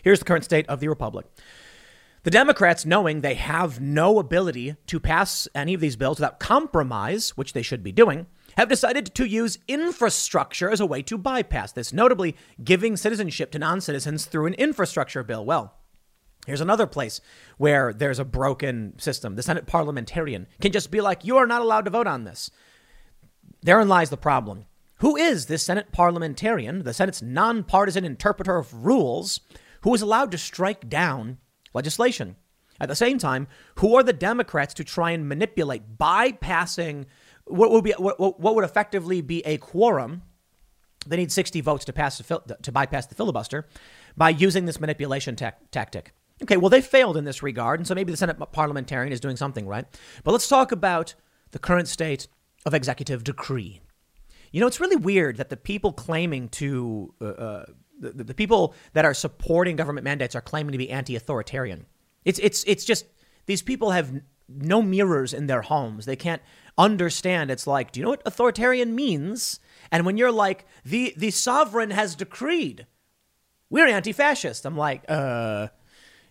Here's 0.04 0.20
the 0.20 0.26
current 0.26 0.46
state 0.46 0.68
of 0.68 0.80
the 0.80 0.88
Republic. 0.88 1.26
The 2.24 2.32
Democrats, 2.32 2.86
knowing 2.86 3.22
they 3.22 3.36
have 3.36 3.80
no 3.80 4.20
ability 4.20 4.76
to 4.88 5.00
pass 5.00 5.48
any 5.56 5.74
of 5.74 5.82
these 5.82 5.96
bills 5.96 6.20
without 6.20 6.40
compromise, 6.40 7.30
which 7.32 7.54
they 7.54 7.62
should 7.62 7.84
be 7.84 7.92
doing, 7.92 8.28
have 8.58 8.68
decided 8.68 9.14
to 9.16 9.26
use 9.26 9.60
infrastructure 9.68 10.70
as 10.70 10.80
a 10.80 10.86
way 10.86 11.02
to 11.04 11.18
bypass 11.18 11.72
this, 11.72 11.94
notably 11.94 12.36
giving 12.64 12.98
citizenship 12.98 13.52
to 13.52 13.60
non 13.60 13.80
citizens 13.80 14.26
through 14.26 14.48
an 14.48 14.56
infrastructure 14.56 15.24
bill. 15.24 15.46
Well, 15.46 15.74
Here's 16.46 16.62
another 16.62 16.88
place 16.88 17.20
where 17.58 17.92
there's 17.92 18.20
a 18.20 18.24
broken 18.24 18.98
system. 19.00 19.36
The 19.36 19.44
Senate 19.44 19.68
parliamentarian 19.68 20.48
can 20.62 20.72
just 20.72 20.92
be 20.92 21.02
like, 21.02 21.26
you 21.26 21.36
are 21.36 21.46
not 21.46 21.62
allowed 21.62 21.84
to 21.84 21.92
vote 21.92 22.08
on 22.08 22.24
this. 22.24 22.50
Therein 23.64 23.90
lies 23.90 24.10
the 24.10 24.16
problem. 24.16 24.66
Who 25.00 25.18
is 25.18 25.48
this 25.48 25.64
Senate 25.64 25.92
parliamentarian, 25.92 26.84
the 26.84 26.94
Senate's 26.94 27.22
nonpartisan 27.22 28.06
interpreter 28.06 28.56
of 28.56 28.86
rules, 28.86 29.42
who 29.82 29.94
is 29.94 30.02
allowed 30.02 30.32
to 30.32 30.38
strike 30.38 30.88
down 30.88 31.40
legislation? 31.74 32.38
At 32.80 32.88
the 32.88 32.96
same 32.96 33.18
time, 33.18 33.48
who 33.80 33.98
are 33.98 34.04
the 34.04 34.14
Democrats 34.14 34.74
to 34.76 34.86
try 34.86 35.12
and 35.12 35.28
manipulate, 35.28 35.98
bypassing 35.98 37.08
what 37.50 37.72
would 37.72 37.84
be 37.84 37.94
what, 37.98 38.20
what 38.20 38.56
would 38.56 38.64
effectively 38.64 39.22
be 39.22 39.46
a 39.46 39.58
quorum. 39.58 40.24
They 41.06 41.18
need 41.18 41.32
60 41.32 41.62
votes 41.62 41.86
to 41.86 41.94
pass 41.94 42.18
to 42.18 42.72
bypass 42.72 43.06
the 43.06 43.16
filibuster 43.16 43.68
by 44.16 44.30
using 44.30 44.66
this 44.66 44.80
manipulation 44.80 45.36
ta- 45.36 45.54
tactic. 45.72 46.14
Okay, 46.44 46.58
well 46.58 46.70
they 46.70 46.82
failed 46.82 47.18
in 47.18 47.24
this 47.24 47.42
regard, 47.42 47.80
and 47.80 47.88
so 47.88 47.96
maybe 47.96 48.12
the 48.12 48.18
Senate 48.18 48.38
parliamentarian 48.52 49.14
is 49.14 49.20
doing 49.20 49.38
something 49.38 49.68
right. 49.68 49.86
But 50.24 50.32
let's 50.32 50.48
talk 50.48 50.72
about 50.72 51.16
the 51.52 51.60
current 51.60 51.88
state 51.88 52.28
of 52.66 52.74
executive 52.74 53.24
decree. 53.24 53.82
You 54.52 54.62
know, 54.62 54.68
it's 54.68 54.80
really 54.80 54.96
weird 54.96 55.38
that 55.38 55.50
the 55.50 55.58
people 55.58 55.94
claiming 55.94 56.50
to 56.50 57.14
uh, 57.22 57.26
uh, 57.26 57.66
the, 58.00 58.24
the 58.24 58.34
people 58.34 58.74
that 58.94 59.06
are 59.06 59.14
supporting 59.14 59.76
government 59.76 60.04
mandates 60.04 60.36
are 60.36 60.42
claiming 60.42 60.72
to 60.72 60.78
be 60.78 60.90
anti-authoritarian. 60.90 61.86
It's 62.26 62.40
it's 62.40 62.64
it's 62.66 62.86
just 62.86 63.06
these 63.46 63.62
people 63.62 63.92
have 63.92 64.12
no 64.48 64.82
mirrors 64.82 65.34
in 65.34 65.48
their 65.48 65.62
homes. 65.62 66.06
They 66.06 66.16
can't 66.16 66.42
understand. 66.78 67.52
It's 67.52 67.68
like, 67.68 67.92
do 67.92 68.00
you 68.00 68.04
know 68.06 68.12
what 68.12 68.22
authoritarian 68.26 68.96
means? 68.96 69.60
And 69.92 70.06
when 70.06 70.18
you're 70.18 70.32
like, 70.32 70.66
the, 70.86 71.14
the 71.18 71.32
sovereign 71.32 71.92
has 71.92 72.16
decreed, 72.16 72.86
we're 73.70 73.88
anti 73.88 74.14
fascist. 74.14 74.66
I'm 74.66 74.78
like, 74.78 75.04
uh, 75.10 75.68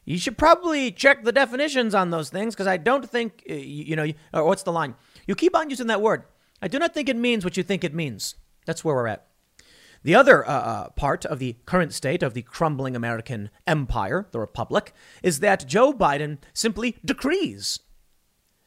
you 0.05 0.19
should 0.19 0.39
probably 0.39 0.91
check 0.91 1.25
the 1.25 1.33
definitions 1.33 1.95
on 1.95 2.11
those 2.11 2.31
things 2.31 2.55
because 2.55 2.67
I 2.69 2.77
don't 2.77 3.09
think, 3.09 3.43
uh, 3.51 3.55
you 3.55 3.97
know, 3.97 4.07
or 4.33 4.45
what's 4.45 4.63
the 4.63 4.73
line? 4.73 4.95
You 5.27 5.35
keep 5.35 5.57
on 5.57 5.69
using 5.69 5.89
that 5.89 6.01
word. 6.01 6.25
I 6.63 6.69
do 6.69 6.79
not 6.79 6.95
think 6.95 7.09
it 7.09 7.17
means 7.17 7.45
what 7.45 7.57
you 7.57 7.63
think 7.63 7.85
it 7.85 7.95
means. 7.95 8.37
That's 8.65 8.85
where 8.85 8.95
we're 8.95 9.09
at. 9.09 9.27
The 10.03 10.15
other 10.15 10.47
uh, 10.47 10.53
uh, 10.53 10.89
part 10.91 11.25
of 11.27 11.41
the 11.41 11.57
current 11.67 11.93
state 11.93 12.23
of 12.23 12.33
the 12.33 12.43
crumbling 12.43 12.95
American 12.95 13.51
empire, 13.67 14.29
the 14.31 14.39
Republic, 14.39 14.95
is 15.23 15.41
that 15.41 15.67
Joe 15.67 15.93
Biden 15.93 16.39
simply 16.55 16.97
decrees 17.05 17.81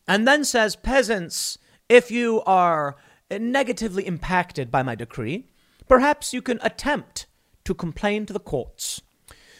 and 0.10 0.28
then 0.28 0.44
says, 0.44 0.76
Peasants, 0.76 1.60
if 1.88 2.10
you 2.10 2.42
are 2.48 2.96
negatively 3.32 4.08
impacted 4.08 4.72
by 4.72 4.82
my 4.82 4.96
decree, 4.96 5.46
perhaps 5.88 6.34
you 6.34 6.42
can 6.42 6.60
attempt 6.64 7.28
to 7.64 7.76
complain 7.76 8.26
to 8.26 8.34
the 8.34 8.40
courts. 8.40 9.02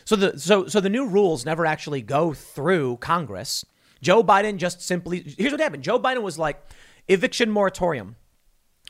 So 0.06 0.16
the 0.16 0.40
so 0.40 0.66
so 0.66 0.80
the 0.80 0.90
new 0.90 1.06
rules 1.08 1.46
never 1.46 1.68
actually 1.68 2.02
go 2.02 2.34
through 2.34 2.98
Congress. 2.98 3.64
Joe 4.02 4.24
Biden 4.24 4.58
just 4.58 4.82
simply 4.82 5.36
here's 5.38 5.52
what 5.52 5.62
happened. 5.62 5.84
Joe 5.84 6.00
Biden 6.00 6.24
was 6.24 6.40
like 6.40 6.60
eviction 7.08 7.52
moratorium. 7.52 8.16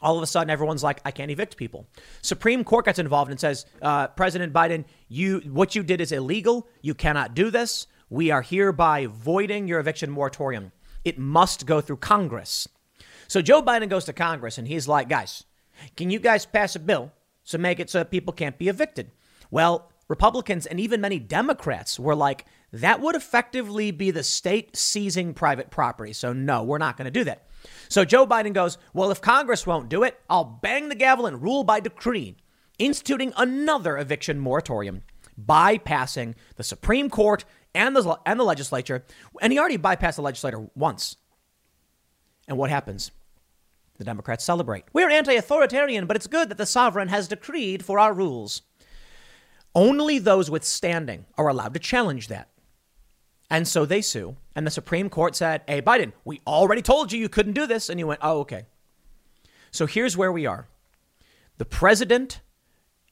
All 0.01 0.16
of 0.16 0.24
a 0.24 0.28
sudden, 0.28 0.49
everyone's 0.49 0.82
like, 0.82 1.01
I 1.03 1.12
can't 1.12 1.30
evict 1.30 1.57
people. 1.57 1.86
Supreme 2.22 2.64
Court 2.64 2.86
gets 2.86 2.99
involved 2.99 3.32
and 3.32 3.38
says, 3.38 3.66
uh, 3.82 4.07
President 4.07 4.53
Biden, 4.53 4.86
you 5.10 5.41
what 5.51 5.76
you 5.76 5.84
did 5.84 5.99
is 5.99 6.14
illegal. 6.14 6.70
You 6.82 6.93
cannot 6.93 7.34
do 7.34 7.51
this. 7.51 7.88
We 8.10 8.32
are 8.32 8.41
hereby 8.41 9.07
voiding 9.07 9.68
your 9.68 9.82
eviction 9.82 10.10
moratorium. 10.10 10.72
It 11.10 11.18
must 11.18 11.66
go 11.66 11.82
through 11.82 11.97
Congress. 11.97 12.68
So 13.28 13.41
Joe 13.41 13.64
Biden 13.64 13.89
goes 13.89 14.05
to 14.05 14.14
Congress 14.14 14.60
and 14.60 14.68
he's 14.68 14.88
like, 14.88 15.10
guys, 15.10 15.43
can 15.97 16.12
you 16.12 16.20
guys 16.20 16.45
pass 16.45 16.76
a 16.76 16.80
bill 16.80 17.12
to 17.47 17.57
make 17.57 17.80
it 17.80 17.89
so 17.89 17.97
that 17.97 18.12
people 18.12 18.32
can't 18.32 18.60
be 18.60 18.68
evicted? 18.68 19.10
Well, 19.49 19.91
Republicans 20.07 20.68
and 20.68 20.80
even 20.80 21.01
many 21.01 21.18
Democrats 21.18 21.99
were 21.99 22.14
like, 22.14 22.45
that 22.72 23.01
would 23.01 23.16
effectively 23.16 23.89
be 23.89 24.12
the 24.12 24.22
state 24.22 24.78
seizing 24.78 25.34
private 25.34 25.72
property. 25.72 26.14
So, 26.14 26.32
no, 26.32 26.62
we're 26.62 26.78
not 26.78 26.95
going 26.95 27.05
to 27.05 27.12
do 27.12 27.24
that. 27.24 27.47
So, 27.88 28.05
Joe 28.05 28.28
Biden 28.28 28.53
goes, 28.53 28.78
well, 28.93 29.10
if 29.10 29.20
Congress 29.20 29.66
won't 29.66 29.89
do 29.89 30.03
it, 30.03 30.20
I'll 30.30 30.43
bang 30.43 30.89
the 30.89 30.95
gavel 30.95 31.26
and 31.26 31.41
rule 31.41 31.64
by 31.64 31.80
decree, 31.80 32.36
instituting 32.78 33.34
another 33.36 33.97
eviction 33.97 34.39
moratorium, 34.39 35.01
bypassing 35.43 36.36
the 36.55 36.64
Supreme 36.64 37.10
Court 37.10 37.45
and 37.74 37.96
the, 37.96 38.20
and 38.26 38.40
the 38.40 38.44
legislature. 38.44 39.04
And 39.42 39.54
he 39.54 39.60
already 39.60 39.78
bypassed 39.78 40.16
the 40.16 40.22
legislature 40.22 40.70
once. 40.76 41.18
And 42.48 42.58
what 42.58 42.70
happens? 42.70 43.12
The 43.98 44.04
Democrats 44.04 44.44
celebrate. 44.44 44.86
We're 44.94 45.10
anti 45.10 45.36
authoritarian, 45.36 46.06
but 46.06 46.16
it's 46.16 46.28
good 46.28 46.50
that 46.50 46.58
the 46.58 46.66
sovereign 46.66 47.10
has 47.10 47.28
decreed 47.28 47.84
for 47.84 48.00
our 48.00 48.14
rules. 48.14 48.62
Only 49.76 50.20
those 50.20 50.50
with 50.50 50.64
standing 50.64 51.26
are 51.38 51.48
allowed 51.48 51.74
to 51.74 51.80
challenge 51.80 52.28
that. 52.30 52.50
And 53.50 53.68
so 53.68 53.86
they 53.86 54.02
sue. 54.02 54.38
And 54.56 54.66
the 54.66 54.72
Supreme 54.72 55.10
Court 55.10 55.36
said, 55.36 55.64
Hey, 55.68 55.82
Biden, 55.82 56.14
we 56.24 56.42
already 56.48 56.82
told 56.82 57.12
you 57.12 57.20
you 57.20 57.30
couldn't 57.30 57.54
do 57.54 57.68
this. 57.68 57.90
And 57.90 58.00
you 58.00 58.08
went, 58.08 58.22
Oh, 58.24 58.40
okay. 58.40 58.64
So 59.72 59.86
here's 59.86 60.18
where 60.18 60.32
we 60.32 60.46
are 60.46 60.68
the 61.58 61.66
president 61.66 62.42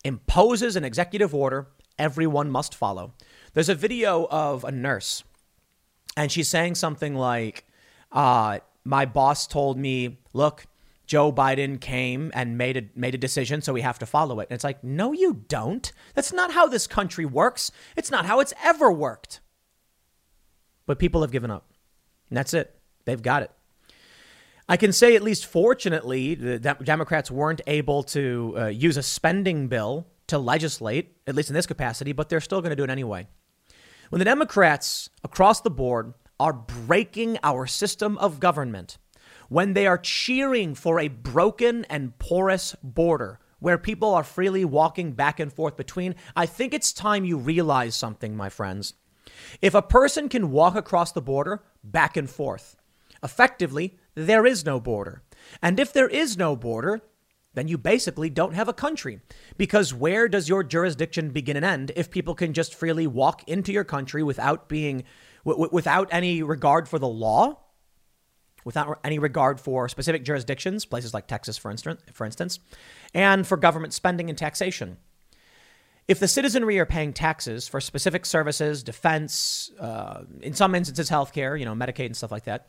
imposes 0.04 0.76
an 0.76 0.86
executive 0.86 1.36
order 1.36 1.68
everyone 2.00 2.50
must 2.50 2.76
follow. 2.76 3.14
There's 3.58 3.70
a 3.70 3.74
video 3.74 4.28
of 4.30 4.64
a 4.66 4.72
nurse, 4.72 5.24
and 6.16 6.32
she's 6.32 6.48
saying 6.48 6.76
something 6.76 7.16
like, 7.16 7.66
uh, 8.12 8.60
My 8.84 9.06
boss 9.06 9.48
told 9.48 9.80
me, 9.80 10.20
look, 10.32 10.68
Joe 11.08 11.34
Biden 11.34 11.82
came 11.82 12.30
and 12.36 12.56
made 12.56 12.78
a 12.78 12.84
made 12.94 13.16
a 13.16 13.18
decision, 13.18 13.64
so 13.64 13.74
we 13.74 13.82
have 13.82 13.98
to 13.98 14.06
follow 14.06 14.40
it. 14.42 14.50
And 14.52 14.56
it's 14.56 14.64
like, 14.64 14.84
no, 14.84 15.12
you 15.12 15.44
don't. 15.48 15.92
That's 16.14 16.32
not 16.32 16.52
how 16.52 16.68
this 16.68 16.86
country 16.86 17.26
works. 17.26 17.72
It's 17.96 18.12
not 18.12 18.28
how 18.28 18.42
it's 18.42 18.54
ever 18.64 18.92
worked. 18.92 19.40
But 20.86 21.00
people 21.00 21.22
have 21.22 21.32
given 21.32 21.50
up. 21.50 21.66
And 22.30 22.38
that's 22.38 22.54
it. 22.54 22.80
They've 23.06 23.24
got 23.24 23.42
it. 23.42 23.50
I 24.70 24.78
can 24.78 24.94
say, 24.94 25.16
at 25.16 25.24
least 25.24 25.48
fortunately, 25.48 26.36
the 26.36 26.60
Democrats 26.60 27.32
weren't 27.32 27.62
able 27.66 28.04
to 28.04 28.54
uh, 28.56 28.66
use 28.68 28.98
a 28.98 29.02
spending 29.02 29.68
bill 29.68 30.06
to 30.28 30.38
legislate, 30.38 31.18
at 31.26 31.34
least 31.34 31.50
in 31.50 31.56
this 31.56 31.66
capacity, 31.66 32.12
but 32.12 32.30
they're 32.30 32.40
still 32.40 32.62
going 32.62 32.70
to 32.70 32.76
do 32.76 32.84
it 32.84 32.92
anyway. 32.92 33.28
When 34.10 34.20
the 34.20 34.26
Democrats 34.26 35.10
across 35.22 35.60
the 35.60 35.70
board 35.70 36.14
are 36.40 36.54
breaking 36.54 37.40
our 37.44 37.68
system 37.68 38.18
of 38.20 38.40
government, 38.40 38.98
when 39.50 39.74
they 39.74 39.86
are 39.86 39.98
cheering 39.98 40.76
for 40.76 41.00
a 41.00 41.10
broken 41.10 41.84
and 41.86 42.18
porous 42.18 42.74
border 42.82 43.40
where 43.60 43.78
people 43.78 44.14
are 44.14 44.24
freely 44.24 44.64
walking 44.64 45.12
back 45.12 45.42
and 45.42 45.52
forth 45.52 45.76
between, 45.76 46.16
I 46.38 46.46
think 46.46 46.74
it's 46.74 46.94
time 46.94 47.26
you 47.26 47.38
realize 47.38 47.96
something, 47.96 48.36
my 48.36 48.48
friends. 48.48 48.94
If 49.62 49.74
a 49.74 49.82
person 49.82 50.30
can 50.30 50.52
walk 50.52 50.76
across 50.76 51.12
the 51.12 51.22
border 51.22 51.64
back 51.84 52.16
and 52.16 52.30
forth, 52.30 52.78
effectively, 53.22 53.98
there 54.16 54.46
is 54.46 54.66
no 54.66 54.80
border. 54.80 55.22
And 55.62 55.82
if 55.82 55.92
there 55.92 56.08
is 56.08 56.38
no 56.38 56.56
border, 56.56 57.02
then 57.54 57.68
you 57.68 57.78
basically 57.78 58.30
don't 58.30 58.54
have 58.54 58.68
a 58.68 58.74
country. 58.74 59.20
Because 59.58 59.94
where 59.94 60.28
does 60.28 60.48
your 60.48 60.64
jurisdiction 60.64 61.30
begin 61.30 61.56
and 61.56 61.66
end 61.66 61.92
if 61.96 62.12
people 62.12 62.36
can 62.36 62.54
just 62.54 62.76
freely 62.76 63.08
walk 63.08 63.48
into 63.48 63.72
your 63.72 63.84
country 63.84 64.22
without 64.24 64.70
being, 64.70 65.04
w- 65.46 65.70
without 65.72 66.08
any 66.12 66.44
regard 66.44 66.88
for 66.88 67.00
the 67.00 67.08
law? 67.08 67.60
without 68.68 69.00
any 69.02 69.18
regard 69.18 69.62
for 69.62 69.88
specific 69.88 70.26
jurisdictions, 70.26 70.84
places 70.84 71.14
like 71.14 71.26
Texas, 71.26 71.58
for 71.58 71.72
instance, 71.72 72.02
for 72.12 72.26
instance, 72.26 72.60
and 73.14 73.48
for 73.48 73.56
government 73.56 73.94
spending 73.94 74.28
and 74.28 74.38
taxation. 74.38 74.98
If 76.10 76.20
the 76.20 76.28
citizenry 76.28 76.78
are 76.78 76.86
paying 76.86 77.14
taxes 77.14 77.70
for 77.70 77.80
specific 77.80 78.26
services, 78.26 78.84
defense, 78.84 79.72
uh, 79.80 80.24
in 80.42 80.54
some 80.54 80.76
instances, 80.76 81.10
healthcare, 81.10 81.58
you 81.58 81.64
know, 81.64 81.76
Medicaid 81.76 82.08
and 82.08 82.18
stuff 82.18 82.30
like 82.30 82.44
that, 82.44 82.68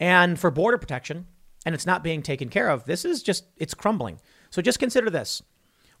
and 0.00 0.38
for 0.38 0.50
border 0.50 0.78
protection, 0.78 1.26
and 1.64 1.74
it's 1.74 1.86
not 1.86 2.04
being 2.04 2.22
taken 2.22 2.48
care 2.48 2.68
of, 2.68 2.84
this 2.84 3.04
is 3.04 3.22
just, 3.22 3.44
it's 3.56 3.74
crumbling. 3.74 4.20
So 4.50 4.62
just 4.62 4.78
consider 4.78 5.10
this 5.10 5.42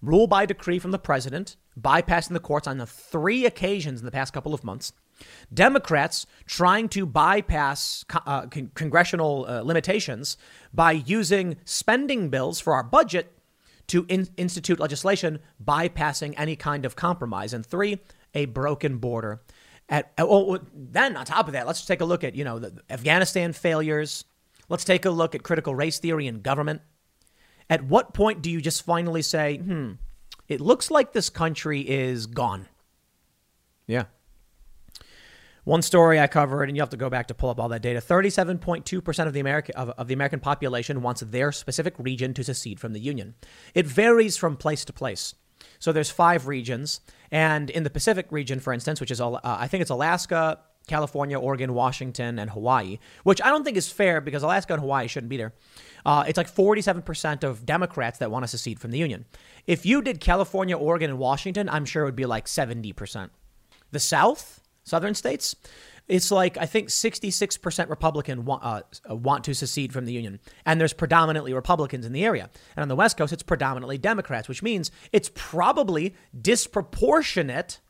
rule 0.02 0.26
by 0.26 0.46
decree 0.46 0.78
from 0.78 0.90
the 0.90 0.98
president, 0.98 1.56
bypassing 1.80 2.34
the 2.34 2.40
courts 2.40 2.66
on 2.66 2.78
the 2.78 2.86
three 2.86 3.46
occasions 3.46 4.00
in 4.00 4.04
the 4.04 4.12
past 4.12 4.32
couple 4.32 4.54
of 4.54 4.64
months. 4.64 4.92
Democrats 5.52 6.26
trying 6.46 6.88
to 6.88 7.06
bypass 7.06 8.04
uh, 8.26 8.46
con- 8.46 8.70
congressional 8.74 9.46
uh, 9.48 9.62
limitations 9.62 10.36
by 10.72 10.92
using 10.92 11.56
spending 11.64 12.28
bills 12.28 12.60
for 12.60 12.74
our 12.74 12.82
budget 12.82 13.32
to 13.86 14.04
in- 14.08 14.28
institute 14.36 14.80
legislation 14.80 15.38
bypassing 15.62 16.34
any 16.36 16.56
kind 16.56 16.84
of 16.84 16.96
compromise. 16.96 17.52
And 17.52 17.64
three, 17.64 18.00
a 18.34 18.46
broken 18.46 18.98
border. 18.98 19.40
At, 19.88 20.12
oh, 20.18 20.58
then 20.74 21.16
on 21.16 21.24
top 21.26 21.46
of 21.46 21.52
that, 21.52 21.66
let's 21.66 21.84
take 21.84 22.00
a 22.00 22.06
look 22.06 22.24
at 22.24 22.34
you 22.34 22.44
know 22.44 22.58
the 22.58 22.82
Afghanistan 22.90 23.52
failures. 23.52 24.24
Let's 24.68 24.84
take 24.84 25.04
a 25.04 25.10
look 25.10 25.34
at 25.34 25.42
critical 25.42 25.74
race 25.74 25.98
theory 25.98 26.26
in 26.26 26.40
government. 26.40 26.82
At 27.68 27.84
what 27.84 28.14
point 28.14 28.42
do 28.42 28.50
you 28.50 28.60
just 28.60 28.82
finally 28.82 29.22
say, 29.22 29.56
"Hmm, 29.58 29.92
it 30.48 30.60
looks 30.60 30.90
like 30.90 31.12
this 31.12 31.30
country 31.30 31.80
is 31.80 32.26
gone"? 32.26 32.68
Yeah. 33.86 34.04
One 35.64 35.80
story 35.80 36.20
I 36.20 36.26
covered, 36.26 36.68
and 36.68 36.76
you 36.76 36.82
have 36.82 36.90
to 36.90 36.98
go 36.98 37.08
back 37.08 37.28
to 37.28 37.34
pull 37.34 37.48
up 37.48 37.58
all 37.58 37.70
that 37.70 37.80
data. 37.80 38.00
Thirty-seven 38.00 38.58
point 38.58 38.84
two 38.84 39.00
percent 39.00 39.28
of 39.28 39.32
the 39.32 39.40
American 39.40 39.74
of, 39.76 39.90
of 39.90 40.08
the 40.08 40.14
American 40.14 40.40
population 40.40 41.00
wants 41.00 41.22
their 41.22 41.52
specific 41.52 41.94
region 41.98 42.34
to 42.34 42.44
secede 42.44 42.78
from 42.78 42.92
the 42.92 43.00
union. 43.00 43.34
It 43.74 43.86
varies 43.86 44.36
from 44.36 44.58
place 44.58 44.84
to 44.84 44.92
place. 44.92 45.34
So 45.78 45.90
there's 45.90 46.10
five 46.10 46.46
regions, 46.46 47.00
and 47.30 47.70
in 47.70 47.82
the 47.82 47.90
Pacific 47.90 48.26
region, 48.30 48.60
for 48.60 48.74
instance, 48.74 49.00
which 49.00 49.10
is 49.10 49.22
uh, 49.22 49.38
I 49.42 49.66
think 49.66 49.80
it's 49.80 49.90
Alaska, 49.90 50.60
California, 50.86 51.38
Oregon, 51.38 51.74
Washington, 51.74 52.38
and 52.38 52.50
Hawaii, 52.50 52.98
which 53.22 53.40
I 53.42 53.48
don't 53.48 53.64
think 53.64 53.76
is 53.76 53.88
fair 53.88 54.20
because 54.20 54.42
Alaska 54.42 54.74
and 54.74 54.80
Hawaii 54.80 55.08
shouldn't 55.08 55.30
be 55.30 55.36
there. 55.36 55.54
Uh, 56.04 56.24
it's 56.26 56.36
like 56.36 56.52
47% 56.52 57.42
of 57.42 57.64
Democrats 57.64 58.18
that 58.18 58.30
want 58.30 58.44
to 58.44 58.48
secede 58.48 58.78
from 58.78 58.90
the 58.90 58.98
union. 58.98 59.24
If 59.66 59.86
you 59.86 60.02
did 60.02 60.20
California, 60.20 60.76
Oregon, 60.76 61.10
and 61.10 61.18
Washington, 61.18 61.68
I'm 61.68 61.86
sure 61.86 62.02
it 62.02 62.06
would 62.06 62.16
be 62.16 62.26
like 62.26 62.44
70%. 62.46 63.30
The 63.92 64.00
South, 64.00 64.60
southern 64.82 65.14
states, 65.14 65.56
it's 66.06 66.30
like 66.30 66.58
I 66.58 66.66
think 66.66 66.88
66% 66.88 67.88
Republican 67.88 68.44
want, 68.44 68.62
uh, 68.62 68.82
want 69.08 69.44
to 69.44 69.54
secede 69.54 69.92
from 69.92 70.04
the 70.04 70.12
union, 70.12 70.38
and 70.66 70.78
there's 70.78 70.92
predominantly 70.92 71.54
Republicans 71.54 72.04
in 72.04 72.12
the 72.12 72.24
area. 72.24 72.50
And 72.76 72.82
on 72.82 72.88
the 72.88 72.96
West 72.96 73.16
Coast, 73.16 73.32
it's 73.32 73.42
predominantly 73.42 73.96
Democrats, 73.96 74.46
which 74.46 74.62
means 74.62 74.90
it's 75.12 75.30
probably 75.34 76.14
disproportionate 76.38 77.80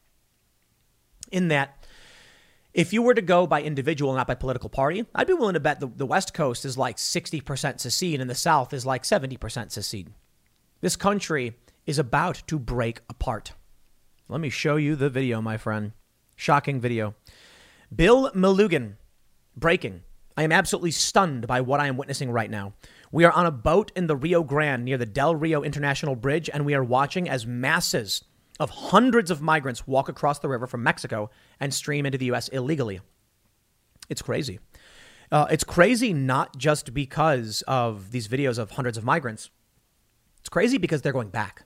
in 1.32 1.48
that 1.48 1.83
if 2.74 2.92
you 2.92 3.02
were 3.02 3.14
to 3.14 3.22
go 3.22 3.46
by 3.46 3.62
individual, 3.62 4.12
not 4.14 4.26
by 4.26 4.34
political 4.34 4.68
party, 4.68 5.06
I'd 5.14 5.28
be 5.28 5.32
willing 5.32 5.54
to 5.54 5.60
bet 5.60 5.78
the, 5.78 5.86
the 5.86 6.04
West 6.04 6.34
Coast 6.34 6.64
is 6.64 6.76
like 6.76 6.96
60% 6.96 7.78
secede 7.78 8.20
and 8.20 8.28
the 8.28 8.34
South 8.34 8.72
is 8.72 8.84
like 8.84 9.04
70% 9.04 9.70
secede. 9.70 10.12
This 10.80 10.96
country 10.96 11.56
is 11.86 12.00
about 12.00 12.42
to 12.48 12.58
break 12.58 13.00
apart. 13.08 13.52
Let 14.28 14.40
me 14.40 14.50
show 14.50 14.74
you 14.74 14.96
the 14.96 15.08
video, 15.08 15.40
my 15.40 15.56
friend. 15.56 15.92
Shocking 16.34 16.80
video. 16.80 17.14
Bill 17.94 18.32
Melugin, 18.32 18.94
breaking. 19.56 20.02
I 20.36 20.42
am 20.42 20.50
absolutely 20.50 20.90
stunned 20.90 21.46
by 21.46 21.60
what 21.60 21.78
I 21.78 21.86
am 21.86 21.96
witnessing 21.96 22.32
right 22.32 22.50
now. 22.50 22.72
We 23.12 23.24
are 23.24 23.32
on 23.32 23.46
a 23.46 23.52
boat 23.52 23.92
in 23.94 24.08
the 24.08 24.16
Rio 24.16 24.42
Grande 24.42 24.84
near 24.84 24.98
the 24.98 25.06
Del 25.06 25.36
Rio 25.36 25.62
International 25.62 26.16
Bridge, 26.16 26.50
and 26.52 26.66
we 26.66 26.74
are 26.74 26.82
watching 26.82 27.28
as 27.28 27.46
masses 27.46 28.24
of 28.60 28.70
hundreds 28.70 29.30
of 29.30 29.42
migrants 29.42 29.86
walk 29.86 30.08
across 30.08 30.38
the 30.38 30.48
river 30.48 30.66
from 30.66 30.82
Mexico 30.82 31.30
and 31.58 31.74
stream 31.74 32.06
into 32.06 32.18
the 32.18 32.26
U.S. 32.26 32.48
illegally. 32.48 33.00
It's 34.08 34.22
crazy. 34.22 34.60
Uh, 35.32 35.46
it's 35.50 35.64
crazy 35.64 36.12
not 36.12 36.56
just 36.56 36.94
because 36.94 37.62
of 37.66 38.12
these 38.12 38.28
videos 38.28 38.58
of 38.58 38.72
hundreds 38.72 38.96
of 38.96 39.04
migrants. 39.04 39.50
It's 40.40 40.48
crazy 40.48 40.78
because 40.78 41.02
they're 41.02 41.12
going 41.12 41.30
back. 41.30 41.64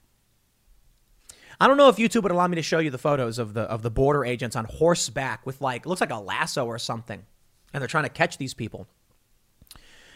I 1.60 1.66
don't 1.66 1.76
know 1.76 1.88
if 1.88 1.96
YouTube 1.96 2.22
would 2.22 2.32
allow 2.32 2.46
me 2.46 2.54
to 2.54 2.62
show 2.62 2.78
you 2.78 2.90
the 2.90 2.98
photos 2.98 3.38
of 3.38 3.52
the 3.52 3.62
of 3.62 3.82
the 3.82 3.90
border 3.90 4.24
agents 4.24 4.54
on 4.54 4.64
horseback 4.64 5.44
with 5.44 5.60
like 5.60 5.86
looks 5.86 6.00
like 6.00 6.12
a 6.12 6.18
lasso 6.18 6.64
or 6.64 6.78
something, 6.78 7.24
and 7.72 7.80
they're 7.80 7.88
trying 7.88 8.04
to 8.04 8.10
catch 8.10 8.38
these 8.38 8.54
people. 8.54 8.86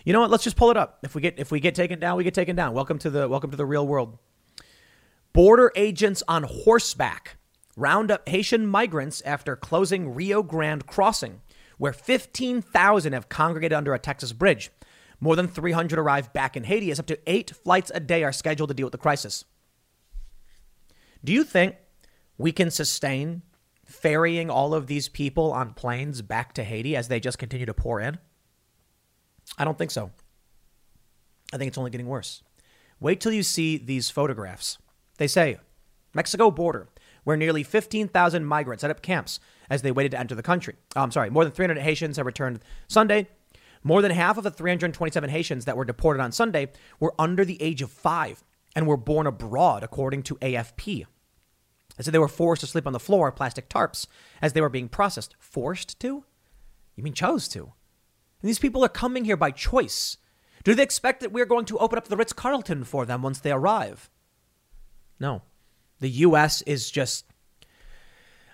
You 0.05 0.13
know 0.13 0.21
what? 0.21 0.31
Let's 0.31 0.45
just 0.45 0.57
pull 0.57 0.71
it 0.71 0.77
up. 0.77 1.01
If 1.03 1.17
we 1.17 1.21
get 1.21 1.39
if 1.39 1.51
we 1.51 1.59
get 1.59 1.75
taken 1.75 1.99
down, 1.99 2.17
we 2.17 2.23
get 2.23 2.35
taken 2.35 2.55
down. 2.55 2.75
Welcome 2.75 2.99
to 3.01 3.11
the 3.11 3.29
welcome 3.29 3.51
to 3.51 3.57
the 3.57 3.67
real 3.67 3.87
world. 3.87 4.19
Border 5.33 5.73
agents 5.77 6.23
on 6.29 6.43
horseback 6.43 7.37
round 7.77 8.11
up 8.11 8.29
Haitian 8.29 8.67
migrants 8.67 9.23
after 9.23 9.57
closing 9.57 10.15
Rio 10.15 10.43
Grande 10.43 10.87
crossing, 10.87 11.41
where 11.79 11.93
15,000 11.93 13.13
have 13.13 13.29
congregated 13.29 13.77
under 13.77 13.95
a 13.95 13.99
Texas 13.99 14.33
bridge. 14.33 14.71
More 15.21 15.37
than 15.37 15.49
300 15.49 15.99
arrived 15.99 16.33
back 16.33 16.57
in 16.57 16.65
Haiti 16.65 16.91
as 16.91 17.01
up 17.01 17.07
to 17.07 17.19
eight 17.27 17.51
flights 17.51 17.91
a 17.95 18.01
day 18.01 18.25
are 18.25 18.33
scheduled 18.33 18.69
to 18.69 18.75
deal 18.75 18.87
with 18.87 18.93
the 18.93 18.99
crisis. 18.99 19.45
Do 21.25 21.33
you 21.33 21.45
think 21.45 21.77
we 22.37 22.53
can 22.53 22.71
sustain 22.71 23.43
ferrying 23.87 24.51
all 24.51 24.75
of 24.75 24.87
these 24.87 25.09
people 25.09 25.53
on 25.53 25.75
planes 25.75 26.21
back 26.21 26.53
to 26.55 26.65
Haiti 26.65 26.97
as 26.97 27.09
they 27.09 27.21
just 27.21 27.39
continue 27.39 27.67
to 27.67 27.75
pour 27.75 28.01
in? 28.01 28.19
I 29.57 29.65
don't 29.65 29.79
think 29.79 29.93
so. 29.93 30.11
I 31.53 31.59
think 31.59 31.69
it's 31.69 31.79
only 31.79 31.91
getting 31.91 32.07
worse. 32.07 32.43
Wait 33.01 33.21
till 33.21 33.33
you 33.33 33.43
see 33.43 33.79
these 33.79 34.11
photographs. 34.11 34.79
They 35.23 35.29
say 35.29 35.59
Mexico 36.15 36.51
border, 36.51 36.89
where 37.23 37.37
nearly 37.37 37.63
15,000 37.63 38.45
migrants 38.45 38.81
set 38.81 38.91
up 38.91 39.03
camps 39.03 39.39
as 39.71 39.83
they 39.83 39.93
waited 39.93 40.11
to 40.11 40.19
enter 40.19 40.35
the 40.35 40.43
country. 40.43 40.75
Oh, 40.97 41.03
I'm 41.03 41.13
sorry, 41.13 41.31
more 41.31 41.45
than 41.45 41.53
300 41.53 41.81
Haitians 41.81 42.17
have 42.17 42.27
returned 42.27 42.59
Sunday. 42.89 43.29
More 43.85 44.03
than 44.03 44.11
half 44.11 44.37
of 44.37 44.43
the 44.43 44.51
327 44.51 45.31
Haitians 45.31 45.65
that 45.65 45.77
were 45.77 45.85
deported 45.85 46.21
on 46.21 46.33
Sunday 46.33 46.73
were 46.99 47.15
under 47.21 47.45
the 47.45 47.63
age 47.63 47.83
of 47.83 47.93
five 47.93 48.43
and 48.75 48.89
were 48.89 48.97
born 48.97 49.29
abroad, 49.29 49.85
according 49.85 50.25
to 50.25 50.35
AFP. 50.39 51.07
They 51.97 52.03
said 52.03 52.13
they 52.13 52.19
were 52.19 52.27
forced 52.27 52.63
to 52.63 52.67
sleep 52.67 52.89
on 52.89 52.93
the 52.93 52.99
floor 52.99 53.31
plastic 53.31 53.69
tarps 53.69 54.09
as 54.41 54.55
they 54.55 54.61
were 54.61 54.69
being 54.69 54.89
processed. 54.89 55.37
Forced 55.39 56.01
to? 56.01 56.25
You 56.97 57.05
mean 57.05 57.15
chose 57.15 57.47
to? 57.51 57.61
And 57.61 58.49
these 58.49 58.59
people 58.59 58.85
are 58.85 58.89
coming 58.89 59.25
here 59.25 59.37
by 59.37 59.53
choice. 59.53 60.17
Do 60.65 60.75
they 60.75 60.83
expect 60.83 61.21
that 61.21 61.31
we're 61.31 61.47
going 61.47 61.67
to 61.67 61.79
open 61.79 61.97
up 61.97 62.09
the 62.09 62.17
Ritz 62.17 62.33
Carlton 62.33 62.83
for 62.83 63.07
them 63.07 63.23
once 63.23 63.39
they 63.39 63.53
arrive? 63.53 64.11
No. 65.23 65.43
The 66.01 66.11
U.S. 66.11 66.61
is 66.63 66.91
just. 66.91 67.25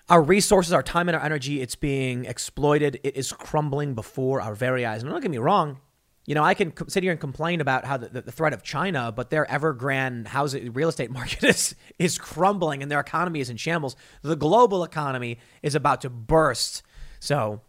Our 0.07 0.21
resources, 0.23 0.73
our 0.73 0.81
time, 0.81 1.07
and 1.07 1.15
our 1.15 1.23
energy, 1.23 1.61
it's 1.61 1.75
being 1.75 2.25
exploited. 2.25 2.99
It 3.03 3.15
is 3.15 3.31
crumbling 3.31 3.93
before 3.93 4.41
our 4.41 4.55
very 4.55 4.85
eyes. 4.85 5.03
And 5.03 5.11
don't 5.11 5.21
get 5.21 5.29
me 5.29 5.37
wrong, 5.37 5.79
you 6.25 6.35
know, 6.35 6.43
I 6.43 6.53
can 6.53 6.73
sit 6.87 7.01
here 7.01 7.11
and 7.11 7.19
complain 7.19 7.59
about 7.59 7.85
how 7.85 7.97
the, 7.97 8.21
the 8.21 8.31
threat 8.31 8.53
of 8.53 8.61
China, 8.61 9.11
but 9.11 9.31
their 9.31 9.45
Evergrande 9.47 10.27
housing 10.27 10.73
real 10.73 10.89
estate 10.89 11.09
market 11.09 11.43
is 11.55 11.73
is 11.97 12.19
crumbling 12.19 12.83
and 12.83 12.91
their 12.91 12.99
economy 12.99 13.39
is 13.39 13.49
in 13.49 13.57
shambles. 13.57 13.95
The 14.21 14.35
global 14.35 14.83
economy 14.83 15.39
is 15.63 15.73
about 15.73 16.01
to 16.01 16.09
burst. 16.11 16.83
So, 17.19 17.61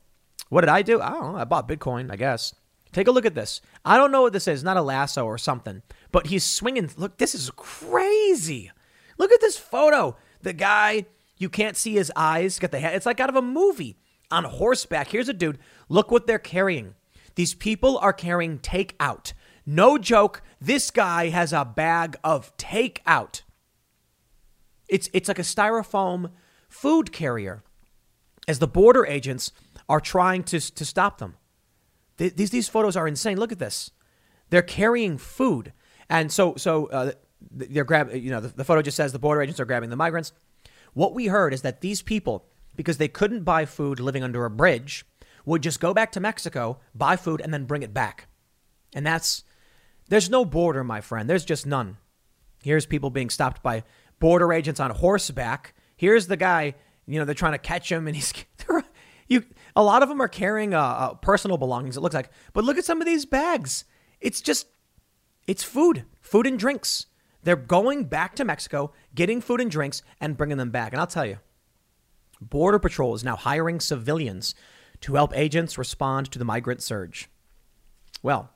what 0.50 0.60
did 0.60 0.68
I 0.68 0.82
do? 0.82 1.00
I 1.00 1.08
don't 1.08 1.32
know. 1.32 1.38
I 1.38 1.44
bought 1.44 1.68
Bitcoin, 1.68 2.12
I 2.12 2.16
guess. 2.16 2.54
Take 2.92 3.08
a 3.08 3.12
look 3.12 3.24
at 3.24 3.34
this. 3.34 3.62
I 3.84 3.96
don't 3.96 4.12
know 4.12 4.22
what 4.22 4.32
this 4.32 4.48
is. 4.48 4.64
Not 4.64 4.76
a 4.76 4.82
lasso 4.82 5.24
or 5.24 5.38
something, 5.38 5.82
but 6.12 6.26
he's 6.26 6.44
swinging. 6.44 6.90
Look, 6.96 7.18
this 7.18 7.34
is 7.34 7.50
crazy. 7.56 8.70
Look 9.20 9.32
at 9.32 9.42
this 9.42 9.58
photo. 9.58 10.16
The 10.40 10.54
guy, 10.54 11.04
you 11.36 11.50
can't 11.50 11.76
see 11.76 11.92
his 11.92 12.10
eyes. 12.16 12.58
Got 12.58 12.70
the 12.70 12.80
head. 12.80 12.94
It's 12.94 13.04
like 13.04 13.20
out 13.20 13.28
of 13.28 13.36
a 13.36 13.42
movie 13.42 13.98
on 14.30 14.44
horseback. 14.44 15.08
Here's 15.08 15.28
a 15.28 15.34
dude. 15.34 15.58
Look 15.90 16.10
what 16.10 16.26
they're 16.26 16.38
carrying. 16.38 16.94
These 17.34 17.52
people 17.52 17.98
are 17.98 18.14
carrying 18.14 18.58
takeout. 18.60 19.34
No 19.66 19.98
joke. 19.98 20.40
This 20.58 20.90
guy 20.90 21.28
has 21.28 21.52
a 21.52 21.66
bag 21.66 22.16
of 22.24 22.56
takeout. 22.56 23.42
It's, 24.88 25.10
it's 25.12 25.28
like 25.28 25.38
a 25.38 25.42
styrofoam 25.42 26.30
food 26.70 27.12
carrier 27.12 27.62
as 28.48 28.58
the 28.58 28.66
border 28.66 29.04
agents 29.04 29.52
are 29.86 30.00
trying 30.00 30.44
to, 30.44 30.58
to 30.60 30.84
stop 30.86 31.18
them. 31.18 31.36
These, 32.16 32.48
these 32.48 32.68
photos 32.70 32.96
are 32.96 33.06
insane. 33.06 33.38
Look 33.38 33.52
at 33.52 33.58
this. 33.58 33.90
They're 34.48 34.62
carrying 34.62 35.18
food. 35.18 35.74
And 36.08 36.32
so, 36.32 36.54
so 36.56 36.86
uh, 36.86 37.12
they're 37.50 37.84
grabbing, 37.84 38.22
you 38.22 38.30
know, 38.30 38.40
the, 38.40 38.48
the 38.48 38.64
photo 38.64 38.82
just 38.82 38.96
says 38.96 39.12
the 39.12 39.18
border 39.18 39.42
agents 39.42 39.60
are 39.60 39.64
grabbing 39.64 39.90
the 39.90 39.96
migrants. 39.96 40.32
What 40.92 41.14
we 41.14 41.26
heard 41.26 41.54
is 41.54 41.62
that 41.62 41.80
these 41.80 42.02
people, 42.02 42.46
because 42.76 42.98
they 42.98 43.08
couldn't 43.08 43.44
buy 43.44 43.64
food 43.64 44.00
living 44.00 44.22
under 44.22 44.44
a 44.44 44.50
bridge, 44.50 45.04
would 45.44 45.62
just 45.62 45.80
go 45.80 45.94
back 45.94 46.12
to 46.12 46.20
Mexico, 46.20 46.78
buy 46.94 47.16
food, 47.16 47.40
and 47.40 47.52
then 47.52 47.64
bring 47.64 47.82
it 47.82 47.94
back. 47.94 48.26
And 48.94 49.06
that's, 49.06 49.44
there's 50.08 50.30
no 50.30 50.44
border, 50.44 50.84
my 50.84 51.00
friend. 51.00 51.28
There's 51.28 51.44
just 51.44 51.66
none. 51.66 51.96
Here's 52.62 52.86
people 52.86 53.10
being 53.10 53.30
stopped 53.30 53.62
by 53.62 53.84
border 54.18 54.52
agents 54.52 54.80
on 54.80 54.90
horseback. 54.90 55.74
Here's 55.96 56.26
the 56.26 56.36
guy, 56.36 56.74
you 57.06 57.18
know, 57.18 57.24
they're 57.24 57.34
trying 57.34 57.52
to 57.52 57.58
catch 57.58 57.90
him, 57.90 58.06
and 58.06 58.14
he's, 58.16 58.32
you 59.28 59.44
a 59.76 59.82
lot 59.82 60.02
of 60.02 60.08
them 60.08 60.20
are 60.20 60.28
carrying 60.28 60.74
uh, 60.74 60.80
uh, 60.80 61.14
personal 61.14 61.56
belongings. 61.56 61.96
It 61.96 62.00
looks 62.00 62.14
like, 62.14 62.30
but 62.52 62.64
look 62.64 62.78
at 62.78 62.84
some 62.84 63.00
of 63.00 63.06
these 63.06 63.24
bags. 63.24 63.84
It's 64.20 64.40
just, 64.40 64.66
it's 65.46 65.62
food, 65.62 66.04
food 66.20 66.46
and 66.46 66.58
drinks. 66.58 67.06
They're 67.42 67.56
going 67.56 68.04
back 68.04 68.34
to 68.36 68.44
Mexico, 68.44 68.92
getting 69.14 69.40
food 69.40 69.60
and 69.60 69.70
drinks, 69.70 70.02
and 70.20 70.36
bringing 70.36 70.58
them 70.58 70.70
back. 70.70 70.92
And 70.92 71.00
I'll 71.00 71.06
tell 71.06 71.26
you, 71.26 71.38
Border 72.40 72.78
Patrol 72.78 73.14
is 73.14 73.24
now 73.24 73.36
hiring 73.36 73.80
civilians 73.80 74.54
to 75.02 75.14
help 75.14 75.36
agents 75.36 75.78
respond 75.78 76.30
to 76.30 76.38
the 76.38 76.44
migrant 76.44 76.82
surge. 76.82 77.28
Well, 78.22 78.50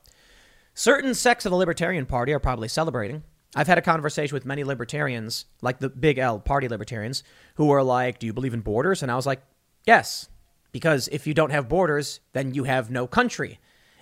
certain 0.73 1.13
sects 1.13 1.45
of 1.45 1.51
the 1.51 1.57
Libertarian 1.57 2.05
Party 2.05 2.33
are 2.33 2.39
probably 2.39 2.67
celebrating. 2.67 3.23
I've 3.55 3.67
had 3.67 3.77
a 3.77 3.83
conversation 3.83 4.35
with 4.35 4.45
many 4.45 4.63
libertarians, 4.63 5.45
like 5.61 5.79
the 5.79 5.89
big 5.89 6.17
L 6.17 6.39
party 6.39 6.67
libertarians, 6.67 7.23
who 7.55 7.71
are 7.71 7.83
like, 7.83 8.19
Do 8.19 8.27
you 8.27 8.33
believe 8.33 8.53
in 8.53 8.61
borders? 8.61 9.01
And 9.01 9.11
I 9.11 9.15
was 9.15 9.25
like, 9.25 9.41
Yes, 9.85 10.29
because 10.71 11.07
if 11.07 11.25
you 11.25 11.33
don't 11.33 11.51
have 11.51 11.69
borders, 11.69 12.19
then 12.33 12.53
you 12.53 12.65
have 12.65 12.91
no 12.91 13.07
country. 13.07 13.59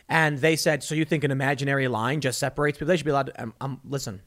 And 0.09 0.39
they 0.39 0.55
said, 0.55 0.83
So 0.83 0.95
you 0.95 1.05
think 1.05 1.23
an 1.23 1.31
imaginary 1.31 1.87
line 1.87 2.19
just 2.19 2.39
separates 2.39 2.77
people? 2.77 2.87
They 2.87 2.97
should 2.97 3.05
be 3.05 3.11
allowed 3.11 3.27
to. 3.27 3.43
Um, 3.43 3.53
um, 3.61 3.81
listen, 3.85 4.21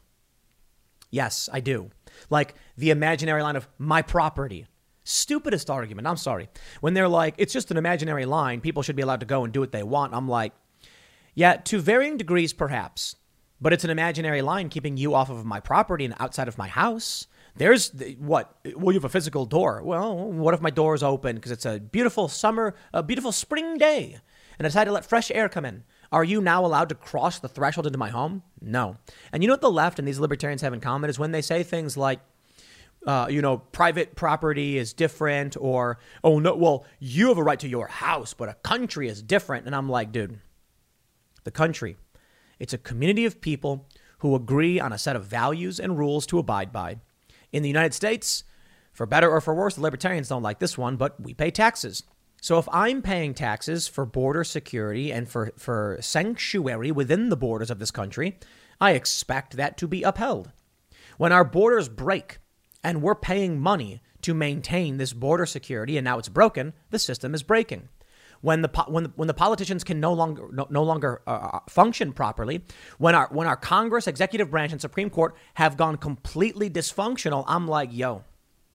yes, 1.17 1.49
I 1.53 1.61
do. 1.61 1.91
Like 2.31 2.55
the 2.77 2.91
imaginary 2.91 3.43
line 3.43 3.57
of 3.57 3.67
my 3.79 4.03
property. 4.03 4.67
Stupidest 5.05 5.71
argument. 5.71 6.07
I'm 6.07 6.17
sorry. 6.17 6.49
When 6.81 6.95
they're 6.95 7.09
like, 7.09 7.35
it's 7.39 7.53
just 7.53 7.71
an 7.71 7.77
imaginary 7.77 8.27
line, 8.27 8.61
people 8.61 8.83
should 8.83 8.97
be 8.97 9.03
allowed 9.03 9.21
to 9.21 9.27
go 9.27 9.45
and 9.45 9.53
do 9.53 9.61
what 9.61 9.73
they 9.73 9.83
want. 9.83 10.15
I'm 10.15 10.29
like, 10.29 10.53
yeah, 11.35 11.57
to 11.57 11.81
varying 11.81 12.17
degrees, 12.17 12.53
perhaps. 12.53 13.17
But 13.61 13.73
it's 13.73 13.85
an 13.85 13.91
imaginary 13.91 14.43
line 14.43 14.69
keeping 14.69 14.97
you 14.97 15.15
off 15.15 15.31
of 15.31 15.45
my 15.47 15.61
property 15.61 16.05
and 16.05 16.15
outside 16.19 16.49
of 16.49 16.59
my 16.59 16.69
house. 16.69 17.27
There's 17.57 17.91
what? 18.19 18.55
Well, 18.75 18.93
you 18.93 18.99
have 19.01 19.05
a 19.05 19.09
physical 19.09 19.47
door. 19.47 19.83
Well, 19.83 20.15
what 20.15 20.53
if 20.53 20.61
my 20.61 20.71
door 20.71 20.95
is 20.95 21.03
open 21.03 21.37
because 21.37 21.53
it's 21.53 21.65
a 21.65 21.81
beautiful 21.81 22.29
summer, 22.29 22.75
a 22.93 23.03
beautiful 23.03 23.33
spring 23.33 23.79
day, 23.79 24.19
and 24.59 24.67
I 24.67 24.69
decide 24.69 24.85
to 24.85 24.93
let 24.93 25.07
fresh 25.07 25.31
air 25.31 25.49
come 25.49 25.65
in? 25.65 25.85
Are 26.13 26.25
you 26.25 26.41
now 26.41 26.65
allowed 26.65 26.89
to 26.91 26.95
cross 26.95 27.39
the 27.39 27.49
threshold 27.49 27.87
into 27.87 27.99
my 27.99 28.11
home? 28.11 28.43
No. 28.61 28.97
And 29.33 29.43
you 29.43 29.49
know 29.49 29.55
what 29.55 29.61
the 29.61 29.71
left 29.71 29.99
and 29.99 30.07
these 30.07 30.19
libertarians 30.19 30.63
have 30.63 30.73
in 30.73 30.81
common 30.81 31.11
is 31.11 31.19
when 31.19 31.33
they 31.33 31.43
say 31.43 31.63
things 31.63 31.97
like, 31.97 32.21
uh, 33.07 33.29
you 33.31 33.41
know, 33.41 33.59
private 33.59 34.17
property 34.17 34.79
is 34.79 34.93
different, 34.93 35.57
or, 35.61 35.99
oh, 36.25 36.39
no, 36.39 36.57
well, 36.57 36.85
you 36.99 37.29
have 37.29 37.39
a 37.39 37.43
right 37.43 37.61
to 37.61 37.69
your 37.69 37.87
house, 37.87 38.35
but 38.35 38.49
a 38.49 38.55
country 38.55 39.09
is 39.09 39.23
different. 39.23 39.67
And 39.67 39.77
I'm 39.77 39.89
like, 39.89 40.11
dude, 40.11 40.41
the 41.45 41.53
country, 41.53 41.97
it's 42.59 42.73
a 42.73 42.79
community 42.79 43.25
of 43.25 43.41
people 43.41 43.87
who 44.19 44.35
agree 44.35 44.81
on 44.81 44.93
a 44.93 44.99
set 44.99 45.15
of 45.15 45.25
values 45.25 45.79
and 45.79 45.99
rules 45.99 46.27
to 46.27 46.39
abide 46.39 46.73
by. 46.73 46.97
In 47.53 47.63
the 47.63 47.69
United 47.69 47.95
States, 47.95 48.43
for 48.93 49.07
better 49.07 49.31
or 49.31 49.41
for 49.41 49.55
worse, 49.55 49.77
the 49.77 49.83
libertarians 49.83 50.29
don't 50.29 50.43
like 50.43 50.59
this 50.59 50.77
one, 50.77 50.97
but 50.97 51.21
we 51.21 51.33
pay 51.33 51.51
taxes. 51.51 52.03
So 52.41 52.59
if 52.59 52.69
I'm 52.73 53.03
paying 53.03 53.35
taxes 53.35 53.89
for 53.89 54.07
border 54.07 54.45
security 54.45 55.13
and 55.13 55.29
for, 55.29 55.53
for 55.57 55.99
sanctuary 56.01 56.93
within 56.93 57.29
the 57.29 57.37
borders 57.37 57.71
of 57.71 57.79
this 57.79 57.91
country, 57.91 58.39
I 58.81 58.93
expect 58.93 59.57
that 59.57 59.77
to 59.79 59.89
be 59.89 60.03
upheld. 60.03 60.53
When 61.17 61.33
our 61.33 61.45
borders 61.45 61.89
break, 61.89 62.39
and 62.85 63.03
we're 63.03 63.15
paying 63.15 63.59
money 63.59 64.01
to 64.23 64.35
maintain 64.35 64.97
this 64.97 65.13
border 65.13 65.47
security, 65.47 65.97
and 65.97 66.05
now 66.05 66.19
it's 66.19 66.29
broken. 66.29 66.73
The 66.91 66.99
system 66.99 67.35
is 67.35 67.43
breaking. 67.43 67.89
When 68.43 68.63
the 68.63 68.69
when 68.87 69.05
the, 69.05 69.13
when 69.17 69.29
the 69.29 69.35
politicians 69.35 69.83
can 69.83 69.99
no 69.99 70.13
longer 70.13 70.49
no, 70.53 70.67
no 70.71 70.83
longer 70.83 71.23
uh, 71.27 71.31
uh, 71.31 71.59
function 71.69 72.13
properly, 72.13 72.63
when 72.99 73.15
our 73.15 73.29
when 73.33 73.47
our 73.47 73.57
Congress, 73.57 74.07
executive 74.07 74.51
branch, 74.51 74.73
and 74.73 74.81
Supreme 74.81 75.11
Court 75.11 75.35
have 75.55 75.77
gone 75.77 75.97
completely 75.97 76.69
dysfunctional, 76.71 77.45
I'm 77.47 77.67
like, 77.67 77.93
yo. 77.93 78.25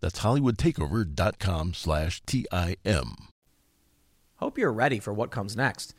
That's 0.00 0.20
hollywoodtakeover.com 0.20 1.74
slash 1.74 2.22
T-I-M. 2.26 3.14
Hope 4.36 4.58
you're 4.58 4.72
ready 4.72 4.98
for 5.00 5.12
what 5.12 5.30
comes 5.30 5.56
next. 5.56 5.94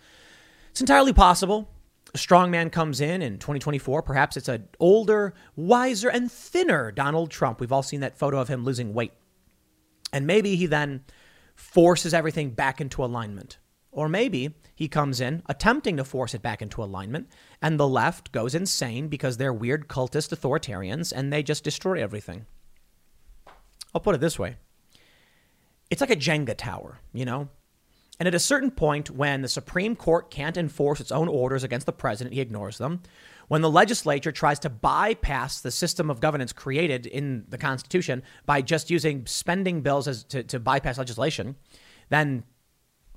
It's 0.71 0.81
entirely 0.81 1.13
possible. 1.13 1.69
A 2.13 2.17
strong 2.17 2.51
man 2.51 2.69
comes 2.69 3.01
in 3.01 3.21
in 3.21 3.39
2024. 3.39 4.01
Perhaps 4.03 4.37
it's 4.37 4.47
an 4.47 4.67
older, 4.79 5.33
wiser, 5.55 6.09
and 6.09 6.31
thinner 6.31 6.91
Donald 6.91 7.31
Trump. 7.31 7.59
We've 7.59 7.71
all 7.71 7.83
seen 7.83 7.99
that 8.01 8.17
photo 8.17 8.39
of 8.39 8.47
him 8.47 8.63
losing 8.63 8.93
weight. 8.93 9.13
And 10.13 10.27
maybe 10.27 10.55
he 10.55 10.67
then 10.67 11.03
forces 11.55 12.13
everything 12.13 12.51
back 12.51 12.79
into 12.79 13.03
alignment. 13.03 13.57
Or 13.91 14.07
maybe 14.07 14.53
he 14.75 14.87
comes 14.87 15.19
in 15.19 15.41
attempting 15.47 15.97
to 15.97 16.03
force 16.03 16.35
it 16.35 16.43
back 16.43 16.61
into 16.61 16.83
alignment, 16.83 17.29
and 17.63 17.79
the 17.79 17.87
left 17.87 18.31
goes 18.31 18.53
insane 18.53 19.07
because 19.07 19.37
they're 19.37 19.51
weird 19.51 19.87
cultist 19.87 20.29
authoritarians 20.29 21.11
and 21.11 21.33
they 21.33 21.41
just 21.41 21.63
destroy 21.63 22.01
everything. 22.01 22.45
I'll 23.93 24.01
put 24.01 24.15
it 24.15 24.21
this 24.21 24.37
way 24.37 24.57
it's 25.89 26.01
like 26.01 26.09
a 26.09 26.15
Jenga 26.15 26.55
tower, 26.57 26.99
you 27.13 27.25
know? 27.25 27.49
And 28.19 28.27
at 28.27 28.35
a 28.35 28.39
certain 28.39 28.71
point, 28.71 29.11
when 29.11 29.41
the 29.41 29.47
Supreme 29.47 29.95
Court 29.95 30.31
can't 30.31 30.57
enforce 30.57 30.99
its 30.99 31.11
own 31.11 31.27
orders 31.27 31.63
against 31.63 31.85
the 31.85 31.93
president, 31.93 32.33
he 32.33 32.41
ignores 32.41 32.79
them. 32.79 33.01
When 33.47 33.61
the 33.61 33.69
legislature 33.69 34.31
tries 34.31 34.59
to 34.59 34.69
bypass 34.69 35.61
the 35.61 35.71
system 35.71 36.09
of 36.09 36.19
governance 36.19 36.51
created 36.51 37.05
in 37.05 37.45
the 37.47 37.57
Constitution 37.57 38.23
by 38.45 38.61
just 38.61 38.89
using 38.89 39.25
spending 39.27 39.81
bills 39.81 40.07
as 40.07 40.23
to, 40.25 40.43
to 40.43 40.59
bypass 40.59 40.97
legislation, 40.97 41.55
then 42.09 42.43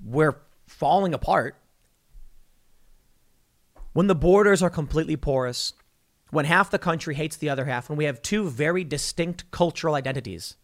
we're 0.05 0.37
falling 0.67 1.15
apart. 1.15 1.57
When 3.93 4.07
the 4.07 4.15
borders 4.15 4.63
are 4.63 4.71
completely 4.71 5.17
porous, 5.17 5.73
when 6.31 6.44
half 6.44 6.70
the 6.70 6.78
country 6.78 7.15
hates 7.15 7.36
the 7.36 7.51
other 7.51 7.65
half, 7.65 7.89
when 7.89 7.98
we 7.98 8.05
have 8.05 8.23
two 8.23 8.48
very 8.48 8.85
distinct 8.85 9.51
cultural 9.51 9.94
identities. 9.94 10.57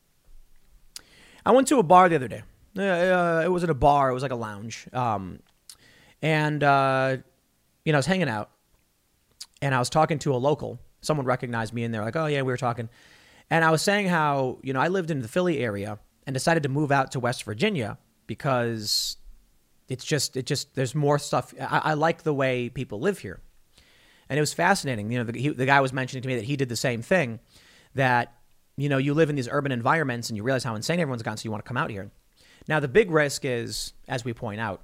I 1.44 1.52
went 1.52 1.68
to 1.68 1.78
a 1.78 1.82
bar 1.82 2.08
the 2.08 2.16
other 2.16 2.28
day. 2.28 2.42
Uh, 2.76 3.42
it 3.44 3.50
wasn't 3.50 3.70
a 3.70 3.74
bar, 3.74 4.10
it 4.10 4.14
was 4.14 4.22
like 4.22 4.32
a 4.32 4.36
lounge. 4.36 4.88
Um, 4.92 5.40
and, 6.22 6.62
uh, 6.62 7.16
you 7.84 7.92
know, 7.92 7.96
I 7.96 8.00
was 8.00 8.06
hanging 8.06 8.28
out 8.28 8.50
and 9.62 9.74
I 9.74 9.78
was 9.78 9.90
talking 9.90 10.18
to 10.20 10.34
a 10.34 10.36
local. 10.36 10.80
Someone 11.00 11.26
recognized 11.26 11.72
me 11.72 11.84
and 11.84 11.94
they're 11.94 12.04
like, 12.04 12.16
oh, 12.16 12.26
yeah, 12.26 12.42
we 12.42 12.52
were 12.52 12.56
talking. 12.56 12.88
And 13.48 13.64
I 13.64 13.70
was 13.70 13.80
saying 13.82 14.08
how, 14.08 14.58
you 14.62 14.72
know, 14.72 14.80
I 14.80 14.88
lived 14.88 15.10
in 15.10 15.20
the 15.20 15.28
Philly 15.28 15.60
area 15.60 15.98
and 16.26 16.34
decided 16.34 16.64
to 16.64 16.68
move 16.68 16.90
out 16.90 17.12
to 17.12 17.20
West 17.20 17.44
Virginia 17.44 17.98
because 18.26 19.16
it's 19.88 20.04
just, 20.04 20.36
it 20.36 20.46
just, 20.46 20.74
there's 20.74 20.94
more 20.94 21.18
stuff. 21.18 21.54
I, 21.60 21.78
I 21.84 21.94
like 21.94 22.24
the 22.24 22.34
way 22.34 22.68
people 22.68 22.98
live 22.98 23.20
here. 23.20 23.40
And 24.28 24.38
it 24.38 24.40
was 24.40 24.52
fascinating. 24.52 25.10
You 25.10 25.18
know, 25.18 25.24
the, 25.24 25.38
he, 25.38 25.48
the 25.48 25.66
guy 25.66 25.80
was 25.80 25.92
mentioning 25.92 26.22
to 26.22 26.28
me 26.28 26.36
that 26.36 26.44
he 26.44 26.56
did 26.56 26.68
the 26.68 26.76
same 26.76 27.02
thing 27.02 27.40
that, 27.94 28.34
you 28.76 28.88
know, 28.88 28.98
you 28.98 29.14
live 29.14 29.30
in 29.30 29.36
these 29.36 29.48
urban 29.50 29.72
environments 29.72 30.28
and 30.30 30.36
you 30.36 30.42
realize 30.42 30.64
how 30.64 30.74
insane 30.74 31.00
everyone's 31.00 31.22
gone, 31.22 31.36
so 31.36 31.44
you 31.44 31.50
want 31.50 31.64
to 31.64 31.68
come 31.68 31.76
out 31.76 31.90
here. 31.90 32.10
Now, 32.68 32.80
the 32.80 32.88
big 32.88 33.10
risk 33.10 33.44
is, 33.44 33.92
as 34.08 34.24
we 34.24 34.34
point 34.34 34.60
out, 34.60 34.82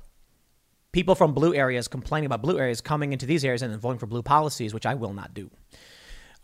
people 0.92 1.14
from 1.14 1.34
blue 1.34 1.54
areas 1.54 1.88
complaining 1.88 2.26
about 2.26 2.42
blue 2.42 2.58
areas 2.58 2.80
coming 2.80 3.12
into 3.12 3.26
these 3.26 3.44
areas 3.44 3.62
and 3.62 3.72
then 3.72 3.80
voting 3.80 3.98
for 3.98 4.06
blue 4.06 4.22
policies, 4.22 4.72
which 4.72 4.86
I 4.86 4.94
will 4.94 5.12
not 5.12 5.34
do. 5.34 5.50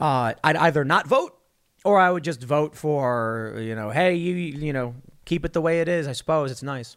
Uh, 0.00 0.34
I'd 0.42 0.56
either 0.56 0.84
not 0.84 1.06
vote 1.06 1.38
or 1.84 1.98
I 1.98 2.10
would 2.10 2.24
just 2.24 2.42
vote 2.42 2.74
for, 2.74 3.56
you 3.58 3.74
know, 3.74 3.90
hey, 3.90 4.14
you, 4.14 4.34
you 4.34 4.72
know, 4.72 4.94
keep 5.24 5.44
it 5.44 5.52
the 5.52 5.60
way 5.60 5.80
it 5.80 5.88
is. 5.88 6.08
I 6.08 6.12
suppose 6.12 6.50
it's 6.50 6.62
nice. 6.62 6.96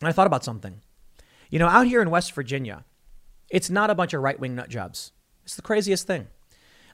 And 0.00 0.08
I 0.08 0.12
thought 0.12 0.26
about 0.26 0.44
something. 0.44 0.80
You 1.50 1.58
know, 1.58 1.68
out 1.68 1.86
here 1.86 2.02
in 2.02 2.10
West 2.10 2.32
Virginia, 2.32 2.84
it's 3.50 3.70
not 3.70 3.90
a 3.90 3.94
bunch 3.94 4.14
of 4.14 4.22
right 4.22 4.38
wing 4.38 4.54
nut 4.54 4.68
jobs. 4.68 5.12
It's 5.44 5.56
the 5.56 5.62
craziest 5.62 6.06
thing. 6.06 6.28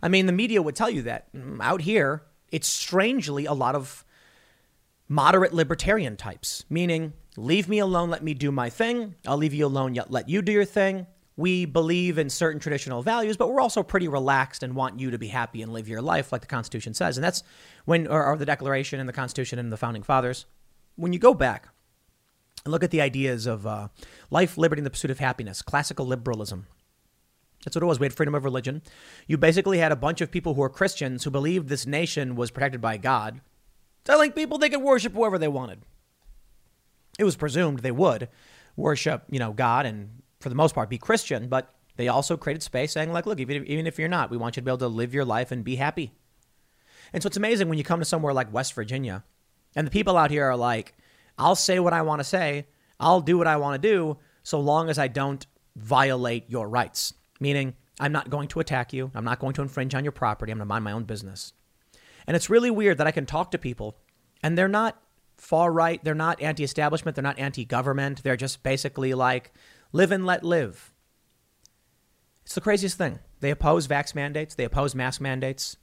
I 0.02 0.09
mean, 0.09 0.26
the 0.26 0.32
media 0.32 0.62
would 0.62 0.76
tell 0.76 0.90
you 0.90 1.02
that. 1.02 1.32
Mm, 1.35 1.60
out 1.60 1.81
here, 1.81 2.22
it's 2.52 2.68
strangely 2.68 3.47
a 3.47 3.52
lot 3.52 3.74
of 3.74 4.05
moderate 5.09 5.52
libertarian 5.52 6.16
types, 6.16 6.64
meaning 6.70 7.12
leave 7.36 7.68
me 7.68 7.78
alone, 7.78 8.10
let 8.10 8.22
me 8.22 8.35
do 8.35 8.52
my 8.52 8.70
thing. 8.70 9.14
I'll 9.26 9.36
leave 9.36 9.55
you 9.55 9.66
alone, 9.66 9.94
yet 9.94 10.10
let 10.10 10.28
you 10.28 10.43
do 10.43 10.52
your 10.52 10.64
thing. 10.64 11.06
we 11.36 11.64
believe 11.64 12.18
in 12.18 12.31
certain 12.31 12.60
traditional 12.60 13.02
values, 13.02 13.36
but 13.36 13.48
we're 13.48 13.60
also 13.60 13.82
pretty 13.82 14.06
relaxed 14.09 14.62
and 14.62 14.76
want 14.76 15.01
you 15.01 15.10
to 15.10 15.18
be 15.18 15.28
happy 15.28 15.62
and 15.62 15.72
live 15.72 15.89
your 15.89 16.02
life 16.02 16.31
like 16.31 16.40
the 16.40 16.47
Constitution 16.47 16.94
says. 16.94 17.16
And 17.16 17.24
that's 17.24 17.43
when, 17.85 18.06
or, 18.06 18.24
or 18.24 18.36
the 18.36 18.47
Declaration 18.47 19.01
and 19.01 19.09
the 19.09 19.12
Constitution 19.12 19.59
and 19.59 19.72
the 19.72 19.76
Founding 19.76 20.02
Fathers. 20.02 20.47
When 20.97 21.12
you 21.12 21.18
go 21.18 21.35
back 21.35 21.68
and 22.65 22.73
look 22.73 22.85
at 22.85 22.91
the 22.91 23.01
ideas 23.01 23.47
of 23.47 23.66
uh, 23.66 23.89
life, 24.31 24.57
liberty, 24.57 24.81
and 24.81 24.86
the 24.86 24.91
pursuit 24.91 25.11
of 25.11 25.19
happiness, 25.19 25.62
classical 25.62 26.07
liberalism. 26.07 26.66
That's 27.65 27.77
what 27.77 27.82
it 27.82 27.86
was. 27.86 27.99
We 27.99 28.07
had 28.07 28.15
freedom 28.15 28.35
of 28.35 28.45
religion. 28.45 28.82
You 29.27 29.39
basically 29.39 29.78
had 29.78 29.93
a 29.93 29.97
bunch 29.97 30.20
of 30.20 30.31
people 30.31 30.55
who 30.55 30.61
were 30.61 30.69
Christians 30.69 31.24
who 31.24 31.31
believed 31.31 31.69
this 31.69 31.86
nation 31.86 32.36
was 32.36 32.51
protected 32.51 32.81
by 32.81 32.99
God, 32.99 33.41
telling 34.05 34.32
people 34.32 34.59
they 34.59 34.69
could 34.69 34.82
worship 34.82 35.15
whoever 35.15 35.39
they 35.39 35.49
wanted. 35.49 35.81
It 37.19 37.24
was 37.24 37.36
presumed 37.36 37.78
they 37.78 37.91
would 37.91 38.28
worship, 38.77 39.24
you 39.31 39.39
know, 39.39 39.53
God 39.53 39.86
and 39.86 40.23
for 40.41 40.51
the 40.51 40.55
most 40.55 40.74
part, 40.74 40.91
be 40.91 40.99
Christian, 40.99 41.49
but 41.49 41.74
they 41.97 42.09
also 42.09 42.36
created 42.36 42.62
space 42.62 42.93
saying, 42.93 43.12
like, 43.12 43.24
look, 43.24 43.41
even 43.41 43.62
if, 43.62 43.65
even 43.65 43.86
if 43.86 43.99
you're 43.99 44.09
not, 44.09 44.31
we 44.31 44.36
want 44.36 44.57
you 44.57 44.61
to 44.61 44.65
be 44.65 44.70
able 44.70 44.78
to 44.78 44.89
live 44.89 45.15
your 45.15 45.24
life 45.24 45.51
and 45.51 45.65
be 45.65 45.77
happy. 45.77 46.12
And 47.12 47.23
so 47.23 47.28
it's 47.28 47.36
amazing 47.36 47.69
when 47.69 47.78
you 47.78 47.85
come 47.85 48.01
to 48.01 48.05
somewhere 48.05 48.35
like 48.35 48.53
West 48.53 48.74
Virginia 48.74 49.24
and 49.74 49.86
the 49.86 49.91
people 49.91 50.19
out 50.19 50.31
here 50.31 50.45
are 50.45 50.57
like, 50.57 50.95
I'll 51.39 51.56
say 51.56 51.78
what 51.78 51.93
I 51.93 52.02
want 52.02 52.20
to 52.20 52.24
say, 52.24 52.66
I'll 53.01 53.20
do 53.20 53.39
what 53.39 53.47
I 53.47 53.56
want 53.56 53.81
to 53.81 53.89
do, 53.89 54.19
so 54.43 54.61
long 54.61 54.89
as 54.89 54.98
I 54.98 55.09
don't 55.09 55.44
violate 55.77 56.48
your 56.48 56.69
rights. 56.69 57.15
Meaning, 57.40 57.74
I'm 57.98 58.12
not 58.12 58.31
going 58.31 58.48
to 58.48 58.61
attack 58.61 58.93
you, 58.93 59.11
I'm 59.15 59.24
not 59.24 59.39
going 59.39 59.55
to 59.55 59.62
infringe 59.62 59.94
on 59.94 60.05
your 60.05 60.12
property, 60.12 60.52
I'm 60.52 60.59
going 60.59 60.66
to 60.66 60.69
mind 60.69 60.85
my 60.85 60.93
own 60.93 61.05
business. 61.05 61.52
And 62.27 62.36
it's 62.36 62.51
really 62.51 62.70
weird 62.70 62.98
that 62.98 63.06
I 63.06 63.11
can 63.12 63.27
talk 63.27 63.51
to 63.51 63.59
people 63.59 63.98
and 64.43 64.56
they're 64.56 64.69
not 64.69 65.01
far 65.36 65.73
right, 65.73 66.02
they're 66.05 66.15
not 66.15 66.40
anti 66.40 66.65
establishment, 66.65 67.15
they're 67.15 67.23
not 67.23 67.39
anti 67.39 67.65
government, 67.65 68.23
they're 68.23 68.36
just 68.36 68.62
basically 68.62 69.15
like, 69.15 69.52
Live 69.94 70.11
and 70.11 70.27
let 70.27 70.43
live. 70.43 70.93
It's 72.44 72.56
the 72.56 72.61
craziest 72.61 72.98
thing. 72.98 73.20
They 73.39 73.52
oppose 73.52 73.86
vax 73.86 74.12
mandates, 74.12 74.56
they 74.56 74.65
oppose 74.65 74.93
mask 74.93 75.20
mandates. 75.20 75.77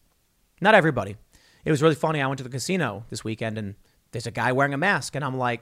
Not 0.60 0.76
everybody. 0.76 1.16
It 1.64 1.72
was 1.72 1.82
really 1.82 1.96
funny. 1.96 2.22
I 2.22 2.28
went 2.28 2.40
to 2.40 2.44
the 2.44 2.50
casino 2.50 3.06
this 3.10 3.24
weekend 3.24 3.58
and 3.58 3.76
there's 4.12 4.28
a 4.28 4.32
guy 4.32 4.52
wearing 4.52 4.74
a 4.74 4.78
mask. 4.78 5.16
And 5.16 5.24
I'm 5.24 5.38
like, 5.38 5.62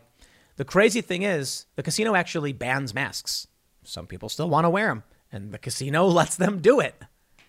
the 0.58 0.66
crazy 0.66 1.02
thing 1.02 1.24
is, 1.24 1.66
the 1.76 1.84
casino 1.84 2.16
actually 2.16 2.54
bans 2.54 2.94
masks. 2.94 3.48
Some 3.84 4.08
people 4.08 4.30
still 4.30 4.50
want 4.50 4.66
to 4.66 4.70
wear 4.70 4.88
them, 4.88 5.04
and 5.32 5.52
the 5.52 5.58
casino 5.58 6.06
lets 6.08 6.36
them 6.36 6.60
do 6.60 6.80
it. 6.80 6.96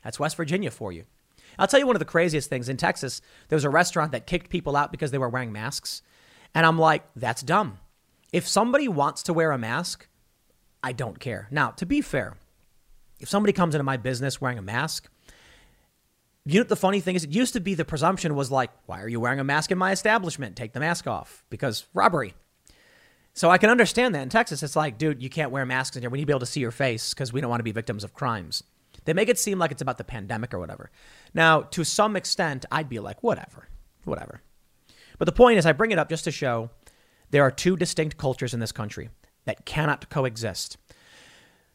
That's 0.04 0.20
West 0.20 0.36
Virginia 0.36 0.70
for 0.70 0.92
you. 0.92 1.04
I'll 1.58 1.66
tell 1.66 1.80
you 1.80 1.86
one 1.86 1.96
of 1.96 2.00
the 2.00 2.06
craziest 2.06 2.48
things. 2.48 2.68
In 2.68 2.76
Texas, 2.76 3.20
there 3.48 3.56
was 3.56 3.64
a 3.64 3.70
restaurant 3.70 4.12
that 4.12 4.26
kicked 4.26 4.48
people 4.48 4.76
out 4.76 4.92
because 4.92 5.10
they 5.10 5.18
were 5.18 5.28
wearing 5.28 5.52
masks. 5.52 6.02
And 6.54 6.64
I'm 6.64 6.78
like, 6.78 7.04
that's 7.14 7.42
dumb. 7.42 7.78
If 8.32 8.46
somebody 8.46 8.88
wants 8.88 9.22
to 9.24 9.32
wear 9.32 9.50
a 9.50 9.58
mask, 9.58 10.06
I 10.82 10.92
don't 10.92 11.18
care. 11.18 11.48
Now, 11.50 11.70
to 11.72 11.84
be 11.84 12.00
fair, 12.00 12.36
if 13.18 13.28
somebody 13.28 13.52
comes 13.52 13.74
into 13.74 13.82
my 13.82 13.96
business 13.96 14.40
wearing 14.40 14.58
a 14.58 14.62
mask, 14.62 15.10
you 16.52 16.60
know 16.60 16.64
the 16.64 16.76
funny 16.76 17.00
thing 17.00 17.16
is 17.16 17.24
it 17.24 17.30
used 17.30 17.52
to 17.52 17.60
be 17.60 17.74
the 17.74 17.84
presumption 17.84 18.34
was 18.34 18.50
like, 18.50 18.70
why 18.86 19.00
are 19.02 19.08
you 19.08 19.20
wearing 19.20 19.40
a 19.40 19.44
mask 19.44 19.70
in 19.70 19.78
my 19.78 19.92
establishment? 19.92 20.56
Take 20.56 20.72
the 20.72 20.80
mask 20.80 21.06
off 21.06 21.44
because 21.50 21.86
robbery. 21.94 22.34
So 23.34 23.50
I 23.50 23.58
can 23.58 23.70
understand 23.70 24.14
that 24.14 24.22
in 24.22 24.28
Texas. 24.28 24.62
It's 24.62 24.76
like, 24.76 24.98
dude, 24.98 25.22
you 25.22 25.30
can't 25.30 25.52
wear 25.52 25.64
masks 25.64 25.96
in 25.96 26.02
here. 26.02 26.10
We 26.10 26.18
need 26.18 26.24
to 26.24 26.26
be 26.26 26.32
able 26.32 26.40
to 26.40 26.46
see 26.46 26.60
your 26.60 26.72
face 26.72 27.14
because 27.14 27.32
we 27.32 27.40
don't 27.40 27.50
want 27.50 27.60
to 27.60 27.64
be 27.64 27.72
victims 27.72 28.04
of 28.04 28.14
crimes. 28.14 28.64
They 29.04 29.12
make 29.12 29.28
it 29.28 29.38
seem 29.38 29.58
like 29.58 29.70
it's 29.70 29.82
about 29.82 29.98
the 29.98 30.04
pandemic 30.04 30.52
or 30.52 30.58
whatever. 30.58 30.90
Now, 31.32 31.62
to 31.62 31.84
some 31.84 32.16
extent, 32.16 32.66
I'd 32.70 32.88
be 32.88 32.98
like, 32.98 33.22
whatever, 33.22 33.68
whatever. 34.04 34.42
But 35.18 35.26
the 35.26 35.32
point 35.32 35.58
is, 35.58 35.66
I 35.66 35.72
bring 35.72 35.92
it 35.92 35.98
up 35.98 36.08
just 36.08 36.24
to 36.24 36.30
show 36.30 36.70
there 37.30 37.42
are 37.42 37.50
two 37.50 37.76
distinct 37.76 38.16
cultures 38.16 38.52
in 38.52 38.60
this 38.60 38.72
country 38.72 39.10
that 39.44 39.64
cannot 39.64 40.10
coexist. 40.10 40.76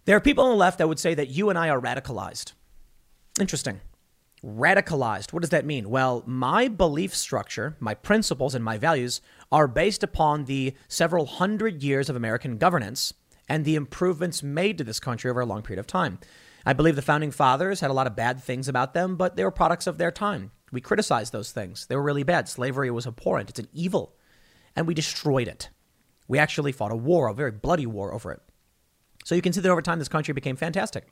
There 0.04 0.18
are 0.18 0.22
people 0.22 0.44
on 0.44 0.52
the 0.52 0.58
left 0.58 0.78
that 0.78 0.88
would 0.88 1.00
say 1.00 1.14
that 1.16 1.30
you 1.30 1.50
and 1.50 1.58
I 1.58 1.70
are 1.70 1.80
radicalized. 1.80 2.54
Interesting. 3.40 3.80
Radicalized. 4.46 5.34
What 5.34 5.42
does 5.42 5.50
that 5.50 5.66
mean? 5.66 5.90
Well, 5.90 6.22
my 6.28 6.68
belief 6.68 7.16
structure, 7.16 7.76
my 7.80 7.96
principles, 7.96 8.54
and 8.54 8.64
my 8.64 8.78
values 8.78 9.20
are 9.52 9.68
based 9.68 10.04
upon 10.04 10.46
the 10.46 10.76
several 10.88 11.26
hundred 11.26 11.82
years 11.82 12.10
of 12.10 12.16
American 12.16 12.58
governance 12.58 13.12
and 13.50 13.66
the 13.66 13.76
improvements 13.76 14.44
made 14.44 14.78
to 14.78 14.84
this 14.84 15.00
country 15.00 15.32
over 15.32 15.40
a 15.40 15.46
long 15.48 15.64
period 15.64 15.80
of 15.80 15.88
time. 15.88 16.20
I 16.64 16.74
believe 16.74 16.96
the 16.96 17.02
founding 17.02 17.32
fathers 17.32 17.80
had 17.80 17.90
a 17.90 17.94
lot 17.94 18.08
of 18.08 18.16
bad 18.16 18.42
things 18.42 18.68
about 18.68 18.94
them, 18.94 19.16
but 19.16 19.36
they 19.36 19.44
were 19.44 19.52
products 19.52 19.88
of 19.88 19.98
their 19.98 20.12
time. 20.12 20.52
We 20.72 20.82
criticized 20.82 21.32
those 21.32 21.52
things. 21.52 21.88
They 21.88 21.96
were 21.96 22.04
really 22.04 22.24
bad. 22.24 22.48
Slavery 22.48 22.92
was 22.92 23.08
abhorrent, 23.08 23.50
it's 23.50 23.60
an 23.60 23.70
evil, 23.74 24.16
and 24.76 24.86
we 24.86 24.94
destroyed 24.94 25.48
it. 25.48 25.70
We 26.28 26.38
actually 26.38 26.72
fought 26.72 26.92
a 26.92 26.96
war, 26.96 27.28
a 27.28 27.34
very 27.34 27.52
bloody 27.52 27.86
war 27.86 28.14
over 28.14 28.32
it. 28.32 28.42
So 29.26 29.34
you 29.34 29.42
can 29.42 29.52
see 29.54 29.60
that 29.60 29.72
over 29.72 29.82
time, 29.82 29.98
this 29.98 30.08
country 30.08 30.36
became 30.36 30.56
fantastic. 30.56 31.08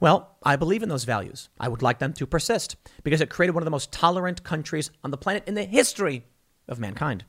Well, 0.00 0.38
I 0.42 0.56
believe 0.56 0.82
in 0.82 0.88
those 0.88 1.04
values. 1.04 1.50
I 1.60 1.68
would 1.68 1.82
like 1.82 1.98
them 1.98 2.14
to 2.14 2.26
persist 2.26 2.76
because 3.04 3.20
it 3.20 3.28
created 3.28 3.52
one 3.52 3.62
of 3.62 3.66
the 3.66 3.70
most 3.70 3.92
tolerant 3.92 4.42
countries 4.42 4.90
on 5.04 5.10
the 5.10 5.18
planet 5.18 5.44
in 5.46 5.54
the 5.54 5.64
history 5.64 6.24
of 6.68 6.80
mankind. 6.80 7.26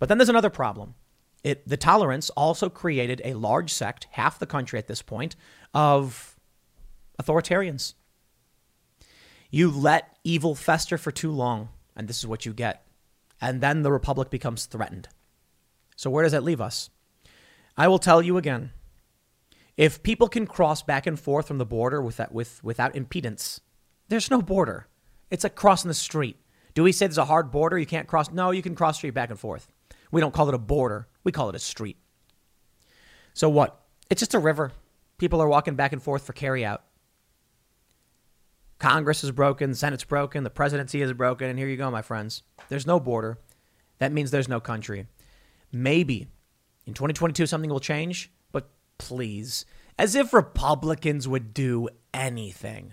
But 0.00 0.08
then 0.08 0.18
there's 0.18 0.28
another 0.28 0.50
problem. 0.50 0.96
It, 1.44 1.66
the 1.66 1.76
tolerance 1.76 2.28
also 2.30 2.68
created 2.68 3.22
a 3.24 3.34
large 3.34 3.72
sect, 3.72 4.08
half 4.10 4.40
the 4.40 4.46
country 4.46 4.80
at 4.80 4.88
this 4.88 5.00
point, 5.00 5.36
of 5.72 6.34
authoritarians. 7.22 7.94
You 9.48 9.70
let 9.70 10.16
evil 10.24 10.56
fester 10.56 10.98
for 10.98 11.12
too 11.12 11.30
long, 11.30 11.68
and 11.94 12.08
this 12.08 12.18
is 12.18 12.26
what 12.26 12.44
you 12.44 12.52
get. 12.52 12.84
And 13.40 13.60
then 13.60 13.82
the 13.82 13.92
republic 13.92 14.28
becomes 14.28 14.66
threatened. 14.66 15.08
So, 15.94 16.10
where 16.10 16.24
does 16.24 16.32
that 16.32 16.42
leave 16.42 16.60
us? 16.60 16.90
I 17.76 17.86
will 17.86 18.00
tell 18.00 18.22
you 18.22 18.38
again. 18.38 18.72
If 19.76 20.02
people 20.02 20.28
can 20.28 20.46
cross 20.46 20.82
back 20.82 21.06
and 21.06 21.18
forth 21.18 21.48
from 21.48 21.58
the 21.58 21.66
border 21.66 22.02
without, 22.02 22.32
with, 22.32 22.62
without 22.62 22.94
impedance, 22.94 23.60
there's 24.08 24.30
no 24.30 24.42
border. 24.42 24.86
It's 25.30 25.44
like 25.44 25.54
crossing 25.54 25.88
the 25.88 25.94
street. 25.94 26.36
Do 26.74 26.82
we 26.82 26.92
say 26.92 27.06
there's 27.06 27.18
a 27.18 27.24
hard 27.24 27.50
border 27.50 27.78
you 27.78 27.86
can't 27.86 28.06
cross? 28.06 28.30
No, 28.30 28.50
you 28.50 28.62
can 28.62 28.74
cross 28.74 28.96
street 28.98 29.14
back 29.14 29.30
and 29.30 29.38
forth. 29.38 29.68
We 30.10 30.20
don't 30.20 30.34
call 30.34 30.48
it 30.48 30.54
a 30.54 30.58
border, 30.58 31.08
we 31.24 31.32
call 31.32 31.48
it 31.48 31.54
a 31.54 31.58
street. 31.58 31.96
So 33.34 33.48
what? 33.48 33.80
It's 34.10 34.20
just 34.20 34.34
a 34.34 34.38
river. 34.38 34.72
People 35.16 35.40
are 35.40 35.48
walking 35.48 35.74
back 35.74 35.92
and 35.92 36.02
forth 36.02 36.26
for 36.26 36.34
carryout. 36.34 36.80
Congress 38.78 39.22
is 39.22 39.30
broken, 39.30 39.74
Senate's 39.74 40.04
broken, 40.04 40.44
the 40.44 40.50
presidency 40.50 41.00
is 41.00 41.12
broken, 41.12 41.48
and 41.48 41.58
here 41.58 41.68
you 41.68 41.76
go, 41.76 41.90
my 41.90 42.02
friends. 42.02 42.42
There's 42.68 42.86
no 42.86 42.98
border. 42.98 43.38
That 43.98 44.12
means 44.12 44.30
there's 44.30 44.48
no 44.48 44.60
country. 44.60 45.06
Maybe 45.70 46.26
in 46.84 46.92
2022 46.92 47.46
something 47.46 47.70
will 47.70 47.80
change, 47.80 48.30
please, 48.98 49.64
as 49.98 50.14
if 50.14 50.32
Republicans 50.32 51.28
would 51.28 51.54
do 51.54 51.88
anything. 52.12 52.92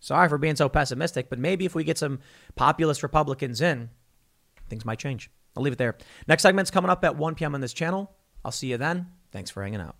Sorry 0.00 0.28
for 0.28 0.38
being 0.38 0.56
so 0.56 0.68
pessimistic, 0.68 1.28
but 1.28 1.38
maybe 1.38 1.64
if 1.64 1.74
we 1.74 1.82
get 1.82 1.98
some 1.98 2.20
populist 2.54 3.02
Republicans 3.02 3.60
in, 3.60 3.90
things 4.68 4.84
might 4.84 4.98
change. 4.98 5.30
I'll 5.56 5.62
leave 5.62 5.72
it 5.72 5.78
there. 5.78 5.96
Next 6.28 6.42
segment's 6.42 6.70
coming 6.70 6.90
up 6.90 7.04
at 7.04 7.16
1 7.16 7.34
p.m. 7.34 7.54
on 7.54 7.60
this 7.60 7.72
channel. 7.72 8.14
I'll 8.44 8.52
see 8.52 8.68
you 8.68 8.76
then. 8.76 9.08
Thanks 9.32 9.50
for 9.50 9.62
hanging 9.62 9.80
out. 9.80 9.96